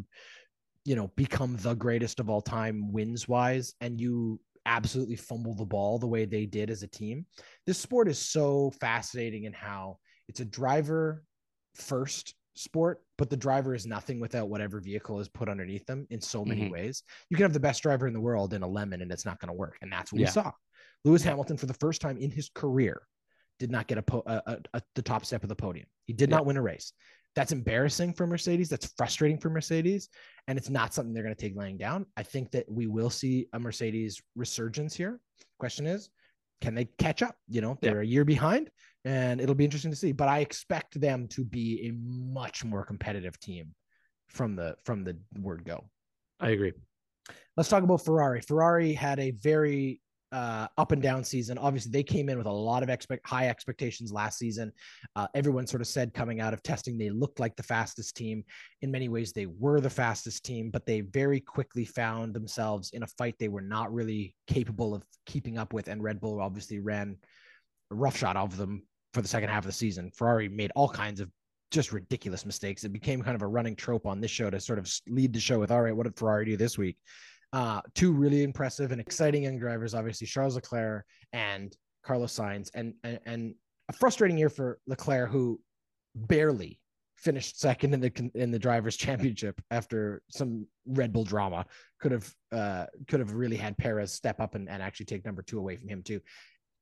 you 0.86 0.96
know, 0.96 1.12
become 1.14 1.58
the 1.58 1.74
greatest 1.74 2.18
of 2.18 2.30
all 2.30 2.40
time 2.40 2.90
wins 2.92 3.28
wise, 3.28 3.74
and 3.82 4.00
you 4.00 4.40
absolutely 4.64 5.16
fumble 5.16 5.54
the 5.54 5.66
ball 5.66 5.98
the 5.98 6.06
way 6.06 6.24
they 6.24 6.46
did 6.46 6.70
as 6.70 6.82
a 6.82 6.88
team. 6.88 7.26
This 7.66 7.76
sport 7.76 8.08
is 8.08 8.18
so 8.18 8.72
fascinating 8.80 9.44
in 9.44 9.52
how 9.52 9.98
it's 10.28 10.40
a 10.40 10.46
driver 10.46 11.24
first 11.74 12.34
sport, 12.54 13.00
but 13.18 13.30
the 13.30 13.36
driver 13.36 13.74
is 13.74 13.86
nothing 13.86 14.20
without 14.20 14.48
whatever 14.48 14.80
vehicle 14.80 15.20
is 15.20 15.28
put 15.28 15.48
underneath 15.48 15.86
them 15.86 16.06
in 16.10 16.20
so 16.20 16.44
many 16.44 16.62
mm-hmm. 16.62 16.72
ways. 16.72 17.02
You 17.30 17.36
can 17.36 17.44
have 17.44 17.52
the 17.52 17.60
best 17.60 17.82
driver 17.82 18.06
in 18.06 18.12
the 18.12 18.20
world 18.20 18.54
in 18.54 18.62
a 18.62 18.68
lemon 18.68 19.02
and 19.02 19.10
it's 19.10 19.24
not 19.24 19.40
going 19.40 19.48
to 19.48 19.54
work. 19.54 19.76
And 19.82 19.92
that's 19.92 20.12
what 20.12 20.20
yeah. 20.20 20.26
we 20.26 20.30
saw. 20.30 20.52
Lewis 21.04 21.22
Hamilton, 21.22 21.56
for 21.56 21.66
the 21.66 21.74
first 21.74 22.00
time 22.00 22.18
in 22.18 22.30
his 22.30 22.50
career, 22.54 23.02
did 23.58 23.70
not 23.70 23.86
get 23.86 23.98
a, 23.98 24.02
po- 24.02 24.24
a, 24.26 24.42
a, 24.46 24.58
a 24.74 24.82
the 24.94 25.02
top 25.02 25.24
step 25.24 25.42
of 25.42 25.48
the 25.48 25.56
podium. 25.56 25.86
He 26.06 26.12
did 26.12 26.30
yeah. 26.30 26.36
not 26.36 26.46
win 26.46 26.56
a 26.56 26.62
race. 26.62 26.92
That's 27.34 27.52
embarrassing 27.52 28.12
for 28.12 28.26
Mercedes. 28.26 28.68
That's 28.68 28.92
frustrating 28.96 29.38
for 29.38 29.48
Mercedes, 29.48 30.08
and 30.48 30.58
it's 30.58 30.68
not 30.68 30.92
something 30.92 31.14
they're 31.14 31.22
going 31.22 31.34
to 31.34 31.40
take 31.40 31.56
laying 31.56 31.78
down. 31.78 32.04
I 32.16 32.22
think 32.22 32.50
that 32.50 32.70
we 32.70 32.86
will 32.86 33.08
see 33.08 33.46
a 33.54 33.58
Mercedes 33.58 34.20
resurgence 34.36 34.94
here. 34.94 35.18
Question 35.58 35.86
is, 35.86 36.10
can 36.62 36.74
they 36.74 36.86
catch 36.96 37.22
up? 37.22 37.36
You 37.48 37.60
know, 37.60 37.76
they're 37.82 38.02
yeah. 38.02 38.08
a 38.08 38.12
year 38.12 38.24
behind, 38.24 38.70
and 39.04 39.40
it'll 39.40 39.54
be 39.54 39.64
interesting 39.64 39.90
to 39.90 39.96
see. 39.96 40.12
But 40.12 40.28
I 40.28 40.38
expect 40.38 40.98
them 40.98 41.26
to 41.28 41.44
be 41.44 41.88
a 41.88 41.92
much 41.92 42.64
more 42.64 42.84
competitive 42.84 43.38
team 43.38 43.74
from 44.28 44.54
the 44.56 44.76
from 44.84 45.04
the 45.04 45.18
word 45.38 45.64
go. 45.64 45.84
I 46.40 46.50
agree. 46.50 46.72
Let's 47.56 47.68
talk 47.68 47.82
about 47.82 48.04
Ferrari. 48.04 48.40
Ferrari 48.40 48.92
had 48.94 49.18
a 49.18 49.32
very 49.32 50.00
uh, 50.32 50.66
up 50.78 50.92
and 50.92 51.02
down 51.02 51.22
season. 51.22 51.58
Obviously, 51.58 51.92
they 51.92 52.02
came 52.02 52.28
in 52.28 52.38
with 52.38 52.46
a 52.46 52.52
lot 52.52 52.82
of 52.82 52.88
expect 52.88 53.26
high 53.26 53.48
expectations 53.48 54.12
last 54.12 54.38
season. 54.38 54.72
Uh, 55.14 55.26
everyone 55.34 55.66
sort 55.66 55.82
of 55.82 55.86
said 55.86 56.14
coming 56.14 56.40
out 56.40 56.54
of 56.54 56.62
testing 56.62 56.96
they 56.96 57.10
looked 57.10 57.38
like 57.38 57.54
the 57.54 57.62
fastest 57.62 58.16
team. 58.16 58.42
In 58.80 58.90
many 58.90 59.08
ways, 59.08 59.32
they 59.32 59.46
were 59.46 59.80
the 59.80 59.90
fastest 59.90 60.44
team, 60.44 60.70
but 60.70 60.86
they 60.86 61.02
very 61.02 61.40
quickly 61.40 61.84
found 61.84 62.34
themselves 62.34 62.90
in 62.90 63.02
a 63.02 63.06
fight 63.06 63.34
they 63.38 63.48
were 63.48 63.60
not 63.60 63.92
really 63.92 64.34
capable 64.46 64.94
of 64.94 65.04
keeping 65.26 65.58
up 65.58 65.72
with. 65.72 65.88
And 65.88 66.02
Red 66.02 66.20
Bull 66.20 66.40
obviously 66.40 66.80
ran 66.80 67.16
a 67.90 67.94
roughshod 67.94 68.36
of 68.36 68.56
them 68.56 68.82
for 69.12 69.20
the 69.20 69.28
second 69.28 69.50
half 69.50 69.64
of 69.64 69.66
the 69.66 69.72
season. 69.72 70.10
Ferrari 70.16 70.48
made 70.48 70.72
all 70.74 70.88
kinds 70.88 71.20
of 71.20 71.30
just 71.70 71.92
ridiculous 71.92 72.46
mistakes. 72.46 72.84
It 72.84 72.92
became 72.92 73.22
kind 73.22 73.34
of 73.34 73.42
a 73.42 73.46
running 73.46 73.76
trope 73.76 74.06
on 74.06 74.20
this 74.20 74.30
show 74.30 74.50
to 74.50 74.60
sort 74.60 74.78
of 74.78 74.90
lead 75.08 75.32
the 75.32 75.40
show 75.40 75.58
with, 75.58 75.70
all 75.70 75.82
right, 75.82 75.96
what 75.96 76.04
did 76.04 76.16
Ferrari 76.16 76.46
do 76.46 76.56
this 76.56 76.78
week? 76.78 76.96
Uh, 77.52 77.80
two 77.94 78.12
really 78.12 78.42
impressive 78.44 78.92
and 78.92 79.00
exciting 79.00 79.42
young 79.42 79.58
drivers, 79.58 79.94
obviously 79.94 80.26
Charles 80.26 80.54
Leclerc 80.54 81.04
and 81.32 81.76
Carlos 82.02 82.34
Sainz, 82.34 82.70
and 82.74 82.94
and, 83.04 83.20
and 83.26 83.54
a 83.88 83.92
frustrating 83.92 84.38
year 84.38 84.48
for 84.48 84.78
Leclerc, 84.86 85.30
who 85.30 85.60
barely 86.14 86.78
finished 87.16 87.60
second 87.60 87.94
in 87.94 88.00
the 88.00 88.30
in 88.34 88.50
the 88.50 88.58
drivers 88.58 88.96
championship 88.96 89.60
after 89.70 90.22
some 90.28 90.66
Red 90.86 91.12
Bull 91.12 91.24
drama. 91.24 91.64
Could 92.00 92.12
have 92.12 92.34
uh, 92.50 92.86
could 93.06 93.20
have 93.20 93.32
really 93.32 93.56
had 93.56 93.76
Perez 93.78 94.12
step 94.12 94.40
up 94.40 94.54
and, 94.54 94.68
and 94.68 94.82
actually 94.82 95.06
take 95.06 95.24
number 95.24 95.42
two 95.42 95.58
away 95.58 95.76
from 95.76 95.88
him 95.88 96.02
too. 96.02 96.20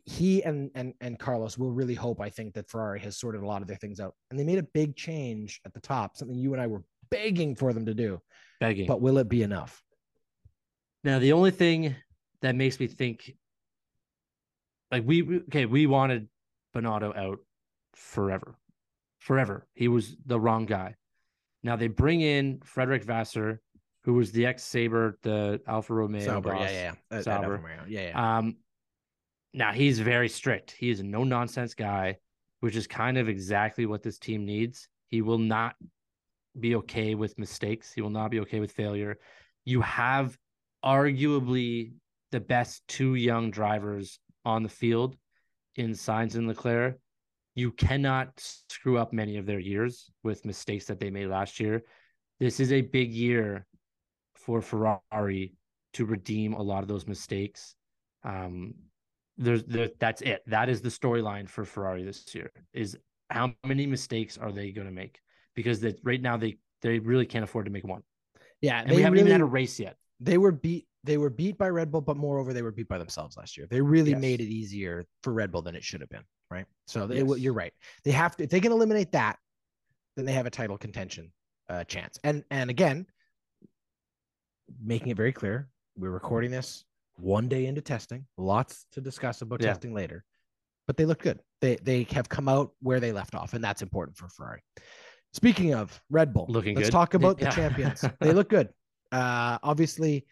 He 0.05 0.43
and 0.43 0.71
and 0.75 0.95
and 1.01 1.19
Carlos 1.19 1.59
will 1.59 1.73
really 1.73 1.95
hope 1.95 2.21
I 2.21 2.31
think 2.31 2.55
that 2.55 2.71
Ferrari 2.71 3.01
has 3.01 3.19
sorted 3.19 3.43
a 3.43 3.47
lot 3.47 3.61
of 3.61 3.69
their 3.69 3.77
things 3.77 4.01
out, 4.01 4.15
and 4.31 4.41
they 4.41 4.45
made 4.45 4.59
a 4.59 4.67
big 4.75 4.97
change 4.97 5.61
at 5.67 5.75
the 5.75 5.81
top, 5.81 6.17
something 6.17 6.39
you 6.39 6.53
and 6.53 6.63
I 6.63 6.67
were 6.67 6.83
begging 7.11 7.55
for 7.55 7.73
them 7.73 7.87
to 7.87 7.95
do. 7.95 8.21
Begging, 8.61 8.87
but 8.87 9.01
will 9.01 9.19
it 9.19 9.29
be 9.29 9.43
enough? 9.43 9.83
Now 11.05 11.19
the 11.19 11.33
only 11.33 11.51
thing 11.51 11.97
that 12.43 12.55
makes 12.55 12.79
me 12.79 12.87
think, 12.87 13.35
like 14.91 15.03
we 15.07 15.41
okay, 15.49 15.67
we 15.67 15.87
wanted 15.87 16.29
Binotto 16.75 17.17
out 17.17 17.39
forever 17.95 18.57
forever. 19.21 19.67
He 19.75 19.89
was 19.89 20.17
the 20.27 20.41
wrong 20.41 20.67
guy. 20.67 20.97
Now 21.63 21.77
they 21.77 21.89
bring 21.89 22.23
in 22.23 22.61
Frederick 22.65 23.05
Vasseur, 23.05 23.61
who 24.05 24.15
was 24.15 24.33
the 24.33 24.47
ex 24.47 24.65
Sauber, 24.65 25.19
the 25.23 25.61
Alfa 25.67 25.95
Romeo 25.95 26.25
Sauber, 26.25 26.53
boss. 26.53 26.71
yeah, 26.71 26.95
yeah, 27.11 27.19
uh, 27.19 27.23
Sauber. 27.23 27.61
yeah, 27.89 28.09
yeah. 28.09 28.39
Um, 28.39 28.57
now 29.53 29.73
he's 29.73 30.01
very 30.01 30.29
strict. 30.29 30.71
He 30.73 30.91
is 30.91 31.01
a 31.01 31.05
no 31.05 31.23
nonsense 31.23 31.75
guy, 31.75 32.17
which 32.61 32.77
is 32.77 32.87
kind 32.87 33.19
of 33.19 33.29
exactly 33.29 33.87
what 33.87 34.03
this 34.03 34.19
team 34.19 34.45
needs. 34.45 34.89
He 35.09 35.23
will 35.23 35.39
not 35.39 35.77
be 36.59 36.77
okay 36.77 37.15
with 37.15 37.39
mistakes. 37.39 37.93
He 37.93 38.01
will 38.01 38.11
not 38.11 38.31
be 38.31 38.41
okay 38.41 38.61
with 38.61 38.73
failure. 38.73 39.19
You 39.65 39.83
have 39.83 40.39
arguably 40.85 41.93
the 42.33 42.41
best 42.41 42.83
two 42.89 43.15
young 43.15 43.51
drivers 43.51 44.19
on 44.45 44.63
the 44.63 44.69
field 44.69 45.17
in 45.77 45.91
Sainz 45.91 46.35
and 46.35 46.47
Leclerc 46.47 46.99
you 47.55 47.71
cannot 47.73 48.33
screw 48.69 48.99
up 48.99 49.13
many 49.13 49.37
of 49.37 49.47
their 49.47 49.59
years 49.59 50.11
with 50.23 50.45
mistakes 50.45 50.87
that 50.87 51.01
they 51.01 51.11
made 51.11 51.27
last 51.27 51.61
year. 51.61 51.83
This 52.39 52.61
is 52.61 52.73
a 52.73 52.81
big 52.81 53.13
year 53.13 53.67
for 54.35 54.63
Ferrari 54.63 55.55
to 55.95 56.05
redeem 56.07 56.55
a 56.55 56.63
lot 56.63 56.83
of 56.83 56.89
those 56.89 57.07
mistakes. 57.07 57.75
Um, 58.25 58.75
there's 59.37 59.65
there, 59.65 59.91
that's 59.99 60.23
it. 60.23 60.43
That 60.47 60.69
is 60.69 60.81
the 60.81 60.89
storyline 60.89 61.49
for 61.49 61.65
Ferrari 61.65 62.05
this 62.05 62.35
year. 62.35 62.51
Is 62.73 62.97
how 63.31 63.53
many 63.65 63.87
mistakes 63.87 64.39
are 64.39 64.53
they 64.53 64.71
going 64.71 64.87
to 64.87 64.93
make? 64.93 65.19
Because 65.55 65.81
that 65.81 65.99
right 66.03 66.21
now 66.21 66.37
they 66.37 66.59
they 66.83 66.99
really 66.99 67.27
can't 67.27 67.45
afford 67.45 67.67
to 67.67 67.73
make 67.73 67.85
one. 67.85 68.03
Yeah, 68.61 68.81
and 68.81 68.91
we 68.91 69.03
haven't 69.03 69.15
really, 69.15 69.23
even 69.23 69.33
had 69.33 69.41
a 69.41 69.45
race 69.45 69.81
yet. 69.81 69.97
They 70.21 70.39
were 70.39 70.53
beat. 70.53 70.87
They 71.03 71.17
were 71.17 71.31
beat 71.31 71.57
by 71.57 71.71
Red 71.71 71.91
Bull, 71.91 72.03
but 72.03 72.19
moreover, 72.19 72.53
they 72.53 72.63
were 72.63 72.73
beat 72.73 72.89
by 72.89 72.99
themselves 72.99 73.37
last 73.37 73.57
year. 73.57 73.67
They 73.71 73.81
really 73.81 74.11
yes. 74.11 74.21
made 74.21 74.41
it 74.43 74.49
easier 74.49 75.07
for 75.23 75.33
Red 75.33 75.51
Bull 75.51 75.63
than 75.63 75.75
it 75.75 75.83
should 75.83 76.03
have 76.03 76.11
been 76.11 76.25
right? 76.51 76.67
So 76.87 77.07
they, 77.07 77.23
yes. 77.23 77.39
you're 77.39 77.53
right. 77.53 77.73
They 78.05 78.11
have 78.11 78.37
to 78.37 78.45
if 78.45 78.51
they 78.51 78.61
can 78.61 78.73
eliminate 78.73 79.13
that, 79.13 79.39
then 80.17 80.25
they 80.25 80.33
have 80.33 80.47
a 80.47 80.51
title 80.51 80.77
contention 80.77 81.33
uh, 81.69 81.85
chance. 81.85 82.19
And 82.25 82.45
and 82.51 82.71
again, 82.71 83.07
making 84.83 85.09
it 85.09 85.17
very 85.17 85.33
clear, 85.33 85.69
we're 85.97 86.11
recording 86.11 86.51
this 86.51 86.85
one 87.17 87.49
day 87.49 87.67
into 87.67 87.81
testing. 87.81 88.27
Lots 88.37 88.87
to 88.93 89.01
discuss 89.01 89.43
about 89.43 89.63
yeah. 89.63 89.69
testing 89.69 89.95
later, 89.95 90.25
but 90.87 90.97
they 90.97 91.05
look 91.05 91.23
good. 91.23 91.41
They 91.61 91.77
they 91.77 92.07
have 92.13 92.29
come 92.29 92.49
out 92.49 92.73
where 92.81 93.01
they 93.01 93.13
left 93.13 93.35
off, 93.35 93.55
and 93.55 93.63
that's 93.63 93.83
important 93.83 94.17
for 94.17 94.29
Ferrari. 94.29 94.63
Speaking 95.33 95.75
of 95.75 96.01
Red 96.11 96.33
Bull, 96.33 96.47
looking 96.49 96.75
let's 96.75 96.89
good. 96.89 96.93
talk 96.93 97.15
about 97.15 97.41
yeah. 97.41 97.51
the 97.51 97.55
champions. 97.55 98.05
they 98.21 98.33
look 98.33 98.49
good. 98.49 98.69
Uh, 99.13 99.59
obviously, 99.63 100.27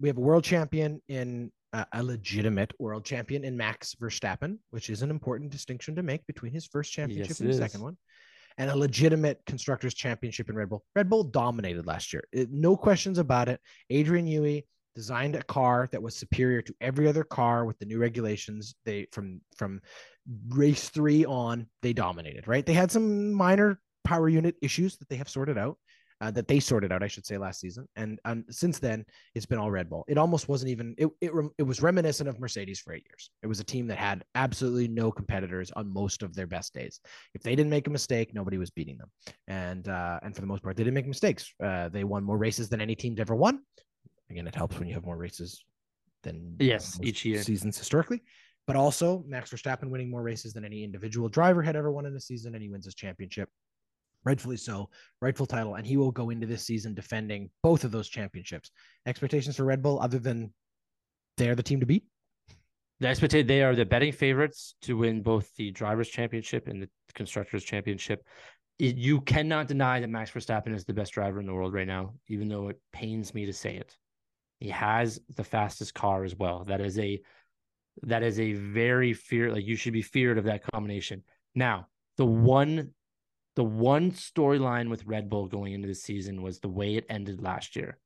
we 0.00 0.08
have 0.08 0.16
a 0.16 0.20
world 0.20 0.44
champion 0.44 1.00
in 1.08 1.50
a 1.92 2.02
legitimate 2.02 2.72
world 2.78 3.04
champion 3.04 3.44
in 3.44 3.56
Max 3.56 3.96
Verstappen, 4.00 4.58
which 4.70 4.90
is 4.90 5.02
an 5.02 5.10
important 5.10 5.50
distinction 5.50 5.96
to 5.96 6.02
make 6.02 6.26
between 6.26 6.52
his 6.52 6.66
first 6.66 6.92
championship 6.92 7.30
yes, 7.30 7.40
and 7.40 7.50
the 7.50 7.54
second 7.54 7.82
one, 7.82 7.96
and 8.58 8.70
a 8.70 8.76
legitimate 8.76 9.40
constructors 9.46 9.94
championship 9.94 10.48
in 10.48 10.56
Red 10.56 10.68
Bull. 10.68 10.84
Red 10.94 11.10
Bull 11.10 11.24
dominated 11.24 11.86
last 11.86 12.12
year, 12.12 12.22
it, 12.32 12.50
no 12.52 12.76
questions 12.76 13.18
about 13.18 13.48
it. 13.48 13.60
Adrian 13.90 14.26
Newey 14.26 14.64
designed 14.94 15.34
a 15.34 15.42
car 15.42 15.88
that 15.90 16.00
was 16.00 16.14
superior 16.14 16.62
to 16.62 16.74
every 16.80 17.08
other 17.08 17.24
car 17.24 17.64
with 17.64 17.76
the 17.80 17.86
new 17.86 17.98
regulations. 17.98 18.76
They 18.84 19.08
from 19.10 19.40
from 19.56 19.80
race 20.50 20.90
three 20.90 21.24
on, 21.24 21.66
they 21.82 21.92
dominated. 21.92 22.46
Right, 22.46 22.64
they 22.64 22.74
had 22.74 22.92
some 22.92 23.32
minor 23.32 23.80
power 24.04 24.28
unit 24.28 24.54
issues 24.62 24.96
that 24.98 25.08
they 25.08 25.16
have 25.16 25.28
sorted 25.28 25.58
out 25.58 25.78
uh, 26.20 26.30
that 26.30 26.48
they 26.48 26.60
sorted 26.60 26.92
out, 26.92 27.02
I 27.02 27.06
should 27.06 27.26
say, 27.26 27.36
last 27.38 27.60
season. 27.60 27.88
And 27.96 28.18
um, 28.24 28.44
since 28.50 28.78
then, 28.78 29.04
it's 29.34 29.46
been 29.46 29.58
all 29.58 29.70
Red 29.70 29.90
Bull. 29.90 30.04
It 30.08 30.18
almost 30.18 30.48
wasn't 30.48 30.70
even. 30.70 30.94
It 30.96 31.08
it, 31.20 31.32
it 31.58 31.62
was 31.62 31.82
reminiscent 31.82 32.28
of 32.28 32.38
Mercedes 32.40 32.80
for 32.80 32.92
eight 32.92 33.04
years. 33.08 33.30
It 33.42 33.46
was 33.46 33.60
a 33.60 33.64
team 33.64 33.86
that 33.88 33.98
had 33.98 34.24
absolutely 34.34 34.88
no 34.88 35.10
competitors 35.10 35.70
on 35.72 35.92
most 35.92 36.22
of 36.22 36.34
their 36.34 36.46
best 36.46 36.72
days. 36.74 37.00
If 37.34 37.42
they 37.42 37.54
didn't 37.54 37.70
make 37.70 37.86
a 37.86 37.90
mistake, 37.90 38.34
nobody 38.34 38.58
was 38.58 38.70
beating 38.70 38.98
them. 38.98 39.10
And 39.48 39.88
uh, 39.88 40.20
and 40.22 40.34
for 40.34 40.40
the 40.40 40.46
most 40.46 40.62
part, 40.62 40.76
they 40.76 40.84
didn't 40.84 40.94
make 40.94 41.06
mistakes. 41.06 41.52
Uh, 41.62 41.88
they 41.88 42.04
won 42.04 42.24
more 42.24 42.38
races 42.38 42.68
than 42.68 42.80
any 42.80 42.94
team's 42.94 43.20
ever 43.20 43.34
won. 43.34 43.60
Again, 44.30 44.46
it 44.46 44.54
helps 44.54 44.78
when 44.78 44.88
you 44.88 44.94
have 44.94 45.04
more 45.04 45.16
races 45.16 45.64
than 46.22 46.56
yes 46.58 46.98
each 47.02 47.24
year 47.24 47.42
seasons 47.42 47.76
historically. 47.76 48.22
But 48.66 48.76
also, 48.76 49.22
Max 49.26 49.50
Verstappen 49.50 49.90
winning 49.90 50.10
more 50.10 50.22
races 50.22 50.54
than 50.54 50.64
any 50.64 50.84
individual 50.84 51.28
driver 51.28 51.60
had 51.60 51.76
ever 51.76 51.92
won 51.92 52.06
in 52.06 52.16
a 52.16 52.20
season, 52.20 52.54
and 52.54 52.62
he 52.62 52.70
wins 52.70 52.86
his 52.86 52.94
championship 52.94 53.50
rightfully 54.24 54.56
so, 54.56 54.88
rightful 55.20 55.46
title, 55.46 55.74
and 55.74 55.86
he 55.86 55.96
will 55.96 56.10
go 56.10 56.30
into 56.30 56.46
this 56.46 56.64
season 56.64 56.94
defending 56.94 57.50
both 57.62 57.84
of 57.84 57.90
those 57.90 58.08
championships. 58.08 58.70
Expectations 59.06 59.56
for 59.56 59.64
Red 59.64 59.82
Bull, 59.82 60.00
other 60.00 60.18
than 60.18 60.52
they're 61.36 61.54
the 61.54 61.62
team 61.62 61.80
to 61.80 61.86
beat. 61.86 62.04
The 63.00 63.10
expected 63.10 63.48
they 63.48 63.62
are 63.62 63.74
the 63.74 63.84
betting 63.84 64.12
favorites 64.12 64.76
to 64.82 64.96
win 64.96 65.22
both 65.22 65.54
the 65.56 65.70
drivers' 65.72 66.08
championship 66.08 66.68
and 66.68 66.82
the 66.82 66.88
constructors' 67.14 67.64
championship. 67.64 68.24
It, 68.78 68.96
you 68.96 69.20
cannot 69.20 69.68
deny 69.68 70.00
that 70.00 70.08
Max 70.08 70.30
Verstappen 70.30 70.74
is 70.74 70.84
the 70.84 70.94
best 70.94 71.12
driver 71.12 71.40
in 71.40 71.46
the 71.46 71.54
world 71.54 71.74
right 71.74 71.86
now, 71.86 72.14
even 72.28 72.48
though 72.48 72.68
it 72.68 72.80
pains 72.92 73.34
me 73.34 73.46
to 73.46 73.52
say 73.52 73.76
it. 73.76 73.96
He 74.60 74.68
has 74.70 75.20
the 75.36 75.44
fastest 75.44 75.94
car 75.94 76.24
as 76.24 76.34
well. 76.34 76.64
That 76.64 76.80
is 76.80 76.98
a 76.98 77.20
that 78.02 78.22
is 78.22 78.40
a 78.40 78.54
very 78.54 79.12
fear 79.12 79.52
like 79.52 79.64
you 79.64 79.76
should 79.76 79.92
be 79.92 80.02
feared 80.02 80.38
of 80.38 80.44
that 80.44 80.62
combination. 80.72 81.22
Now, 81.54 81.86
the 82.16 82.24
one 82.24 82.90
the 83.56 83.64
one 83.64 84.10
storyline 84.12 84.90
with 84.90 85.06
Red 85.06 85.28
Bull 85.28 85.46
going 85.46 85.72
into 85.72 85.88
the 85.88 85.94
season 85.94 86.42
was 86.42 86.58
the 86.58 86.68
way 86.68 86.96
it 86.96 87.06
ended 87.08 87.40
last 87.40 87.76
year. 87.76 87.98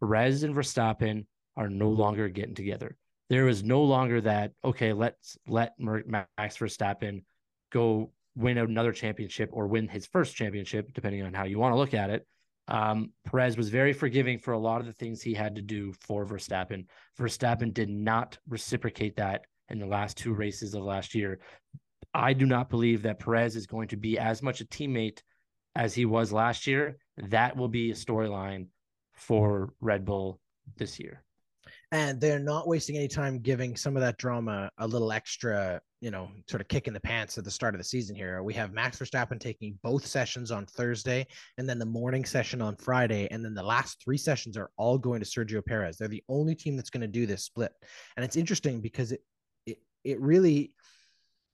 Perez 0.00 0.42
and 0.42 0.54
Verstappen 0.54 1.26
are 1.56 1.68
no 1.68 1.90
longer 1.90 2.28
getting 2.28 2.54
together. 2.54 2.96
There 3.28 3.48
is 3.48 3.62
no 3.62 3.82
longer 3.82 4.20
that, 4.22 4.52
okay, 4.64 4.92
let's 4.92 5.38
let 5.46 5.74
Max 5.78 6.26
Verstappen 6.38 7.22
go 7.70 8.12
win 8.34 8.58
another 8.58 8.92
championship 8.92 9.50
or 9.52 9.66
win 9.66 9.88
his 9.88 10.06
first 10.06 10.34
championship, 10.34 10.92
depending 10.92 11.22
on 11.22 11.34
how 11.34 11.44
you 11.44 11.58
want 11.58 11.72
to 11.72 11.78
look 11.78 11.94
at 11.94 12.10
it. 12.10 12.26
Um, 12.68 13.12
Perez 13.24 13.56
was 13.56 13.68
very 13.68 13.92
forgiving 13.92 14.38
for 14.38 14.52
a 14.52 14.58
lot 14.58 14.80
of 14.80 14.86
the 14.86 14.92
things 14.92 15.20
he 15.20 15.34
had 15.34 15.56
to 15.56 15.62
do 15.62 15.92
for 16.00 16.24
Verstappen. 16.24 16.86
Verstappen 17.18 17.72
did 17.72 17.88
not 17.88 18.38
reciprocate 18.48 19.16
that 19.16 19.46
in 19.68 19.78
the 19.78 19.86
last 19.86 20.16
two 20.16 20.32
races 20.32 20.74
of 20.74 20.82
last 20.82 21.14
year. 21.14 21.40
I 22.14 22.32
do 22.32 22.46
not 22.46 22.70
believe 22.70 23.02
that 23.02 23.20
Perez 23.20 23.56
is 23.56 23.66
going 23.66 23.88
to 23.88 23.96
be 23.96 24.18
as 24.18 24.42
much 24.42 24.60
a 24.60 24.64
teammate 24.64 25.20
as 25.74 25.94
he 25.94 26.04
was 26.04 26.32
last 26.32 26.66
year. 26.66 26.98
That 27.16 27.56
will 27.56 27.68
be 27.68 27.90
a 27.90 27.94
storyline 27.94 28.66
for 29.14 29.72
Red 29.80 30.04
Bull 30.04 30.40
this 30.76 30.98
year. 30.98 31.22
And 31.90 32.20
they're 32.20 32.38
not 32.38 32.66
wasting 32.66 32.96
any 32.96 33.08
time 33.08 33.38
giving 33.38 33.76
some 33.76 33.96
of 33.96 34.02
that 34.02 34.16
drama 34.16 34.70
a 34.78 34.86
little 34.86 35.12
extra, 35.12 35.80
you 36.00 36.10
know, 36.10 36.30
sort 36.48 36.62
of 36.62 36.68
kick 36.68 36.88
in 36.88 36.94
the 36.94 37.00
pants 37.00 37.36
at 37.36 37.44
the 37.44 37.50
start 37.50 37.74
of 37.74 37.78
the 37.78 37.84
season 37.84 38.16
here. 38.16 38.42
We 38.42 38.54
have 38.54 38.72
Max 38.72 38.98
Verstappen 38.98 39.38
taking 39.38 39.78
both 39.82 40.06
sessions 40.06 40.50
on 40.50 40.64
Thursday 40.64 41.26
and 41.58 41.68
then 41.68 41.78
the 41.78 41.84
morning 41.84 42.24
session 42.24 42.62
on 42.62 42.76
Friday. 42.76 43.28
And 43.30 43.44
then 43.44 43.52
the 43.52 43.62
last 43.62 44.02
three 44.02 44.16
sessions 44.16 44.56
are 44.56 44.70
all 44.78 44.96
going 44.96 45.20
to 45.20 45.26
Sergio 45.26 45.64
Perez. 45.64 45.98
They're 45.98 46.08
the 46.08 46.24
only 46.30 46.54
team 46.54 46.76
that's 46.76 46.90
going 46.90 47.02
to 47.02 47.06
do 47.06 47.26
this 47.26 47.44
split. 47.44 47.72
And 48.16 48.24
it's 48.24 48.36
interesting 48.36 48.80
because 48.80 49.12
it, 49.12 49.20
it, 49.66 49.78
it 50.02 50.20
really 50.20 50.72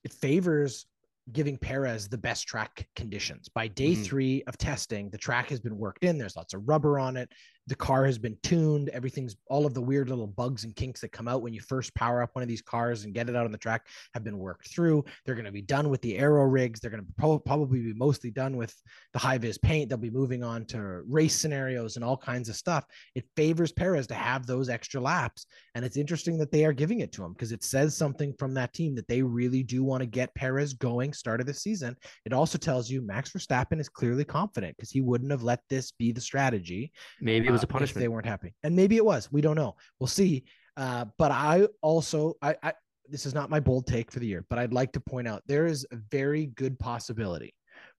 it 0.08 0.14
favors 0.14 0.86
giving 1.32 1.58
Perez 1.58 2.08
the 2.08 2.16
best 2.16 2.48
track 2.48 2.88
conditions. 2.96 3.48
By 3.48 3.68
day 3.68 3.92
mm-hmm. 3.92 4.02
three 4.02 4.42
of 4.46 4.56
testing, 4.56 5.10
the 5.10 5.18
track 5.18 5.50
has 5.50 5.60
been 5.60 5.76
worked 5.76 6.02
in. 6.02 6.16
There's 6.16 6.36
lots 6.36 6.54
of 6.54 6.66
rubber 6.66 6.98
on 6.98 7.18
it 7.18 7.30
the 7.68 7.74
car 7.74 8.04
has 8.06 8.18
been 8.18 8.36
tuned 8.42 8.88
everything's 8.88 9.36
all 9.48 9.66
of 9.66 9.74
the 9.74 9.80
weird 9.80 10.08
little 10.08 10.26
bugs 10.26 10.64
and 10.64 10.74
kinks 10.74 11.00
that 11.00 11.12
come 11.12 11.28
out 11.28 11.42
when 11.42 11.52
you 11.52 11.60
first 11.60 11.94
power 11.94 12.22
up 12.22 12.34
one 12.34 12.42
of 12.42 12.48
these 12.48 12.62
cars 12.62 13.04
and 13.04 13.14
get 13.14 13.28
it 13.28 13.36
out 13.36 13.44
on 13.44 13.52
the 13.52 13.58
track 13.58 13.86
have 14.14 14.24
been 14.24 14.38
worked 14.38 14.68
through. 14.68 15.04
They're 15.24 15.34
going 15.34 15.44
to 15.44 15.52
be 15.52 15.62
done 15.62 15.90
with 15.90 16.00
the 16.02 16.18
aero 16.18 16.44
rigs. 16.44 16.80
They're 16.80 16.90
going 16.90 17.04
to 17.04 17.12
pro- 17.18 17.38
probably 17.38 17.80
be 17.80 17.94
mostly 17.94 18.30
done 18.30 18.56
with 18.56 18.74
the 19.12 19.18
high 19.18 19.38
vis 19.38 19.58
paint. 19.58 19.88
They'll 19.88 19.98
be 19.98 20.10
moving 20.10 20.42
on 20.42 20.64
to 20.66 21.02
race 21.06 21.36
scenarios 21.36 21.96
and 21.96 22.04
all 22.04 22.16
kinds 22.16 22.48
of 22.48 22.56
stuff. 22.56 22.84
It 23.14 23.24
favors 23.36 23.72
perez 23.72 24.06
to 24.08 24.14
have 24.14 24.46
those 24.46 24.68
extra 24.68 25.00
laps 25.00 25.46
and 25.74 25.84
it's 25.84 25.96
interesting 25.96 26.38
that 26.38 26.50
they 26.50 26.64
are 26.64 26.72
giving 26.72 27.00
it 27.00 27.12
to 27.12 27.24
him 27.24 27.32
because 27.32 27.52
it 27.52 27.62
says 27.62 27.96
something 27.96 28.32
from 28.38 28.54
that 28.54 28.72
team 28.72 28.94
that 28.94 29.06
they 29.08 29.22
really 29.22 29.62
do 29.62 29.84
want 29.84 30.00
to 30.00 30.06
get 30.06 30.34
perez 30.34 30.74
going 30.74 31.12
start 31.12 31.40
of 31.40 31.46
the 31.46 31.54
season. 31.54 31.96
It 32.24 32.32
also 32.32 32.58
tells 32.58 32.90
you 32.90 33.00
max 33.00 33.30
verstappen 33.30 33.80
is 33.80 33.88
clearly 33.88 34.24
confident 34.24 34.76
because 34.76 34.90
he 34.90 35.00
wouldn't 35.00 35.30
have 35.30 35.42
let 35.42 35.60
this 35.68 35.92
be 35.92 36.12
the 36.12 36.20
strategy. 36.20 36.92
Maybe 37.20 37.48
was 37.58 37.64
a 37.64 37.66
punishment. 37.66 38.00
they 38.02 38.08
weren't 38.08 38.26
happy, 38.26 38.54
and 38.62 38.74
maybe 38.74 38.96
it 38.96 39.04
was. 39.04 39.30
We 39.30 39.40
don't 39.40 39.56
know. 39.56 39.76
We'll 39.98 40.06
see. 40.06 40.44
Uh, 40.76 41.06
but 41.18 41.32
I 41.32 41.66
also, 41.82 42.34
I, 42.40 42.54
I, 42.62 42.72
this 43.08 43.26
is 43.26 43.34
not 43.34 43.50
my 43.50 43.58
bold 43.58 43.86
take 43.86 44.12
for 44.12 44.20
the 44.20 44.26
year, 44.26 44.44
but 44.48 44.58
I'd 44.58 44.72
like 44.72 44.92
to 44.92 45.00
point 45.00 45.26
out 45.26 45.42
there 45.46 45.66
is 45.66 45.86
a 45.90 45.96
very 45.96 46.46
good 46.46 46.78
possibility 46.78 47.52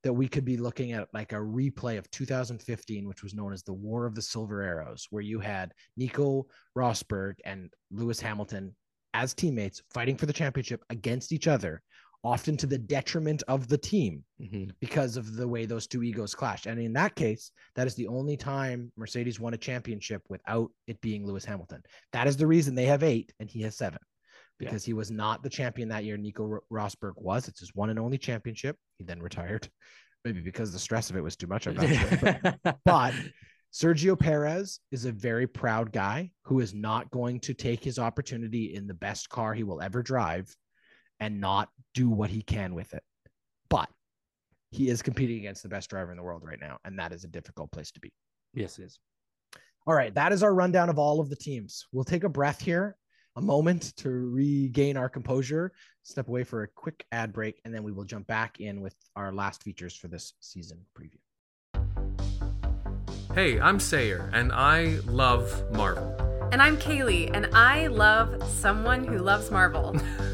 that 0.04 0.14
we 0.14 0.28
could 0.28 0.46
be 0.46 0.58
looking 0.58 0.94
at 0.94 1.08
like 1.14 1.34
a 1.34 1.38
replay 1.38 1.98
of 1.98 2.10
2015, 2.12 3.08
which 3.08 3.24
was 3.24 3.34
known 3.34 3.54
as 3.54 3.64
the 3.64 3.74
War 3.74 4.06
of 4.06 4.16
the 4.16 4.22
Silver 4.22 4.62
Arrows, 4.62 5.08
where 5.10 5.22
you 5.22 5.40
had 5.40 5.74
Nico 5.98 6.48
Rosberg 6.78 7.36
and 7.44 7.70
Lewis 7.92 8.20
Hamilton 8.20 8.76
as 9.14 9.34
teammates 9.34 9.82
fighting 9.92 10.16
for 10.16 10.26
the 10.26 10.34
championship 10.34 10.84
against 10.90 11.32
each 11.32 11.48
other, 11.48 11.82
often 12.24 12.58
to 12.58 12.68
the 12.68 12.78
detriment 12.78 13.44
of 13.48 13.68
the 13.68 13.78
team 13.78 14.24
mm-hmm. 14.42 14.70
because 14.80 15.16
of 15.16 15.36
the 15.36 15.48
way 15.48 15.66
those 15.66 15.88
two 15.88 16.04
egos 16.04 16.36
clash. 16.36 16.66
And 16.66 16.80
in 16.80 16.94
that 16.94 17.16
case, 17.16 17.52
that 17.76 17.88
is 17.88 17.96
the 17.96 18.08
only 18.08 18.36
time 18.36 18.92
Mercedes 18.98 19.40
won 19.40 19.54
a 19.54 19.58
championship 19.58 20.22
without 20.30 20.70
it 20.88 21.00
being 21.02 21.26
Lewis 21.26 21.46
Hamilton. 21.46 21.82
That 22.12 22.28
is 22.28 22.36
the 22.36 22.48
reason 22.48 22.76
they 22.76 22.86
have 22.86 23.04
eight 23.04 23.32
and 23.40 23.50
he 23.50 23.62
has 23.62 23.78
seven 23.78 24.00
because 24.58 24.86
yeah. 24.86 24.92
he 24.92 24.94
was 24.94 25.10
not 25.10 25.44
the 25.44 25.50
champion 25.50 25.90
that 25.90 26.04
year. 26.04 26.18
Nico 26.18 26.60
Rosberg 26.72 27.14
was. 27.16 27.48
It's 27.48 27.62
his 27.62 27.74
one 27.74 27.90
and 27.90 28.00
only 28.00 28.18
championship. 28.18 28.76
He 28.98 29.06
then 29.06 29.22
retired, 29.22 29.70
maybe 30.26 30.42
because 30.42 30.74
the 30.74 30.80
stress 30.80 31.10
of 31.10 31.16
it 31.16 31.24
was 31.24 31.38
too 31.38 31.48
much. 31.48 31.68
I'm 31.68 31.76
not 31.76 31.88
sure. 31.88 32.58
But, 32.64 32.78
but 32.84 33.14
Sergio 33.72 34.20
Perez 34.20 34.80
is 34.92 35.06
a 35.06 35.12
very 35.12 35.48
proud 35.48 35.94
guy 35.94 36.32
who 36.44 36.60
is 36.60 36.74
not 36.74 37.10
going 37.12 37.40
to 37.42 37.54
take 37.54 37.84
his 37.84 37.98
opportunity 37.98 38.76
in 38.76 38.88
the 38.88 38.94
best 38.94 39.30
car 39.30 39.54
he 39.54 39.64
will 39.64 39.82
ever 39.82 40.02
drive 40.02 40.54
and 41.20 41.42
not 41.42 41.70
do 41.94 42.10
what 42.10 42.30
he 42.30 42.42
can 42.42 42.74
with 42.74 42.94
it. 42.94 43.04
But 43.70 43.90
he 44.72 44.90
is 44.90 45.02
competing 45.02 45.38
against 45.40 45.64
the 45.64 45.70
best 45.70 45.90
driver 45.90 46.12
in 46.12 46.18
the 46.18 46.24
world 46.24 46.44
right 46.44 46.60
now, 46.60 46.78
and 46.86 46.98
that 47.00 47.12
is 47.12 47.24
a 47.24 47.28
difficult 47.28 47.72
place 47.72 47.92
to 47.92 48.00
be. 48.00 48.12
Yes, 48.54 48.80
it 48.80 48.84
is. 48.84 49.00
All 49.88 49.94
right, 49.94 50.14
that 50.16 50.32
is 50.32 50.44
our 50.44 50.54
rundown 50.54 50.90
of 50.90 51.00
all 51.00 51.20
of 51.20 51.30
the 51.30 51.36
teams. 51.36 51.86
We'll 51.92 52.04
take 52.04 52.24
a 52.24 52.30
breath 52.30 52.62
here 52.62 52.96
a 53.36 53.42
moment 53.42 53.96
to 53.96 54.10
regain 54.10 54.98
our 54.98 55.08
composure, 55.08 55.72
step 56.04 56.28
away 56.28 56.44
for 56.44 56.64
a 56.64 56.68
quick 56.68 57.06
ad 57.14 57.32
break, 57.32 57.62
and 57.64 57.74
then 57.74 57.84
we 57.84 57.92
will 57.94 58.04
jump 58.04 58.28
back 58.28 58.60
in 58.60 58.82
with 58.82 58.96
our 59.16 59.32
last 59.32 59.64
features 59.64 59.96
for 59.96 60.10
this 60.10 60.34
season 60.42 60.80
preview. 60.94 61.20
Hey, 63.34 63.60
I'm 63.60 63.80
Sayer, 63.80 64.30
and 64.34 64.52
I 64.52 65.00
love 65.06 65.72
Marvel. 65.72 66.14
And 66.52 66.62
I'm 66.62 66.78
Kaylee, 66.78 67.30
and 67.34 67.48
I 67.54 67.88
love 67.88 68.44
someone 68.50 69.06
who 69.06 69.20
loves 69.20 69.52
Marvel. 69.52 69.96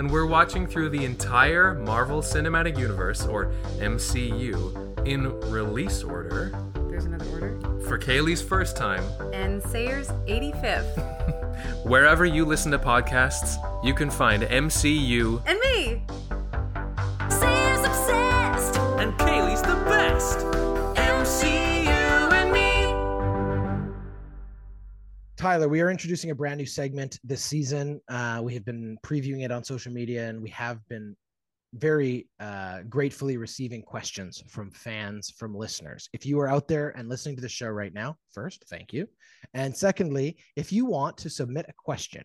and 0.00 0.10
we're 0.10 0.24
watching 0.24 0.66
through 0.66 0.88
the 0.88 1.04
entire 1.04 1.74
Marvel 1.74 2.22
Cinematic 2.22 2.78
Universe, 2.78 3.26
or 3.26 3.52
MCU, 3.80 5.06
in 5.06 5.38
release 5.50 6.02
order. 6.02 6.58
There's 6.88 7.04
another 7.04 7.28
order? 7.30 7.80
For 7.82 7.98
Kaylee's 7.98 8.40
first 8.40 8.78
time. 8.78 9.04
And 9.34 9.62
Sayer's 9.62 10.08
85th. 10.26 11.84
Wherever 11.84 12.24
you 12.24 12.46
listen 12.46 12.72
to 12.72 12.78
podcasts, 12.78 13.56
you 13.84 13.92
can 13.92 14.08
find 14.08 14.42
MCU 14.44 15.42
and 15.46 15.60
me. 15.60 16.02
Tyler, 25.40 25.70
we 25.70 25.80
are 25.80 25.90
introducing 25.90 26.30
a 26.32 26.34
brand 26.34 26.58
new 26.58 26.66
segment 26.66 27.18
this 27.24 27.42
season. 27.42 27.98
Uh, 28.10 28.42
we 28.44 28.52
have 28.52 28.62
been 28.66 28.98
previewing 29.02 29.42
it 29.42 29.50
on 29.50 29.64
social 29.64 29.90
media, 29.90 30.28
and 30.28 30.42
we 30.42 30.50
have 30.50 30.86
been 30.90 31.16
very 31.72 32.28
uh, 32.40 32.80
gratefully 32.90 33.38
receiving 33.38 33.80
questions 33.80 34.44
from 34.48 34.70
fans, 34.70 35.32
from 35.38 35.54
listeners. 35.54 36.10
If 36.12 36.26
you 36.26 36.38
are 36.40 36.48
out 36.48 36.68
there 36.68 36.90
and 36.90 37.08
listening 37.08 37.36
to 37.36 37.40
the 37.40 37.48
show 37.48 37.68
right 37.68 37.94
now, 37.94 38.16
first, 38.34 38.66
thank 38.68 38.92
you. 38.92 39.06
And 39.54 39.74
secondly, 39.74 40.36
if 40.56 40.74
you 40.74 40.84
want 40.84 41.16
to 41.16 41.30
submit 41.30 41.64
a 41.70 41.74
question 41.78 42.22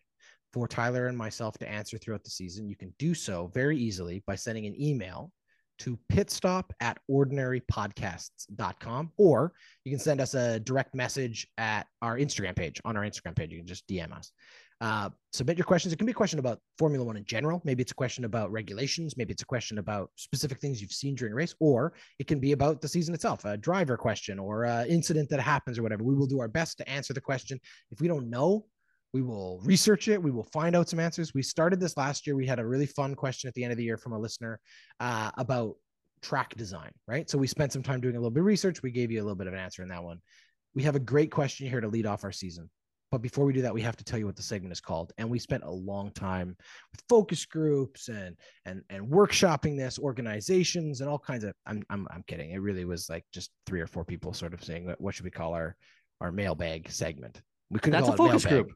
for 0.52 0.68
Tyler 0.68 1.08
and 1.08 1.18
myself 1.18 1.58
to 1.60 1.72
answer 1.72 1.98
throughout 1.98 2.26
the 2.26 2.30
season, 2.30 2.68
you 2.68 2.76
can 2.76 2.94
do 3.00 3.14
so 3.14 3.50
very 3.54 3.78
easily 3.78 4.26
by 4.28 4.36
sending 4.36 4.66
an 4.66 4.76
email 4.78 5.32
to 5.80 6.00
pitstop 6.12 6.66
at 6.80 6.98
ordinarypodcasts.com 7.10 9.12
or 9.18 9.54
you 9.84 9.92
can 9.92 10.00
send 10.00 10.22
us 10.22 10.34
a 10.34 10.60
direct 10.60 10.96
message 10.96 11.48
at 11.58 11.88
our 12.02 12.18
Instagram 12.18 12.56
page 12.56 12.82
on 12.86 12.98
our 12.98 13.04
Instagram 13.04 13.36
page. 13.36 13.52
You 13.52 13.60
can 13.60 13.68
just 13.68 13.88
DM 13.88 14.12
us. 14.12 14.32
Uh, 14.82 15.10
submit 15.32 15.58
your 15.58 15.66
questions. 15.66 15.94
It 15.94 15.98
can 15.98 16.06
be 16.06 16.12
a 16.12 16.16
question 16.16 16.38
about 16.38 16.60
Formula 16.78 17.06
One 17.06 17.16
in 17.16 17.24
general. 17.24 17.62
Maybe 17.64 17.82
it's 17.82 17.94
a 17.94 17.96
question 17.96 18.26
about 18.26 18.52
regulations. 18.52 19.16
Maybe 19.16 19.32
it's 19.32 19.42
a 19.42 19.46
question 19.46 19.78
about 19.78 20.12
specific 20.16 20.60
things 20.60 20.82
you've 20.82 20.92
seen 20.92 21.16
during 21.16 21.32
a 21.32 21.36
race, 21.36 21.56
or 21.60 21.94
it 22.20 22.28
can 22.28 22.40
be 22.40 22.52
about 22.52 22.82
the 22.82 22.88
season 22.88 23.14
itself, 23.14 23.46
a 23.46 23.56
driver 23.56 23.96
question 23.96 24.38
or 24.38 24.66
an 24.66 24.88
incident 24.88 25.30
that 25.30 25.40
happens 25.40 25.80
or 25.80 25.84
whatever. 25.84 26.04
We 26.04 26.16
will 26.16 26.28
do 26.28 26.42
our 26.42 26.50
best 26.50 26.78
to 26.80 26.90
answer 26.90 27.14
the 27.14 27.22
question. 27.22 27.60
If 27.90 28.02
we 28.02 28.10
don't 28.10 28.30
know, 28.30 28.66
we 29.16 29.22
will 29.22 29.62
research 29.64 30.10
it. 30.10 30.22
We 30.22 30.30
will 30.30 30.44
find 30.52 30.76
out 30.76 30.90
some 30.90 31.00
answers. 31.00 31.34
We 31.34 31.42
started 31.42 31.80
this 31.80 31.96
last 31.96 32.28
year. 32.28 32.36
We 32.36 32.46
had 32.46 32.60
a 32.60 32.66
really 32.66 32.86
fun 32.86 33.16
question 33.16 33.48
at 33.48 33.54
the 33.54 33.64
end 33.64 33.72
of 33.72 33.78
the 33.78 33.84
year 33.86 33.96
from 33.96 34.12
a 34.12 34.20
listener 34.20 34.60
uh, 35.00 35.32
about 35.38 35.78
track 36.22 36.54
design, 36.58 36.92
right? 37.08 37.30
So 37.30 37.38
we 37.38 37.48
spent 37.48 37.72
some 37.72 37.82
time 37.82 38.02
doing 38.02 38.18
a 38.18 38.20
little 38.20 38.30
bit 38.30 38.42
of 38.42 38.46
research. 38.46 38.84
We 38.84 38.92
gave 38.92 39.12
you 39.12 39.22
a 39.22 39.24
little 39.24 39.38
bit 39.38 39.48
of 39.48 39.54
an 39.54 39.60
answer 39.60 39.84
in 39.84 39.88
that 39.88 40.04
one. 40.04 40.20
We 40.74 40.84
have 40.84 40.98
a 40.98 41.00
great 41.00 41.32
question 41.32 41.70
here 41.70 41.80
to 41.80 41.88
lead 41.88 42.06
off 42.06 42.26
our 42.26 42.34
season. 42.34 42.70
But 43.10 43.22
before 43.22 43.46
we 43.46 43.54
do 43.54 43.62
that, 43.62 43.74
we 43.74 43.82
have 43.84 43.96
to 43.96 44.04
tell 44.04 44.20
you 44.20 44.26
what 44.26 44.36
the 44.36 44.44
segment 44.44 44.74
is 44.74 44.82
called. 44.82 45.14
And 45.18 45.30
we 45.30 45.40
spent 45.40 45.64
a 45.64 45.72
long 45.72 46.12
time 46.12 46.58
with 46.92 47.02
focus 47.08 47.46
groups 47.46 48.10
and 48.10 48.36
and 48.66 48.82
and 48.90 49.08
workshopping 49.08 49.78
this, 49.78 49.98
organizations, 49.98 51.00
and 51.00 51.10
all 51.10 51.20
kinds 51.20 51.46
of. 51.46 51.54
I'm 51.66 51.86
I'm 51.90 52.06
I'm 52.12 52.24
kidding. 52.28 52.52
It 52.52 52.58
really 52.58 52.84
was 52.84 53.10
like 53.10 53.24
just 53.34 53.52
three 53.66 53.80
or 53.80 53.88
four 53.88 54.04
people 54.04 54.34
sort 54.34 54.54
of 54.54 54.62
saying, 54.62 54.94
"What 54.98 55.16
should 55.16 55.24
we 55.24 55.32
call 55.32 55.54
our 55.54 55.78
our 56.20 56.34
mailbag 56.34 56.92
segment?" 56.92 57.42
We 57.70 57.80
couldn't 57.80 58.02
That's 58.02 58.14
a 58.14 58.18
focus 58.18 58.46
group. 58.46 58.74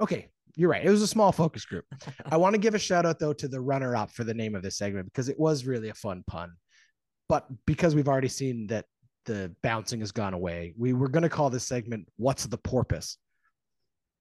Okay, 0.00 0.28
you're 0.56 0.70
right. 0.70 0.84
It 0.84 0.90
was 0.90 1.02
a 1.02 1.06
small 1.06 1.32
focus 1.32 1.64
group. 1.64 1.84
I 2.30 2.36
want 2.36 2.54
to 2.54 2.60
give 2.60 2.74
a 2.74 2.78
shout 2.78 3.06
out 3.06 3.18
though 3.18 3.32
to 3.34 3.48
the 3.48 3.60
runner 3.60 3.96
up 3.96 4.10
for 4.10 4.24
the 4.24 4.34
name 4.34 4.54
of 4.54 4.62
this 4.62 4.78
segment 4.78 5.06
because 5.06 5.28
it 5.28 5.38
was 5.38 5.66
really 5.66 5.88
a 5.88 5.94
fun 5.94 6.24
pun. 6.26 6.52
But 7.28 7.46
because 7.66 7.94
we've 7.94 8.08
already 8.08 8.28
seen 8.28 8.66
that 8.68 8.86
the 9.24 9.54
bouncing 9.62 10.00
has 10.00 10.10
gone 10.10 10.34
away, 10.34 10.74
we 10.76 10.92
were 10.92 11.08
going 11.08 11.22
to 11.22 11.28
call 11.28 11.50
this 11.50 11.64
segment 11.64 12.08
"What's 12.16 12.46
the 12.46 12.58
Porpoise." 12.58 13.16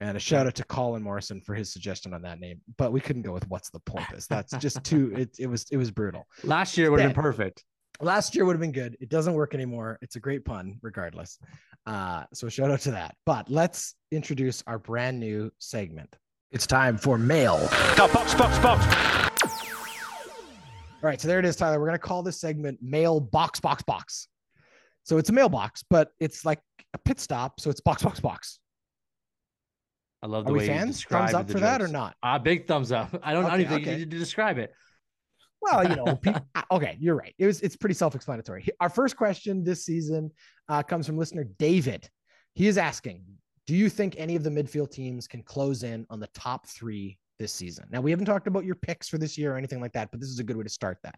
And 0.02 0.16
a 0.16 0.20
shout 0.20 0.48
out 0.48 0.56
to 0.56 0.64
Colin 0.64 1.04
Morrison 1.04 1.42
for 1.42 1.54
his 1.54 1.74
suggestion 1.74 2.14
on 2.14 2.22
that 2.22 2.40
name, 2.40 2.62
but 2.78 2.94
we 2.94 3.02
couldn't 3.02 3.24
go 3.24 3.34
with 3.34 3.50
what's 3.50 3.70
the 3.70 3.82
porpoise. 3.82 4.28
That's 4.28 4.56
just 4.58 4.82
too. 4.86 5.14
It, 5.14 5.36
it 5.38 5.48
was 5.48 5.66
it 5.72 5.78
was 5.78 5.92
brutal. 5.92 6.26
Last 6.44 6.78
year 6.78 6.90
would 6.90 7.02
have 7.02 7.14
been 7.14 7.22
perfect. 7.22 7.66
Last 8.02 8.34
year 8.34 8.46
would 8.46 8.54
have 8.54 8.62
been 8.62 8.72
good. 8.72 8.96
It 9.02 9.10
doesn't 9.10 9.34
work 9.34 9.54
anymore. 9.54 10.00
It's 10.02 10.16
a 10.16 10.20
great 10.20 10.46
pun, 10.46 10.78
regardless. 10.82 11.38
Uh, 11.86 12.24
so 12.34 12.48
shout 12.48 12.72
out 12.72 12.80
to 12.82 12.92
that. 12.92 13.16
But 13.26 13.50
let's 13.50 13.96
introduce 14.12 14.64
our 14.68 14.80
brand 14.80 15.20
new 15.20 15.52
segment. 15.60 16.16
It's 16.52 16.66
time 16.66 16.98
for 16.98 17.18
mail. 17.18 17.58
Go 17.98 18.08
box, 18.14 18.34
box, 18.36 18.58
box. 18.60 18.86
All 21.02 21.08
right, 21.10 21.20
so 21.20 21.28
there 21.28 21.40
it 21.40 21.46
is, 21.46 21.56
Tyler. 21.56 21.80
We're 21.80 21.86
gonna 21.88 22.00
call 22.00 22.24
this 22.24 22.40
segment 22.40 22.80
mail 22.82 23.20
box, 23.20 23.60
box, 23.60 23.84
box. 23.84 24.28
So 25.04 25.18
it's 25.18 25.30
a 25.30 25.34
mailbox, 25.34 25.84
but 25.90 26.12
it's 26.20 26.44
like 26.46 26.60
a 26.94 26.98
pit 26.98 27.20
stop. 27.20 27.60
So 27.60 27.70
it's 27.70 27.80
box, 27.82 28.04
box, 28.04 28.20
box. 28.20 28.60
I 30.22 30.28
love 30.28 30.46
the 30.46 30.52
Are 30.52 30.54
way 30.54 30.60
we 30.60 30.66
you 30.66 30.72
fans? 30.72 30.96
describe 30.98 31.30
Thumbs 31.30 31.34
up 31.36 31.48
the 31.48 31.54
for 31.54 31.60
that 31.62 31.82
or 31.82 31.88
not? 31.88 32.16
Ah, 32.22 32.38
big 32.38 32.68
thumbs 32.68 32.92
up. 32.92 33.18
I 33.24 33.34
don't, 33.34 33.46
I 33.46 33.50
don't 33.52 33.54
Okay, 33.54 33.62
even 33.62 33.74
think 33.76 33.82
okay. 33.88 33.92
you 33.94 33.98
need 34.00 34.12
to 34.12 34.20
describe 34.20 34.58
it. 34.58 34.74
Well, 35.62 35.88
you 35.88 35.96
know, 35.96 36.16
pe- 36.16 36.34
okay, 36.72 36.98
you're 37.00 37.16
right. 37.16 37.34
It 37.38 37.46
was 37.46 37.62
it's 37.62 37.76
pretty 37.76 37.96
self-explanatory. 37.96 38.68
Our 38.80 38.90
first 38.90 39.18
question 39.18 39.64
this 39.64 39.86
season 39.86 40.32
uh, 40.68 40.84
comes 40.84 41.06
from 41.06 41.18
listener 41.18 41.46
David. 41.58 42.10
He 42.56 42.68
is 42.68 42.78
asking, 42.78 43.24
"Do 43.68 43.76
you 43.76 43.90
think 43.90 44.16
any 44.18 44.36
of 44.36 44.44
the 44.44 44.50
midfield 44.50 44.92
teams 44.92 45.28
can 45.28 45.44
close 45.44 45.84
in 45.84 46.06
on 46.10 46.20
the 46.20 46.28
top 46.28 46.68
three 46.68 47.18
this 47.38 47.52
season?" 47.52 47.86
Now, 47.92 48.02
we 48.02 48.12
haven't 48.12 48.26
talked 48.26 48.48
about 48.48 48.66
your 48.66 48.76
picks 48.76 49.10
for 49.10 49.18
this 49.18 49.38
year 49.38 49.54
or 49.54 49.58
anything 49.58 49.82
like 49.82 49.94
that, 49.94 50.12
but 50.12 50.20
this 50.20 50.30
is 50.30 50.40
a 50.40 50.44
good 50.44 50.58
way 50.58 50.64
to 50.64 50.70
start 50.70 50.98
that. 51.04 51.16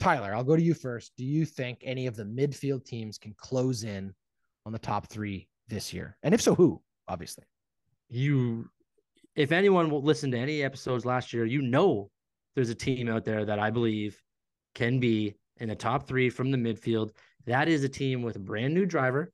Tyler, 0.00 0.34
I'll 0.34 0.44
go 0.44 0.56
to 0.56 0.62
you 0.62 0.74
first. 0.74 1.12
Do 1.16 1.24
you 1.24 1.44
think 1.44 1.80
any 1.82 2.06
of 2.06 2.16
the 2.16 2.24
midfield 2.24 2.84
teams 2.84 3.18
can 3.18 3.34
close 3.36 3.84
in 3.84 4.14
on 4.64 4.72
the 4.72 4.78
top 4.78 5.08
three 5.08 5.46
this 5.68 5.92
year? 5.92 6.16
And 6.22 6.34
if 6.34 6.40
so, 6.40 6.54
who? 6.54 6.80
Obviously. 7.06 7.44
You, 8.08 8.70
if 9.36 9.52
anyone 9.52 9.90
will 9.90 10.02
listen 10.02 10.30
to 10.30 10.38
any 10.38 10.62
episodes 10.62 11.04
last 11.04 11.32
year, 11.34 11.44
you 11.44 11.60
know 11.60 12.10
there's 12.54 12.70
a 12.70 12.74
team 12.74 13.08
out 13.08 13.24
there 13.24 13.44
that 13.44 13.58
I 13.58 13.70
believe 13.70 14.20
can 14.74 15.00
be 15.00 15.36
in 15.58 15.68
the 15.68 15.74
top 15.74 16.06
three 16.06 16.30
from 16.30 16.50
the 16.50 16.58
midfield. 16.58 17.10
That 17.46 17.68
is 17.68 17.84
a 17.84 17.88
team 17.88 18.22
with 18.22 18.36
a 18.36 18.40
brand 18.40 18.74
new 18.74 18.86
driver, 18.86 19.32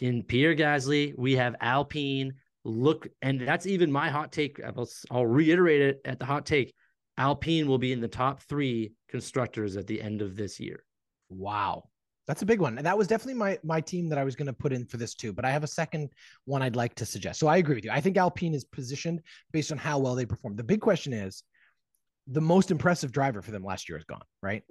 in 0.00 0.22
Pierre 0.22 0.54
Gasly. 0.54 1.14
We 1.16 1.36
have 1.36 1.56
Alpine. 1.60 2.34
Look, 2.64 3.08
and 3.22 3.40
that's 3.40 3.66
even 3.66 3.90
my 3.90 4.08
hot 4.08 4.32
take. 4.32 4.60
I'll, 4.64 4.88
I'll 5.10 5.26
reiterate 5.26 5.80
it 5.80 6.00
at 6.04 6.18
the 6.18 6.24
hot 6.24 6.46
take. 6.46 6.72
Alpine 7.18 7.66
will 7.66 7.78
be 7.78 7.92
in 7.92 8.00
the 8.00 8.08
top 8.08 8.40
three 8.42 8.92
constructors 9.08 9.76
at 9.76 9.86
the 9.86 10.00
end 10.00 10.22
of 10.22 10.36
this 10.36 10.60
year. 10.60 10.84
Wow. 11.28 11.84
That's 12.28 12.42
a 12.42 12.46
big 12.46 12.60
one. 12.60 12.78
And 12.78 12.86
that 12.86 12.96
was 12.96 13.08
definitely 13.08 13.34
my 13.34 13.58
my 13.64 13.80
team 13.80 14.08
that 14.08 14.18
I 14.18 14.22
was 14.22 14.36
going 14.36 14.46
to 14.46 14.52
put 14.52 14.72
in 14.72 14.86
for 14.86 14.96
this 14.96 15.14
too. 15.14 15.32
But 15.32 15.44
I 15.44 15.50
have 15.50 15.64
a 15.64 15.68
second 15.68 16.10
one 16.44 16.62
I'd 16.62 16.76
like 16.76 16.94
to 16.94 17.04
suggest. 17.04 17.40
So 17.40 17.48
I 17.48 17.56
agree 17.56 17.74
with 17.74 17.84
you. 17.84 17.90
I 17.90 18.00
think 18.00 18.16
Alpine 18.16 18.54
is 18.54 18.64
positioned 18.64 19.20
based 19.50 19.72
on 19.72 19.78
how 19.78 19.98
well 19.98 20.14
they 20.14 20.24
perform. 20.24 20.54
The 20.54 20.62
big 20.62 20.80
question 20.80 21.12
is 21.12 21.42
the 22.26 22.40
most 22.40 22.70
impressive 22.70 23.12
driver 23.12 23.42
for 23.42 23.50
them 23.50 23.64
last 23.64 23.88
year 23.88 23.98
is 23.98 24.04
gone, 24.04 24.22
right? 24.42 24.62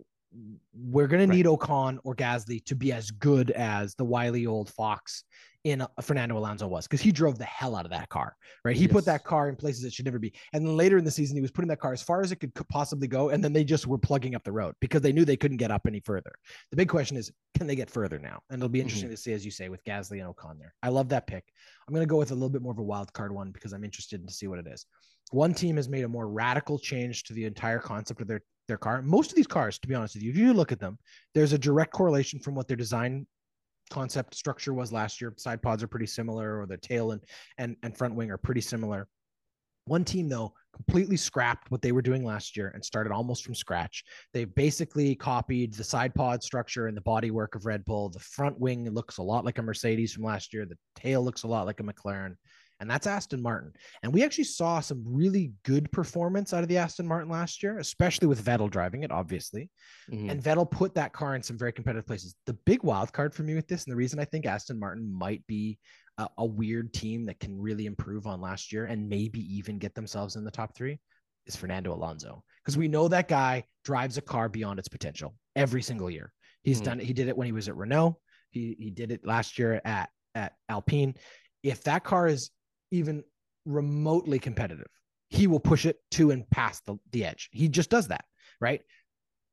We're 0.74 1.08
going 1.08 1.28
to 1.28 1.36
need 1.36 1.46
Ocon 1.46 2.00
or 2.04 2.16
Gasly 2.16 2.64
to 2.66 2.76
be 2.76 2.94
as 2.94 3.12
good 3.12 3.52
as 3.52 3.96
the 3.96 4.06
wily 4.06 4.46
old 4.46 4.70
fox 4.70 5.26
in 5.64 5.82
uh, 5.82 5.88
Fernando 6.02 6.38
Alonso 6.38 6.68
was 6.68 6.88
because 6.88 7.02
he 7.02 7.12
drove 7.12 7.38
the 7.38 7.46
hell 7.46 7.76
out 7.76 7.86
of 7.86 7.92
that 7.92 8.10
car, 8.10 8.36
right? 8.66 8.76
He 8.76 8.88
put 8.88 9.06
that 9.06 9.24
car 9.24 9.50
in 9.50 9.56
places 9.56 9.84
it 9.84 9.94
should 9.94 10.06
never 10.06 10.18
be. 10.18 10.34
And 10.54 10.66
then 10.66 10.76
later 10.76 10.98
in 10.98 11.04
the 11.04 11.12
season, 11.12 11.36
he 11.36 11.42
was 11.42 11.52
putting 11.52 11.70
that 11.70 11.80
car 11.80 11.94
as 11.94 12.02
far 12.02 12.22
as 12.22 12.32
it 12.32 12.38
could 12.38 12.54
possibly 12.70 13.08
go. 13.08 13.30
And 13.30 13.44
then 13.44 13.54
they 13.54 13.64
just 13.64 13.86
were 13.86 13.98
plugging 13.98 14.34
up 14.34 14.44
the 14.44 14.52
road 14.52 14.76
because 14.80 15.02
they 15.02 15.12
knew 15.12 15.26
they 15.26 15.38
couldn't 15.38 15.58
get 15.58 15.70
up 15.72 15.84
any 15.86 16.00
further. 16.00 16.32
The 16.72 16.78
big 16.78 16.90
question 16.90 17.18
is, 17.18 17.32
can 17.58 17.68
they 17.68 17.76
get 17.76 17.90
further 17.90 18.18
now? 18.18 18.42
And 18.50 18.60
it'll 18.60 18.70
be 18.70 18.82
interesting 18.82 19.10
to 19.10 19.18
see, 19.18 19.34
as 19.34 19.46
you 19.46 19.52
say, 19.52 19.70
with 19.70 19.84
Gasly 19.84 20.26
and 20.26 20.34
Ocon 20.34 20.58
there. 20.58 20.74
I 20.82 20.90
love 20.90 21.10
that 21.10 21.28
pick. 21.28 21.44
I'm 21.88 21.94
going 21.94 22.06
to 22.06 22.10
go 22.10 22.18
with 22.18 22.32
a 22.32 22.36
little 22.36 22.50
bit 22.50 22.62
more 22.62 22.72
of 22.72 22.80
a 22.80 22.84
wild 22.84 23.14
card 23.14 23.32
one 23.32 23.52
because 23.52 23.74
I'm 23.74 23.84
interested 23.84 24.26
to 24.26 24.34
see 24.34 24.48
what 24.48 24.60
it 24.60 24.68
is. 24.68 24.86
One 25.32 25.54
team 25.54 25.78
has 25.78 25.90
made 25.90 26.04
a 26.04 26.10
more 26.10 26.28
radical 26.28 26.78
change 26.78 27.24
to 27.24 27.34
the 27.34 27.46
entire 27.46 27.80
concept 27.80 28.22
of 28.22 28.28
their 28.28 28.42
their 28.68 28.78
car. 28.78 29.02
Most 29.02 29.32
of 29.32 29.36
these 29.36 29.48
cars, 29.48 29.80
to 29.80 29.88
be 29.88 29.96
honest 29.96 30.16
with 30.16 30.24
you, 30.24 30.32
if 30.32 30.38
you 30.38 30.54
look 30.54 30.72
at 30.72 30.80
them, 30.80 30.98
there's 31.34 31.54
a 31.54 31.58
direct 31.58 31.92
correlation 31.92 32.40
from 32.40 32.56
what 32.56 32.68
their 32.68 32.78
design 32.78 33.26
concept 33.90 34.36
structure 34.36 34.74
was 34.74 34.92
last 34.94 35.20
year. 35.20 35.34
Side 35.38 35.62
pods 35.62 35.84
are 35.84 35.88
pretty 35.88 36.06
similar, 36.06 36.62
or 36.62 36.66
the 36.66 36.78
tail 36.78 37.12
and 37.12 37.22
and 37.58 37.76
and 37.84 37.98
front 37.98 38.16
wing 38.16 38.32
are 38.32 38.38
pretty 38.38 38.62
similar. 38.62 39.08
One 39.86 40.06
team 40.06 40.30
though 40.30 40.54
completely 40.74 41.18
scrapped 41.18 41.70
what 41.70 41.82
they 41.82 41.92
were 41.92 42.02
doing 42.02 42.24
last 42.24 42.56
year 42.56 42.72
and 42.74 42.84
started 42.84 43.12
almost 43.12 43.44
from 43.44 43.56
scratch. 43.56 44.04
They 44.34 44.46
basically 44.46 45.16
copied 45.16 45.74
the 45.74 45.84
side 45.84 46.16
pod 46.16 46.44
structure 46.44 46.88
and 46.88 46.96
the 46.96 47.02
bodywork 47.02 47.56
of 47.56 47.66
Red 47.66 47.84
Bull. 47.86 48.10
The 48.10 48.20
front 48.20 48.60
wing 48.60 48.90
looks 48.90 49.18
a 49.18 49.24
lot 49.24 49.44
like 49.44 49.58
a 49.58 49.64
Mercedes 49.64 50.14
from 50.14 50.24
last 50.24 50.54
year. 50.54 50.66
The 50.66 50.78
tail 50.96 51.24
looks 51.24 51.44
a 51.44 51.48
lot 51.48 51.66
like 51.66 51.80
a 51.80 51.84
McLaren. 51.84 52.36
And 52.82 52.90
that's 52.90 53.06
Aston 53.06 53.44
Martin. 53.44 53.72
And 54.02 54.12
we 54.12 54.24
actually 54.24 54.44
saw 54.46 54.80
some 54.80 55.04
really 55.06 55.54
good 55.64 55.92
performance 55.92 56.52
out 56.52 56.64
of 56.64 56.68
the 56.68 56.78
Aston 56.78 57.08
Martin 57.08 57.30
last 57.30 57.62
year, 57.62 57.78
especially 57.78 58.28
with 58.28 58.44
Vettel 58.44 58.72
driving 58.72 59.04
it, 59.04 59.12
obviously. 59.12 59.70
Mhm. 60.10 60.32
And 60.32 60.44
Vettel 60.44 60.70
put 60.70 60.96
that 60.96 61.14
car 61.14 61.36
in 61.36 61.44
some 61.44 61.60
very 61.60 61.72
competitive 61.72 62.08
places. 62.08 62.36
The 62.48 62.56
big 62.66 62.84
wild 62.84 63.14
card 63.14 63.36
for 63.36 63.44
me 63.44 63.54
with 63.54 63.68
this, 63.68 63.86
and 63.86 63.92
the 63.92 63.96
reason 63.98 64.20
I 64.20 64.26
think 64.26 64.48
Aston 64.48 64.80
Martin 64.80 65.14
might 65.14 65.46
be 65.46 65.78
a, 66.18 66.28
a 66.40 66.46
weird 66.46 66.92
team 66.92 67.26
that 67.28 67.40
can 67.40 67.56
really 67.58 67.86
improve 67.86 68.26
on 68.26 68.42
last 68.42 68.74
year 68.74 68.86
and 68.86 69.08
maybe 69.08 69.40
even 69.56 69.78
get 69.78 69.94
themselves 69.94 70.36
in 70.36 70.44
the 70.44 70.52
top 70.52 70.76
three, 70.76 71.00
is 71.46 71.56
Fernando 71.56 71.94
Alonso. 71.94 72.44
Because 72.64 72.78
we 72.78 72.88
know 72.88 73.08
that 73.08 73.28
guy 73.28 73.64
drives 73.86 74.18
a 74.18 74.22
car 74.22 74.50
beyond 74.50 74.80
its 74.80 74.90
potential 74.90 75.36
every 75.56 75.84
single 75.84 76.10
year. 76.10 76.34
He's 76.64 76.82
Mhm. 76.82 76.86
done 76.86 77.00
it. 77.00 77.06
He 77.06 77.14
did 77.14 77.28
it 77.28 77.38
when 77.38 77.46
he 77.46 77.52
was 77.52 77.70
at 77.70 77.76
Renault. 77.76 78.20
He 78.50 78.76
he 78.80 78.90
did 78.90 79.12
it 79.12 79.24
last 79.24 79.60
year 79.60 79.82
at 79.86 80.10
at 80.34 80.54
Alpine. 80.68 81.14
If 81.62 81.84
that 81.84 82.04
car 82.04 82.28
is 82.28 82.50
even 82.92 83.24
remotely 83.66 84.40
competitive, 84.40 84.88
he 85.30 85.48
will 85.48 85.60
push 85.60 85.86
it 85.86 85.98
to 86.12 86.32
and 86.32 86.50
past 86.50 86.86
the, 86.86 86.98
the 87.12 87.26
edge. 87.26 87.50
He 87.52 87.68
just 87.70 87.90
does 87.90 88.08
that, 88.10 88.26
right? 88.60 88.82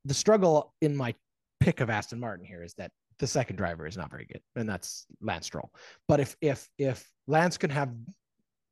The 0.05 0.13
struggle 0.13 0.73
in 0.81 0.95
my 0.95 1.15
pick 1.59 1.79
of 1.79 1.89
Aston 1.89 2.19
Martin 2.19 2.45
here 2.45 2.63
is 2.63 2.73
that 2.75 2.91
the 3.19 3.27
second 3.27 3.57
driver 3.57 3.85
is 3.85 3.97
not 3.97 4.09
very 4.09 4.25
good, 4.25 4.41
and 4.55 4.67
that's 4.67 5.05
Lance 5.21 5.45
Stroll. 5.45 5.73
But 6.07 6.19
if 6.21 6.37
if 6.41 6.69
if 6.77 7.05
Lance 7.27 7.57
can 7.57 7.69
have 7.69 7.93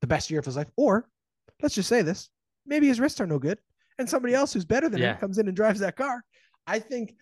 the 0.01 0.07
best 0.07 0.29
year 0.29 0.39
of 0.39 0.45
his 0.45 0.55
life, 0.55 0.69
or 0.77 1.09
let's 1.61 1.75
just 1.75 1.89
say 1.89 2.01
this, 2.01 2.29
maybe 2.65 2.87
his 2.87 2.99
wrists 2.99 3.19
are 3.19 3.27
no 3.27 3.39
good, 3.39 3.57
and 3.99 4.09
somebody 4.09 4.33
else 4.33 4.53
who's 4.53 4.63
better 4.65 4.87
than 4.89 5.01
Yeah. 5.01 5.13
him 5.13 5.19
comes 5.19 5.37
in 5.37 5.47
and 5.47 5.55
drives 5.55 5.81
that 5.81 5.97
car, 5.97 6.23
I 6.65 6.79
think 6.79 7.15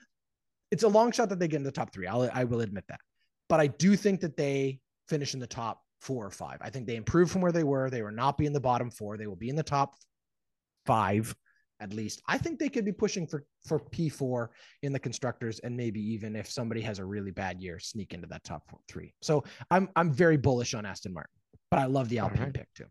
it's 0.71 0.83
a 0.83 0.87
long 0.87 1.11
shot 1.11 1.29
that 1.29 1.39
they 1.39 1.47
get 1.47 1.57
in 1.57 1.63
the 1.63 1.71
top 1.71 1.91
three. 1.91 2.05
I'll 2.07 2.29
I 2.31 2.43
will 2.43 2.61
admit 2.61 2.85
that, 2.89 2.99
but 3.49 3.59
I 3.59 3.67
do 3.67 3.95
think 3.95 4.21
that 4.21 4.37
they 4.37 4.79
finish 5.09 5.33
in 5.33 5.39
the 5.39 5.47
top 5.47 5.81
four 6.01 6.25
or 6.25 6.31
five. 6.31 6.57
I 6.61 6.69
think 6.69 6.87
they 6.87 6.95
improved 6.95 7.31
from 7.31 7.41
where 7.41 7.51
they 7.51 7.63
were. 7.63 7.89
They 7.89 8.01
will 8.01 8.11
not 8.11 8.37
be 8.37 8.45
in 8.45 8.53
the 8.53 8.59
bottom 8.59 8.89
four. 8.91 9.17
They 9.17 9.27
will 9.27 9.35
be 9.35 9.49
in 9.49 9.55
the 9.55 9.63
top 9.63 9.95
five 10.85 11.35
at 11.79 11.93
least. 11.93 12.21
I 12.27 12.37
think 12.37 12.59
they 12.59 12.69
could 12.69 12.85
be 12.85 12.91
pushing 12.91 13.27
for 13.27 13.43
for 13.65 13.79
P4 13.79 14.47
in 14.83 14.93
the 14.93 14.99
constructors 14.99 15.59
and 15.59 15.75
maybe 15.75 15.99
even 15.99 16.35
if 16.35 16.49
somebody 16.49 16.81
has 16.81 16.99
a 16.99 17.05
really 17.05 17.31
bad 17.31 17.59
year 17.59 17.79
sneak 17.79 18.13
into 18.13 18.27
that 18.27 18.43
top 18.43 18.63
four, 18.69 18.79
3. 18.87 19.13
So 19.21 19.43
I'm 19.71 19.89
I'm 19.95 20.11
very 20.11 20.37
bullish 20.37 20.73
on 20.73 20.85
Aston 20.85 21.13
Martin, 21.13 21.33
but 21.69 21.79
I 21.79 21.85
love 21.85 22.09
the 22.09 22.19
Alpine 22.19 22.39
Alright. 22.39 22.53
pick 22.53 22.73
too. 22.75 22.85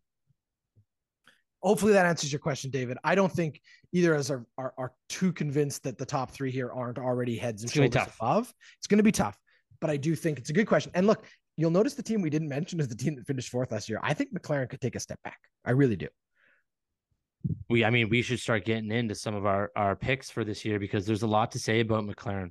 Hopefully 1.63 1.95
that 1.95 2.05
answers 2.05 2.31
your 2.31 2.41
question, 2.41 2.71
David. 2.71 2.99
I 3.05 3.15
don't 3.15 3.33
think 3.33 3.59
either 3.93 4.13
of 4.13 4.21
us 4.21 4.31
are, 4.31 4.45
are, 4.59 4.75
are 4.77 4.93
too 5.09 5.33
convinced 5.33 5.83
that 5.85 5.97
the 5.97 6.05
top 6.05 6.31
three 6.31 6.51
here 6.51 6.71
aren't 6.71 6.99
already 6.99 7.39
heads 7.39 7.63
and 7.63 7.71
It's 7.71 7.75
shoulders 7.75 8.15
above. 8.21 8.53
It's 8.77 8.87
going 8.87 8.99
to 8.99 9.05
be 9.05 9.13
tough, 9.13 9.39
but 9.81 9.89
I 9.89 9.97
do 9.97 10.15
think 10.15 10.39
it's 10.39 10.51
a 10.51 10.53
good 10.53 10.67
question. 10.67 10.93
And 10.95 11.07
look, 11.07 11.25
you'll 11.57 11.71
notice 11.71 11.95
the 11.95 12.03
team 12.03 12.21
we 12.21 12.31
didn't 12.31 12.49
mention 12.49 12.81
is 12.81 12.89
the 12.89 12.97
team 12.97 13.15
that 13.17 13.27
finished 13.27 13.51
fourth 13.51 13.73
last 13.73 13.89
year. 13.89 14.01
I 14.03 14.15
think 14.15 14.35
McLaren 14.35 14.69
could 14.69 14.81
take 14.81 14.97
a 14.97 15.01
step 15.01 15.21
back. 15.23 15.39
I 15.65 15.73
really 15.73 15.97
do. 15.97 16.09
we 17.69 17.85
I 17.85 17.91
mean 17.91 18.09
we 18.09 18.23
should 18.23 18.41
start 18.41 18.65
getting 18.65 18.91
into 18.91 19.15
some 19.15 19.35
of 19.35 19.47
our 19.47 19.71
our 19.77 19.97
picks 19.97 20.31
for 20.31 20.45
this 20.45 20.65
year 20.65 20.79
because 20.79 21.07
there's 21.07 21.23
a 21.23 21.27
lot 21.27 21.53
to 21.53 21.59
say 21.59 21.81
about 21.81 22.05
McLaren. 22.05 22.51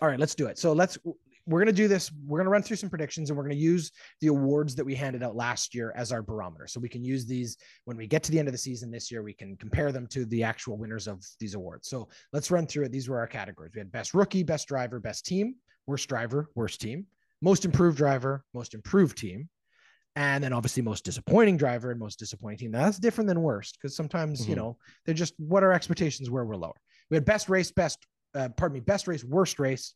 All 0.00 0.08
right, 0.08 0.18
let's 0.18 0.34
do 0.34 0.46
it. 0.46 0.58
So 0.58 0.72
let's 0.72 0.98
we're 1.44 1.58
gonna 1.58 1.72
do 1.72 1.88
this. 1.88 2.10
We're 2.24 2.38
gonna 2.38 2.50
run 2.50 2.62
through 2.62 2.76
some 2.76 2.88
predictions 2.88 3.28
and 3.28 3.36
we're 3.36 3.42
gonna 3.42 3.56
use 3.56 3.90
the 4.20 4.28
awards 4.28 4.74
that 4.76 4.84
we 4.84 4.94
handed 4.94 5.22
out 5.22 5.34
last 5.36 5.74
year 5.74 5.92
as 5.96 6.12
our 6.12 6.22
barometer. 6.22 6.66
So 6.66 6.80
we 6.80 6.88
can 6.88 7.04
use 7.04 7.26
these 7.26 7.56
when 7.84 7.96
we 7.96 8.06
get 8.06 8.22
to 8.24 8.30
the 8.30 8.38
end 8.38 8.48
of 8.48 8.52
the 8.52 8.58
season 8.58 8.90
this 8.90 9.10
year. 9.10 9.22
We 9.22 9.34
can 9.34 9.56
compare 9.56 9.92
them 9.92 10.06
to 10.08 10.24
the 10.24 10.44
actual 10.44 10.78
winners 10.78 11.08
of 11.08 11.24
these 11.40 11.54
awards. 11.54 11.88
So 11.88 12.08
let's 12.32 12.50
run 12.50 12.66
through 12.66 12.84
it. 12.84 12.92
These 12.92 13.08
were 13.08 13.18
our 13.18 13.26
categories. 13.26 13.72
We 13.74 13.80
had 13.80 13.90
best 13.92 14.14
rookie, 14.14 14.44
best 14.44 14.68
driver, 14.68 15.00
best 15.00 15.26
team, 15.26 15.56
worst 15.86 16.08
driver, 16.08 16.48
worst 16.54 16.80
team, 16.80 17.06
most 17.42 17.64
improved 17.66 17.98
driver, 17.98 18.44
most 18.54 18.72
improved 18.72 19.18
team, 19.18 19.48
and 20.16 20.42
then 20.42 20.52
obviously 20.52 20.82
most 20.82 21.04
disappointing 21.04 21.56
driver 21.58 21.90
and 21.90 21.98
most 22.00 22.18
disappointing 22.18 22.58
team. 22.58 22.70
Now 22.70 22.84
that's 22.84 22.98
different 22.98 23.28
than 23.28 23.42
worst 23.42 23.76
because 23.80 23.94
sometimes 23.96 24.46
you 24.48 24.54
Mhm. 24.54 24.58
know 24.58 24.78
they're 25.04 25.14
just 25.14 25.34
what 25.38 25.62
our 25.62 25.72
expectations 25.72 26.30
were. 26.30 26.44
We're 26.46 26.56
lower. 26.56 26.80
We 27.10 27.16
had 27.16 27.24
best 27.24 27.48
race, 27.50 27.70
best 27.70 27.98
uh, 28.34 28.48
pardon 28.56 28.74
me, 28.74 28.80
best 28.80 29.06
race, 29.08 29.22
worst 29.24 29.58
race, 29.58 29.94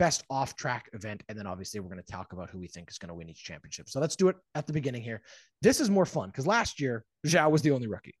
best 0.00 0.24
off 0.28 0.56
track 0.56 0.90
event, 0.92 1.22
and 1.28 1.38
then 1.38 1.46
obviously 1.46 1.78
we're 1.78 1.88
going 1.88 2.02
to 2.02 2.12
talk 2.12 2.32
about 2.32 2.50
who 2.50 2.58
we 2.58 2.66
think 2.66 2.90
is 2.90 2.98
going 2.98 3.08
to 3.08 3.14
win 3.14 3.28
each 3.30 3.44
championship. 3.44 3.88
So 3.88 4.00
let's 4.00 4.16
do 4.16 4.28
it 4.28 4.36
at 4.56 4.66
the 4.66 4.72
beginning 4.72 5.02
here. 5.02 5.22
This 5.62 5.80
is 5.80 5.88
more 5.88 6.04
fun 6.06 6.30
because 6.30 6.46
last 6.46 6.80
year 6.80 7.04
Zhou 7.26 7.48
was 7.50 7.62
the 7.62 7.70
only 7.70 7.86
rookie, 7.86 8.14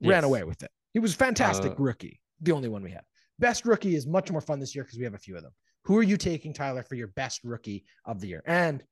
ran 0.00 0.24
away 0.24 0.44
with 0.44 0.62
it. 0.62 0.70
He 0.94 0.98
was 0.98 1.14
fantastic 1.14 1.72
Uh, 1.72 1.76
rookie, 1.78 2.20
the 2.40 2.52
only 2.52 2.68
one 2.68 2.82
we 2.82 2.90
had. 2.90 3.04
Best 3.38 3.66
rookie 3.66 3.94
is 3.94 4.06
much 4.06 4.30
more 4.30 4.40
fun 4.40 4.58
this 4.60 4.74
year 4.74 4.84
because 4.84 4.98
we 4.98 5.04
have 5.04 5.14
a 5.14 5.18
few 5.18 5.36
of 5.36 5.42
them. 5.42 5.52
Who 5.84 5.96
are 5.96 6.02
you 6.02 6.16
taking, 6.16 6.52
Tyler, 6.52 6.82
for 6.82 6.94
your 6.94 7.08
best 7.08 7.40
rookie 7.44 7.84
of 8.04 8.20
the 8.20 8.28
year? 8.28 8.42
And 8.46 8.82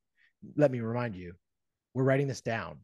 let 0.57 0.71
me 0.71 0.81
remind 0.81 1.15
you, 1.15 1.35
we're 1.95 2.05
writing 2.05 2.29
this 2.29 2.41
down 2.41 2.79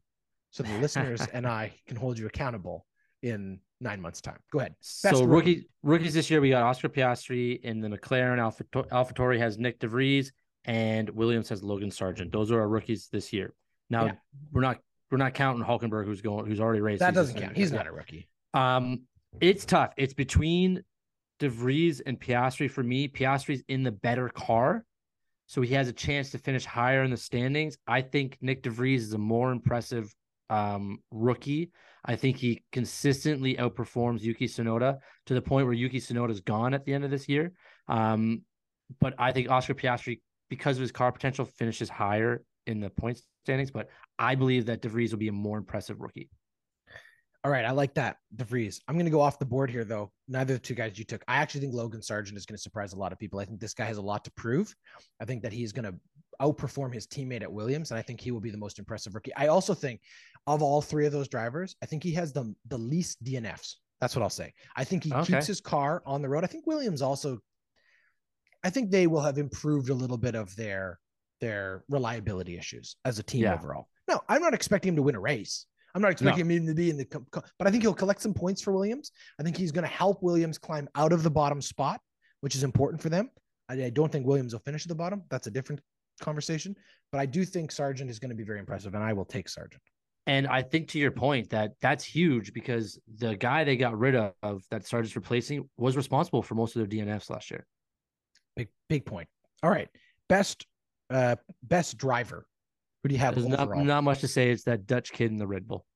so 0.50 0.62
the 0.62 0.78
listeners 0.78 1.20
and 1.32 1.46
I 1.46 1.72
can 1.86 1.96
hold 1.96 2.18
you 2.18 2.26
accountable 2.26 2.86
in 3.22 3.60
nine 3.80 4.00
months' 4.00 4.20
time. 4.20 4.38
Go 4.52 4.60
ahead. 4.60 4.74
So 4.80 5.24
rookie. 5.24 5.26
rookie 5.26 5.68
rookies 5.82 6.14
this 6.14 6.30
year 6.30 6.40
we 6.40 6.50
got 6.50 6.62
Oscar 6.62 6.88
Piastri 6.88 7.60
in 7.62 7.80
the 7.80 7.88
McLaren. 7.88 8.38
Alpha 8.38 8.64
AlphaTauri 8.64 9.38
has 9.38 9.58
Nick 9.58 9.78
DeVries 9.80 10.30
and 10.64 11.10
Williams 11.10 11.48
has 11.48 11.62
Logan 11.62 11.90
Sargeant. 11.90 12.32
Those 12.32 12.50
are 12.50 12.60
our 12.60 12.68
rookies 12.68 13.08
this 13.12 13.32
year. 13.32 13.54
Now 13.90 14.06
Yeah. 14.06 14.12
we're 14.52 14.62
not 14.62 14.78
we're 15.10 15.18
not 15.18 15.34
counting 15.34 15.64
Hulkenberg 15.64 16.04
who's 16.06 16.20
going 16.20 16.46
who's 16.46 16.60
already 16.60 16.80
raced. 16.80 17.00
That 17.00 17.14
doesn't 17.14 17.38
count. 17.38 17.56
He's 17.56 17.72
not 17.72 17.86
a 17.86 17.92
rookie. 17.92 18.28
Um, 18.54 19.02
it's 19.40 19.64
tough. 19.64 19.92
It's 19.96 20.14
between 20.14 20.82
DeVries 21.40 22.00
and 22.04 22.18
Piastri 22.18 22.70
for 22.70 22.82
me. 22.82 23.08
Piastri's 23.08 23.62
in 23.68 23.82
the 23.82 23.92
better 23.92 24.28
car, 24.28 24.84
so 25.46 25.60
he 25.60 25.74
has 25.74 25.88
a 25.88 25.92
chance 25.92 26.30
to 26.30 26.38
finish 26.38 26.64
higher 26.64 27.02
in 27.02 27.10
the 27.10 27.16
standings. 27.16 27.76
I 27.86 28.02
think 28.02 28.38
Nick 28.40 28.62
DeVries 28.62 28.98
is 28.98 29.12
a 29.12 29.18
more 29.18 29.52
impressive 29.52 30.14
um, 30.50 30.98
rookie. 31.10 31.70
I 32.04 32.16
think 32.16 32.36
he 32.36 32.62
consistently 32.72 33.56
outperforms 33.56 34.22
Yuki 34.22 34.46
Tsunoda 34.46 34.98
to 35.26 35.34
the 35.34 35.42
point 35.42 35.66
where 35.66 35.74
Yuki 35.74 36.00
Tsunoda's 36.00 36.40
gone 36.40 36.72
at 36.72 36.84
the 36.84 36.94
end 36.94 37.04
of 37.04 37.10
this 37.10 37.28
year. 37.28 37.52
Um, 37.88 38.42
but 39.00 39.14
I 39.18 39.32
think 39.32 39.50
Oscar 39.50 39.74
Piastri, 39.74 40.20
because 40.48 40.76
of 40.76 40.82
his 40.82 40.92
car 40.92 41.10
potential, 41.10 41.44
finishes 41.44 41.88
higher 41.88 42.44
in 42.66 42.80
the 42.80 42.90
point 42.90 43.20
standings. 43.44 43.70
But 43.72 43.88
I 44.18 44.36
believe 44.36 44.66
that 44.66 44.82
DeVries 44.82 45.10
will 45.10 45.18
be 45.18 45.28
a 45.28 45.32
more 45.32 45.58
impressive 45.58 46.00
rookie. 46.00 46.30
All 47.46 47.52
right, 47.52 47.64
I 47.64 47.70
like 47.70 47.94
that, 47.94 48.16
DeVries. 48.34 48.80
I'm 48.88 48.96
going 48.96 49.04
to 49.04 49.10
go 49.12 49.20
off 49.20 49.38
the 49.38 49.44
board 49.44 49.70
here, 49.70 49.84
though. 49.84 50.10
Neither 50.26 50.54
of 50.54 50.60
the 50.62 50.66
two 50.66 50.74
guys 50.74 50.98
you 50.98 51.04
took. 51.04 51.22
I 51.28 51.36
actually 51.36 51.60
think 51.60 51.74
Logan 51.74 52.00
Sargeant 52.00 52.36
is 52.36 52.44
going 52.44 52.56
to 52.56 52.60
surprise 52.60 52.92
a 52.92 52.96
lot 52.98 53.12
of 53.12 53.20
people. 53.20 53.38
I 53.38 53.44
think 53.44 53.60
this 53.60 53.72
guy 53.72 53.84
has 53.84 53.98
a 53.98 54.02
lot 54.02 54.24
to 54.24 54.32
prove. 54.32 54.74
I 55.20 55.26
think 55.26 55.44
that 55.44 55.52
he's 55.52 55.70
going 55.70 55.84
to 55.84 55.94
outperform 56.42 56.92
his 56.92 57.06
teammate 57.06 57.42
at 57.42 57.52
Williams, 57.52 57.92
and 57.92 57.98
I 57.98 58.02
think 58.02 58.20
he 58.20 58.32
will 58.32 58.40
be 58.40 58.50
the 58.50 58.58
most 58.58 58.80
impressive 58.80 59.14
rookie. 59.14 59.32
I 59.36 59.46
also 59.46 59.74
think 59.74 60.00
of 60.48 60.60
all 60.60 60.82
three 60.82 61.06
of 61.06 61.12
those 61.12 61.28
drivers, 61.28 61.76
I 61.80 61.86
think 61.86 62.02
he 62.02 62.10
has 62.14 62.32
the 62.32 62.52
the 62.66 62.78
least 62.78 63.22
DNFs. 63.22 63.74
That's 64.00 64.16
what 64.16 64.24
I'll 64.24 64.28
say. 64.28 64.52
I 64.74 64.82
think 64.82 65.04
he 65.04 65.12
Okay. 65.14 65.34
keeps 65.34 65.46
his 65.46 65.60
car 65.60 66.02
on 66.04 66.22
the 66.22 66.28
road. 66.28 66.42
I 66.42 66.48
think 66.48 66.66
Williams 66.66 67.00
also. 67.00 67.38
I 68.64 68.70
think 68.70 68.90
they 68.90 69.06
will 69.06 69.20
have 69.22 69.38
improved 69.38 69.88
a 69.90 69.94
little 69.94 70.18
bit 70.18 70.34
of 70.34 70.56
their 70.56 70.98
their 71.40 71.84
reliability 71.88 72.58
issues 72.58 72.96
as 73.04 73.20
a 73.20 73.22
team 73.22 73.42
Yeah. 73.42 73.54
overall. 73.54 73.86
No, 74.08 74.20
I'm 74.28 74.42
not 74.42 74.52
expecting 74.52 74.88
him 74.90 74.96
to 74.96 75.02
win 75.02 75.14
a 75.14 75.20
race. 75.20 75.66
I'm 75.96 76.02
not 76.02 76.10
expecting 76.10 76.50
him 76.50 76.66
to 76.66 76.74
be 76.74 76.90
in 76.90 76.98
the, 76.98 77.06
but 77.58 77.66
I 77.66 77.70
think 77.70 77.82
he'll 77.82 77.94
collect 77.94 78.20
some 78.20 78.34
points 78.34 78.60
for 78.60 78.70
Williams. 78.70 79.12
I 79.40 79.42
think 79.42 79.56
he's 79.56 79.72
going 79.72 79.82
to 79.84 79.88
help 79.88 80.22
Williams 80.22 80.58
climb 80.58 80.90
out 80.94 81.10
of 81.10 81.22
the 81.22 81.30
bottom 81.30 81.62
spot, 81.62 82.02
which 82.42 82.54
is 82.54 82.64
important 82.64 83.00
for 83.00 83.08
them. 83.08 83.30
I, 83.70 83.84
I 83.84 83.90
don't 83.90 84.12
think 84.12 84.26
Williams 84.26 84.52
will 84.52 84.60
finish 84.60 84.84
at 84.84 84.88
the 84.88 84.94
bottom. 84.94 85.22
That's 85.30 85.46
a 85.46 85.50
different 85.50 85.80
conversation, 86.20 86.76
but 87.12 87.18
I 87.18 87.24
do 87.24 87.46
think 87.46 87.70
Sargeant 87.70 88.10
is 88.10 88.18
going 88.18 88.28
to 88.28 88.34
be 88.34 88.44
very 88.44 88.58
impressive, 88.58 88.94
and 88.94 89.02
I 89.02 89.14
will 89.14 89.24
take 89.24 89.48
Sargeant. 89.48 89.80
And 90.26 90.46
I 90.46 90.60
think 90.60 90.88
to 90.88 90.98
your 90.98 91.12
point 91.12 91.48
that 91.50 91.72
that's 91.80 92.04
huge 92.04 92.52
because 92.52 92.98
the 93.16 93.34
guy 93.34 93.64
they 93.64 93.78
got 93.78 93.98
rid 93.98 94.16
of 94.16 94.64
that 94.70 94.82
Sargeant's 94.82 95.16
replacing 95.16 95.66
was 95.78 95.96
responsible 95.96 96.42
for 96.42 96.56
most 96.56 96.76
of 96.76 96.80
their 96.80 97.06
DNFs 97.06 97.30
last 97.30 97.50
year. 97.50 97.64
Big 98.54 98.68
big 98.90 99.06
point. 99.06 99.28
All 99.62 99.70
right, 99.70 99.88
best 100.28 100.66
uh 101.08 101.36
best 101.62 101.96
driver. 101.96 102.44
Who 103.06 103.10
do 103.10 103.14
you 103.14 103.20
have 103.20 103.36
There's 103.36 103.46
not, 103.46 103.68
not 103.76 104.02
much 104.02 104.22
to 104.22 104.26
say. 104.26 104.50
It's 104.50 104.64
that 104.64 104.84
Dutch 104.84 105.12
kid 105.12 105.30
in 105.30 105.36
the 105.36 105.46
Red 105.46 105.68
Bull. 105.68 105.86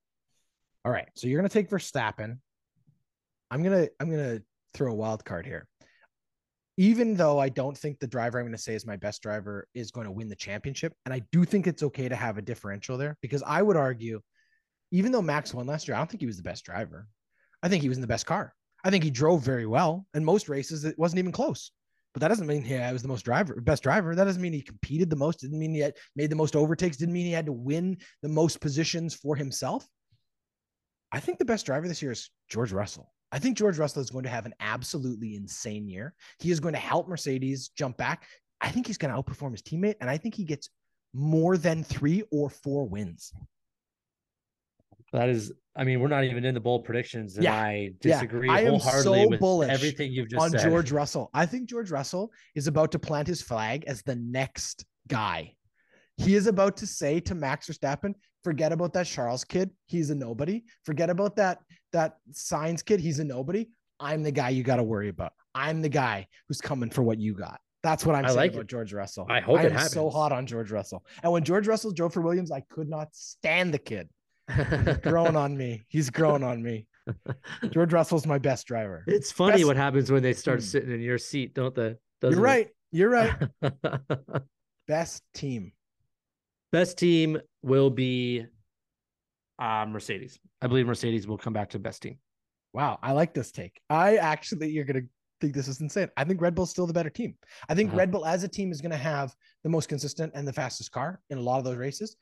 All 0.84 0.92
right, 0.92 1.08
so 1.16 1.26
you're 1.26 1.40
gonna 1.40 1.48
take 1.48 1.68
Verstappen. 1.68 2.38
I'm 3.50 3.64
gonna 3.64 3.88
I'm 3.98 4.08
gonna 4.08 4.42
throw 4.74 4.92
a 4.92 4.94
wild 4.94 5.24
card 5.24 5.44
here. 5.44 5.66
Even 6.76 7.16
though 7.16 7.40
I 7.40 7.48
don't 7.48 7.76
think 7.76 7.98
the 7.98 8.06
driver 8.06 8.38
I'm 8.38 8.46
gonna 8.46 8.56
say 8.56 8.76
is 8.76 8.86
my 8.86 8.94
best 8.94 9.22
driver 9.22 9.66
is 9.74 9.90
going 9.90 10.04
to 10.04 10.12
win 10.12 10.28
the 10.28 10.36
championship, 10.36 10.92
and 11.04 11.12
I 11.12 11.22
do 11.32 11.44
think 11.44 11.66
it's 11.66 11.82
okay 11.82 12.08
to 12.08 12.14
have 12.14 12.38
a 12.38 12.42
differential 12.42 12.96
there 12.96 13.16
because 13.22 13.42
I 13.44 13.60
would 13.60 13.76
argue, 13.76 14.20
even 14.92 15.10
though 15.10 15.20
Max 15.20 15.52
won 15.52 15.66
last 15.66 15.88
year, 15.88 15.96
I 15.96 15.98
don't 15.98 16.08
think 16.08 16.20
he 16.20 16.28
was 16.28 16.36
the 16.36 16.44
best 16.44 16.64
driver. 16.64 17.08
I 17.60 17.68
think 17.68 17.82
he 17.82 17.88
was 17.88 17.98
in 17.98 18.02
the 18.02 18.06
best 18.06 18.24
car. 18.24 18.54
I 18.84 18.90
think 18.90 19.02
he 19.02 19.10
drove 19.10 19.42
very 19.42 19.66
well. 19.66 20.06
In 20.14 20.24
most 20.24 20.48
races, 20.48 20.84
it 20.84 20.96
wasn't 20.96 21.18
even 21.18 21.32
close. 21.32 21.72
But 22.12 22.20
that 22.20 22.28
doesn't 22.28 22.46
mean 22.46 22.62
he 22.62 22.74
was 22.74 23.02
the 23.02 23.08
most 23.08 23.24
driver, 23.24 23.60
best 23.60 23.82
driver. 23.82 24.14
That 24.14 24.24
doesn't 24.24 24.42
mean 24.42 24.52
he 24.52 24.62
competed 24.62 25.10
the 25.10 25.16
most. 25.16 25.40
Didn't 25.40 25.58
mean 25.58 25.74
he 25.74 25.80
had 25.80 25.94
made 26.16 26.30
the 26.30 26.36
most 26.36 26.56
overtakes. 26.56 26.96
Didn't 26.96 27.14
mean 27.14 27.26
he 27.26 27.32
had 27.32 27.46
to 27.46 27.52
win 27.52 27.98
the 28.22 28.28
most 28.28 28.60
positions 28.60 29.14
for 29.14 29.36
himself. 29.36 29.86
I 31.12 31.20
think 31.20 31.38
the 31.38 31.44
best 31.44 31.66
driver 31.66 31.86
this 31.86 32.02
year 32.02 32.12
is 32.12 32.30
George 32.48 32.72
Russell. 32.72 33.12
I 33.32 33.38
think 33.38 33.56
George 33.56 33.78
Russell 33.78 34.02
is 34.02 34.10
going 34.10 34.24
to 34.24 34.30
have 34.30 34.46
an 34.46 34.54
absolutely 34.58 35.36
insane 35.36 35.88
year. 35.88 36.14
He 36.40 36.50
is 36.50 36.58
going 36.58 36.74
to 36.74 36.80
help 36.80 37.08
Mercedes 37.08 37.68
jump 37.68 37.96
back. 37.96 38.24
I 38.60 38.70
think 38.70 38.86
he's 38.86 38.98
going 38.98 39.14
to 39.14 39.20
outperform 39.20 39.52
his 39.52 39.62
teammate, 39.62 39.94
and 40.00 40.10
I 40.10 40.16
think 40.16 40.34
he 40.34 40.44
gets 40.44 40.68
more 41.14 41.56
than 41.56 41.84
three 41.84 42.24
or 42.32 42.50
four 42.50 42.88
wins. 42.88 43.32
That 45.12 45.28
is, 45.28 45.52
I 45.74 45.84
mean, 45.84 46.00
we're 46.00 46.08
not 46.08 46.24
even 46.24 46.44
in 46.44 46.54
the 46.54 46.60
bold 46.60 46.84
predictions, 46.84 47.36
and 47.36 47.44
Yeah. 47.44 47.54
I 47.54 47.72
Yeah. 48.02 48.20
disagree 48.20 48.48
I 48.48 48.60
am 48.60 48.74
wholeheartedly 48.74 49.38
so 49.40 49.56
with 49.58 49.70
everything 49.70 50.12
you've 50.12 50.28
just 50.28 50.42
on 50.42 50.50
said. 50.50 50.68
George 50.68 50.92
Russell. 50.92 51.30
I 51.34 51.46
think 51.46 51.68
George 51.68 51.90
Russell 51.90 52.32
is 52.54 52.66
about 52.66 52.92
to 52.92 52.98
plant 52.98 53.26
his 53.26 53.42
flag 53.42 53.84
as 53.86 54.02
the 54.02 54.16
next 54.16 54.84
guy. 55.08 55.54
He 56.16 56.34
is 56.34 56.46
about 56.46 56.76
to 56.78 56.86
say 56.86 57.18
to 57.20 57.34
Max 57.34 57.68
Verstappen, 57.68 58.14
forget 58.44 58.72
about 58.72 58.92
that 58.92 59.06
Charles 59.06 59.42
kid. 59.44 59.70
He's 59.86 60.10
a 60.10 60.14
nobody. 60.14 60.62
Forget 60.84 61.10
about 61.10 61.36
that 61.36 61.58
that 61.92 62.18
Sainz 62.32 62.84
kid. 62.84 63.00
He's 63.00 63.18
a 63.18 63.24
nobody. 63.24 63.66
I'm 63.98 64.22
the 64.22 64.30
guy 64.30 64.50
you 64.50 64.62
got 64.62 64.76
to 64.76 64.84
worry 64.84 65.08
about. 65.08 65.32
I'm 65.54 65.82
the 65.82 65.88
guy 65.88 66.28
who's 66.46 66.60
coming 66.60 66.90
for 66.90 67.02
what 67.02 67.18
you 67.18 67.34
got. 67.34 67.60
That's 67.82 68.04
what 68.06 68.14
I'm 68.14 68.24
I 68.26 68.28
saying 68.28 68.36
like 68.36 68.52
about 68.52 68.60
it. 68.60 68.66
George 68.68 68.92
Russell. 68.92 69.26
I 69.28 69.40
hope 69.40 69.58
I 69.58 69.64
it 69.64 69.72
am 69.72 69.88
so 69.88 70.08
hot 70.10 70.30
on 70.30 70.46
George 70.46 70.70
Russell. 70.70 71.04
And 71.22 71.32
when 71.32 71.42
George 71.42 71.66
Russell 71.66 71.90
drove 71.90 72.12
for 72.12 72.20
Williams, 72.20 72.52
I 72.52 72.60
could 72.70 72.88
not 72.88 73.08
stand 73.12 73.74
the 73.74 73.78
kid. 73.78 74.08
He's 74.50 74.96
grown 74.98 75.36
on 75.36 75.56
me. 75.56 75.82
He's 75.88 76.10
grown 76.10 76.42
on 76.42 76.62
me. 76.62 76.86
George 77.70 77.92
Russell's 77.92 78.26
my 78.26 78.38
best 78.38 78.66
driver. 78.66 79.04
it's 79.06 79.32
funny 79.32 79.58
Best- 79.58 79.66
what 79.66 79.76
happens 79.76 80.10
when 80.12 80.22
they 80.22 80.32
start 80.32 80.60
Hmm. 80.60 80.64
sitting 80.66 80.90
in 80.92 81.00
your 81.00 81.18
seat, 81.18 81.54
don't 81.54 81.74
they? 81.74 81.82
You're 81.82 81.96
Doesn't 82.20 82.42
right. 82.42 82.68
You're 82.92 83.10
right. 83.10 83.34
Best 84.88 85.22
team. 85.34 85.72
best 86.72 86.98
team 86.98 87.38
will 87.62 87.90
be 87.90 88.44
uh, 89.58 89.86
Mercedes. 89.88 90.38
I 90.62 90.66
believe 90.66 90.86
Mercedes 90.86 91.26
will 91.26 91.38
come 91.38 91.52
back 91.52 91.70
to 91.70 91.78
best 91.78 92.02
team. 92.02 92.18
Wow, 92.72 92.98
I 93.02 93.12
like 93.12 93.34
this 93.34 93.52
take. 93.52 93.80
I 93.90 94.16
actually, 94.16 94.70
you're 94.70 94.84
gonna 94.84 95.02
think 95.40 95.54
this 95.54 95.68
is 95.68 95.80
insane. 95.80 96.08
I 96.16 96.24
think 96.24 96.40
Red 96.40 96.54
Bull's 96.54 96.70
still 96.70 96.86
the 96.86 96.92
better 96.92 97.10
team. 97.10 97.34
I 97.68 97.74
think 97.74 97.90
Uh-huh. 97.90 97.98
Red 97.98 98.10
Bull 98.10 98.26
as 98.26 98.42
a 98.44 98.48
team 98.48 98.72
is 98.72 98.80
gonna 98.80 98.96
have 98.96 99.34
the 99.64 99.68
most 99.70 99.88
consistent 99.88 100.32
and 100.34 100.46
the 100.46 100.52
fastest 100.52 100.90
car 100.92 101.20
in 101.30 101.38
a 101.38 101.40
lot 101.40 101.58
of 101.58 101.64
those 101.64 101.76
races. 101.76 102.16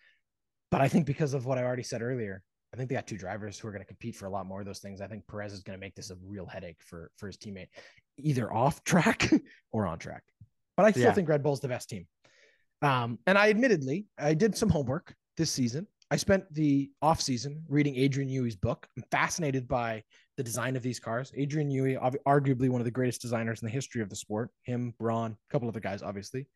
But 0.70 0.80
I 0.80 0.88
think 0.88 1.06
because 1.06 1.34
of 1.34 1.46
what 1.46 1.58
I 1.58 1.64
already 1.64 1.82
said 1.82 2.02
earlier, 2.02 2.42
I 2.72 2.76
think 2.76 2.88
they 2.88 2.94
got 2.94 3.06
two 3.06 3.16
drivers 3.16 3.58
who 3.58 3.68
are 3.68 3.72
going 3.72 3.82
to 3.82 3.86
compete 3.86 4.14
for 4.16 4.26
a 4.26 4.30
lot 4.30 4.46
more 4.46 4.60
of 4.60 4.66
those 4.66 4.80
things. 4.80 5.00
I 5.00 5.06
think 5.06 5.26
Perez 5.26 5.52
is 5.52 5.62
going 5.62 5.76
to 5.76 5.80
make 5.80 5.94
this 5.94 6.10
a 6.10 6.16
real 6.26 6.46
headache 6.46 6.78
for 6.80 7.10
for 7.16 7.26
his 7.26 7.36
teammate, 7.38 7.68
either 8.18 8.52
off 8.52 8.84
track 8.84 9.30
or 9.72 9.86
on 9.86 9.98
track. 9.98 10.22
But 10.76 10.86
I 10.86 10.90
still 10.90 11.04
Yeah. 11.04 11.12
think 11.12 11.28
Red 11.28 11.42
Bull's 11.42 11.60
the 11.60 11.68
best 11.68 11.88
team. 11.88 12.06
Um, 12.82 13.18
and 13.26 13.36
I 13.38 13.50
admittedly, 13.50 14.06
I 14.18 14.34
did 14.34 14.56
some 14.56 14.68
homework 14.68 15.14
this 15.36 15.50
season. 15.50 15.86
I 16.10 16.16
spent 16.16 16.44
the 16.54 16.90
off 17.02 17.20
season 17.20 17.62
reading 17.68 17.96
Adrian 17.96 18.30
Newey's 18.30 18.56
book. 18.56 18.86
I'm 18.96 19.04
fascinated 19.10 19.66
by 19.68 20.02
the 20.36 20.42
design 20.42 20.76
of 20.76 20.82
these 20.82 21.00
cars. 21.00 21.32
Adrian 21.36 21.68
Newey, 21.68 21.98
arguably 22.26 22.68
one 22.70 22.80
of 22.80 22.86
the 22.86 22.90
greatest 22.90 23.20
designers 23.20 23.60
in 23.60 23.66
the 23.66 23.72
history 23.72 24.00
of 24.00 24.08
the 24.08 24.16
sport. 24.16 24.50
Him, 24.62 24.94
Braun, 24.98 25.32
a 25.32 25.52
couple 25.52 25.68
other 25.68 25.80
guys, 25.80 26.02
obviously. 26.02 26.46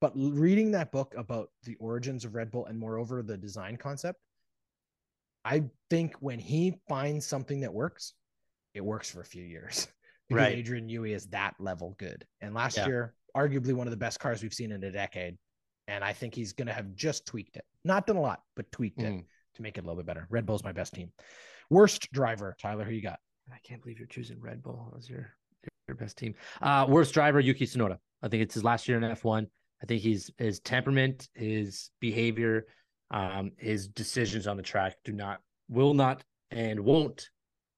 But 0.00 0.12
reading 0.14 0.70
that 0.72 0.92
book 0.92 1.14
about 1.16 1.50
the 1.64 1.76
origins 1.76 2.24
of 2.24 2.34
Red 2.34 2.50
Bull 2.50 2.66
and 2.66 2.78
moreover 2.78 3.22
the 3.22 3.36
design 3.36 3.76
concept, 3.76 4.20
I 5.44 5.64
think 5.90 6.14
when 6.20 6.38
he 6.38 6.74
finds 6.88 7.24
something 7.24 7.60
that 7.60 7.72
works, 7.72 8.12
it 8.74 8.84
works 8.84 9.08
for 9.10 9.20
a 9.20 9.24
few 9.24 9.44
years. 9.44 9.88
Because 10.28 10.42
Right. 10.42 10.56
Adrian 10.58 10.88
Newey 10.88 11.14
is 11.14 11.26
that 11.26 11.54
level 11.60 11.94
good. 11.98 12.26
And 12.40 12.52
last 12.52 12.76
Yeah. 12.76 12.86
year, 12.88 13.14
arguably 13.36 13.72
one 13.74 13.86
of 13.86 13.92
the 13.92 13.96
best 13.96 14.18
cars 14.18 14.42
we've 14.42 14.52
seen 14.52 14.72
in 14.72 14.82
a 14.82 14.90
decade. 14.90 15.38
And 15.86 16.02
I 16.02 16.12
think 16.12 16.34
he's 16.34 16.52
going 16.52 16.66
to 16.66 16.72
have 16.72 16.96
just 16.96 17.26
tweaked 17.26 17.56
it. 17.56 17.64
Not 17.84 18.08
done 18.08 18.16
a 18.16 18.20
lot, 18.20 18.42
but 18.56 18.72
tweaked 18.72 18.98
it 19.02 19.12
Mm. 19.12 19.24
to 19.54 19.62
make 19.62 19.78
it 19.78 19.82
a 19.82 19.86
little 19.86 19.94
bit 19.94 20.04
better. 20.06 20.26
Red 20.28 20.44
Bull's 20.44 20.64
my 20.64 20.72
best 20.72 20.94
team. 20.94 21.12
Worst 21.70 22.10
driver, 22.10 22.56
Tyler, 22.60 22.82
who 22.82 22.90
you 22.90 23.02
got? 23.02 23.20
I 23.52 23.58
can't 23.62 23.80
believe 23.80 24.00
you're 24.00 24.08
choosing 24.08 24.40
Red 24.40 24.64
Bull 24.64 24.92
as 24.98 25.08
your 25.08 25.30
your 25.86 25.94
best 25.94 26.18
team. 26.18 26.34
Uh, 26.60 26.86
worst 26.88 27.14
driver 27.14 27.38
Yuki 27.38 27.64
Tsunoda. 27.64 28.00
I 28.20 28.26
think 28.26 28.42
it's 28.42 28.54
his 28.54 28.64
last 28.64 28.88
year 28.88 28.98
in 28.98 29.04
F1. 29.04 29.48
I 29.82 29.86
think 29.86 30.02
he's 30.02 30.30
his 30.38 30.60
temperament, 30.60 31.28
his 31.34 31.90
behavior, 32.00 32.66
um, 33.10 33.52
his 33.58 33.88
decisions 33.88 34.46
on 34.46 34.56
the 34.56 34.62
track 34.62 34.96
do 35.04 35.12
not, 35.12 35.40
will 35.68 35.94
not, 35.94 36.24
and 36.50 36.80
won't 36.80 37.28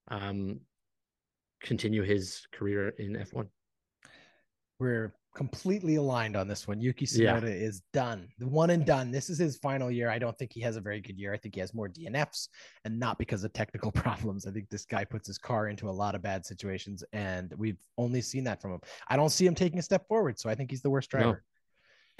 um, 0.08 0.60
continue 1.62 2.02
his 2.02 2.46
career 2.52 2.90
in 2.98 3.14
F1. 3.14 3.48
We're 4.78 5.12
completely 5.34 5.96
aligned 5.96 6.36
on 6.36 6.48
this 6.48 6.66
one. 6.66 6.80
Yuki 6.80 7.06
Yeah. 7.10 7.38
Tsunoda 7.38 7.62
is 7.62 7.82
done. 7.92 8.28
The 8.38 8.48
one 8.48 8.70
and 8.70 8.84
done. 8.84 9.10
This 9.10 9.28
is 9.30 9.38
his 9.38 9.56
final 9.56 9.90
year. 9.90 10.10
I 10.10 10.18
don't 10.18 10.36
think 10.36 10.52
he 10.52 10.60
has 10.62 10.76
a 10.76 10.80
very 10.80 11.00
good 11.00 11.18
year. 11.18 11.32
I 11.32 11.36
think 11.36 11.54
he 11.54 11.60
has 11.60 11.74
more 11.74 11.88
DNFs 11.88 12.48
and 12.84 12.98
not 12.98 13.18
because 13.18 13.44
of 13.44 13.52
technical 13.52 13.92
problems. 14.04 14.46
I 14.46 14.50
think 14.50 14.68
this 14.68 14.84
guy 14.84 15.04
puts 15.04 15.28
his 15.28 15.38
car 15.38 15.68
into 15.68 15.88
a 15.88 15.92
lot 15.92 16.14
of 16.14 16.22
bad 16.22 16.44
situations 16.44 17.04
and 17.12 17.52
we've 17.56 17.78
only 17.98 18.20
seen 18.20 18.44
that 18.44 18.60
from 18.60 18.72
him. 18.72 18.80
I 19.08 19.16
don't 19.16 19.30
see 19.30 19.46
him 19.46 19.54
taking 19.54 19.78
a 19.78 19.82
step 19.82 20.08
forward. 20.08 20.38
So 20.38 20.48
I 20.48 20.54
think 20.54 20.70
he's 20.70 20.82
the 20.82 20.90
worst 20.90 21.10
driver. 21.10 21.44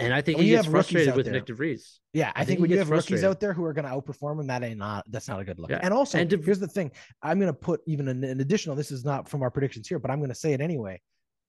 And 0.01 0.15
I 0.15 0.21
think 0.21 0.39
When 0.39 0.45
he 0.47 0.53
gets 0.53 0.69
frustrated 0.69 1.09
out 1.09 1.17
with 1.17 1.27
there- 1.27 1.35
Nick 1.35 1.47
DeVries. 1.47 1.99
Yeah, 2.13 2.29
I, 2.29 2.43
I 2.43 2.45
think, 2.45 2.47
think 2.49 2.61
when 2.61 2.71
you 2.71 2.79
have 2.79 2.91
rookies 2.91 3.25
out 3.25 3.41
there 3.41 3.53
who 3.53 3.65
are 3.65 3.73
going 3.73 3.85
to 3.85 3.91
outperform 3.91 4.41
him, 4.41 4.47
that 4.47 4.63
ain't 4.63 4.79
not 4.79 5.05
that's 5.11 5.27
not 5.29 5.41
a 5.41 5.45
good 5.45 5.59
look. 5.59 5.71
Yeah. 5.71 5.81
And 5.83 5.93
also, 5.93 6.19
And 6.19 6.31
here's 6.31 6.61
the 6.61 6.69
thing: 6.69 6.93
I'm 7.23 7.39
going 7.41 7.53
to 7.53 7.59
put 7.59 7.81
even 7.87 8.07
an, 8.09 8.23
an 8.23 8.41
additional. 8.41 8.77
This 8.77 8.91
is 8.93 9.05
not 9.05 9.29
from 9.29 9.43
our 9.43 9.51
predictions 9.51 9.89
here, 9.89 9.99
but 9.99 10.11
I'm 10.11 10.19
going 10.19 10.29
to 10.31 10.35
say 10.37 10.53
it 10.53 10.61
anyway. 10.61 11.01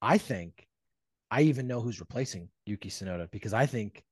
I 0.01 0.17
think 0.17 0.67
I 1.29 1.43
even 1.43 1.67
know 1.67 1.79
who's 1.79 1.99
replacing 1.99 2.49
Yuki 2.65 2.89
Tsunoda 2.89 3.29
because 3.31 3.53
I 3.53 3.65
think 3.67 4.03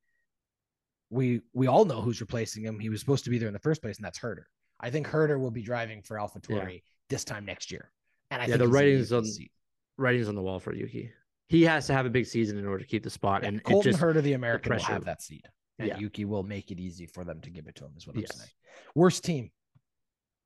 we 1.10 1.42
we 1.54 1.68
all 1.68 1.86
know 1.86 2.02
who's 2.02 2.22
replacing 2.22 2.64
him. 2.64 2.80
He 2.80 2.90
was 2.90 3.00
supposed 3.00 3.24
to 3.24 3.30
be 3.32 3.40
there 3.40 3.48
in 3.48 3.54
the 3.54 3.60
first 3.60 3.82
place, 3.82 3.98
and 3.98 4.06
that's 4.06 4.20
Herta. 4.20 4.44
I 4.80 4.92
think 4.92 5.08
Herta 5.08 5.40
will 5.40 5.52
be 5.52 5.64
driving 5.64 6.04
for 6.04 6.18
AlphaTauri 6.18 6.84
this 7.10 7.24
time 7.24 7.46
next 7.46 7.72
year. 7.72 7.92
And 8.30 8.42
I 8.42 8.46
Yeah, 8.46 8.58
think 8.58 8.60
the 8.60 8.68
writing's 8.68 9.12
on- 9.12 9.26
seat. 9.26 9.52
Writing's 9.98 10.28
on 10.30 10.36
the 10.36 10.44
wall 10.44 10.60
for 10.60 10.74
Yuki. 10.76 11.12
He 11.48 11.64
has 11.64 11.88
to 11.88 11.94
have 11.94 12.06
a 12.06 12.10
big 12.10 12.26
season 12.26 12.58
in 12.58 12.66
order 12.66 12.80
to 12.84 12.88
keep 12.88 13.04
the 13.04 13.10
spot, 13.10 13.44
and 13.46 13.58
it 13.58 13.64
Colton 13.64 13.92
just 13.92 14.04
Herta, 14.04 14.22
the 14.22 14.34
American, 14.34 14.74
will 14.74 14.80
have 14.82 15.06
that 15.06 15.22
seat, 15.22 15.46
and 15.80 15.88
Yeah. 15.88 15.98
Yuki 15.98 16.26
will 16.26 16.44
make 16.44 16.72
it 16.72 16.80
easy 16.80 17.06
for 17.06 17.24
them 17.24 17.40
to 17.42 17.50
give 17.50 17.68
it 17.68 17.76
to 17.76 17.86
him. 17.86 17.92
Is 17.98 18.06
what 18.06 18.18
I'm 18.18 18.26
saying. 18.26 18.50
Worst 18.96 19.24
team. 19.24 19.52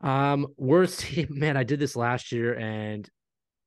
Um, 0.02 0.48
worst 0.57 0.99
team, 1.06 1.28
man. 1.32 1.57
I 1.57 1.64
did 1.64 1.80
this 1.80 1.95
last 1.95 2.32
year, 2.32 2.56
and 2.57 3.10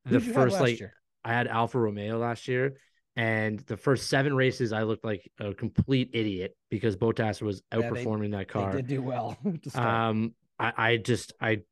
the 0.05 0.11
Who'd 0.21 0.23
you 0.27 0.33
have 0.33 0.43
first 0.43 0.61
like 0.61 0.79
year? 0.81 0.93
I 1.25 1.33
had 1.33 1.47
Alfa 1.49 1.79
Romeo 1.79 2.19
last 2.19 2.47
year, 2.49 2.75
and 3.17 3.59
the 3.61 3.77
first 3.77 4.09
seven 4.09 4.35
races 4.35 4.73
I 4.73 4.83
looked 4.83 5.05
like 5.05 5.29
a 5.41 5.55
complete 5.55 6.11
idiot 6.13 6.57
because 6.71 6.97
Bottas 6.97 7.41
was 7.43 7.63
Yeah, 7.73 7.79
they- 7.79 8.05
outperforming 8.05 8.31
that 8.33 8.39
They 8.39 8.45
car. 8.45 8.73
did 8.73 8.87
do 8.87 9.03
well. 9.03 9.37
Um, 9.75 10.35
I, 10.59 10.73
I 10.77 10.97
just 10.99 11.33
I 11.41 11.63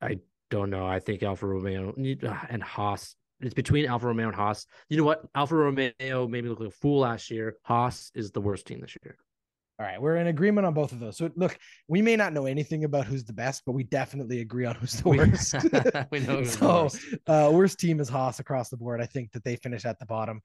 I 0.00 0.18
don't 0.50 0.70
know. 0.70 0.86
I 0.86 1.00
think 1.00 1.22
Alfa 1.24 1.46
Romeo 1.46 1.92
and 1.96 2.62
Haas. 2.62 3.16
It's 3.40 3.54
between 3.54 3.86
Alfa 3.86 4.06
Romeo 4.06 4.26
and 4.26 4.34
Haas. 4.34 4.66
You 4.88 4.96
know 4.96 5.04
what? 5.04 5.22
Alfa 5.34 5.54
Romeo 5.54 5.92
made 6.28 6.44
me 6.44 6.50
look 6.50 6.60
like 6.60 6.68
a 6.68 6.72
fool 6.72 7.00
last 7.00 7.30
year. 7.30 7.56
Haas 7.62 8.10
is 8.14 8.32
the 8.32 8.40
worst 8.40 8.66
team 8.66 8.80
this 8.80 8.96
year. 9.04 9.16
All 9.80 9.86
right, 9.86 10.02
we're 10.02 10.16
in 10.16 10.26
agreement 10.26 10.66
on 10.66 10.74
both 10.74 10.90
of 10.90 10.98
those. 10.98 11.16
So 11.16 11.30
look, 11.36 11.56
we 11.86 12.02
may 12.02 12.16
not 12.16 12.32
know 12.32 12.46
anything 12.46 12.82
about 12.82 13.06
who's 13.06 13.22
the 13.22 13.32
best, 13.32 13.62
but 13.64 13.72
we 13.72 13.84
definitely 13.84 14.40
agree 14.40 14.64
on 14.64 14.74
who's 14.74 14.94
the 14.94 15.08
worst. 15.08 15.54
we 16.10 16.18
know 16.18 16.42
so, 16.42 16.82
worst. 16.82 16.98
uh, 17.28 17.50
worst 17.52 17.78
team 17.78 18.00
is 18.00 18.08
Haas 18.08 18.40
across 18.40 18.70
the 18.70 18.76
board. 18.76 19.00
I 19.00 19.06
think 19.06 19.30
that 19.32 19.44
they 19.44 19.54
finish 19.54 19.84
at 19.84 20.00
the 20.00 20.06
bottom. 20.06 20.40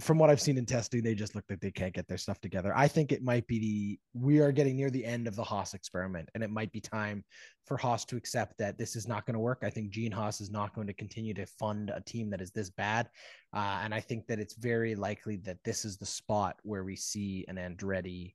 From 0.00 0.18
what 0.18 0.28
I've 0.28 0.40
seen 0.40 0.58
in 0.58 0.66
testing, 0.66 1.04
they 1.04 1.14
just 1.14 1.36
look 1.36 1.44
like 1.48 1.60
they 1.60 1.70
can't 1.70 1.94
get 1.94 2.08
their 2.08 2.18
stuff 2.18 2.40
together. 2.40 2.72
I 2.76 2.88
think 2.88 3.12
it 3.12 3.22
might 3.22 3.46
be 3.46 3.58
the 3.60 3.98
we 4.12 4.40
are 4.40 4.50
getting 4.50 4.76
near 4.76 4.90
the 4.90 5.04
end 5.04 5.28
of 5.28 5.36
the 5.36 5.44
Haas 5.44 5.72
experiment, 5.72 6.28
and 6.34 6.42
it 6.42 6.50
might 6.50 6.72
be 6.72 6.80
time 6.80 7.24
for 7.64 7.76
Haas 7.76 8.04
to 8.06 8.16
accept 8.16 8.58
that 8.58 8.76
this 8.76 8.96
is 8.96 9.06
not 9.06 9.24
going 9.24 9.34
to 9.34 9.40
work. 9.40 9.60
I 9.62 9.70
think 9.70 9.90
Gene 9.90 10.10
Haas 10.10 10.40
is 10.40 10.50
not 10.50 10.74
going 10.74 10.88
to 10.88 10.94
continue 10.94 11.32
to 11.34 11.46
fund 11.46 11.90
a 11.90 12.00
team 12.00 12.28
that 12.30 12.40
is 12.40 12.50
this 12.50 12.70
bad, 12.70 13.08
uh, 13.54 13.80
and 13.84 13.94
I 13.94 14.00
think 14.00 14.26
that 14.26 14.40
it's 14.40 14.56
very 14.56 14.96
likely 14.96 15.36
that 15.44 15.58
this 15.64 15.84
is 15.84 15.96
the 15.96 16.06
spot 16.06 16.56
where 16.64 16.82
we 16.82 16.96
see 16.96 17.44
an 17.46 17.56
Andretti 17.56 18.34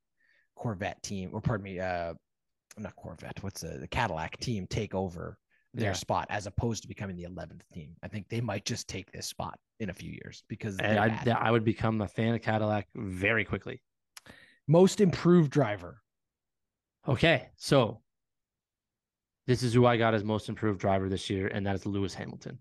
Corvette 0.56 1.04
team, 1.04 1.32
or 1.34 1.42
pardon 1.42 1.66
me, 1.66 1.80
uh, 1.80 2.14
not 2.78 2.96
Corvette. 2.96 3.44
What's 3.44 3.62
the, 3.62 3.78
the 3.80 3.88
Cadillac 3.88 4.38
team 4.40 4.66
take 4.66 4.96
over 4.96 5.38
their 5.74 5.92
Yeah. 5.92 5.94
spot 5.94 6.26
as 6.30 6.48
opposed 6.48 6.82
to 6.84 6.88
becoming 6.88 7.16
the 7.16 7.24
11th 7.26 7.62
team. 7.72 7.96
I 8.02 8.08
think 8.08 8.28
they 8.30 8.42
might 8.42 8.66
just 8.66 8.88
take 8.88 9.12
this 9.12 9.28
spot 9.28 9.60
in 9.80 9.90
a 9.90 9.94
few 9.94 10.12
years 10.12 10.44
because 10.48 10.78
And 10.80 10.98
I. 11.00 11.32
I 11.40 11.52
would 11.52 11.64
become 11.64 12.02
a 12.02 12.08
fan 12.08 12.34
of 12.34 12.42
Cadillac 12.42 12.88
very 12.96 13.46
quickly. 13.46 13.82
Most 14.68 15.00
improved 15.02 15.52
driver. 15.52 16.02
Okay, 17.08 17.50
so 17.56 18.02
this 19.48 19.64
is 19.64 19.74
who 19.74 19.86
I 19.86 19.98
got 19.98 20.14
as 20.14 20.24
most 20.24 20.50
improved 20.50 20.80
driver 20.80 21.10
this 21.10 21.30
year, 21.30 21.48
and 21.48 21.66
that 21.66 21.76
is 21.76 21.86
Lewis 21.86 22.14
Hamilton. 22.14 22.60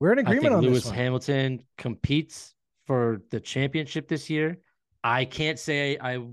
We're 0.00 0.12
in 0.12 0.20
agreement 0.20 0.54
on 0.54 0.62
Lewis. 0.62 0.88
Hamilton 0.88 1.64
competes 1.76 2.54
for 2.86 3.20
the 3.30 3.40
championship 3.40 4.08
this 4.08 4.30
year. 4.30 4.58
I 5.02 5.24
can't 5.24 5.58
say 5.58 5.98
I 6.00 6.24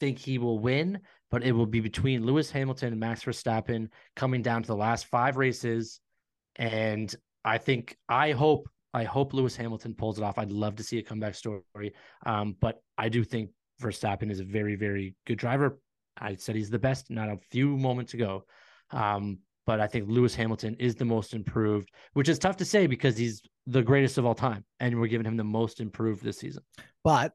think 0.00 0.18
he 0.18 0.38
will 0.38 0.58
win, 0.60 1.00
but 1.32 1.42
it 1.42 1.52
will 1.52 1.66
be 1.66 1.80
between 1.80 2.24
Lewis 2.24 2.50
Hamilton 2.50 2.92
and 2.92 3.00
Max 3.00 3.24
Verstappen 3.24 3.88
coming 4.14 4.42
down 4.42 4.62
to 4.62 4.66
the 4.66 4.76
last 4.76 5.06
five 5.06 5.38
races. 5.38 5.98
And 6.56 7.12
I 7.42 7.56
think 7.58 7.96
I 8.08 8.32
hope 8.32 8.68
I 8.94 9.04
hope 9.04 9.32
Lewis 9.32 9.56
Hamilton 9.56 9.94
pulls 9.94 10.18
it 10.18 10.24
off. 10.24 10.38
I'd 10.38 10.52
love 10.52 10.76
to 10.76 10.82
see 10.82 10.98
a 10.98 11.02
comeback 11.02 11.34
story. 11.34 11.94
Um, 12.26 12.54
but 12.60 12.82
I 12.98 13.08
do 13.08 13.24
think 13.24 13.48
Verstappen 13.80 14.30
is 14.30 14.40
a 14.40 14.44
very, 14.44 14.76
very 14.76 15.16
good 15.26 15.38
driver. 15.38 15.80
I 16.18 16.36
said 16.36 16.54
he's 16.54 16.68
the 16.68 16.78
best 16.78 17.10
not 17.10 17.30
a 17.30 17.38
few 17.50 17.78
moments 17.78 18.12
ago. 18.12 18.44
Um, 18.90 19.38
but 19.64 19.80
I 19.80 19.86
think 19.86 20.08
Lewis 20.08 20.34
Hamilton 20.34 20.76
is 20.78 20.96
the 20.96 21.06
most 21.06 21.32
improved, 21.32 21.88
which 22.12 22.28
is 22.28 22.38
tough 22.38 22.58
to 22.58 22.64
say 22.66 22.86
because 22.86 23.16
he's 23.16 23.40
the 23.66 23.80
greatest 23.80 24.18
of 24.18 24.26
all 24.26 24.34
time, 24.34 24.64
and 24.80 25.00
we're 25.00 25.06
giving 25.06 25.26
him 25.26 25.36
the 25.36 25.44
most 25.44 25.80
improved 25.80 26.22
this 26.22 26.38
season. 26.38 26.64
But 27.02 27.32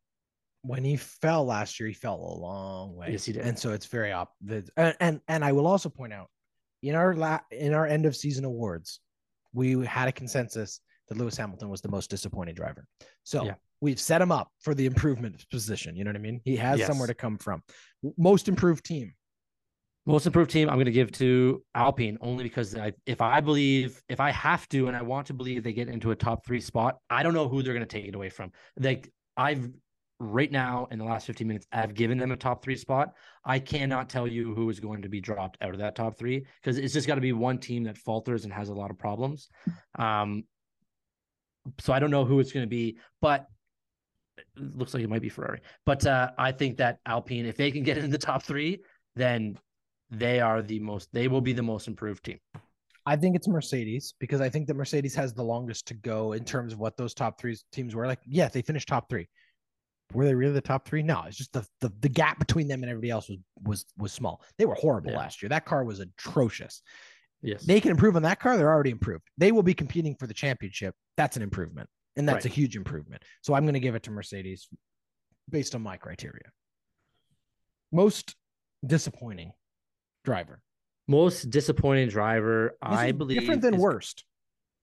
when 0.68 0.84
he 0.84 0.98
fell 0.98 1.46
last 1.46 1.80
year, 1.80 1.88
he 1.88 1.94
fell 1.94 2.16
a 2.16 2.36
long 2.40 2.96
way. 2.96 3.10
Yes, 3.12 3.26
he 3.26 3.34
did. 3.34 3.44
And 3.44 3.58
so 3.58 3.72
it's 3.72 3.86
very 3.86 4.12
op. 4.12 4.34
And 4.50 4.96
and, 5.00 5.22
and 5.28 5.44
I 5.46 5.52
will 5.52 5.68
also 5.68 5.90
point 5.90 6.14
out 6.14 6.30
in 6.84 6.96
our 6.96 7.16
la- 7.16 7.40
in 7.52 7.74
our 7.74 7.88
end 7.88 8.06
of 8.06 8.16
season 8.16 8.46
awards, 8.46 9.00
we 9.54 9.86
had 9.86 10.08
a 10.08 10.12
consensus 10.12 10.82
that 11.08 11.18
Lewis 11.18 11.38
Hamilton 11.38 11.70
was 11.70 11.82
the 11.82 11.90
most 11.90 12.10
disappointing 12.10 12.56
driver. 12.56 12.86
So 13.24 13.46
Yeah. 13.46 13.56
we've 13.80 14.00
set 14.00 14.22
him 14.22 14.32
up 14.32 14.50
for 14.60 14.76
the 14.76 14.86
improvement 14.86 15.46
position. 15.50 15.96
You 15.96 16.04
know 16.04 16.10
what 16.10 16.18
I 16.18 16.22
mean? 16.22 16.42
He 16.44 16.58
has 16.58 16.80
Yes. 16.80 16.88
somewhere 16.88 17.08
to 17.08 17.14
come 17.14 17.38
from. 17.38 17.64
Most 18.18 18.48
improved 18.50 18.86
team. 18.86 19.14
Most 20.06 20.26
improved 20.26 20.52
team, 20.52 20.70
I'm 20.70 20.76
going 20.76 20.86
to 20.86 20.92
give 20.92 21.12
to 21.14 21.64
Alpine 21.76 22.18
only 22.22 22.44
because 22.44 22.76
I, 22.76 22.94
if 23.06 23.20
I 23.22 23.42
believe, 23.42 24.02
if 24.08 24.22
I 24.22 24.32
have 24.32 24.68
to, 24.70 24.88
and 24.88 24.96
I 24.96 25.02
want 25.02 25.28
to 25.28 25.34
believe 25.34 25.64
they 25.64 25.74
get 25.74 25.90
into 25.90 26.12
a 26.12 26.16
top 26.16 26.46
three 26.46 26.62
spot, 26.62 26.98
I 27.10 27.24
don't 27.24 27.34
know 27.34 27.50
who 27.50 27.62
they're 27.62 27.74
going 27.74 27.86
to 27.86 27.94
take 27.98 28.06
it 28.06 28.16
away 28.16 28.30
from. 28.30 28.52
Like 28.80 29.12
I've 29.36 29.70
right 30.20 30.52
now 30.52 30.88
in 30.92 31.00
the 31.00 31.06
last 31.06 31.28
15 31.28 31.48
minutes, 31.48 31.68
I've 31.72 31.94
given 31.94 32.18
them 32.18 32.32
a 32.32 32.38
top 32.38 32.64
three 32.64 32.76
spot. 32.76 33.14
I 33.46 33.60
cannot 33.60 34.10
tell 34.10 34.28
you 34.28 34.54
who 34.54 34.70
is 34.70 34.80
going 34.80 35.02
to 35.04 35.10
be 35.10 35.22
dropped 35.22 35.58
out 35.62 35.72
of 35.72 35.80
that 35.80 35.96
top 35.96 36.18
three 36.18 36.46
because 36.62 36.78
it's 36.78 36.94
just 36.94 37.08
got 37.08 37.16
to 37.16 37.22
be 37.22 37.34
one 37.34 37.60
team 37.60 37.84
that 37.84 37.98
falters 37.98 38.44
and 38.44 38.54
has 38.54 38.70
a 38.70 38.74
lot 38.74 38.90
of 38.90 38.98
problems. 38.98 39.50
Um, 39.98 40.44
so 41.80 41.94
I 41.94 42.00
don't 42.00 42.12
know 42.12 42.26
who 42.26 42.40
it's 42.40 42.52
going 42.52 42.66
to 42.66 42.70
be, 42.70 42.98
but 43.22 43.48
looks 44.56 44.94
like 44.94 45.04
it 45.04 45.10
might 45.10 45.22
be 45.22 45.30
Ferrari. 45.30 45.62
But 45.86 46.06
uh, 46.06 46.32
I 46.38 46.52
think 46.52 46.78
that 46.78 47.00
Alpine, 47.06 47.46
if 47.46 47.58
they 47.58 47.72
can 47.72 47.84
get 47.84 47.98
in 47.98 48.10
the 48.10 48.18
top 48.18 48.44
three, 48.44 48.82
then 49.16 49.58
they 50.10 50.40
are 50.40 50.62
the 50.62 50.80
most. 50.80 51.10
They 51.12 51.28
will 51.28 51.42
be 51.42 51.54
the 51.54 51.64
most 51.64 51.88
improved 51.88 52.24
team. 52.24 52.40
I 53.06 53.16
think 53.16 53.36
it's 53.36 53.48
Mercedes 53.48 54.14
because 54.20 54.42
I 54.42 54.50
think 54.50 54.68
that 54.68 54.76
Mercedes 54.76 55.16
has 55.16 55.34
the 55.34 55.44
longest 55.44 55.88
to 55.88 55.94
go 55.94 56.34
in 56.34 56.44
terms 56.44 56.74
of 56.74 56.80
what 56.80 56.98
those 56.98 57.14
top 57.14 57.40
three 57.40 57.58
teams 57.72 57.96
were. 57.96 58.06
Like, 58.06 58.20
yeah, 58.26 58.50
they 58.50 58.62
finished 58.62 58.88
top 58.88 59.10
three. 59.10 59.28
Were 60.14 60.26
they 60.26 60.34
really 60.36 60.54
the 60.54 60.62
top 60.62 60.88
three? 60.88 61.04
No, 61.04 61.24
it's 61.28 61.38
just 61.38 61.52
the 61.54 61.68
the, 61.82 61.92
the 62.00 62.10
gap 62.10 62.40
between 62.40 62.68
them 62.68 62.82
and 62.84 62.90
everybody 62.90 63.10
else 63.12 63.28
was 63.30 63.40
was 63.64 63.86
was 63.98 64.14
small. 64.14 64.42
They 64.58 64.66
were 64.66 64.76
horrible 64.76 65.12
Yeah. 65.12 65.18
last 65.18 65.42
year. 65.42 65.50
That 65.50 65.66
car 65.66 65.84
was 65.84 66.00
atrocious. 66.00 66.82
Yes, 67.42 67.66
They 67.66 67.80
can 67.80 67.92
improve 67.92 68.16
on 68.16 68.24
that 68.24 68.40
car. 68.40 68.58
They're 68.58 68.74
already 68.74 68.90
improved. 68.90 69.24
They 69.38 69.52
will 69.52 69.62
be 69.64 69.74
competing 69.76 70.16
for 70.16 70.26
the 70.26 70.34
championship. 70.34 70.96
That's 71.18 71.38
an 71.38 71.44
improvement, 71.44 71.88
and 72.16 72.28
that's 72.28 72.46
Right. 72.46 72.52
a 72.52 72.56
huge 72.56 72.76
improvement. 72.76 73.24
So 73.42 73.54
I'm 73.54 73.64
going 73.64 73.76
to 73.76 73.80
give 73.80 73.94
it 73.96 74.04
to 74.04 74.12
Mercedes 74.12 74.68
based 75.50 75.76
on 75.76 75.82
my 75.84 75.98
criteria. 75.98 76.52
Most 77.92 78.36
disappointing 78.86 79.52
driver. 80.24 80.62
most 81.10 81.50
disappointing 81.50 82.10
driver. 82.10 82.76
This 82.82 83.00
I 83.00 83.12
believe 83.14 83.40
different 83.40 83.62
than 83.62 83.76
is- 83.76 83.80
worst. 83.80 84.26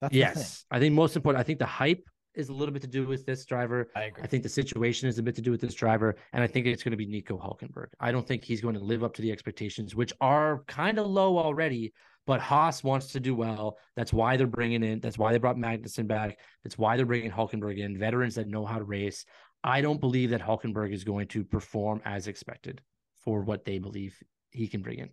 That's 0.00 0.12
the 0.12 0.20
thing. 0.22 0.28
Yes, 0.36 0.64
I 0.70 0.78
think 0.78 0.94
most 0.94 1.16
important. 1.16 1.40
I 1.40 1.44
think 1.44 1.58
the 1.58 1.66
hype 1.66 2.02
is 2.34 2.48
a 2.48 2.52
little 2.52 2.72
bit 2.72 2.82
to 2.82 2.88
do 2.88 3.06
with 3.06 3.24
this 3.26 3.44
driver. 3.44 3.88
I 3.94 4.04
agree. 4.04 4.22
I 4.22 4.26
think 4.26 4.42
the 4.42 4.48
situation 4.48 5.08
is 5.08 5.18
a 5.18 5.22
bit 5.22 5.34
to 5.36 5.42
do 5.42 5.50
with 5.50 5.60
this 5.60 5.74
driver, 5.74 6.16
and 6.32 6.42
I 6.42 6.46
think 6.46 6.66
it's 6.66 6.82
going 6.82 6.92
to 6.92 6.96
be 6.96 7.06
Nico 7.06 7.36
Hulkenberg. 7.36 7.88
I 8.00 8.12
don't 8.12 8.26
think 8.26 8.44
he's 8.44 8.60
going 8.60 8.74
to 8.74 8.80
live 8.80 9.04
up 9.04 9.14
to 9.14 9.22
the 9.22 9.32
expectations, 9.32 9.94
which 9.94 10.12
are 10.20 10.64
kind 10.66 10.98
of 10.98 11.06
low 11.06 11.38
already. 11.38 11.92
But 12.26 12.40
Haas 12.40 12.82
wants 12.82 13.08
to 13.08 13.20
do 13.20 13.34
well. 13.34 13.76
That's 13.96 14.12
why 14.12 14.38
they're 14.38 14.46
bringing 14.46 14.82
in. 14.82 15.00
That's 15.00 15.18
why 15.18 15.32
they 15.32 15.38
brought 15.38 15.56
Magnussen 15.56 16.06
back. 16.06 16.38
That's 16.62 16.78
why 16.78 16.96
they're 16.96 17.04
bringing 17.04 17.30
Hulkenberg 17.30 17.78
in. 17.78 17.98
Veterans 17.98 18.36
that 18.36 18.48
know 18.48 18.64
how 18.64 18.78
to 18.78 18.84
race. 18.84 19.26
I 19.62 19.82
don't 19.82 20.00
believe 20.00 20.30
that 20.30 20.40
Hulkenberg 20.40 20.94
is 20.94 21.04
going 21.04 21.28
to 21.28 21.44
perform 21.44 22.00
as 22.06 22.26
expected 22.26 22.80
for 23.24 23.42
what 23.42 23.66
they 23.66 23.78
believe 23.78 24.16
he 24.52 24.68
can 24.68 24.80
bring 24.80 25.00
in. 25.00 25.10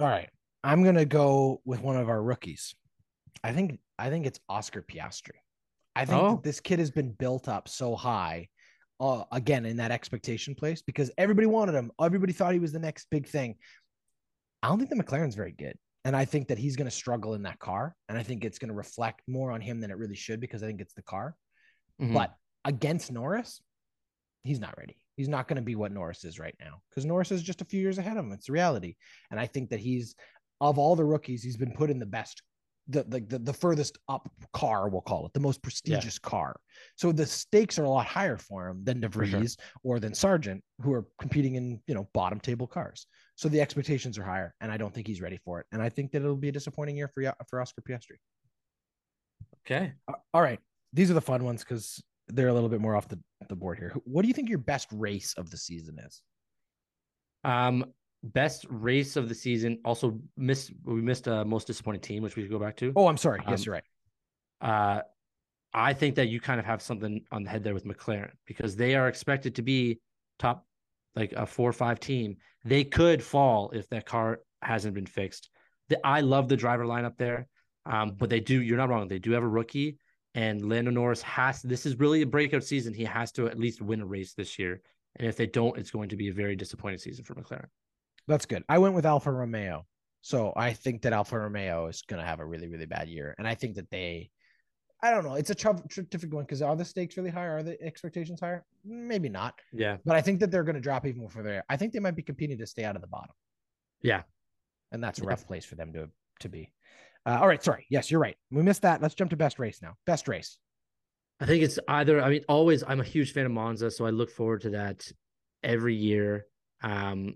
All 0.00 0.08
right. 0.08 0.30
I'm 0.64 0.82
gonna 0.82 1.04
go 1.04 1.60
with 1.64 1.80
one 1.80 1.96
of 1.96 2.08
our 2.08 2.22
rookies. 2.22 2.74
I 3.44 3.52
think 3.52 3.78
I 3.98 4.10
think 4.10 4.26
it's 4.26 4.40
Oscar 4.48 4.82
Piastri. 4.82 5.36
I 5.98 6.04
think 6.04 6.22
Oh. 6.22 6.30
that 6.36 6.42
this 6.44 6.60
kid 6.60 6.78
has 6.78 6.90
been 6.90 7.12
built 7.12 7.48
up 7.48 7.68
so 7.68 7.96
high, 7.96 8.48
uh, 9.00 9.24
again 9.32 9.66
in 9.66 9.76
that 9.78 9.90
expectation 9.90 10.54
place 10.54 10.80
because 10.82 11.10
everybody 11.18 11.46
wanted 11.46 11.74
him. 11.74 11.90
Everybody 12.00 12.32
thought 12.32 12.52
he 12.52 12.58
was 12.60 12.72
the 12.72 12.78
next 12.78 13.06
big 13.10 13.26
thing. 13.26 13.56
I 14.62 14.68
don't 14.68 14.78
think 14.78 14.90
the 14.90 14.96
McLaren's 15.02 15.34
very 15.34 15.52
good, 15.52 15.76
and 16.04 16.16
I 16.16 16.24
think 16.24 16.48
that 16.48 16.58
he's 16.58 16.76
going 16.76 16.86
to 16.86 16.96
struggle 16.96 17.34
in 17.34 17.42
that 17.42 17.58
car, 17.58 17.94
and 18.08 18.16
I 18.16 18.22
think 18.22 18.44
it's 18.44 18.58
going 18.58 18.68
to 18.70 18.74
reflect 18.74 19.22
more 19.28 19.50
on 19.52 19.60
him 19.60 19.80
than 19.80 19.90
it 19.90 19.98
really 19.98 20.16
should 20.16 20.40
because 20.40 20.62
I 20.62 20.66
think 20.66 20.80
it's 20.80 20.94
the 20.94 21.02
car. 21.02 21.36
Mhm. 22.00 22.14
But 22.14 22.34
against 22.64 23.10
Norris, 23.12 23.60
he's 24.44 24.60
not 24.60 24.76
ready. 24.78 24.96
He's 25.16 25.28
not 25.28 25.48
going 25.48 25.56
to 25.56 25.62
be 25.62 25.74
what 25.74 25.90
Norris 25.92 26.24
is 26.24 26.38
right 26.38 26.54
now 26.60 26.80
because 26.90 27.04
Norris 27.04 27.32
is 27.32 27.42
just 27.42 27.60
a 27.60 27.64
few 27.64 27.80
years 27.80 27.98
ahead 27.98 28.16
of 28.16 28.24
him. 28.24 28.32
It's 28.32 28.48
reality. 28.48 28.94
And 29.32 29.40
I 29.40 29.46
think 29.46 29.70
that 29.70 29.80
he's, 29.80 30.14
of 30.60 30.78
all 30.78 30.94
the 30.96 31.04
rookies, 31.04 31.42
he's 31.42 31.56
been 31.56 31.72
put 31.72 31.90
in 31.90 31.98
the 31.98 32.06
best, 32.06 32.42
the, 32.88 33.04
the, 33.04 33.20
the, 33.20 33.38
the 33.38 33.52
furthest 33.52 33.98
up 34.08 34.28
car, 34.52 34.88
we'll 34.88 35.02
call 35.02 35.26
it, 35.26 35.32
the 35.34 35.40
most 35.40 35.62
prestigious 35.62 36.18
car. 36.18 36.58
So 36.96 37.12
the 37.12 37.26
stakes 37.26 37.78
are 37.78 37.84
a 37.84 37.88
lot 37.88 38.06
higher 38.06 38.38
for 38.38 38.68
him 38.68 38.82
than 38.82 39.00
For 39.10 39.26
sure. 39.26 39.42
Or 39.84 40.00
than 40.00 40.12
Sargeant, 40.12 40.60
who 40.82 40.92
are 40.94 41.06
competing 41.20 41.56
in, 41.56 41.80
you 41.86 41.94
know, 41.94 42.08
bottom 42.14 42.40
table 42.40 42.66
cars. 42.66 43.06
So 43.36 43.48
the 43.48 43.60
expectations 43.60 44.18
are 44.18 44.24
higher, 44.24 44.54
and 44.60 44.72
I 44.72 44.76
don't 44.76 44.92
think 44.92 45.06
he's 45.06 45.20
ready 45.20 45.38
for 45.44 45.60
it. 45.60 45.66
And 45.70 45.82
I 45.82 45.88
think 45.88 46.12
that 46.12 46.22
it'll 46.22 46.36
be 46.36 46.48
a 46.48 46.52
disappointing 46.52 46.96
year 46.96 47.10
for, 47.14 47.32
for 47.48 47.60
Oscar 47.60 47.82
Piastri. 47.82 48.16
okay. 49.66 49.92
All 50.32 50.42
right. 50.42 50.58
These 50.92 51.10
are 51.10 51.14
the 51.14 51.20
fun 51.20 51.44
ones 51.44 51.62
because 51.62 52.02
they're 52.28 52.48
a 52.48 52.54
little 52.54 52.68
bit 52.68 52.80
more 52.80 52.96
off 52.96 53.08
the, 53.08 53.18
the 53.48 53.56
board 53.56 53.78
here. 53.78 53.92
What 54.04 54.22
do 54.22 54.28
you 54.28 54.34
think 54.34 54.48
your 54.48 54.58
best 54.58 54.88
race 54.92 55.34
of 55.36 55.50
the 55.50 55.56
season 55.56 55.98
is? 56.04 56.22
Um, 57.44 57.84
best 58.22 58.66
race 58.68 59.16
of 59.16 59.28
the 59.28 59.34
season. 59.34 59.78
Also 59.84 60.18
missed. 60.36 60.72
We 60.84 61.00
missed 61.00 61.26
a 61.26 61.44
most 61.44 61.66
disappointing 61.66 62.02
team, 62.02 62.22
which 62.22 62.36
we 62.36 62.42
could 62.42 62.52
go 62.52 62.58
back 62.58 62.76
to. 62.78 62.92
Oh, 62.96 63.08
I'm 63.08 63.16
sorry. 63.16 63.40
Yes, 63.48 63.60
Um, 63.60 63.64
you're 63.64 63.74
right. 63.74 63.84
Uh, 64.60 65.02
I 65.72 65.92
think 65.92 66.14
that 66.16 66.28
you 66.28 66.40
kind 66.40 66.58
of 66.58 66.66
have 66.66 66.82
something 66.82 67.24
on 67.30 67.44
the 67.44 67.50
head 67.50 67.62
there 67.62 67.74
with 67.74 67.84
McLaren 67.84 68.30
because 68.46 68.74
they 68.74 68.94
are 68.94 69.08
expected 69.08 69.54
to 69.56 69.62
be 69.62 70.00
top, 70.38 70.66
like 71.14 71.32
a 71.32 71.46
four 71.46 71.68
or 71.68 71.74
five 71.74 72.00
team. 72.00 72.36
They 72.64 72.84
could 72.84 73.22
fall 73.22 73.70
if 73.70 73.88
that 73.90 74.06
car 74.06 74.40
hasn't 74.62 74.94
been 74.94 75.06
fixed. 75.06 75.50
The, 75.88 76.04
I 76.04 76.20
love 76.20 76.48
the 76.48 76.56
driver 76.56 76.84
lineup 76.84 77.16
there, 77.18 77.46
um, 77.86 78.14
but 78.16 78.30
they 78.30 78.40
do. 78.40 78.60
You're 78.62 78.78
not 78.78 78.88
wrong. 78.88 79.08
They 79.08 79.18
do 79.18 79.32
have 79.32 79.42
a 79.42 79.48
rookie, 79.48 79.98
and 80.34 80.68
Lando 80.68 80.90
Norris 80.90 81.22
has. 81.22 81.62
This 81.62 81.86
is 81.86 81.98
really 81.98 82.22
a 82.22 82.26
breakout 82.26 82.64
season. 82.64 82.94
He 82.94 83.04
has 83.04 83.30
to 83.32 83.46
at 83.46 83.58
least 83.58 83.80
win 83.82 84.00
a 84.00 84.06
race 84.06 84.34
this 84.34 84.58
year, 84.58 84.80
and 85.16 85.28
if 85.28 85.36
they 85.36 85.46
don't, 85.46 85.78
it's 85.78 85.90
going 85.90 86.08
to 86.08 86.16
be 86.16 86.28
a 86.28 86.32
very 86.32 86.56
disappointing 86.56 86.98
season 86.98 87.24
for 87.24 87.34
McLaren. 87.34 87.68
That's 88.28 88.46
good. 88.46 88.62
I 88.68 88.78
went 88.78 88.94
with 88.94 89.06
Alfa 89.06 89.32
Romeo. 89.32 89.84
So 90.20 90.52
I 90.56 90.72
think 90.72 91.02
that 91.02 91.12
Alfa 91.12 91.38
Romeo 91.38 91.86
is 91.86 92.02
going 92.02 92.20
to 92.20 92.26
have 92.26 92.40
a 92.40 92.44
really, 92.46 92.68
really 92.68 92.86
bad 92.86 93.08
year. 93.08 93.34
And 93.38 93.48
I 93.48 93.54
think 93.54 93.74
that 93.76 93.88
they, 93.90 94.30
I 95.02 95.10
don't 95.10 95.24
know, 95.24 95.34
it's 95.34 95.50
a 95.50 95.54
tough, 95.54 95.80
difficult 96.10 96.34
one 96.34 96.44
because 96.44 96.60
are 96.60 96.76
the 96.76 96.84
stakes 96.84 97.16
really 97.16 97.30
high? 97.30 97.46
Are 97.46 97.62
the 97.62 97.80
expectations 97.82 98.40
higher? 98.40 98.64
Maybe 98.84 99.28
not. 99.28 99.54
Yeah, 99.72 99.96
But 100.04 100.16
I 100.16 100.20
think 100.20 100.40
that 100.40 100.50
they're 100.50 100.64
going 100.64 100.74
to 100.74 100.80
drop 100.80 101.06
even 101.06 101.20
more 101.20 101.30
further. 101.30 101.62
I 101.68 101.76
think 101.76 101.92
they 101.92 102.00
might 102.00 102.16
be 102.16 102.22
competing 102.22 102.58
to 102.58 102.66
stay 102.66 102.84
out 102.84 102.96
of 102.96 103.02
the 103.02 103.08
bottom. 103.08 103.34
yeah. 104.02 104.22
And 104.90 105.02
that's 105.04 105.18
a 105.18 105.22
Yeah. 105.22 105.28
rough 105.28 105.46
place 105.46 105.64
for 105.66 105.74
them 105.74 105.92
to, 105.92 106.08
to 106.40 106.48
be. 106.48 106.72
Uh, 107.26 107.38
all 107.40 107.46
right. 107.48 107.62
Sorry. 107.62 107.86
Yes, 107.90 108.10
you're 108.10 108.20
right. 108.20 108.36
We 108.50 108.62
missed 108.62 108.82
that. 108.82 109.02
Let's 109.02 109.14
jump 109.14 109.30
to 109.30 109.36
best 109.36 109.58
race 109.58 109.80
now. 109.82 109.94
Best 110.06 110.28
race. 110.28 110.58
I 111.40 111.44
think 111.46 111.62
it's 111.62 111.78
either. 111.88 112.22
I 112.22 112.30
mean, 112.30 112.44
always. 112.48 112.82
I'm 112.88 113.00
a 113.00 113.04
huge 113.04 113.32
fan 113.34 113.44
of 113.44 113.52
Monza, 113.52 113.90
so 113.90 114.06
I 114.06 114.10
look 114.10 114.30
forward 114.30 114.62
to 114.62 114.70
that 114.70 115.06
every 115.62 115.94
year. 115.94 116.46
Um, 116.82 117.34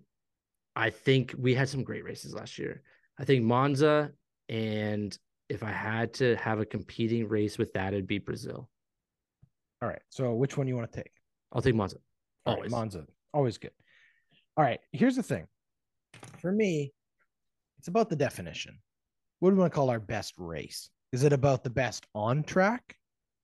I 0.74 0.90
think 0.90 1.34
we 1.38 1.54
had 1.54 1.68
some 1.68 1.84
great 1.84 2.04
races 2.04 2.34
last 2.34 2.58
year. 2.58 2.82
I 3.18 3.24
think 3.24 3.44
Monza, 3.44 4.10
and 4.48 5.16
if 5.48 5.62
I 5.62 5.70
had 5.70 6.14
to 6.14 6.36
have 6.36 6.60
a 6.60 6.64
competing 6.64 7.28
race 7.28 7.58
with 7.58 7.72
that, 7.74 7.92
it'd 7.92 8.06
be 8.06 8.18
Brazil. 8.18 8.68
All 9.82 9.88
right. 9.88 10.00
So 10.10 10.32
which 10.32 10.56
one 10.56 10.66
you 10.68 10.76
want 10.76 10.90
to 10.90 10.98
take? 11.02 11.12
I'll 11.52 11.62
take 11.62 11.74
Monza. 11.74 11.96
All 12.46 12.54
right, 12.54 12.58
Always. 12.58 12.70
Monza, 12.72 13.06
always 13.32 13.58
good. 13.58 13.72
All 14.56 14.64
right, 14.64 14.80
here's 14.92 15.16
the 15.16 15.22
thing. 15.22 15.46
For 16.40 16.52
me, 16.52 16.92
it's 17.78 17.88
about 17.88 18.08
the 18.08 18.16
definition. 18.16 18.78
What 19.38 19.50
do 19.50 19.56
we 19.56 19.60
want 19.60 19.72
to 19.72 19.76
call 19.76 19.90
our 19.90 20.00
best 20.00 20.34
race? 20.38 20.90
Is 21.12 21.24
it 21.24 21.32
about 21.32 21.64
the 21.64 21.70
best 21.70 22.06
on 22.14 22.42
track? 22.42 22.96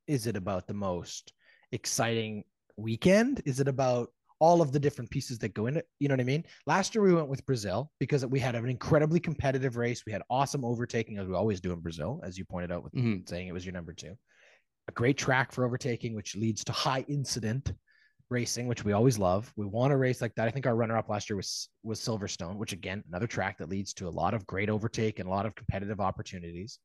Is 0.07 0.27
it 0.27 0.37
about 0.37 0.67
the 0.67 0.75
most 0.75 1.33
exciting 1.73 2.45
weekend? 2.77 3.43
Is 3.45 3.61
it 3.61 3.69
about 3.69 4.11
all 4.41 4.63
of 4.63 4.73
the 4.73 4.79
different 4.79 5.11
pieces 5.11 5.39
that 5.39 5.55
go 5.55 5.67
in 5.67 5.77
it. 5.77 5.87
You 5.99 6.09
know 6.09 6.15
what 6.15 6.21
I 6.21 6.25
mean? 6.25 6.45
Last 6.67 6.95
year 6.95 7.03
we 7.03 7.15
went 7.15 7.29
with 7.29 7.45
Brazil 7.47 7.91
because 7.99 8.25
we 8.25 8.39
had 8.39 8.55
an 8.55 8.69
incredibly 8.69 9.21
competitive 9.21 9.77
race. 9.77 10.05
We 10.07 10.13
had 10.13 10.23
awesome 10.31 10.65
overtaking 10.65 11.19
as 11.19 11.27
we 11.27 11.35
always 11.35 11.61
do 11.61 11.73
in 11.73 11.81
Brazil, 11.81 12.21
as 12.23 12.39
you 12.39 12.45
pointed 12.45 12.71
out 12.71 12.85
with 12.85 12.93
Mhm. 12.93 13.29
saying 13.29 13.49
it 13.49 13.53
was 13.53 13.65
your 13.67 13.73
number 13.73 13.93
two. 13.93 14.17
A 14.87 14.93
great 14.93 15.19
track 15.19 15.53
for 15.53 15.65
overtaking, 15.65 16.15
which 16.15 16.37
leads 16.37 16.65
to 16.65 16.73
high 16.73 17.05
incident 17.09 17.73
racing, 18.31 18.69
which 18.69 18.85
we 18.85 18.93
always 18.93 19.19
love. 19.19 19.53
We 19.57 19.67
want 19.67 19.93
a 19.93 19.97
race 19.97 20.21
like 20.21 20.35
that. 20.35 20.47
I 20.47 20.51
think 20.51 20.67
our 20.67 20.77
runner 20.77 20.97
up 20.97 21.09
last 21.09 21.29
year 21.31 21.37
was 21.37 21.69
was 21.83 22.01
Silverstone, 22.01 22.57
which 22.57 22.73
again, 22.73 23.03
another 23.09 23.27
track 23.27 23.59
that 23.59 23.69
leads 23.69 23.93
to 23.95 24.07
a 24.07 24.11
lot 24.11 24.35
of 24.35 24.47
great 24.47 24.69
overtake 24.69 25.19
and 25.19 25.27
a 25.27 25.31
lot 25.31 25.47
of 25.47 25.55
competitive 25.55 26.01
opportunities. 26.01 26.79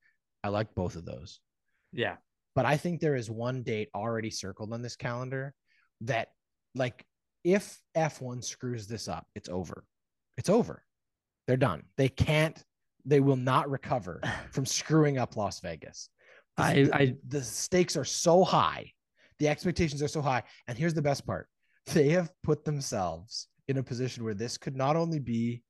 I 0.44 0.50
like 0.50 0.74
both 0.74 0.96
of 0.96 1.06
those. 1.06 1.40
Yeah. 1.92 2.18
But 2.56 2.66
I 2.66 2.78
think 2.78 3.00
there 3.00 3.16
is 3.16 3.30
one 3.30 3.64
date 3.64 3.90
already 3.94 4.30
circled 4.30 4.74
on 4.74 4.82
this 4.82 4.96
calendar 4.96 5.54
that, 6.02 6.30
like, 6.76 7.06
if 7.44 7.82
F1 7.98 8.44
screws 8.44 8.88
this 8.88 9.08
up, 9.08 9.26
it's 9.36 9.50
over. 9.50 9.84
It's 10.38 10.50
over. 10.50 10.84
They're 11.48 11.58
done. 11.58 11.84
They 11.98 12.10
can't, 12.10 12.62
they 13.06 13.20
will 13.20 13.36
not 13.36 13.70
recover 13.70 14.22
from 14.52 14.66
screwing 14.66 15.18
up 15.18 15.36
Las 15.36 15.60
Vegas. 15.60 16.10
The- 16.58 16.64
I- 16.64 16.74
the, 16.84 16.96
I- 16.96 17.16
the 17.28 17.42
stakes 17.44 17.98
are 17.98 18.06
so 18.06 18.44
high, 18.44 18.92
the 19.40 19.48
expectations 19.48 20.02
are 20.02 20.08
so 20.08 20.22
high. 20.22 20.44
And 20.68 20.78
here's 20.78 20.94
the 20.94 21.02
best 21.02 21.26
part 21.26 21.48
they 21.88 22.10
have 22.10 22.32
put 22.44 22.64
themselves 22.64 23.48
in 23.68 23.78
a 23.78 23.84
position 23.84 24.24
where 24.24 24.34
this 24.34 24.58
could 24.58 24.76
not 24.76 24.96
only 24.96 25.20
be 25.20 25.64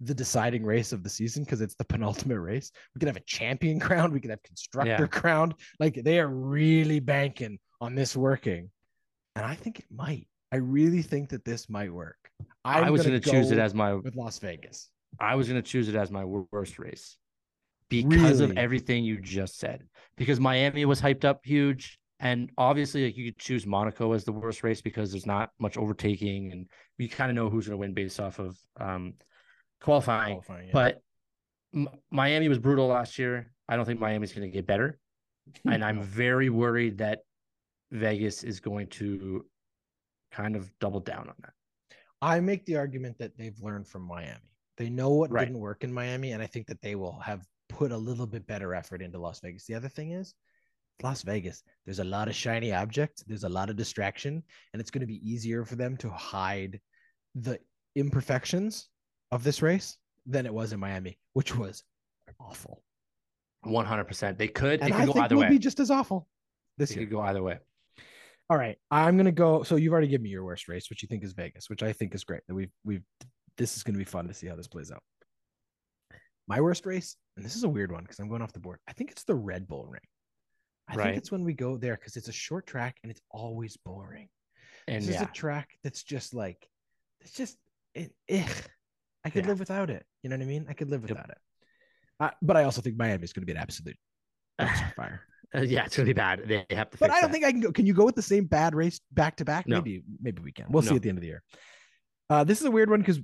the 0.00 0.14
deciding 0.14 0.62
race 0.64 0.92
of 0.92 1.02
the 1.02 1.08
season 1.08 1.42
because 1.42 1.60
it's 1.60 1.74
the 1.74 1.84
penultimate 1.84 2.38
race. 2.38 2.70
We 2.94 2.98
could 3.00 3.08
have 3.08 3.16
a 3.16 3.20
champion 3.26 3.80
crown, 3.86 4.12
we 4.12 4.20
could 4.20 4.30
have 4.30 4.42
constructor 4.44 4.90
Yeah. 4.90 5.06
crown. 5.06 5.54
Like 5.80 5.94
they 6.04 6.20
are 6.20 6.28
really 6.28 7.00
banking 7.00 7.58
on 7.80 7.94
this 7.96 8.14
working. 8.16 8.70
And 9.34 9.44
I 9.44 9.54
think 9.54 9.78
it 9.80 9.86
might. 9.90 10.28
I 10.52 10.56
really 10.56 11.02
think 11.02 11.30
that 11.30 11.44
this 11.44 11.68
might 11.68 11.92
work. 11.92 12.16
I'm 12.64 12.84
i 12.84 12.90
was 12.90 13.04
gonna 13.04 13.20
choose 13.20 13.50
it 13.50 13.58
as 13.58 13.74
my 13.74 13.94
with 13.94 14.16
Las 14.16 14.38
Vegas. 14.38 14.90
I 15.20 15.34
was 15.34 15.48
going 15.48 15.60
to 15.60 15.68
choose 15.68 15.88
it 15.88 15.94
as 15.94 16.10
my 16.10 16.24
worst 16.24 16.78
race 16.78 17.16
because 17.88 18.40
of 18.40 18.56
everything 18.56 19.04
you 19.04 19.20
just 19.20 19.58
said. 19.58 19.82
Because 20.16 20.40
Miami 20.40 20.84
was 20.84 21.00
hyped 21.00 21.24
up 21.24 21.40
huge, 21.44 21.98
and 22.20 22.50
obviously, 22.56 23.04
like 23.04 23.16
you 23.16 23.26
could 23.32 23.38
choose 23.38 23.66
Monaco 23.66 24.12
as 24.12 24.24
the 24.24 24.32
worst 24.32 24.62
race 24.62 24.80
because 24.80 25.10
there's 25.10 25.26
not 25.26 25.50
much 25.58 25.76
overtaking, 25.76 26.52
and 26.52 26.66
we 26.98 27.08
kind 27.08 27.30
of 27.30 27.34
know 27.34 27.50
who's 27.50 27.66
going 27.66 27.74
to 27.74 27.80
win 27.80 27.94
based 27.94 28.20
off 28.20 28.38
of 28.38 28.58
um, 28.80 29.14
qualifying. 29.80 30.40
Qualifying, 30.40 30.66
yeah. 30.66 30.72
But 30.72 31.02
M- 31.74 31.88
Miami 32.10 32.48
was 32.48 32.58
brutal 32.58 32.86
last 32.86 33.18
year. 33.18 33.52
I 33.68 33.76
don't 33.76 33.84
think 33.84 34.00
Miami's 34.00 34.32
going 34.32 34.50
to 34.50 34.54
get 34.54 34.66
better, 34.66 34.98
and 35.64 35.84
I'm 35.84 36.02
very 36.02 36.50
worried 36.50 36.98
that 36.98 37.20
Vegas 37.90 38.42
is 38.42 38.60
going 38.60 38.88
to 38.88 39.44
kind 40.36 40.56
of 40.56 40.70
double 40.80 41.00
down 41.00 41.28
on 41.28 41.34
that. 41.42 41.52
I 42.22 42.40
make 42.40 42.64
the 42.66 42.76
argument 42.76 43.18
that 43.18 43.36
they've 43.38 43.58
learned 43.60 43.88
from 43.88 44.02
Miami. 44.02 44.50
They 44.76 44.90
know 44.90 45.10
what 45.10 45.30
Right. 45.30 45.44
didn't 45.46 45.60
work 45.60 45.84
in 45.84 45.92
Miami, 45.92 46.32
and 46.32 46.42
I 46.42 46.46
think 46.46 46.66
that 46.66 46.80
they 46.82 46.94
will 46.94 47.18
have 47.20 47.46
put 47.68 47.92
a 47.92 47.96
little 47.96 48.26
bit 48.26 48.46
better 48.46 48.74
effort 48.74 49.00
into 49.02 49.18
Las 49.18 49.40
Vegas. 49.40 49.64
The 49.66 49.74
other 49.74 49.88
thing 49.88 50.10
is, 50.12 50.34
Las 51.02 51.22
Vegas, 51.22 51.62
there's 51.84 51.98
a 51.98 52.04
lot 52.04 52.28
of 52.28 52.34
shiny 52.34 52.72
objects, 52.72 53.22
there's 53.26 53.44
a 53.44 53.48
lot 53.48 53.70
of 53.70 53.76
distraction, 53.76 54.42
and 54.72 54.80
it's 54.80 54.90
going 54.90 55.00
to 55.00 55.06
be 55.06 55.20
easier 55.30 55.64
for 55.64 55.76
them 55.76 55.96
to 55.98 56.10
hide 56.10 56.80
the 57.34 57.58
imperfections 57.96 58.88
of 59.30 59.42
this 59.42 59.62
race 59.62 59.96
than 60.26 60.46
it 60.46 60.54
was 60.54 60.72
in 60.72 60.80
Miami, 60.80 61.18
which 61.34 61.54
was 61.56 61.82
awful. 62.40 62.82
One 63.62 63.84
hundred 63.86 64.04
percent. 64.04 64.38
They 64.38 64.48
could. 64.48 64.80
And 64.80 64.90
it 64.90 64.94
I 64.94 64.98
could 65.00 65.06
go 65.06 65.12
think 65.14 65.24
either 65.24 65.36
way. 65.36 65.48
be 65.48 65.58
just 65.58 65.80
as 65.80 65.90
awful 65.90 66.28
this 66.78 66.90
It 66.92 66.96
year. 66.96 67.06
could 67.06 67.12
go 67.12 67.20
either 67.22 67.42
way. 67.42 67.58
All 68.48 68.56
right, 68.56 68.76
I'm 68.90 69.16
gonna 69.16 69.32
go. 69.32 69.62
So 69.64 69.76
you've 69.76 69.92
already 69.92 70.08
given 70.08 70.22
me 70.24 70.30
your 70.30 70.44
worst 70.44 70.68
race, 70.68 70.88
which 70.88 71.02
you 71.02 71.08
think 71.08 71.24
is 71.24 71.32
Vegas, 71.32 71.68
which 71.68 71.82
I 71.82 71.92
think 71.92 72.14
is 72.14 72.22
great. 72.24 72.42
That 72.46 72.54
we've 72.54 72.70
we've 72.84 73.02
this 73.58 73.76
is 73.76 73.82
gonna 73.82 73.98
be 73.98 74.04
fun 74.04 74.28
to 74.28 74.34
see 74.34 74.46
how 74.46 74.54
this 74.54 74.68
plays 74.68 74.92
out. 74.92 75.02
My 76.46 76.60
worst 76.60 76.86
race, 76.86 77.16
and 77.36 77.44
this 77.44 77.56
is 77.56 77.64
a 77.64 77.68
weird 77.68 77.90
one 77.90 78.02
because 78.02 78.20
I'm 78.20 78.28
going 78.28 78.42
off 78.42 78.52
the 78.52 78.60
board. 78.60 78.78
I 78.86 78.92
think 78.92 79.10
it's 79.10 79.24
the 79.24 79.34
Red 79.34 79.66
Bull 79.66 79.86
Ring. 79.86 80.00
I 80.88 80.94
Right. 80.94 81.04
think 81.06 81.16
it's 81.18 81.32
when 81.32 81.42
we 81.42 81.54
go 81.54 81.76
there 81.76 81.96
because 81.96 82.16
it's 82.16 82.28
a 82.28 82.32
short 82.32 82.68
track 82.68 82.98
and 83.02 83.10
it's 83.10 83.20
always 83.32 83.76
boring. 83.78 84.28
And 84.86 85.02
this 85.02 85.16
is 85.16 85.22
a 85.22 85.26
track 85.26 85.70
that's 85.82 86.04
just 86.04 86.32
like 86.32 86.64
it's 87.20 87.32
just 87.32 87.56
it. 87.94 88.14
ugh. 88.32 88.48
I 89.24 89.30
could 89.30 89.44
Yeah. 89.44 89.48
live 89.50 89.58
without 89.58 89.90
it. 89.90 90.06
You 90.22 90.30
know 90.30 90.36
what 90.36 90.44
I 90.44 90.46
mean? 90.46 90.66
I 90.68 90.74
could 90.74 90.88
live 90.88 91.00
Yep. 91.02 91.10
without 91.10 91.30
it. 91.30 91.38
Uh, 92.20 92.30
but 92.40 92.56
I 92.56 92.62
also 92.62 92.80
think 92.80 92.96
Miami 92.96 93.24
is 93.24 93.32
going 93.32 93.42
to 93.42 93.46
be 93.46 93.52
an 93.52 93.58
absolute 93.58 93.98
fire. 94.96 95.26
Uh, 95.54 95.60
yeah, 95.60 95.84
it's 95.84 95.96
be 95.96 96.12
bad. 96.12 96.42
They 96.46 96.64
have 96.70 96.90
to. 96.90 96.98
But 96.98 97.10
I 97.10 97.20
don't 97.20 97.30
that. 97.30 97.32
think 97.32 97.44
I 97.44 97.50
can 97.52 97.60
go. 97.60 97.72
Can 97.72 97.86
you 97.86 97.94
go 97.94 98.04
with 98.04 98.14
the 98.14 98.22
same 98.22 98.44
bad 98.44 98.74
race 98.74 99.00
back 99.12 99.36
to 99.36 99.44
back? 99.44 99.66
No. 99.66 99.76
Maybe, 99.76 100.02
maybe 100.20 100.42
we 100.42 100.52
can. 100.52 100.66
We'll 100.68 100.82
see 100.82 100.96
at 100.96 101.02
the 101.02 101.08
end 101.08 101.18
of 101.18 101.22
the 101.22 101.28
year. 101.28 101.42
Uh, 102.28 102.42
this 102.42 102.60
is 102.60 102.66
a 102.66 102.70
weird 102.70 102.90
one 102.90 103.00
because 103.00 103.20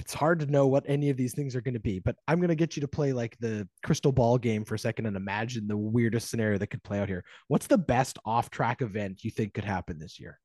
it's 0.00 0.12
hard 0.12 0.40
to 0.40 0.46
know 0.46 0.66
what 0.66 0.84
any 0.88 1.08
of 1.08 1.16
these 1.16 1.34
things 1.34 1.54
are 1.54 1.60
going 1.60 1.74
to 1.74 1.80
be. 1.80 2.00
But 2.00 2.16
I'm 2.26 2.40
going 2.40 2.48
to 2.48 2.56
get 2.56 2.76
you 2.76 2.80
to 2.80 2.88
play 2.88 3.12
like 3.12 3.36
the 3.38 3.68
crystal 3.84 4.10
ball 4.10 4.38
game 4.38 4.64
for 4.64 4.74
a 4.74 4.78
second 4.78 5.06
and 5.06 5.16
imagine 5.16 5.68
the 5.68 5.76
weirdest 5.76 6.30
scenario 6.30 6.58
that 6.58 6.66
could 6.66 6.82
play 6.82 6.98
out 6.98 7.08
here. 7.08 7.24
What's 7.46 7.68
the 7.68 7.78
best 7.78 8.18
off-track 8.24 8.82
event 8.82 9.22
you 9.22 9.30
think 9.30 9.54
could 9.54 9.64
happen 9.64 10.00
this 10.00 10.18
year? 10.18 10.40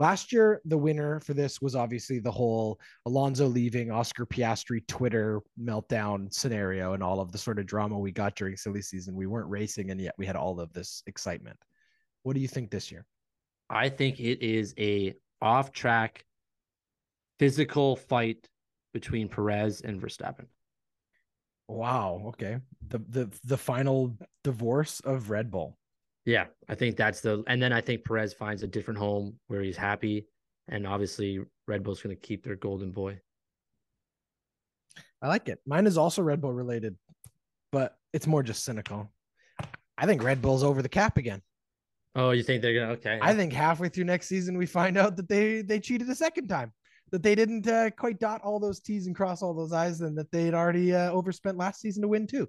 Last 0.00 0.32
year, 0.32 0.60
the 0.64 0.78
winner 0.78 1.18
for 1.20 1.34
this 1.34 1.60
was 1.60 1.74
obviously 1.74 2.20
the 2.20 2.30
whole 2.30 2.78
Alonso 3.06 3.46
leaving, 3.46 3.90
Oscar 3.90 4.24
Piastri 4.26 4.86
Twitter 4.86 5.40
meltdown 5.60 6.32
scenario, 6.32 6.92
and 6.92 7.02
all 7.02 7.20
of 7.20 7.32
the 7.32 7.38
sort 7.38 7.58
of 7.58 7.66
drama 7.66 7.98
we 7.98 8.12
got 8.12 8.36
during 8.36 8.56
silly 8.56 8.82
season. 8.82 9.16
We 9.16 9.26
weren't 9.26 9.50
racing, 9.50 9.90
and 9.90 10.00
yet 10.00 10.14
we 10.16 10.24
had 10.24 10.36
all 10.36 10.60
of 10.60 10.72
this 10.72 11.02
excitement. 11.06 11.58
What 12.22 12.34
do 12.34 12.40
you 12.40 12.48
think 12.48 12.70
this 12.70 12.92
year? 12.92 13.06
I 13.70 13.88
think 13.88 14.20
it 14.20 14.40
is 14.40 14.74
a 14.78 15.14
off-track 15.42 16.24
physical 17.38 17.96
fight 17.96 18.48
between 18.92 19.28
Perez 19.28 19.80
and 19.80 20.00
Verstappen. 20.00 20.46
Wow. 21.68 22.22
Okay. 22.28 22.58
The 22.88 22.98
the 22.98 23.38
the 23.44 23.58
final 23.58 24.16
divorce 24.42 25.00
of 25.00 25.30
Red 25.30 25.50
Bull. 25.50 25.77
Yeah, 26.28 26.44
I 26.68 26.74
think 26.74 26.98
that's 26.98 27.22
the. 27.22 27.42
And 27.46 27.62
then 27.62 27.72
I 27.72 27.80
think 27.80 28.04
Perez 28.04 28.34
finds 28.34 28.62
a 28.62 28.66
different 28.66 28.98
home 28.98 29.36
where 29.46 29.62
he's 29.62 29.78
happy, 29.78 30.26
and 30.68 30.86
obviously 30.86 31.40
Red 31.66 31.82
Bull's 31.82 32.02
going 32.02 32.14
to 32.14 32.20
keep 32.20 32.44
their 32.44 32.54
golden 32.54 32.92
boy. 32.92 33.18
I 35.22 35.28
like 35.28 35.48
it. 35.48 35.58
Mine 35.66 35.86
is 35.86 35.96
also 35.96 36.20
Red 36.20 36.42
Bull 36.42 36.52
related, 36.52 36.96
but 37.72 37.96
it's 38.12 38.26
more 38.26 38.42
just 38.42 38.62
cynical. 38.62 39.10
I 39.96 40.04
think 40.04 40.22
Red 40.22 40.42
Bull's 40.42 40.62
over 40.62 40.82
the 40.82 40.88
cap 40.90 41.16
again. 41.16 41.40
Oh, 42.14 42.32
you 42.32 42.42
think 42.42 42.60
they're 42.60 42.78
gonna? 42.78 42.92
Okay, 42.92 43.18
I 43.22 43.32
think 43.32 43.54
halfway 43.54 43.88
through 43.88 44.04
next 44.04 44.28
season 44.28 44.58
we 44.58 44.66
find 44.66 44.98
out 44.98 45.16
that 45.16 45.30
they 45.30 45.62
they 45.62 45.80
cheated 45.80 46.10
a 46.10 46.14
second 46.14 46.48
time, 46.48 46.74
that 47.10 47.22
they 47.22 47.36
didn't 47.36 47.66
uh, 47.66 47.88
quite 47.96 48.20
dot 48.20 48.42
all 48.42 48.60
those 48.60 48.80
T's 48.80 49.06
and 49.06 49.16
cross 49.16 49.40
all 49.40 49.54
those 49.54 49.72
I's, 49.72 50.02
and 50.02 50.18
that 50.18 50.30
they'd 50.30 50.52
already 50.52 50.94
uh, 50.94 51.10
overspent 51.10 51.56
last 51.56 51.80
season 51.80 52.02
to 52.02 52.08
win 52.08 52.26
too. 52.26 52.46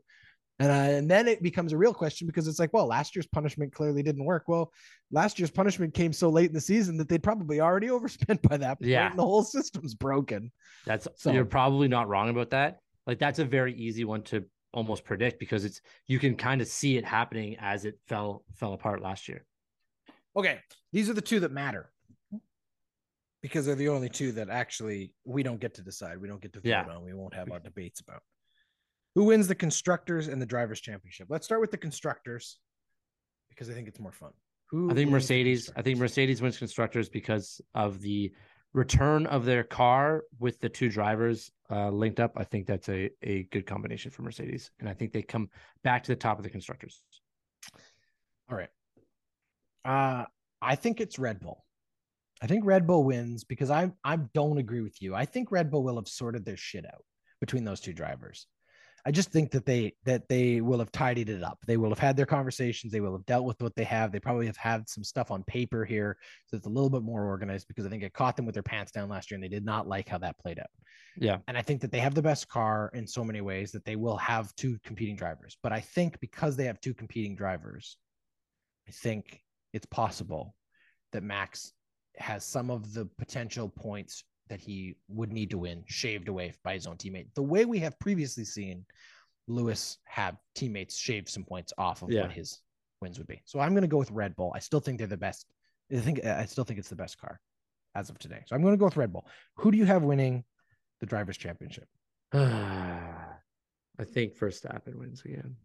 And, 0.60 0.70
uh, 0.70 0.74
and 0.98 1.10
then 1.10 1.28
it 1.28 1.42
becomes 1.42 1.72
a 1.72 1.78
real 1.78 1.94
question 1.94 2.28
because 2.28 2.48
it's 2.48 2.60
like, 2.60 2.74
well, 2.74 2.86
last 2.86 3.16
year's 3.16 3.28
punishment 3.28 3.74
clearly 3.74 4.04
didn't 4.04 4.26
work. 4.26 4.44
Well, 4.48 4.74
last 5.12 5.40
year's 5.40 5.52
punishment 5.52 5.94
came 5.94 6.12
so 6.12 6.30
late 6.30 6.48
in 6.50 6.54
the 6.54 6.60
season 6.62 6.98
that 6.98 7.08
they'd 7.08 7.24
probably 7.24 7.62
already 7.62 7.90
overspent 7.92 8.42
by 8.42 8.58
that 8.58 8.80
point, 8.80 8.90
Yeah. 8.92 9.10
and 9.10 9.18
the 9.18 9.24
whole 9.24 9.44
system's 9.44 9.96
broken. 9.96 10.52
That's 10.86 11.08
So- 11.16 11.32
you're 11.32 11.46
probably 11.46 11.88
not 11.88 12.10
wrong 12.10 12.30
about 12.30 12.50
that. 12.50 12.80
Like 13.08 13.20
that's 13.20 13.40
a 13.40 13.46
very 13.46 13.74
easy 13.74 14.04
one 14.04 14.22
to 14.24 14.46
almost 14.72 15.04
predict 15.04 15.40
because 15.40 15.66
it's 15.66 15.82
you 16.06 16.20
can 16.20 16.36
kind 16.36 16.62
of 16.62 16.68
see 16.68 16.96
it 16.98 17.04
happening 17.04 17.56
as 17.60 17.86
it 17.86 17.98
fell 18.08 18.44
fell 18.54 18.74
apart 18.74 19.02
last 19.02 19.28
year. 19.28 19.44
Okay, 20.36 20.60
these 20.94 21.10
are 21.10 21.14
the 21.14 21.22
two 21.22 21.40
that 21.40 21.52
matter 21.52 21.90
because 23.42 23.66
they're 23.66 23.74
the 23.76 23.90
only 23.90 24.10
two 24.10 24.34
that 24.34 24.50
actually 24.50 25.14
we 25.24 25.42
don't 25.42 25.60
get 25.60 25.74
to 25.76 25.82
decide. 25.82 26.20
We 26.22 26.28
don't 26.28 26.42
get 26.42 26.54
to 26.54 26.60
vote 26.60 26.68
Yeah. 26.70 26.86
on. 26.86 27.04
We 27.04 27.14
won't 27.16 27.34
have 27.34 27.50
our 27.52 27.60
debates 27.60 28.00
about 28.02 28.22
who 29.16 29.26
wins 29.26 29.48
the 29.48 29.56
constructors 29.56 30.28
and 30.28 30.42
the 30.42 30.46
drivers' 30.46 30.82
championship. 30.82 31.28
Let's 31.30 31.46
start 31.46 31.62
with 31.62 31.72
the 31.72 31.78
constructors 31.78 32.60
because 33.50 33.70
I 33.70 33.74
think 33.74 33.88
it's 33.88 34.00
more 34.00 34.12
fun. 34.12 34.32
Who 34.70 34.92
I 34.92 34.94
think 34.94 35.10
Mercedes. 35.10 35.72
I 35.76 35.82
think? 35.82 35.98
Mercedes 35.98 36.42
wins 36.42 36.58
constructors 36.58 37.10
because 37.10 37.60
of 37.74 38.02
the 38.02 38.32
return 38.74 39.26
of 39.26 39.44
their 39.46 39.64
car 39.64 40.24
with 40.38 40.60
the 40.60 40.70
two 40.70 40.90
drivers 40.90 41.52
uh, 41.72 41.90
linked 41.90 42.20
up. 42.20 42.34
I 42.38 42.44
think 42.44 42.68
that's 42.68 42.88
a 42.90 43.10
a 43.24 43.44
good 43.52 43.66
combination 43.66 44.12
for 44.12 44.22
Mercedes, 44.22 44.72
and 44.80 44.88
I 44.88 44.94
think 44.94 45.12
they 45.12 45.24
come 45.24 45.50
back 45.84 46.04
to 46.04 46.12
the 46.12 46.16
top 46.16 46.38
of 46.38 46.44
the 46.44 46.50
constructors. 46.50 47.02
All 48.50 48.58
right. 48.58 48.70
Uh, 49.86 50.26
I 50.62 50.76
think 50.76 51.02
it's 51.02 51.18
Red 51.18 51.40
Bull. 51.40 51.66
I 52.42 52.48
think 52.48 52.64
Red 52.66 52.86
Bull 52.86 53.04
wins 53.04 53.44
because 53.44 53.72
I 53.72 53.92
I 54.04 54.18
don't 54.34 54.60
agree 54.60 54.82
with 54.82 55.02
you. 55.02 55.16
I 55.16 55.26
think 55.26 55.52
Red 55.52 55.72
Bull 55.72 55.84
will 55.84 55.96
have 55.96 56.08
sorted 56.08 56.46
their 56.46 56.58
shit 56.58 56.86
out 56.86 57.04
between 57.42 57.64
those 57.64 57.80
two 57.80 57.94
drivers. 57.94 58.46
I 59.06 59.12
just 59.12 59.32
think 59.32 59.52
that 59.52 59.66
they 59.66 59.94
that 60.06 60.28
they 60.28 60.62
will 60.62 60.80
have 60.80 60.92
tidied 60.92 61.30
it 61.30 61.44
up. 61.44 61.60
They 61.66 61.78
will 61.78 61.90
have 61.90 62.00
had 62.00 62.18
their 62.18 62.26
conversations. 62.26 62.92
They 62.92 63.00
will 63.00 63.14
have 63.14 63.26
dealt 63.26 63.46
with 63.46 63.62
what 63.62 63.76
they 63.76 63.84
have. 63.86 64.12
They 64.12 64.20
probably 64.20 64.46
have 64.46 64.58
had 64.58 64.90
some 64.90 65.04
stuff 65.04 65.32
on 65.32 65.44
paper 65.44 65.86
here, 65.86 66.18
so 66.48 66.58
it's 66.58 66.66
a 66.66 66.70
little 66.70 66.90
bit 66.90 67.04
more 67.04 67.26
organized. 67.26 67.68
Because 67.68 67.86
I 67.86 67.90
think 67.90 68.04
it 68.04 68.14
caught 68.14 68.36
them 68.36 68.46
with 68.46 68.54
their 68.54 68.64
pants 68.64 68.92
down 68.92 69.10
last 69.10 69.32
year, 69.32 69.36
and 69.36 69.44
they 69.44 69.50
did 69.50 69.66
not 69.66 69.88
like 69.88 70.10
how 70.10 70.18
that 70.20 70.38
played 70.40 70.60
out. 70.60 70.68
Yeah, 71.18 71.40
And 71.48 71.58
I 71.58 71.62
think 71.62 71.82
that 71.82 71.92
they 71.92 72.00
have 72.00 72.16
the 72.16 72.22
best 72.22 72.48
car 72.48 72.92
in 72.94 73.06
so 73.06 73.24
many 73.24 73.42
ways 73.42 73.72
that 73.72 73.84
they 73.84 73.98
will 73.98 74.16
have 74.18 74.56
two 74.56 74.78
competing 74.86 75.16
drivers. 75.16 75.58
But 75.62 75.74
I 75.74 75.82
think 75.82 76.20
because 76.22 76.56
they 76.56 76.66
have 76.66 76.80
two 76.80 76.94
competing 76.94 77.36
drivers, 77.36 77.98
I 78.88 78.92
think 78.92 79.42
it's 79.74 79.86
possible 79.88 80.56
that 81.12 81.24
Max 81.24 81.74
has 82.18 82.46
some 82.46 82.70
of 82.70 82.94
the 82.94 83.06
potential 83.18 83.70
points 83.70 84.24
that 84.50 84.60
he 84.60 84.96
would 85.08 85.32
need 85.32 85.50
to 85.52 85.58
win 85.58 85.84
shaved 85.88 86.28
away 86.28 86.54
by 86.64 86.74
his 86.74 86.88
own 86.88 86.98
teammate. 86.98 87.28
The 87.36 87.44
way 87.44 87.66
we 87.66 87.80
have 87.80 87.98
previously 88.00 88.44
seen 88.46 88.86
Lewis 89.48 89.98
have 90.06 90.38
teammates 90.56 90.98
shave 90.98 91.30
some 91.30 91.44
points 91.44 91.72
off 91.78 92.02
of 92.02 92.12
Yeah. 92.12 92.24
what 92.24 92.32
his 92.32 92.60
wins 93.02 93.18
would 93.18 93.28
be. 93.28 93.42
So 93.46 93.60
I'm 93.60 93.72
going 93.74 93.82
to 93.84 93.88
go 93.88 93.98
with 93.98 94.12
Red 94.12 94.36
Bull. 94.36 94.52
I 94.56 94.60
still 94.60 94.80
think 94.80 94.98
they're 94.98 95.08
the 95.08 95.18
best. 95.18 95.46
I 95.92 95.98
think 96.00 96.24
I 96.26 96.46
still 96.46 96.64
think 96.64 96.80
it's 96.80 96.90
the 96.90 96.96
best 96.96 97.20
car 97.20 97.40
as 97.96 98.10
of 98.10 98.20
today. 98.20 98.44
So 98.46 98.56
I'm 98.56 98.62
going 98.62 98.74
to 98.74 98.78
go 98.78 98.86
with 98.86 98.98
Red 98.98 99.12
Bull. 99.14 99.26
Who 99.56 99.72
do 99.72 99.78
you 99.78 99.86
have 99.86 100.04
winning 100.04 100.44
the 101.00 101.06
drivers' 101.06 101.38
championship? 101.38 101.88
I 102.34 104.04
think 104.06 104.38
Verstappen 104.38 104.96
wins 104.96 105.22
again. 105.26 105.56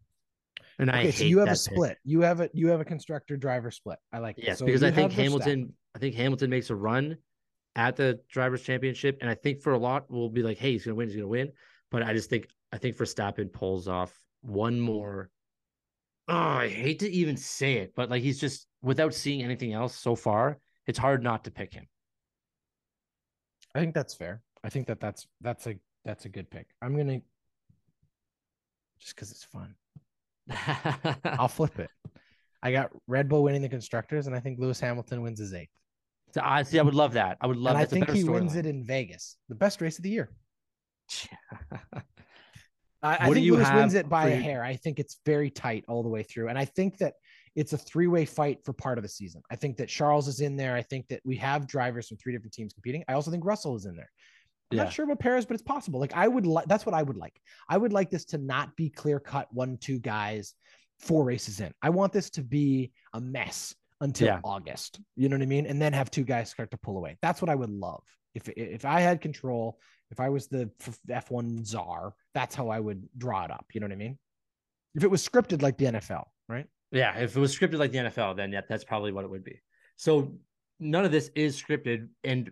And 0.79 0.91
I 0.91 0.99
Okay, 1.01 1.07
hate 1.11 1.15
so 1.15 1.25
you 1.25 1.39
have 1.39 1.49
a 1.49 1.51
that 1.53 1.65
pick. 1.69 1.75
split. 1.75 1.99
You 2.05 2.23
have 2.23 2.41
a 2.41 2.51
you 2.53 2.69
have 2.69 2.81
a 2.81 2.85
constructor 2.85 3.37
driver 3.37 3.71
split. 3.71 3.99
I 4.13 4.19
like 4.19 4.39
it. 4.39 4.45
Yes, 4.45 4.59
So 4.59 4.67
because 4.67 4.83
I 4.83 4.91
think 4.91 5.13
have 5.13 5.21
Verstappen. 5.21 5.25
Hamilton. 5.25 5.73
I 5.95 5.99
think 6.01 6.15
Hamilton 6.17 6.51
makes 6.51 6.71
a 6.71 6.75
run 6.75 7.17
at 7.77 7.97
the 7.97 8.21
drivers' 8.29 8.63
championship, 8.63 9.19
and 9.21 9.29
I 9.29 9.35
think 9.35 9.61
for 9.61 9.73
a 9.73 9.79
lot 9.79 10.11
we'll 10.11 10.29
be 10.29 10.43
like, 10.43 10.59
"Hey, 10.59 10.73
he's 10.73 10.85
gonna 10.85 10.95
win. 10.95 11.09
He's 11.09 11.17
gonna 11.17 11.29
win." 11.29 11.53
But 11.91 12.03
I 12.03 12.13
just 12.13 12.31
think 12.31 12.49
I 12.73 12.79
think 12.79 12.97
Verstappen 12.97 13.53
pulls 13.53 13.89
off 13.89 14.13
one 14.43 14.81
more. 14.81 15.31
Oh, 16.29 16.35
I 16.35 16.69
hate 16.69 17.01
to 17.01 17.11
even 17.11 17.37
say 17.37 17.75
it, 17.75 17.95
but 17.95 18.11
like 18.11 18.23
he's 18.23 18.41
just 18.41 18.67
without 18.83 19.15
seeing 19.15 19.43
anything 19.43 19.73
else 19.73 19.97
so 19.97 20.15
far, 20.15 20.59
it's 20.87 20.99
hard 20.99 21.23
not 21.23 21.45
to 21.45 21.51
pick 21.51 21.73
him. 21.75 21.87
I 23.75 23.81
think 23.81 23.95
that's 23.95 24.15
fair. 24.15 24.43
I 24.63 24.71
think 24.71 24.87
that 24.87 25.01
that's 25.01 25.27
that's 25.41 25.67
a 25.67 25.77
that's 26.05 26.25
a 26.25 26.29
good 26.29 26.51
pick. 26.51 26.69
I'm 26.81 26.97
gonna 26.97 27.21
just 28.99 29.15
because 29.15 29.31
it's 29.31 29.45
fun. 29.45 29.75
I'll 31.25 31.49
flip 31.49 31.79
it. 31.79 31.91
I 32.63 32.73
got 32.73 32.91
Red 33.07 33.29
Bull 33.29 33.43
winning 33.43 33.63
the 33.63 33.69
constructors, 33.69 34.27
and 34.27 34.35
I 34.35 34.41
think 34.41 34.59
Lewis 34.59 34.81
Hamilton 34.81 35.23
wins 35.23 35.39
his 35.39 35.53
eighth. 35.53 35.69
So 36.35 36.41
I 36.43 36.65
see. 36.65 36.81
I 36.81 36.83
would 36.83 36.95
love 36.97 37.13
that. 37.13 37.39
I 37.41 37.47
would 37.47 37.57
love. 37.57 37.77
and 37.77 37.83
I 37.83 37.87
think 37.87 38.11
he 38.11 38.25
wins 38.25 38.55
storyline. 38.55 38.57
it 38.57 38.67
in 38.67 38.85
Vegas, 38.85 39.37
the 39.49 39.55
best 39.55 39.81
race 39.81 39.99
of 39.99 40.03
the 40.03 40.11
year. 40.11 40.31
I, 43.03 43.17
I 43.21 43.33
think 43.33 43.47
Lewis 43.49 43.71
wins 43.73 43.95
it 43.95 44.09
by 44.09 44.31
a 44.31 44.37
hair. 44.37 44.65
I 44.65 44.75
think 44.75 44.99
it's 44.99 45.19
very 45.25 45.49
tight 45.49 45.85
all 45.87 46.03
the 46.03 46.09
way 46.09 46.25
through, 46.25 46.49
and 46.49 46.59
I 46.59 46.65
think 46.65 46.99
that 46.99 47.15
it's 47.55 47.73
a 47.73 47.79
three-way 47.79 48.25
fight 48.25 48.65
for 48.65 48.73
part 48.73 48.99
of 48.99 49.03
the 49.05 49.09
season. 49.09 49.43
I 49.49 49.55
think 49.55 49.77
that 49.77 49.89
Charles 49.89 50.27
is 50.27 50.41
in 50.41 50.57
there. 50.57 50.75
I 50.75 50.83
think 50.83 51.07
that 51.07 51.21
we 51.25 51.37
have 51.37 51.69
drivers 51.69 52.09
from 52.09 52.17
three 52.17 52.33
different 52.33 52.53
teams 52.53 52.73
competing. 52.73 53.05
I 53.07 53.13
also 53.13 53.31
think 53.31 53.45
Russell 53.45 53.77
is 53.77 53.85
in 53.87 53.95
there. 53.95 54.11
I'm 54.73 54.79
Yeah. 54.79 54.85
not 54.85 54.93
sure 54.93 55.05
about 55.05 55.21
Perez, 55.21 55.47
but 55.47 55.55
it's 55.55 55.63
possible. 55.63 56.01
Like 56.01 56.15
I 56.17 56.27
would 56.27 56.47
like 56.47 56.67
that's 56.67 56.85
what 56.85 56.97
I 56.97 57.03
would 57.05 57.17
like. 57.17 57.39
I 57.69 57.77
would 57.77 57.93
like 57.93 58.11
this 58.11 58.25
to 58.27 58.39
not 58.39 58.75
be 58.75 58.91
clear 58.91 59.21
cut 59.21 59.47
one, 59.53 59.77
two 59.77 60.01
guys, 60.01 60.55
four 60.99 61.23
races 61.25 61.61
in. 61.61 61.73
I 61.81 61.91
want 61.91 62.13
this 62.13 62.29
to 62.31 62.43
be 62.43 62.91
a 63.13 63.21
mess 63.21 63.73
until 64.01 64.27
Yeah. 64.27 64.41
August. 64.45 65.01
You 65.17 65.29
know 65.29 65.37
what 65.37 65.43
I 65.43 65.47
mean? 65.47 65.67
And 65.67 65.81
then 65.81 65.93
have 65.93 66.11
two 66.11 66.25
guys 66.25 66.51
start 66.51 66.71
to 66.73 66.77
pull 66.77 66.97
away. 66.97 67.17
That's 67.23 67.41
what 67.41 67.49
I 67.49 67.55
would 67.55 67.71
love. 67.71 68.03
If 68.35 68.49
if 68.49 68.85
I 68.85 69.01
had 69.01 69.21
control, 69.21 69.79
if 70.11 70.21
I 70.21 70.29
was 70.29 70.49
the 70.49 70.71
F1 71.09 71.65
czar, 71.65 72.15
that's 72.35 72.55
how 72.55 72.69
I 72.69 72.81
would 72.81 73.09
draw 73.17 73.45
it 73.45 73.51
up. 73.51 73.67
You 73.73 73.81
know 73.81 73.87
what 73.87 73.93
I 73.93 73.97
mean? 73.97 74.19
If 74.95 75.05
it 75.05 75.11
was 75.11 75.27
scripted 75.27 75.63
like 75.63 75.79
the 75.79 75.87
NFL, 75.87 76.25
right? 76.49 76.67
Yeah, 76.91 77.17
if 77.19 77.37
it 77.37 77.41
was 77.41 77.57
scripted 77.57 77.79
like 77.79 77.93
the 77.93 77.99
NFL, 77.99 78.37
then 78.37 78.53
yeah, 78.53 78.61
that's 78.69 78.85
probably 78.85 79.13
what 79.13 79.25
it 79.25 79.31
would 79.31 79.45
be. 79.45 79.61
So 79.97 80.39
none 80.81 81.05
of 81.05 81.13
this 81.13 81.31
is 81.35 81.61
scripted, 81.61 82.09
and 82.23 82.51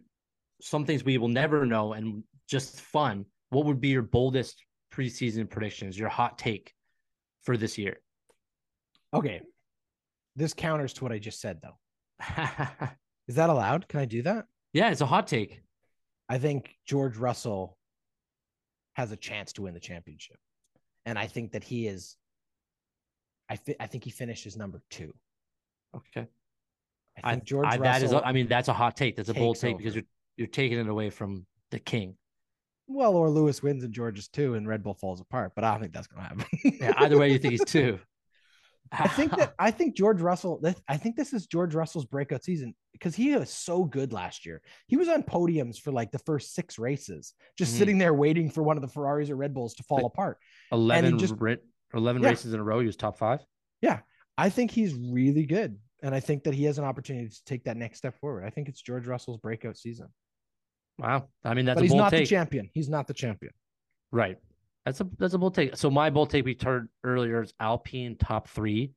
some 0.61 0.85
things 0.85 1.05
we 1.05 1.19
will 1.19 1.29
never 1.29 1.67
know, 1.67 1.93
and 1.93 2.25
just 2.49 2.81
fun. 2.81 3.27
What 3.51 3.67
would 3.67 3.81
be 3.81 3.89
your 3.89 4.03
boldest 4.03 4.65
preseason 4.93 5.49
predictions? 5.51 5.99
Your 5.99 6.09
hot 6.09 6.39
take 6.39 6.73
for 7.43 7.57
this 7.57 7.79
year? 7.79 7.99
Okay. 9.13 9.43
This 10.37 10.55
counters 10.55 10.93
to 10.95 11.05
what 11.05 11.13
I 11.13 11.19
just 11.19 11.41
said 11.41 11.61
though. 11.63 11.79
Is 13.29 13.37
that 13.37 13.51
allowed? 13.51 13.89
Can 13.89 14.01
I 14.01 14.05
do 14.05 14.23
that? 14.23 14.47
yeah, 14.73 14.91
it's 14.91 15.01
a 15.01 15.07
hot 15.07 15.27
take. 15.27 15.61
I 16.29 16.39
think 16.39 16.77
George 16.87 17.17
Russell 17.17 17.77
has 18.95 19.13
a 19.13 19.17
chance 19.17 19.53
to 19.55 19.63
win 19.63 19.75
the 19.75 19.81
championship. 19.81 20.39
And 21.05 21.19
I 21.19 21.27
think 21.27 21.53
that 21.53 21.65
he 21.65 21.87
is 21.87 22.17
I 23.51 23.57
fi- 23.57 23.77
I 23.81 23.87
think 23.87 24.05
he 24.05 24.11
finishes 24.11 24.57
number 24.57 24.81
2. 24.91 25.13
Okay, 25.97 26.27
I 27.23 27.33
think 27.33 27.45
George 27.45 27.67
I, 27.67 27.77
Russell 27.77 27.83
that 27.83 28.03
is. 28.03 28.13
A, 28.13 28.27
I 28.27 28.33
mean, 28.33 28.49
that's 28.49 28.69
a 28.69 28.73
hot 28.73 28.97
take. 28.97 29.17
That's 29.17 29.29
a 29.29 29.35
bold 29.35 29.59
take 29.59 29.77
because 29.77 29.95
you're 29.95 30.05
you're 30.37 30.47
taking 30.47 30.79
it 30.79 30.89
away 30.89 31.11
from 31.11 31.45
the 31.71 31.79
king. 31.79 32.17
well 32.87 33.15
or 33.17 33.29
Lewis 33.29 33.63
wins 33.63 33.85
and 33.85 33.93
George 33.93 34.19
is 34.19 34.29
2 34.29 34.55
and 34.55 34.67
Red 34.67 34.83
Bull 34.83 34.95
falls 34.95 35.21
apart, 35.21 35.53
but 35.55 35.65
I 35.65 35.73
don't 35.73 35.81
think 35.81 35.93
that's 35.93 36.07
going 36.07 36.23
to 36.23 36.29
happen. 36.29 36.47
Yeah, 36.81 36.93
either 36.99 37.19
way, 37.19 37.31
you 37.31 37.39
think 37.39 37.53
he's 37.53 37.65
two. 37.67 37.99
I 38.91 39.09
think 39.09 39.35
that 39.37 39.55
I 39.59 39.71
think 39.71 39.97
George 39.97 40.21
Russell. 40.21 40.61
I 40.89 40.97
think 40.97 41.17
this 41.17 41.33
is 41.33 41.47
George 41.47 41.75
Russell's 41.75 42.05
breakout 42.05 42.43
season 42.45 42.75
because 42.93 43.15
he 43.15 43.35
was 43.37 43.51
so 43.51 43.85
good 43.85 44.13
last 44.13 44.45
year. 44.45 44.61
He 44.87 44.97
was 44.97 45.09
on 45.09 45.23
podiums 45.23 45.79
for 45.79 45.93
like 45.93 46.11
the 46.11 46.19
first 46.19 46.55
six 46.55 46.79
races, 46.79 47.33
just 47.57 47.75
Mhm. 47.75 47.79
sitting 47.79 47.99
there 47.99 48.13
waiting 48.15 48.51
for 48.51 48.63
one 48.63 48.77
of 48.77 48.83
the 48.83 48.89
Ferraris 48.89 49.31
or 49.31 49.37
Red 49.37 49.55
Bulls 49.55 49.75
to 49.75 49.83
fall 49.85 50.01
But- 50.01 50.07
apart. 50.07 50.39
eleven 50.73 51.19
just- 51.19 51.35
eleven 51.95 52.23
Yeah. 52.23 52.29
races 52.31 52.53
in 52.53 52.61
a 52.61 52.65
row. 52.65 52.81
He 52.81 52.87
was 52.87 52.97
top 52.97 53.19
five. 53.19 53.41
Yeah, 53.81 54.01
I 54.37 54.49
think 54.51 54.71
he's 54.71 54.95
really 54.95 55.47
good, 55.47 55.79
and 56.03 56.15
I 56.15 56.21
think 56.21 56.45
that 56.45 56.55
he 56.55 56.65
has 56.65 56.79
an 56.79 56.85
opportunity 56.85 57.29
to 57.29 57.45
take 57.45 57.65
that 57.65 57.77
next 57.77 57.99
step 57.99 58.19
forward. 58.21 58.45
I 58.45 58.51
think 58.51 58.69
it's 58.69 58.81
George 58.83 59.07
Russell's 59.07 59.39
breakout 59.39 59.77
season, 59.79 60.09
Wow, 60.99 61.29
I 61.43 61.55
mean 61.55 61.65
that's 61.65 61.77
but 61.77 61.85
a 61.85 61.87
he's 61.87 61.95
not 61.95 62.11
the 62.11 62.27
champion. 62.27 62.69
He's 62.75 62.89
not 62.91 63.07
the 63.07 63.15
champion. 63.15 63.53
Right. 64.11 64.37
That's 64.85 65.01
a 65.01 65.09
that's 65.19 65.35
a 65.35 65.39
bold 65.39 65.55
take. 65.55 65.77
So 65.77 65.91
my 65.91 66.11
bold 66.11 66.31
take 66.31 66.45
we 66.45 66.55
turned 66.55 66.89
earlier 67.05 67.43
is 67.43 67.55
Alpine 67.61 68.17
top 68.17 68.49
three. 68.49 68.93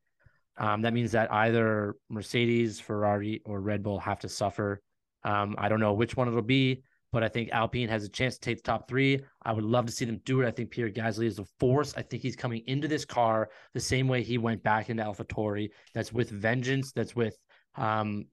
Um, 0.57 0.82
that 0.82 0.94
means 0.94 1.12
that 1.12 1.32
either 1.32 1.95
Mercedes, 2.10 2.80
Ferrari, 2.80 3.41
or 3.45 3.60
Red 3.60 3.84
Bull 3.84 3.99
have 3.99 4.20
to 4.20 4.30
suffer. 4.30 4.82
Um, 5.24 5.56
I 5.57 5.70
don't 5.70 5.80
know 5.80 5.94
which 5.94 6.16
one 6.16 6.28
it'll 6.28 6.41
be, 6.41 6.82
but 7.12 7.24
I 7.24 7.28
think 7.28 7.49
Alpine 7.52 7.90
has 7.90 8.03
a 8.06 8.10
chance 8.10 8.36
to 8.36 8.40
take 8.40 8.57
the 8.57 8.64
top 8.64 8.88
three. 8.88 9.20
I 9.44 9.52
would 9.52 9.66
love 9.66 9.86
to 9.88 9.91
see 9.91 10.06
them 10.06 10.22
do 10.24 10.41
it. 10.41 10.48
I 10.48 10.52
think 10.52 10.72
Pierre 10.72 10.90
Gasly 10.90 11.26
is 11.26 11.40
a 11.40 11.45
force. 11.60 11.94
I 11.98 12.03
think 12.03 12.24
he's 12.24 12.36
coming 12.36 12.64
into 12.68 12.88
this 12.88 13.06
car 13.06 13.49
the 13.74 13.80
same 13.80 14.07
way 14.07 14.24
he 14.24 14.38
went 14.38 14.64
back 14.64 14.90
into 14.90 15.03
AlphaTauri. 15.03 15.70
That's 15.94 16.14
with 16.14 16.30
vengeance. 16.30 16.94
That's 16.94 17.16
with 17.16 17.38
um, 17.76 18.26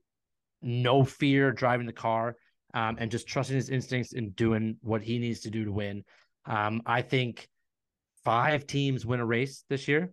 no 0.62 1.05
fear 1.05 1.51
driving 1.51 1.87
the 1.87 1.93
car 1.93 2.37
um, 2.74 2.97
and 2.99 3.11
just 3.11 3.27
trusting 3.27 3.57
his 3.57 3.69
instincts 3.69 4.12
and 4.15 4.35
doing 4.37 4.77
what 4.83 5.03
he 5.03 5.19
needs 5.19 5.41
to 5.41 5.51
do 5.51 5.65
to 5.65 5.73
win. 5.73 6.05
Um, 6.44 6.82
I 6.86 7.02
think 7.02 7.48
five 8.24 8.66
teams 8.66 9.05
win 9.06 9.20
a 9.20 9.27
race 9.27 9.64
this 9.69 9.89
year. 9.89 10.12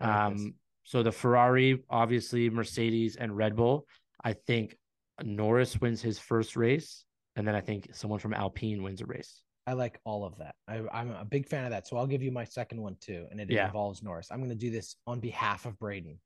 Um, 0.00 0.54
so 0.84 1.02
the 1.02 1.12
Ferrari, 1.12 1.82
obviously 1.90 2.48
Mercedes 2.50 3.16
and 3.16 3.36
Red 3.36 3.56
Bull. 3.56 3.86
I 4.22 4.32
think 4.32 4.76
Norris 5.22 5.80
wins 5.80 6.00
his 6.00 6.18
first 6.18 6.56
race, 6.56 7.04
and 7.36 7.46
then 7.46 7.54
I 7.54 7.60
think 7.60 7.90
someone 7.92 8.18
from 8.18 8.34
Alpine 8.34 8.82
wins 8.82 9.00
a 9.00 9.06
race. 9.06 9.42
I 9.66 9.74
like 9.74 10.00
all 10.04 10.24
of 10.24 10.38
that. 10.38 10.54
I, 10.66 10.82
I'm 10.92 11.10
a 11.10 11.24
big 11.24 11.46
fan 11.46 11.64
of 11.64 11.70
that. 11.70 11.86
So 11.86 11.96
I'll 11.96 12.06
give 12.06 12.22
you 12.22 12.32
my 12.32 12.44
second 12.44 12.80
one 12.80 12.96
too, 13.00 13.26
and 13.30 13.40
it 13.40 13.50
Yeah. 13.50 13.66
involves 13.66 14.02
Norris. 14.02 14.28
I'm 14.30 14.38
going 14.38 14.48
to 14.50 14.56
do 14.56 14.70
this 14.70 14.96
on 15.06 15.20
behalf 15.20 15.66
of 15.66 15.78
Braden, 15.78 16.18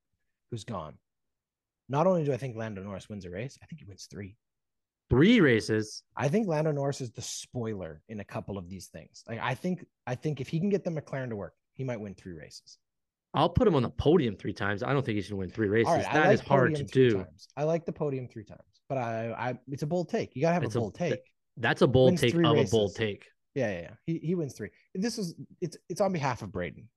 who's 0.51 0.64
gone. 0.64 0.94
Not 1.88 2.06
only 2.06 2.24
do 2.24 2.32
I 2.32 2.36
think 2.36 2.56
Lando 2.56 2.82
Norris 2.82 3.09
wins 3.09 3.24
a 3.26 3.30
race, 3.30 3.59
I 3.62 3.66
think 3.66 3.80
he 3.80 3.84
wins 3.86 4.06
three. 4.10 4.36
Three 5.14 5.40
races. 5.40 6.02
I 6.16 6.28
think 6.28 6.48
Lando 6.48 6.72
Norris 6.72 7.00
is 7.00 7.12
the 7.12 7.22
spoiler 7.22 8.02
in 8.08 8.18
a 8.18 8.24
couple 8.24 8.58
of 8.58 8.68
these 8.68 8.86
things. 8.88 9.22
Like 9.28 9.38
I 9.40 9.54
think, 9.54 9.84
I 10.08 10.16
think 10.16 10.40
if 10.40 10.48
he 10.48 10.58
can 10.58 10.70
get 10.70 10.82
the 10.82 10.90
McLaren 10.90 11.28
to 11.28 11.36
work, 11.36 11.54
he 11.74 11.84
might 11.84 12.00
win 12.00 12.14
three 12.14 12.32
races. 12.32 12.78
I'll 13.32 13.48
put 13.48 13.68
him 13.68 13.76
on 13.76 13.82
the 13.82 13.90
podium 13.90 14.36
three 14.36 14.52
times. 14.52 14.82
I 14.82 14.92
don't 14.92 15.04
think 15.04 15.14
he's 15.16 15.28
going 15.28 15.36
to 15.40 15.46
win 15.46 15.50
three 15.50 15.68
races. 15.68 15.92
Right, 15.92 16.02
That 16.12 16.26
I 16.26 16.32
is 16.32 16.40
hard 16.40 16.74
to 16.74 16.82
do. 16.82 17.14
Times. 17.18 17.46
I 17.56 17.62
like 17.62 17.84
the 17.84 17.92
podium 17.92 18.26
three 18.28 18.44
times, 18.44 18.60
but 18.88 18.98
I, 18.98 19.32
I, 19.32 19.58
it's 19.68 19.82
a 19.84 19.86
bold 19.86 20.08
take. 20.08 20.34
You 20.34 20.42
gotta 20.42 20.54
have 20.54 20.64
It's 20.64 20.74
a 20.74 20.78
a- 20.78 20.80
bold 20.82 20.94
take. 20.96 21.20
That's 21.56 21.82
a 21.82 21.86
bold 21.86 22.18
take 22.18 22.34
of 22.34 22.40
three 22.40 22.60
a 22.60 22.64
bold 22.64 22.96
take. 22.96 23.26
Yeah, 23.54 23.70
yeah, 23.70 23.80
yeah. 23.82 23.90
He 24.06 24.18
he 24.18 24.34
wins 24.34 24.54
three. 24.54 24.70
This 24.96 25.18
is 25.18 25.34
it's 25.60 25.76
it's 25.88 26.00
on 26.00 26.12
behalf 26.12 26.42
of 26.42 26.50
Braden 26.50 26.88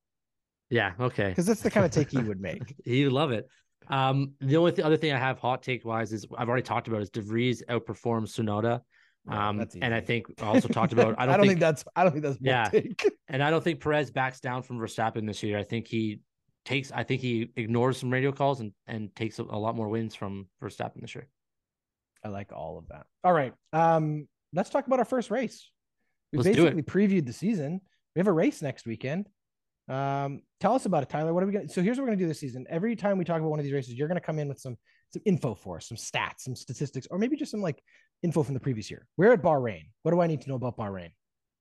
Yeah. 0.72 0.94
Okay. 0.99 1.30
because 1.30 1.45
that's 1.45 1.61
the 1.61 1.69
kind 1.69 1.85
of 1.85 1.91
take 1.91 2.10
he 2.10 2.18
would 2.18 2.41
make. 2.41 2.73
You 2.85 3.11
love 3.11 3.31
it. 3.31 3.48
Um, 3.90 4.34
the 4.42 4.58
only 4.58 4.72
th- 4.72 4.86
other 4.86 4.98
thing 4.98 5.14
I 5.14 5.18
have 5.18 5.40
hot 5.40 5.64
take 5.64 5.86
wise 5.86 6.12
is 6.14 6.26
I've 6.38 6.50
already 6.50 6.64
talked 6.64 6.88
about 6.88 7.02
is 7.02 7.10
DeVries 7.10 7.64
outperforms 7.70 8.38
Tsunoda. 8.38 8.82
Um, 9.30 9.58
that's 9.58 9.76
and 9.76 9.94
I 9.94 10.00
think 10.00 10.28
I 10.42 10.46
also 10.46 10.70
talked 10.70 10.94
about 10.94 11.16
I 11.18 11.26
don't, 11.38 11.46
think, 11.46 11.60
that's 11.60 11.84
I 11.96 12.04
don't 12.04 12.12
think 12.12 12.24
that's 12.24 12.38
Yeah. 12.40 12.70
and 13.28 13.44
I 13.44 13.50
don't 13.50 13.64
think 13.64 13.82
Perez 13.82 14.10
backs 14.10 14.40
down 14.40 14.64
from 14.64 14.78
Verstappen 14.78 15.28
this 15.28 15.44
year. 15.44 15.58
I 15.58 15.64
think 15.64 15.88
he 15.88 16.22
takes 16.64 16.92
I 16.92 17.04
think 17.04 17.22
he 17.22 17.50
ignores 17.56 17.98
some 17.98 18.12
radio 18.12 18.32
calls 18.32 18.62
and 18.62 18.72
and 18.88 19.14
takes 19.16 19.40
a, 19.40 19.44
a 19.44 19.60
lot 19.60 19.76
more 19.76 19.90
wins 19.90 20.16
from 20.16 20.48
Verstappen 20.62 21.02
this 21.02 21.16
year. 21.16 21.28
I 22.24 22.30
like 22.30 22.52
all 22.54 22.78
of 22.78 22.88
that. 22.90 23.06
All 23.24 23.34
right. 23.34 23.54
Um, 23.74 24.28
let's 24.54 24.70
talk 24.70 24.88
about 24.88 25.00
our 25.00 25.06
first 25.06 25.30
race. 25.30 25.70
We 26.32 26.40
Let's 26.40 26.56
do 26.56 26.68
it. 26.68 26.76
basically 26.76 26.84
previewed 26.84 27.26
the 27.26 27.34
season. 27.34 27.82
We 28.16 28.20
have 28.20 28.28
a 28.28 28.34
race 28.34 28.62
next 28.62 28.86
weekend. 28.86 29.30
Um, 29.88 30.42
tell 30.60 30.74
us 30.74 30.86
about 30.86 31.04
it, 31.04 31.10
Tyler. 31.10 31.34
What 31.34 31.44
are 31.44 31.46
we 31.46 31.54
going 31.54 31.68
to 31.68 31.74
so 31.74 31.82
here's 31.82 31.98
what 31.98 32.04
we're 32.04 32.10
gonna 32.10 32.18
do 32.18 32.28
this 32.28 32.40
season. 32.40 32.66
Every 32.70 32.96
time 32.96 33.18
we 33.18 33.24
talk 33.24 33.40
about 33.40 33.50
one 33.50 33.60
of 33.60 33.64
these 33.64 33.74
races, 33.74 33.94
you're 33.94 34.08
gonna 34.08 34.20
come 34.20 34.40
in 34.40 34.48
with 34.48 34.60
some 34.60 34.78
some 35.12 35.22
info 35.26 35.56
for 35.56 35.78
us, 35.78 35.88
some 35.88 35.98
stats, 35.98 36.40
some 36.40 36.56
statistics, 36.56 37.08
or 37.10 37.18
maybe 37.18 37.38
just 37.38 37.52
some 37.52 37.62
like 37.62 37.82
info 38.24 38.44
from 38.44 38.54
the 38.54 38.60
previous 38.60 38.92
year. 38.92 39.08
We're 39.16 39.32
at 39.34 39.42
Bahrain. 39.42 39.84
What 40.04 40.12
do 40.12 40.20
I 40.20 40.28
need 40.28 40.42
to 40.42 40.50
know 40.50 40.56
about 40.56 40.78
Bahrain? 40.78 41.12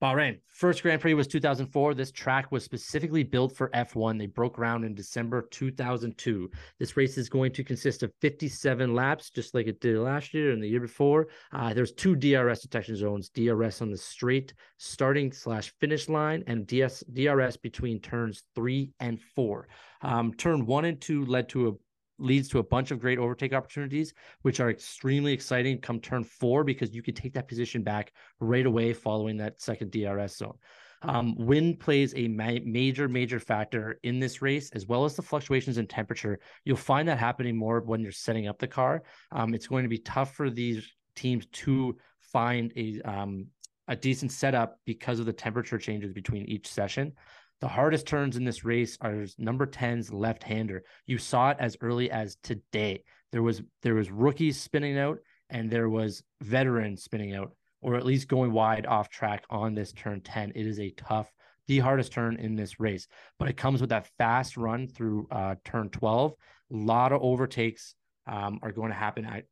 Bahrain. 0.03 0.39
First 0.53 0.83
Grand 0.83 1.01
Prix 1.01 1.15
was 1.15 1.27
2004. 1.27 1.95
This 1.95 2.13
track 2.13 2.53
was 2.53 2.63
specifically 2.63 3.23
built 3.23 3.57
for 3.57 3.71
F1. 3.71 4.19
They 4.19 4.27
broke 4.27 4.57
ground 4.57 4.85
in 4.85 4.95
December 4.95 5.49
2002. 5.51 6.51
This 6.79 6.97
race 6.99 7.17
is 7.17 7.31
going 7.31 7.53
to 7.53 7.65
consist 7.65 8.03
of 8.03 8.13
57 8.21 8.95
laps, 8.95 9.31
just 9.31 9.55
like 9.55 9.67
it 9.67 9.81
did 9.81 9.97
last 9.97 10.35
year 10.35 10.53
and 10.53 10.63
the 10.63 10.69
year 10.69 10.81
before. 10.81 11.29
Uh, 11.53 11.73
there's 11.73 11.93
two 11.93 12.15
DRS 12.15 12.61
detection 12.61 12.97
zones: 12.97 13.31
DRS 13.31 13.81
on 13.81 13.91
the 13.91 13.97
straight 13.97 14.53
starting 14.77 15.33
slash 15.33 15.73
finish 15.81 16.11
line, 16.11 16.45
and 16.47 16.67
DS, 16.67 17.03
DRS 17.15 17.57
between 17.57 17.99
turns 17.99 18.43
three 18.55 18.93
and 19.01 19.19
four. 19.21 19.69
Um, 20.03 20.35
turn 20.35 20.67
one 20.67 20.85
and 20.85 21.01
two 21.01 21.25
led 21.25 21.49
to 21.51 21.69
a 21.69 21.73
leads 22.19 22.49
to 22.49 22.59
a 22.59 22.63
bunch 22.63 22.91
of 22.91 23.01
great 23.01 23.19
overtake 23.19 23.53
opportunities, 23.53 24.15
which 24.43 24.61
are 24.61 24.71
extremely 24.71 25.33
exciting 25.33 25.81
come 25.81 26.01
turn 26.01 26.25
four 26.25 26.65
because 26.65 26.95
you 26.95 27.03
can 27.03 27.15
take 27.15 27.35
that 27.35 27.49
position 27.49 27.83
back 27.83 28.13
right 28.41 28.67
away 28.67 28.93
following 28.93 29.37
that 29.37 29.61
second 29.61 29.91
DRS 29.91 30.37
zone. 30.37 30.57
Um, 31.03 31.37
wind 31.37 31.79
plays 31.79 32.15
a 32.17 32.27
ma- 32.29 32.59
major, 32.65 33.09
major 33.09 33.39
factor 33.39 33.99
in 34.03 34.19
this 34.19 34.41
race, 34.41 34.71
as 34.71 34.87
well 34.87 35.05
as 35.05 35.15
the 35.15 35.23
fluctuations 35.23 35.79
in 35.79 35.87
temperature. 35.87 36.39
You'll 36.65 36.77
find 36.77 37.07
that 37.09 37.19
happening 37.19 37.57
more 37.57 37.81
when 37.81 38.01
you're 38.01 38.13
setting 38.13 38.49
up 38.49 38.59
the 38.59 38.67
car. 38.67 39.03
Um, 39.31 39.55
it's 39.55 39.67
going 39.67 39.85
to 39.85 39.89
be 39.89 39.99
tough 39.99 40.35
for 40.35 40.51
these 40.51 40.91
teams 41.15 41.47
to 41.47 41.97
find 42.21 42.73
a 42.77 43.01
um, 43.03 43.47
a 43.89 43.95
decent 43.95 44.33
setup 44.33 44.81
because 44.85 45.21
of 45.21 45.27
the 45.27 45.33
temperature 45.33 45.79
changes 45.79 46.13
between 46.13 46.45
each 46.47 46.67
session. 46.67 47.13
The 47.61 47.69
hardest 47.69 48.07
turns 48.07 48.37
in 48.37 48.45
this 48.45 48.65
race 48.65 48.99
are 49.01 49.25
number 49.39 49.67
10's 49.67 50.13
left-hander. 50.13 50.83
You 51.07 51.19
saw 51.19 51.51
it 51.51 51.57
as 51.59 51.77
early 51.81 52.11
as 52.11 52.37
today. 52.43 53.03
There 53.33 53.43
was 53.43 53.63
there 53.83 53.95
was 53.95 54.11
rookies 54.11 54.61
spinning 54.61 54.99
out 54.99 55.19
and 55.51 55.71
there 55.71 55.89
was 55.89 56.23
veterans 56.43 57.03
spinning 57.03 57.35
out 57.35 57.53
or 57.81 57.95
at 57.95 58.07
least 58.07 58.29
going 58.29 58.53
wide 58.53 58.87
off 58.87 59.09
track 59.09 59.45
on 59.49 59.75
this 59.75 59.93
turn 59.93 60.21
10. 60.21 60.53
It 60.55 60.67
is 60.67 60.81
a 60.81 60.91
tough, 60.91 61.33
the 61.67 61.79
hardest 61.79 62.13
turn 62.13 62.37
in 62.37 62.57
this 62.57 62.81
race, 62.81 63.07
but 63.39 63.49
it 63.49 63.57
comes 63.57 63.81
with 63.81 63.91
that 63.91 64.09
fast 64.19 64.57
run 64.57 64.89
through 64.89 65.29
uh, 65.31 65.55
turn 65.65 65.89
12. 65.91 66.33
A 66.33 66.77
lot 66.77 67.13
of 67.13 67.23
overtakes 67.23 67.95
um, 68.27 68.59
are 68.63 68.73
going 68.73 68.91
to 68.91 68.97
happen 68.97 69.25
at 69.25 69.45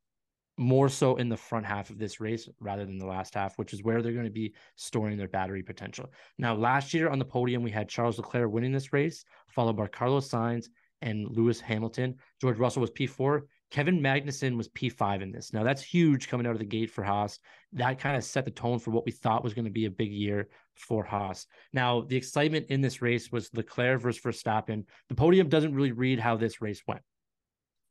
more 0.56 0.88
so 0.88 1.16
in 1.16 1.28
the 1.28 1.36
front 1.36 1.66
half 1.66 1.90
of 1.90 1.98
this 1.98 2.20
race 2.20 2.48
rather 2.60 2.84
than 2.84 2.98
the 2.98 3.06
last 3.06 3.34
half, 3.34 3.58
which 3.58 3.72
is 3.72 3.82
where 3.82 4.02
they're 4.02 4.12
going 4.12 4.24
to 4.24 4.30
be 4.30 4.54
storing 4.76 5.16
their 5.16 5.28
battery 5.28 5.62
potential. 5.62 6.12
Now, 6.38 6.54
last 6.54 6.94
year 6.94 7.08
on 7.08 7.18
the 7.18 7.24
podium, 7.24 7.62
we 7.62 7.70
had 7.70 7.88
Charles 7.88 8.18
Leclerc 8.18 8.50
winning 8.52 8.72
this 8.72 8.92
race, 8.92 9.24
followed 9.48 9.76
by 9.76 9.88
Carlos 9.88 10.28
Sainz 10.28 10.66
and 11.02 11.28
Lewis 11.28 11.60
Hamilton. 11.60 12.14
George 12.40 12.58
Russell 12.58 12.82
was 12.82 12.90
P4. 12.90 13.42
Kevin 13.70 14.00
Magnussen 14.00 14.56
was 14.56 14.68
P5 14.68 15.22
in 15.22 15.32
this. 15.32 15.52
Now, 15.52 15.64
that's 15.64 15.82
huge 15.82 16.28
coming 16.28 16.46
out 16.46 16.52
of 16.52 16.60
the 16.60 16.64
gate 16.64 16.90
for 16.90 17.02
Haas. 17.02 17.40
That 17.72 17.98
kind 17.98 18.16
of 18.16 18.22
set 18.22 18.44
the 18.44 18.52
tone 18.52 18.78
for 18.78 18.92
what 18.92 19.04
we 19.04 19.10
thought 19.10 19.42
was 19.42 19.54
going 19.54 19.64
to 19.64 19.70
be 19.70 19.86
a 19.86 19.90
big 19.90 20.12
year 20.12 20.48
for 20.74 21.02
Haas. 21.02 21.46
Now, 21.72 22.02
the 22.02 22.16
excitement 22.16 22.66
in 22.68 22.80
this 22.80 23.02
race 23.02 23.32
was 23.32 23.50
Leclerc 23.52 24.00
versus 24.00 24.22
Verstappen. 24.22 24.84
The 25.08 25.16
podium 25.16 25.48
doesn't 25.48 25.74
really 25.74 25.90
read 25.90 26.20
how 26.20 26.36
this 26.36 26.62
race 26.62 26.82
went. 26.86 27.02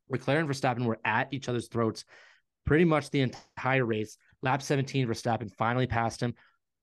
Leclerc 0.09 0.39
and 0.39 0.49
Verstappen 0.49 0.85
were 0.85 0.99
at 1.03 1.33
each 1.33 1.49
other's 1.49 1.67
throats 1.67 2.05
pretty 2.65 2.85
much 2.85 3.09
the 3.09 3.21
entire 3.21 3.85
race. 3.85 4.17
Lap 4.41 4.61
17, 4.61 5.07
Verstappen 5.07 5.51
finally 5.51 5.87
passed 5.87 6.21
him. 6.21 6.33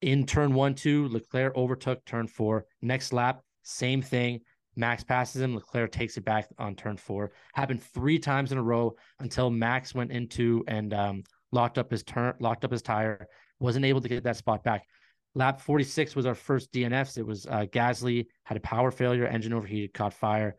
In 0.02 0.24
turn 0.24 0.54
one, 0.54 0.74
two, 0.74 1.08
Leclerc 1.08 1.54
overtook 1.56 2.04
turn 2.04 2.26
four. 2.26 2.66
Next 2.80 3.12
lap, 3.12 3.42
same 3.62 4.00
thing. 4.00 4.40
Max 4.76 5.04
passes 5.04 5.42
him. 5.42 5.54
Leclerc 5.54 5.92
takes 5.92 6.16
it 6.16 6.24
back 6.24 6.48
on 6.58 6.74
turn 6.74 6.96
four. 6.96 7.32
Happened 7.52 7.82
three 7.82 8.18
times 8.18 8.52
in 8.52 8.58
a 8.58 8.62
row 8.62 8.94
until 9.18 9.50
Max 9.50 9.94
went 9.94 10.10
into 10.10 10.64
and 10.68 10.94
um, 10.94 11.22
locked 11.52 11.76
up 11.76 11.90
his 11.90 12.02
turn, 12.02 12.34
locked 12.40 12.64
up 12.64 12.72
his 12.72 12.82
tire. 12.82 13.26
Wasn't 13.58 13.84
able 13.84 14.00
to 14.00 14.08
get 14.08 14.24
that 14.24 14.36
spot 14.36 14.64
back. 14.64 14.86
Lap 15.34 15.60
46 15.60 16.16
was 16.16 16.26
our 16.26 16.34
first 16.34 16.72
DNFs. 16.72 17.18
It 17.18 17.26
was 17.26 17.46
uh, 17.46 17.66
Gasly 17.66 18.26
had 18.44 18.56
a 18.56 18.60
power 18.60 18.90
failure, 18.90 19.26
engine 19.26 19.52
overheated, 19.52 19.92
caught 19.92 20.14
fire 20.14 20.56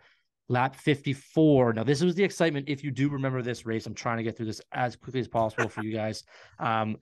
lap 0.51 0.75
54. 0.75 1.73
Now, 1.73 1.83
this 1.83 2.03
was 2.03 2.13
the 2.13 2.23
excitement. 2.23 2.67
If 2.67 2.83
you 2.83 2.91
do 2.91 3.09
remember 3.09 3.41
this 3.41 3.65
race, 3.65 3.85
I'm 3.85 3.95
trying 3.95 4.17
to 4.17 4.23
get 4.23 4.35
through 4.35 4.47
this 4.47 4.61
as 4.73 4.97
quickly 4.97 5.21
as 5.21 5.27
possible 5.27 5.69
for 5.69 5.83
you 5.83 5.93
guys. 5.93 6.23
Um, 6.59 6.97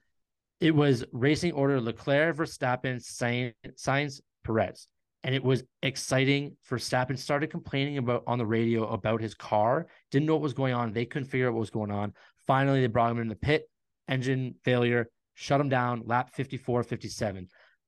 it 0.61 0.75
was 0.75 1.05
racing 1.13 1.53
order 1.53 1.79
Leclerc, 1.79 2.35
Verstappen, 2.35 3.01
Sainz, 3.01 4.21
Perez. 4.43 4.87
And 5.23 5.33
it 5.33 5.43
was 5.43 5.63
exciting. 5.83 6.57
Verstappen 6.69 7.17
started 7.17 7.49
complaining 7.49 7.97
about 7.97 8.23
on 8.27 8.37
the 8.37 8.45
radio 8.45 8.85
about 8.87 9.21
his 9.21 9.33
car, 9.33 9.87
didn't 10.11 10.25
know 10.25 10.33
what 10.33 10.41
was 10.41 10.53
going 10.53 10.73
on. 10.73 10.91
They 10.91 11.05
couldn't 11.05 11.29
figure 11.29 11.47
out 11.47 11.53
what 11.53 11.61
was 11.61 11.69
going 11.69 11.91
on. 11.91 12.13
Finally, 12.45 12.81
they 12.81 12.87
brought 12.87 13.11
him 13.11 13.19
in 13.19 13.29
the 13.29 13.35
pit, 13.35 13.69
engine 14.09 14.55
failure, 14.63 15.09
shut 15.33 15.61
him 15.61 15.69
down, 15.69 16.03
lap 16.05 16.29
54, 16.33 16.83
57. 16.83 17.47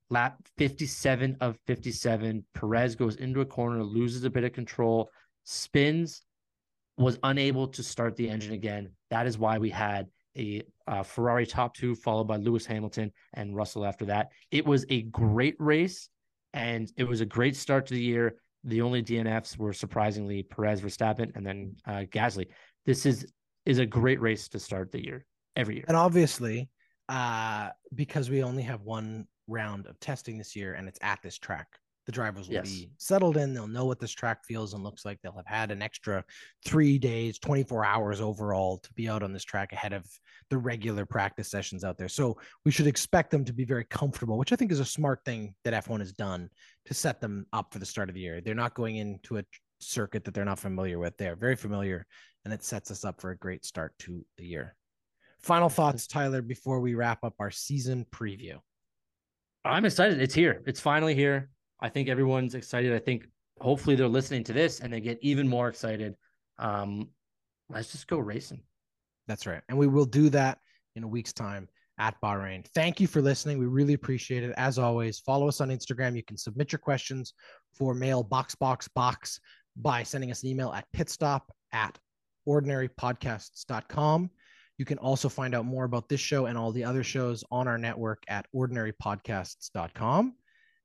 Lap 0.09 0.37
57 0.57 1.37
of 1.41 1.57
57, 1.67 2.45
Perez 2.53 2.95
goes 2.95 3.15
into 3.17 3.41
a 3.41 3.45
corner, 3.45 3.83
loses 3.83 4.23
a 4.23 4.29
bit 4.29 4.43
of 4.43 4.53
control, 4.53 5.09
spins, 5.43 6.23
was 6.97 7.17
unable 7.23 7.67
to 7.67 7.83
start 7.83 8.15
the 8.15 8.29
engine 8.29 8.53
again. 8.53 8.91
That 9.09 9.27
is 9.27 9.37
why 9.37 9.57
we 9.57 9.69
had 9.69 10.07
a 10.37 10.63
uh, 10.87 11.03
Ferrari 11.03 11.45
top 11.45 11.75
two, 11.75 11.95
followed 11.95 12.25
by 12.25 12.37
Lewis 12.37 12.65
Hamilton 12.65 13.11
and 13.33 13.55
Russell 13.55 13.85
after 13.85 14.05
that. 14.05 14.29
It 14.51 14.65
was 14.65 14.85
a 14.89 15.03
great 15.03 15.55
race 15.59 16.09
and 16.53 16.91
it 16.97 17.05
was 17.05 17.21
a 17.21 17.25
great 17.25 17.55
start 17.55 17.85
to 17.87 17.93
the 17.93 18.01
year. 18.01 18.35
The 18.63 18.81
only 18.81 19.01
DNFs 19.01 19.57
were 19.57 19.73
surprisingly 19.73 20.43
Perez, 20.43 20.81
Verstappen, 20.81 21.35
and 21.35 21.45
then 21.45 21.75
uh, 21.85 22.03
Gasly. 22.11 22.47
This 22.85 23.05
is 23.05 23.25
is 23.65 23.79
a 23.79 23.85
great 23.85 24.19
race 24.19 24.47
to 24.49 24.59
start 24.59 24.91
the 24.91 25.03
year 25.03 25.25
every 25.55 25.75
year. 25.75 25.85
And 25.87 25.97
obviously, 25.97 26.69
uh, 27.09 27.69
because 27.93 28.29
we 28.29 28.43
only 28.43 28.63
have 28.63 28.81
one 28.81 29.27
round 29.47 29.85
of 29.85 29.99
testing 29.99 30.37
this 30.37 30.55
year 30.55 30.73
and 30.73 30.87
it's 30.87 30.99
at 31.01 31.21
this 31.21 31.37
track, 31.37 31.67
the 32.05 32.11
drivers 32.11 32.47
will 32.47 32.55
Yes. 32.55 32.69
be 32.69 32.91
settled 32.97 33.37
in. 33.37 33.53
They'll 33.53 33.67
know 33.67 33.85
what 33.85 33.99
this 33.99 34.11
track 34.11 34.43
feels 34.45 34.73
and 34.73 34.83
looks 34.83 35.05
like. 35.05 35.21
They'll 35.21 35.35
have 35.35 35.45
had 35.45 35.71
an 35.71 35.81
extra 35.81 36.23
three 36.65 36.97
days, 36.97 37.37
24 37.39 37.85
hours 37.85 38.19
overall 38.21 38.79
to 38.79 38.93
be 38.93 39.07
out 39.07 39.23
on 39.23 39.33
this 39.33 39.43
track 39.43 39.71
ahead 39.71 39.93
of 39.93 40.05
the 40.49 40.57
regular 40.57 41.05
practice 41.05 41.49
sessions 41.49 41.83
out 41.83 41.97
there. 41.97 42.09
So 42.09 42.37
we 42.65 42.71
should 42.71 42.87
expect 42.87 43.31
them 43.31 43.45
to 43.45 43.53
be 43.53 43.65
very 43.65 43.85
comfortable, 43.85 44.37
which 44.37 44.51
I 44.51 44.55
think 44.55 44.71
is 44.71 44.79
a 44.79 44.85
smart 44.85 45.23
thing 45.25 45.53
that 45.63 45.73
F1 45.73 45.99
has 45.99 46.11
done 46.11 46.49
to 46.85 46.93
set 46.93 47.21
them 47.21 47.45
up 47.53 47.71
for 47.71 47.79
the 47.79 47.85
start 47.85 48.09
of 48.09 48.15
the 48.15 48.21
year. 48.21 48.41
They're 48.41 48.55
not 48.55 48.73
going 48.73 48.95
into 48.97 49.37
a 49.37 49.43
circuit 49.79 50.23
that 50.25 50.33
they're 50.33 50.45
not 50.45 50.59
familiar 50.59 50.97
with. 50.99 51.15
They 51.17 51.27
are 51.27 51.35
very 51.35 51.55
familiar, 51.55 52.05
and 52.45 52.53
it 52.53 52.63
sets 52.63 52.89
us 52.89 53.05
up 53.05 53.21
for 53.21 53.31
a 53.31 53.37
great 53.37 53.63
start 53.63 53.93
to 53.99 54.25
the 54.37 54.45
year. 54.45 54.75
Final 55.43 55.69
thoughts, 55.69 56.07
Tyler, 56.07 56.41
before 56.41 56.79
we 56.79 56.95
wrap 56.95 57.23
up 57.23 57.35
our 57.39 57.51
season 57.51 58.05
preview. 58.11 58.59
I'm 59.63 59.85
excited. 59.85 60.19
It's 60.19 60.33
here. 60.33 60.63
It's 60.65 60.79
finally 60.79 61.13
here. 61.15 61.49
I 61.81 61.89
think 61.89 62.09
everyone's 62.09 62.55
excited. 62.55 62.93
I 62.93 62.99
think 62.99 63.27
hopefully 63.59 63.95
they're 63.95 64.07
listening 64.07 64.43
to 64.45 64.53
this 64.53 64.79
and 64.79 64.91
they 64.91 65.01
get 65.01 65.19
even 65.21 65.47
more 65.47 65.67
excited. 65.67 66.15
Um, 66.59 67.09
let's 67.69 67.91
just 67.91 68.07
go 68.07 68.17
racing. 68.17 68.61
That's 69.27 69.45
right. 69.45 69.61
And 69.69 69.77
we 69.77 69.87
will 69.87 70.05
do 70.05 70.29
that 70.29 70.59
in 70.95 71.03
a 71.03 71.07
week's 71.07 71.33
time 71.33 71.67
at 71.97 72.19
Bahrain. 72.21 72.65
Thank 72.73 72.99
you 72.99 73.07
for 73.07 73.21
listening. 73.21 73.57
We 73.59 73.67
really 73.67 73.93
appreciate 73.93 74.43
it. 74.43 74.53
As 74.57 74.77
always, 74.77 75.19
follow 75.19 75.47
us 75.47 75.61
on 75.61 75.69
Instagram. 75.69 76.15
You 76.15 76.23
can 76.23 76.37
submit 76.37 76.71
your 76.71 76.79
questions 76.79 77.33
for 77.73 77.93
mail 77.93 78.23
box 78.23 78.55
box 78.55 78.87
box 78.87 79.39
by 79.77 80.03
sending 80.03 80.31
us 80.31 80.43
an 80.43 80.49
email 80.49 80.73
at 80.73 80.85
pitstop 80.95 81.41
at 81.71 81.97
ordinarypodcasts.com. 82.47 84.29
You 84.77 84.85
can 84.85 84.97
also 84.97 85.29
find 85.29 85.53
out 85.53 85.65
more 85.65 85.83
about 85.83 86.09
this 86.09 86.19
show 86.19 86.47
and 86.47 86.57
all 86.57 86.71
the 86.71 86.83
other 86.83 87.03
shows 87.03 87.43
on 87.51 87.67
our 87.67 87.77
network 87.77 88.23
at 88.27 88.47
ordinarypodcasts.com. 88.55 90.33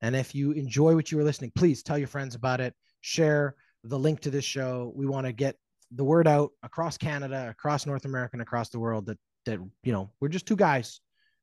And 0.02 0.14
if 0.14 0.34
you 0.34 0.52
enjoy 0.52 0.94
what 0.94 1.10
you 1.10 1.18
are 1.18 1.24
listening, 1.24 1.52
please 1.54 1.82
tell 1.82 1.98
your 1.98 2.08
friends 2.08 2.34
about 2.34 2.60
it. 2.60 2.74
Share 3.00 3.54
the 3.84 3.98
link 3.98 4.20
to 4.20 4.30
this 4.30 4.44
show. 4.44 4.92
We 4.94 5.06
want 5.06 5.26
to 5.26 5.32
get 5.32 5.56
the 5.92 6.04
word 6.04 6.26
out 6.26 6.50
across 6.62 6.98
Canada, 6.98 7.48
across 7.50 7.86
North 7.86 8.04
America, 8.04 8.30
and 8.34 8.42
across 8.42 8.68
the 8.68 8.78
world 8.78 9.06
that 9.06 9.18
that 9.46 9.60
you 9.84 9.92
know 9.92 10.10
we're 10.20 10.28
just 10.28 10.46
two 10.46 10.56
guys. 10.56 11.00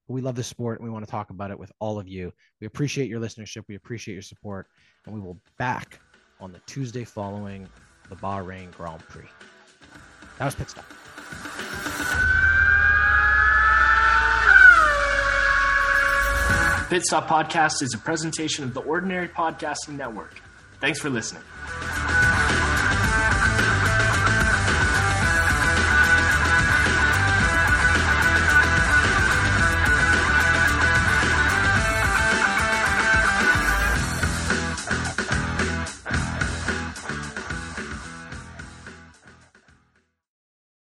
We 0.07 0.21
love 0.21 0.35
the 0.35 0.43
sport 0.43 0.79
and 0.79 0.87
we 0.87 0.91
want 0.91 1.05
to 1.05 1.09
talk 1.09 1.29
about 1.29 1.49
it 1.49 1.57
with 1.57 1.71
all 1.79 1.97
of 1.97 2.09
you. 2.09 2.33
We 2.59 2.67
appreciate 2.67 3.09
your 3.09 3.21
listenership. 3.21 3.63
We 3.69 3.75
appreciate 3.75 4.13
your 4.13 4.21
support, 4.21 4.67
and 5.05 5.15
we 5.15 5.21
will 5.21 5.39
back 5.57 5.99
on 6.41 6.51
the 6.51 6.59
Tuesday 6.65 7.05
following 7.05 7.67
the 8.09 8.15
Bahrain 8.17 8.71
Grand 8.71 9.01
Prix. 9.07 9.29
That 10.37 10.45
was 10.45 10.55
pit 10.55 10.69
stop. 10.69 12.02
Pit 16.93 17.05
Stop 17.05 17.27
Podcast 17.27 17.81
is 17.81 17.95
a 17.95 17.97
presentation 17.97 18.63
of 18.63 18.75
the 18.75 18.81
Ordinary 18.81 19.27
Podcasting 19.27 19.97
Network. 19.97 20.39
Thanks 20.79 20.99
for 20.99 21.09
listening. 21.09 21.41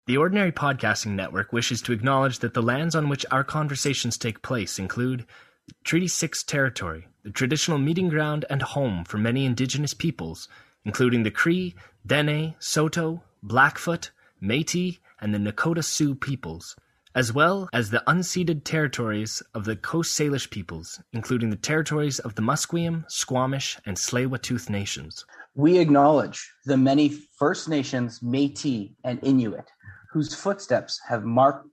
The 0.05 0.17
Ordinary 0.17 0.51
Podcasting 0.51 1.13
Network 1.15 1.51
wishes 1.51 1.81
to 1.81 1.91
acknowledge 1.91 2.37
that 2.37 2.53
the 2.53 2.61
lands 2.61 2.93
on 2.93 3.09
which 3.09 3.25
our 3.31 3.43
conversations 3.43 4.15
take 4.15 4.43
place 4.43 4.77
include 4.77 5.25
Treaty 5.85 6.09
6 6.09 6.43
territory, 6.43 7.07
the 7.23 7.29
traditional 7.29 7.77
meeting 7.77 8.09
ground 8.09 8.43
and 8.49 8.61
home 8.61 9.05
for 9.05 9.17
many 9.17 9.45
indigenous 9.45 9.93
peoples, 9.93 10.49
including 10.83 11.23
the 11.23 11.31
Cree, 11.31 11.73
Dene, 12.05 12.55
Saulteaux, 12.59 13.23
Blackfoot, 13.41 14.11
Métis, 14.41 14.99
and 15.21 15.33
the 15.33 15.37
Nakota 15.37 15.81
Sioux 15.81 16.15
peoples, 16.15 16.75
as 17.15 17.31
well 17.31 17.69
as 17.71 17.91
the 17.91 18.03
unceded 18.07 18.65
territories 18.65 19.41
of 19.53 19.63
the 19.63 19.77
Coast 19.77 20.19
Salish 20.19 20.49
peoples, 20.49 21.01
including 21.13 21.49
the 21.49 21.55
territories 21.55 22.19
of 22.19 22.35
the 22.35 22.41
Musqueam, 22.41 23.09
Squamish, 23.09 23.77
and 23.85 23.95
Tsleil-Waututh 23.95 24.69
nations. 24.69 25.25
We 25.55 25.77
acknowledge 25.77 26.51
the 26.65 26.75
many 26.75 27.07
First 27.09 27.69
Nations, 27.69 28.19
Métis, 28.19 28.95
and 29.05 29.19
Inuit 29.23 29.71
whose 30.13 30.35
footsteps 30.35 31.01
have 31.09 31.23
marked 31.23 31.72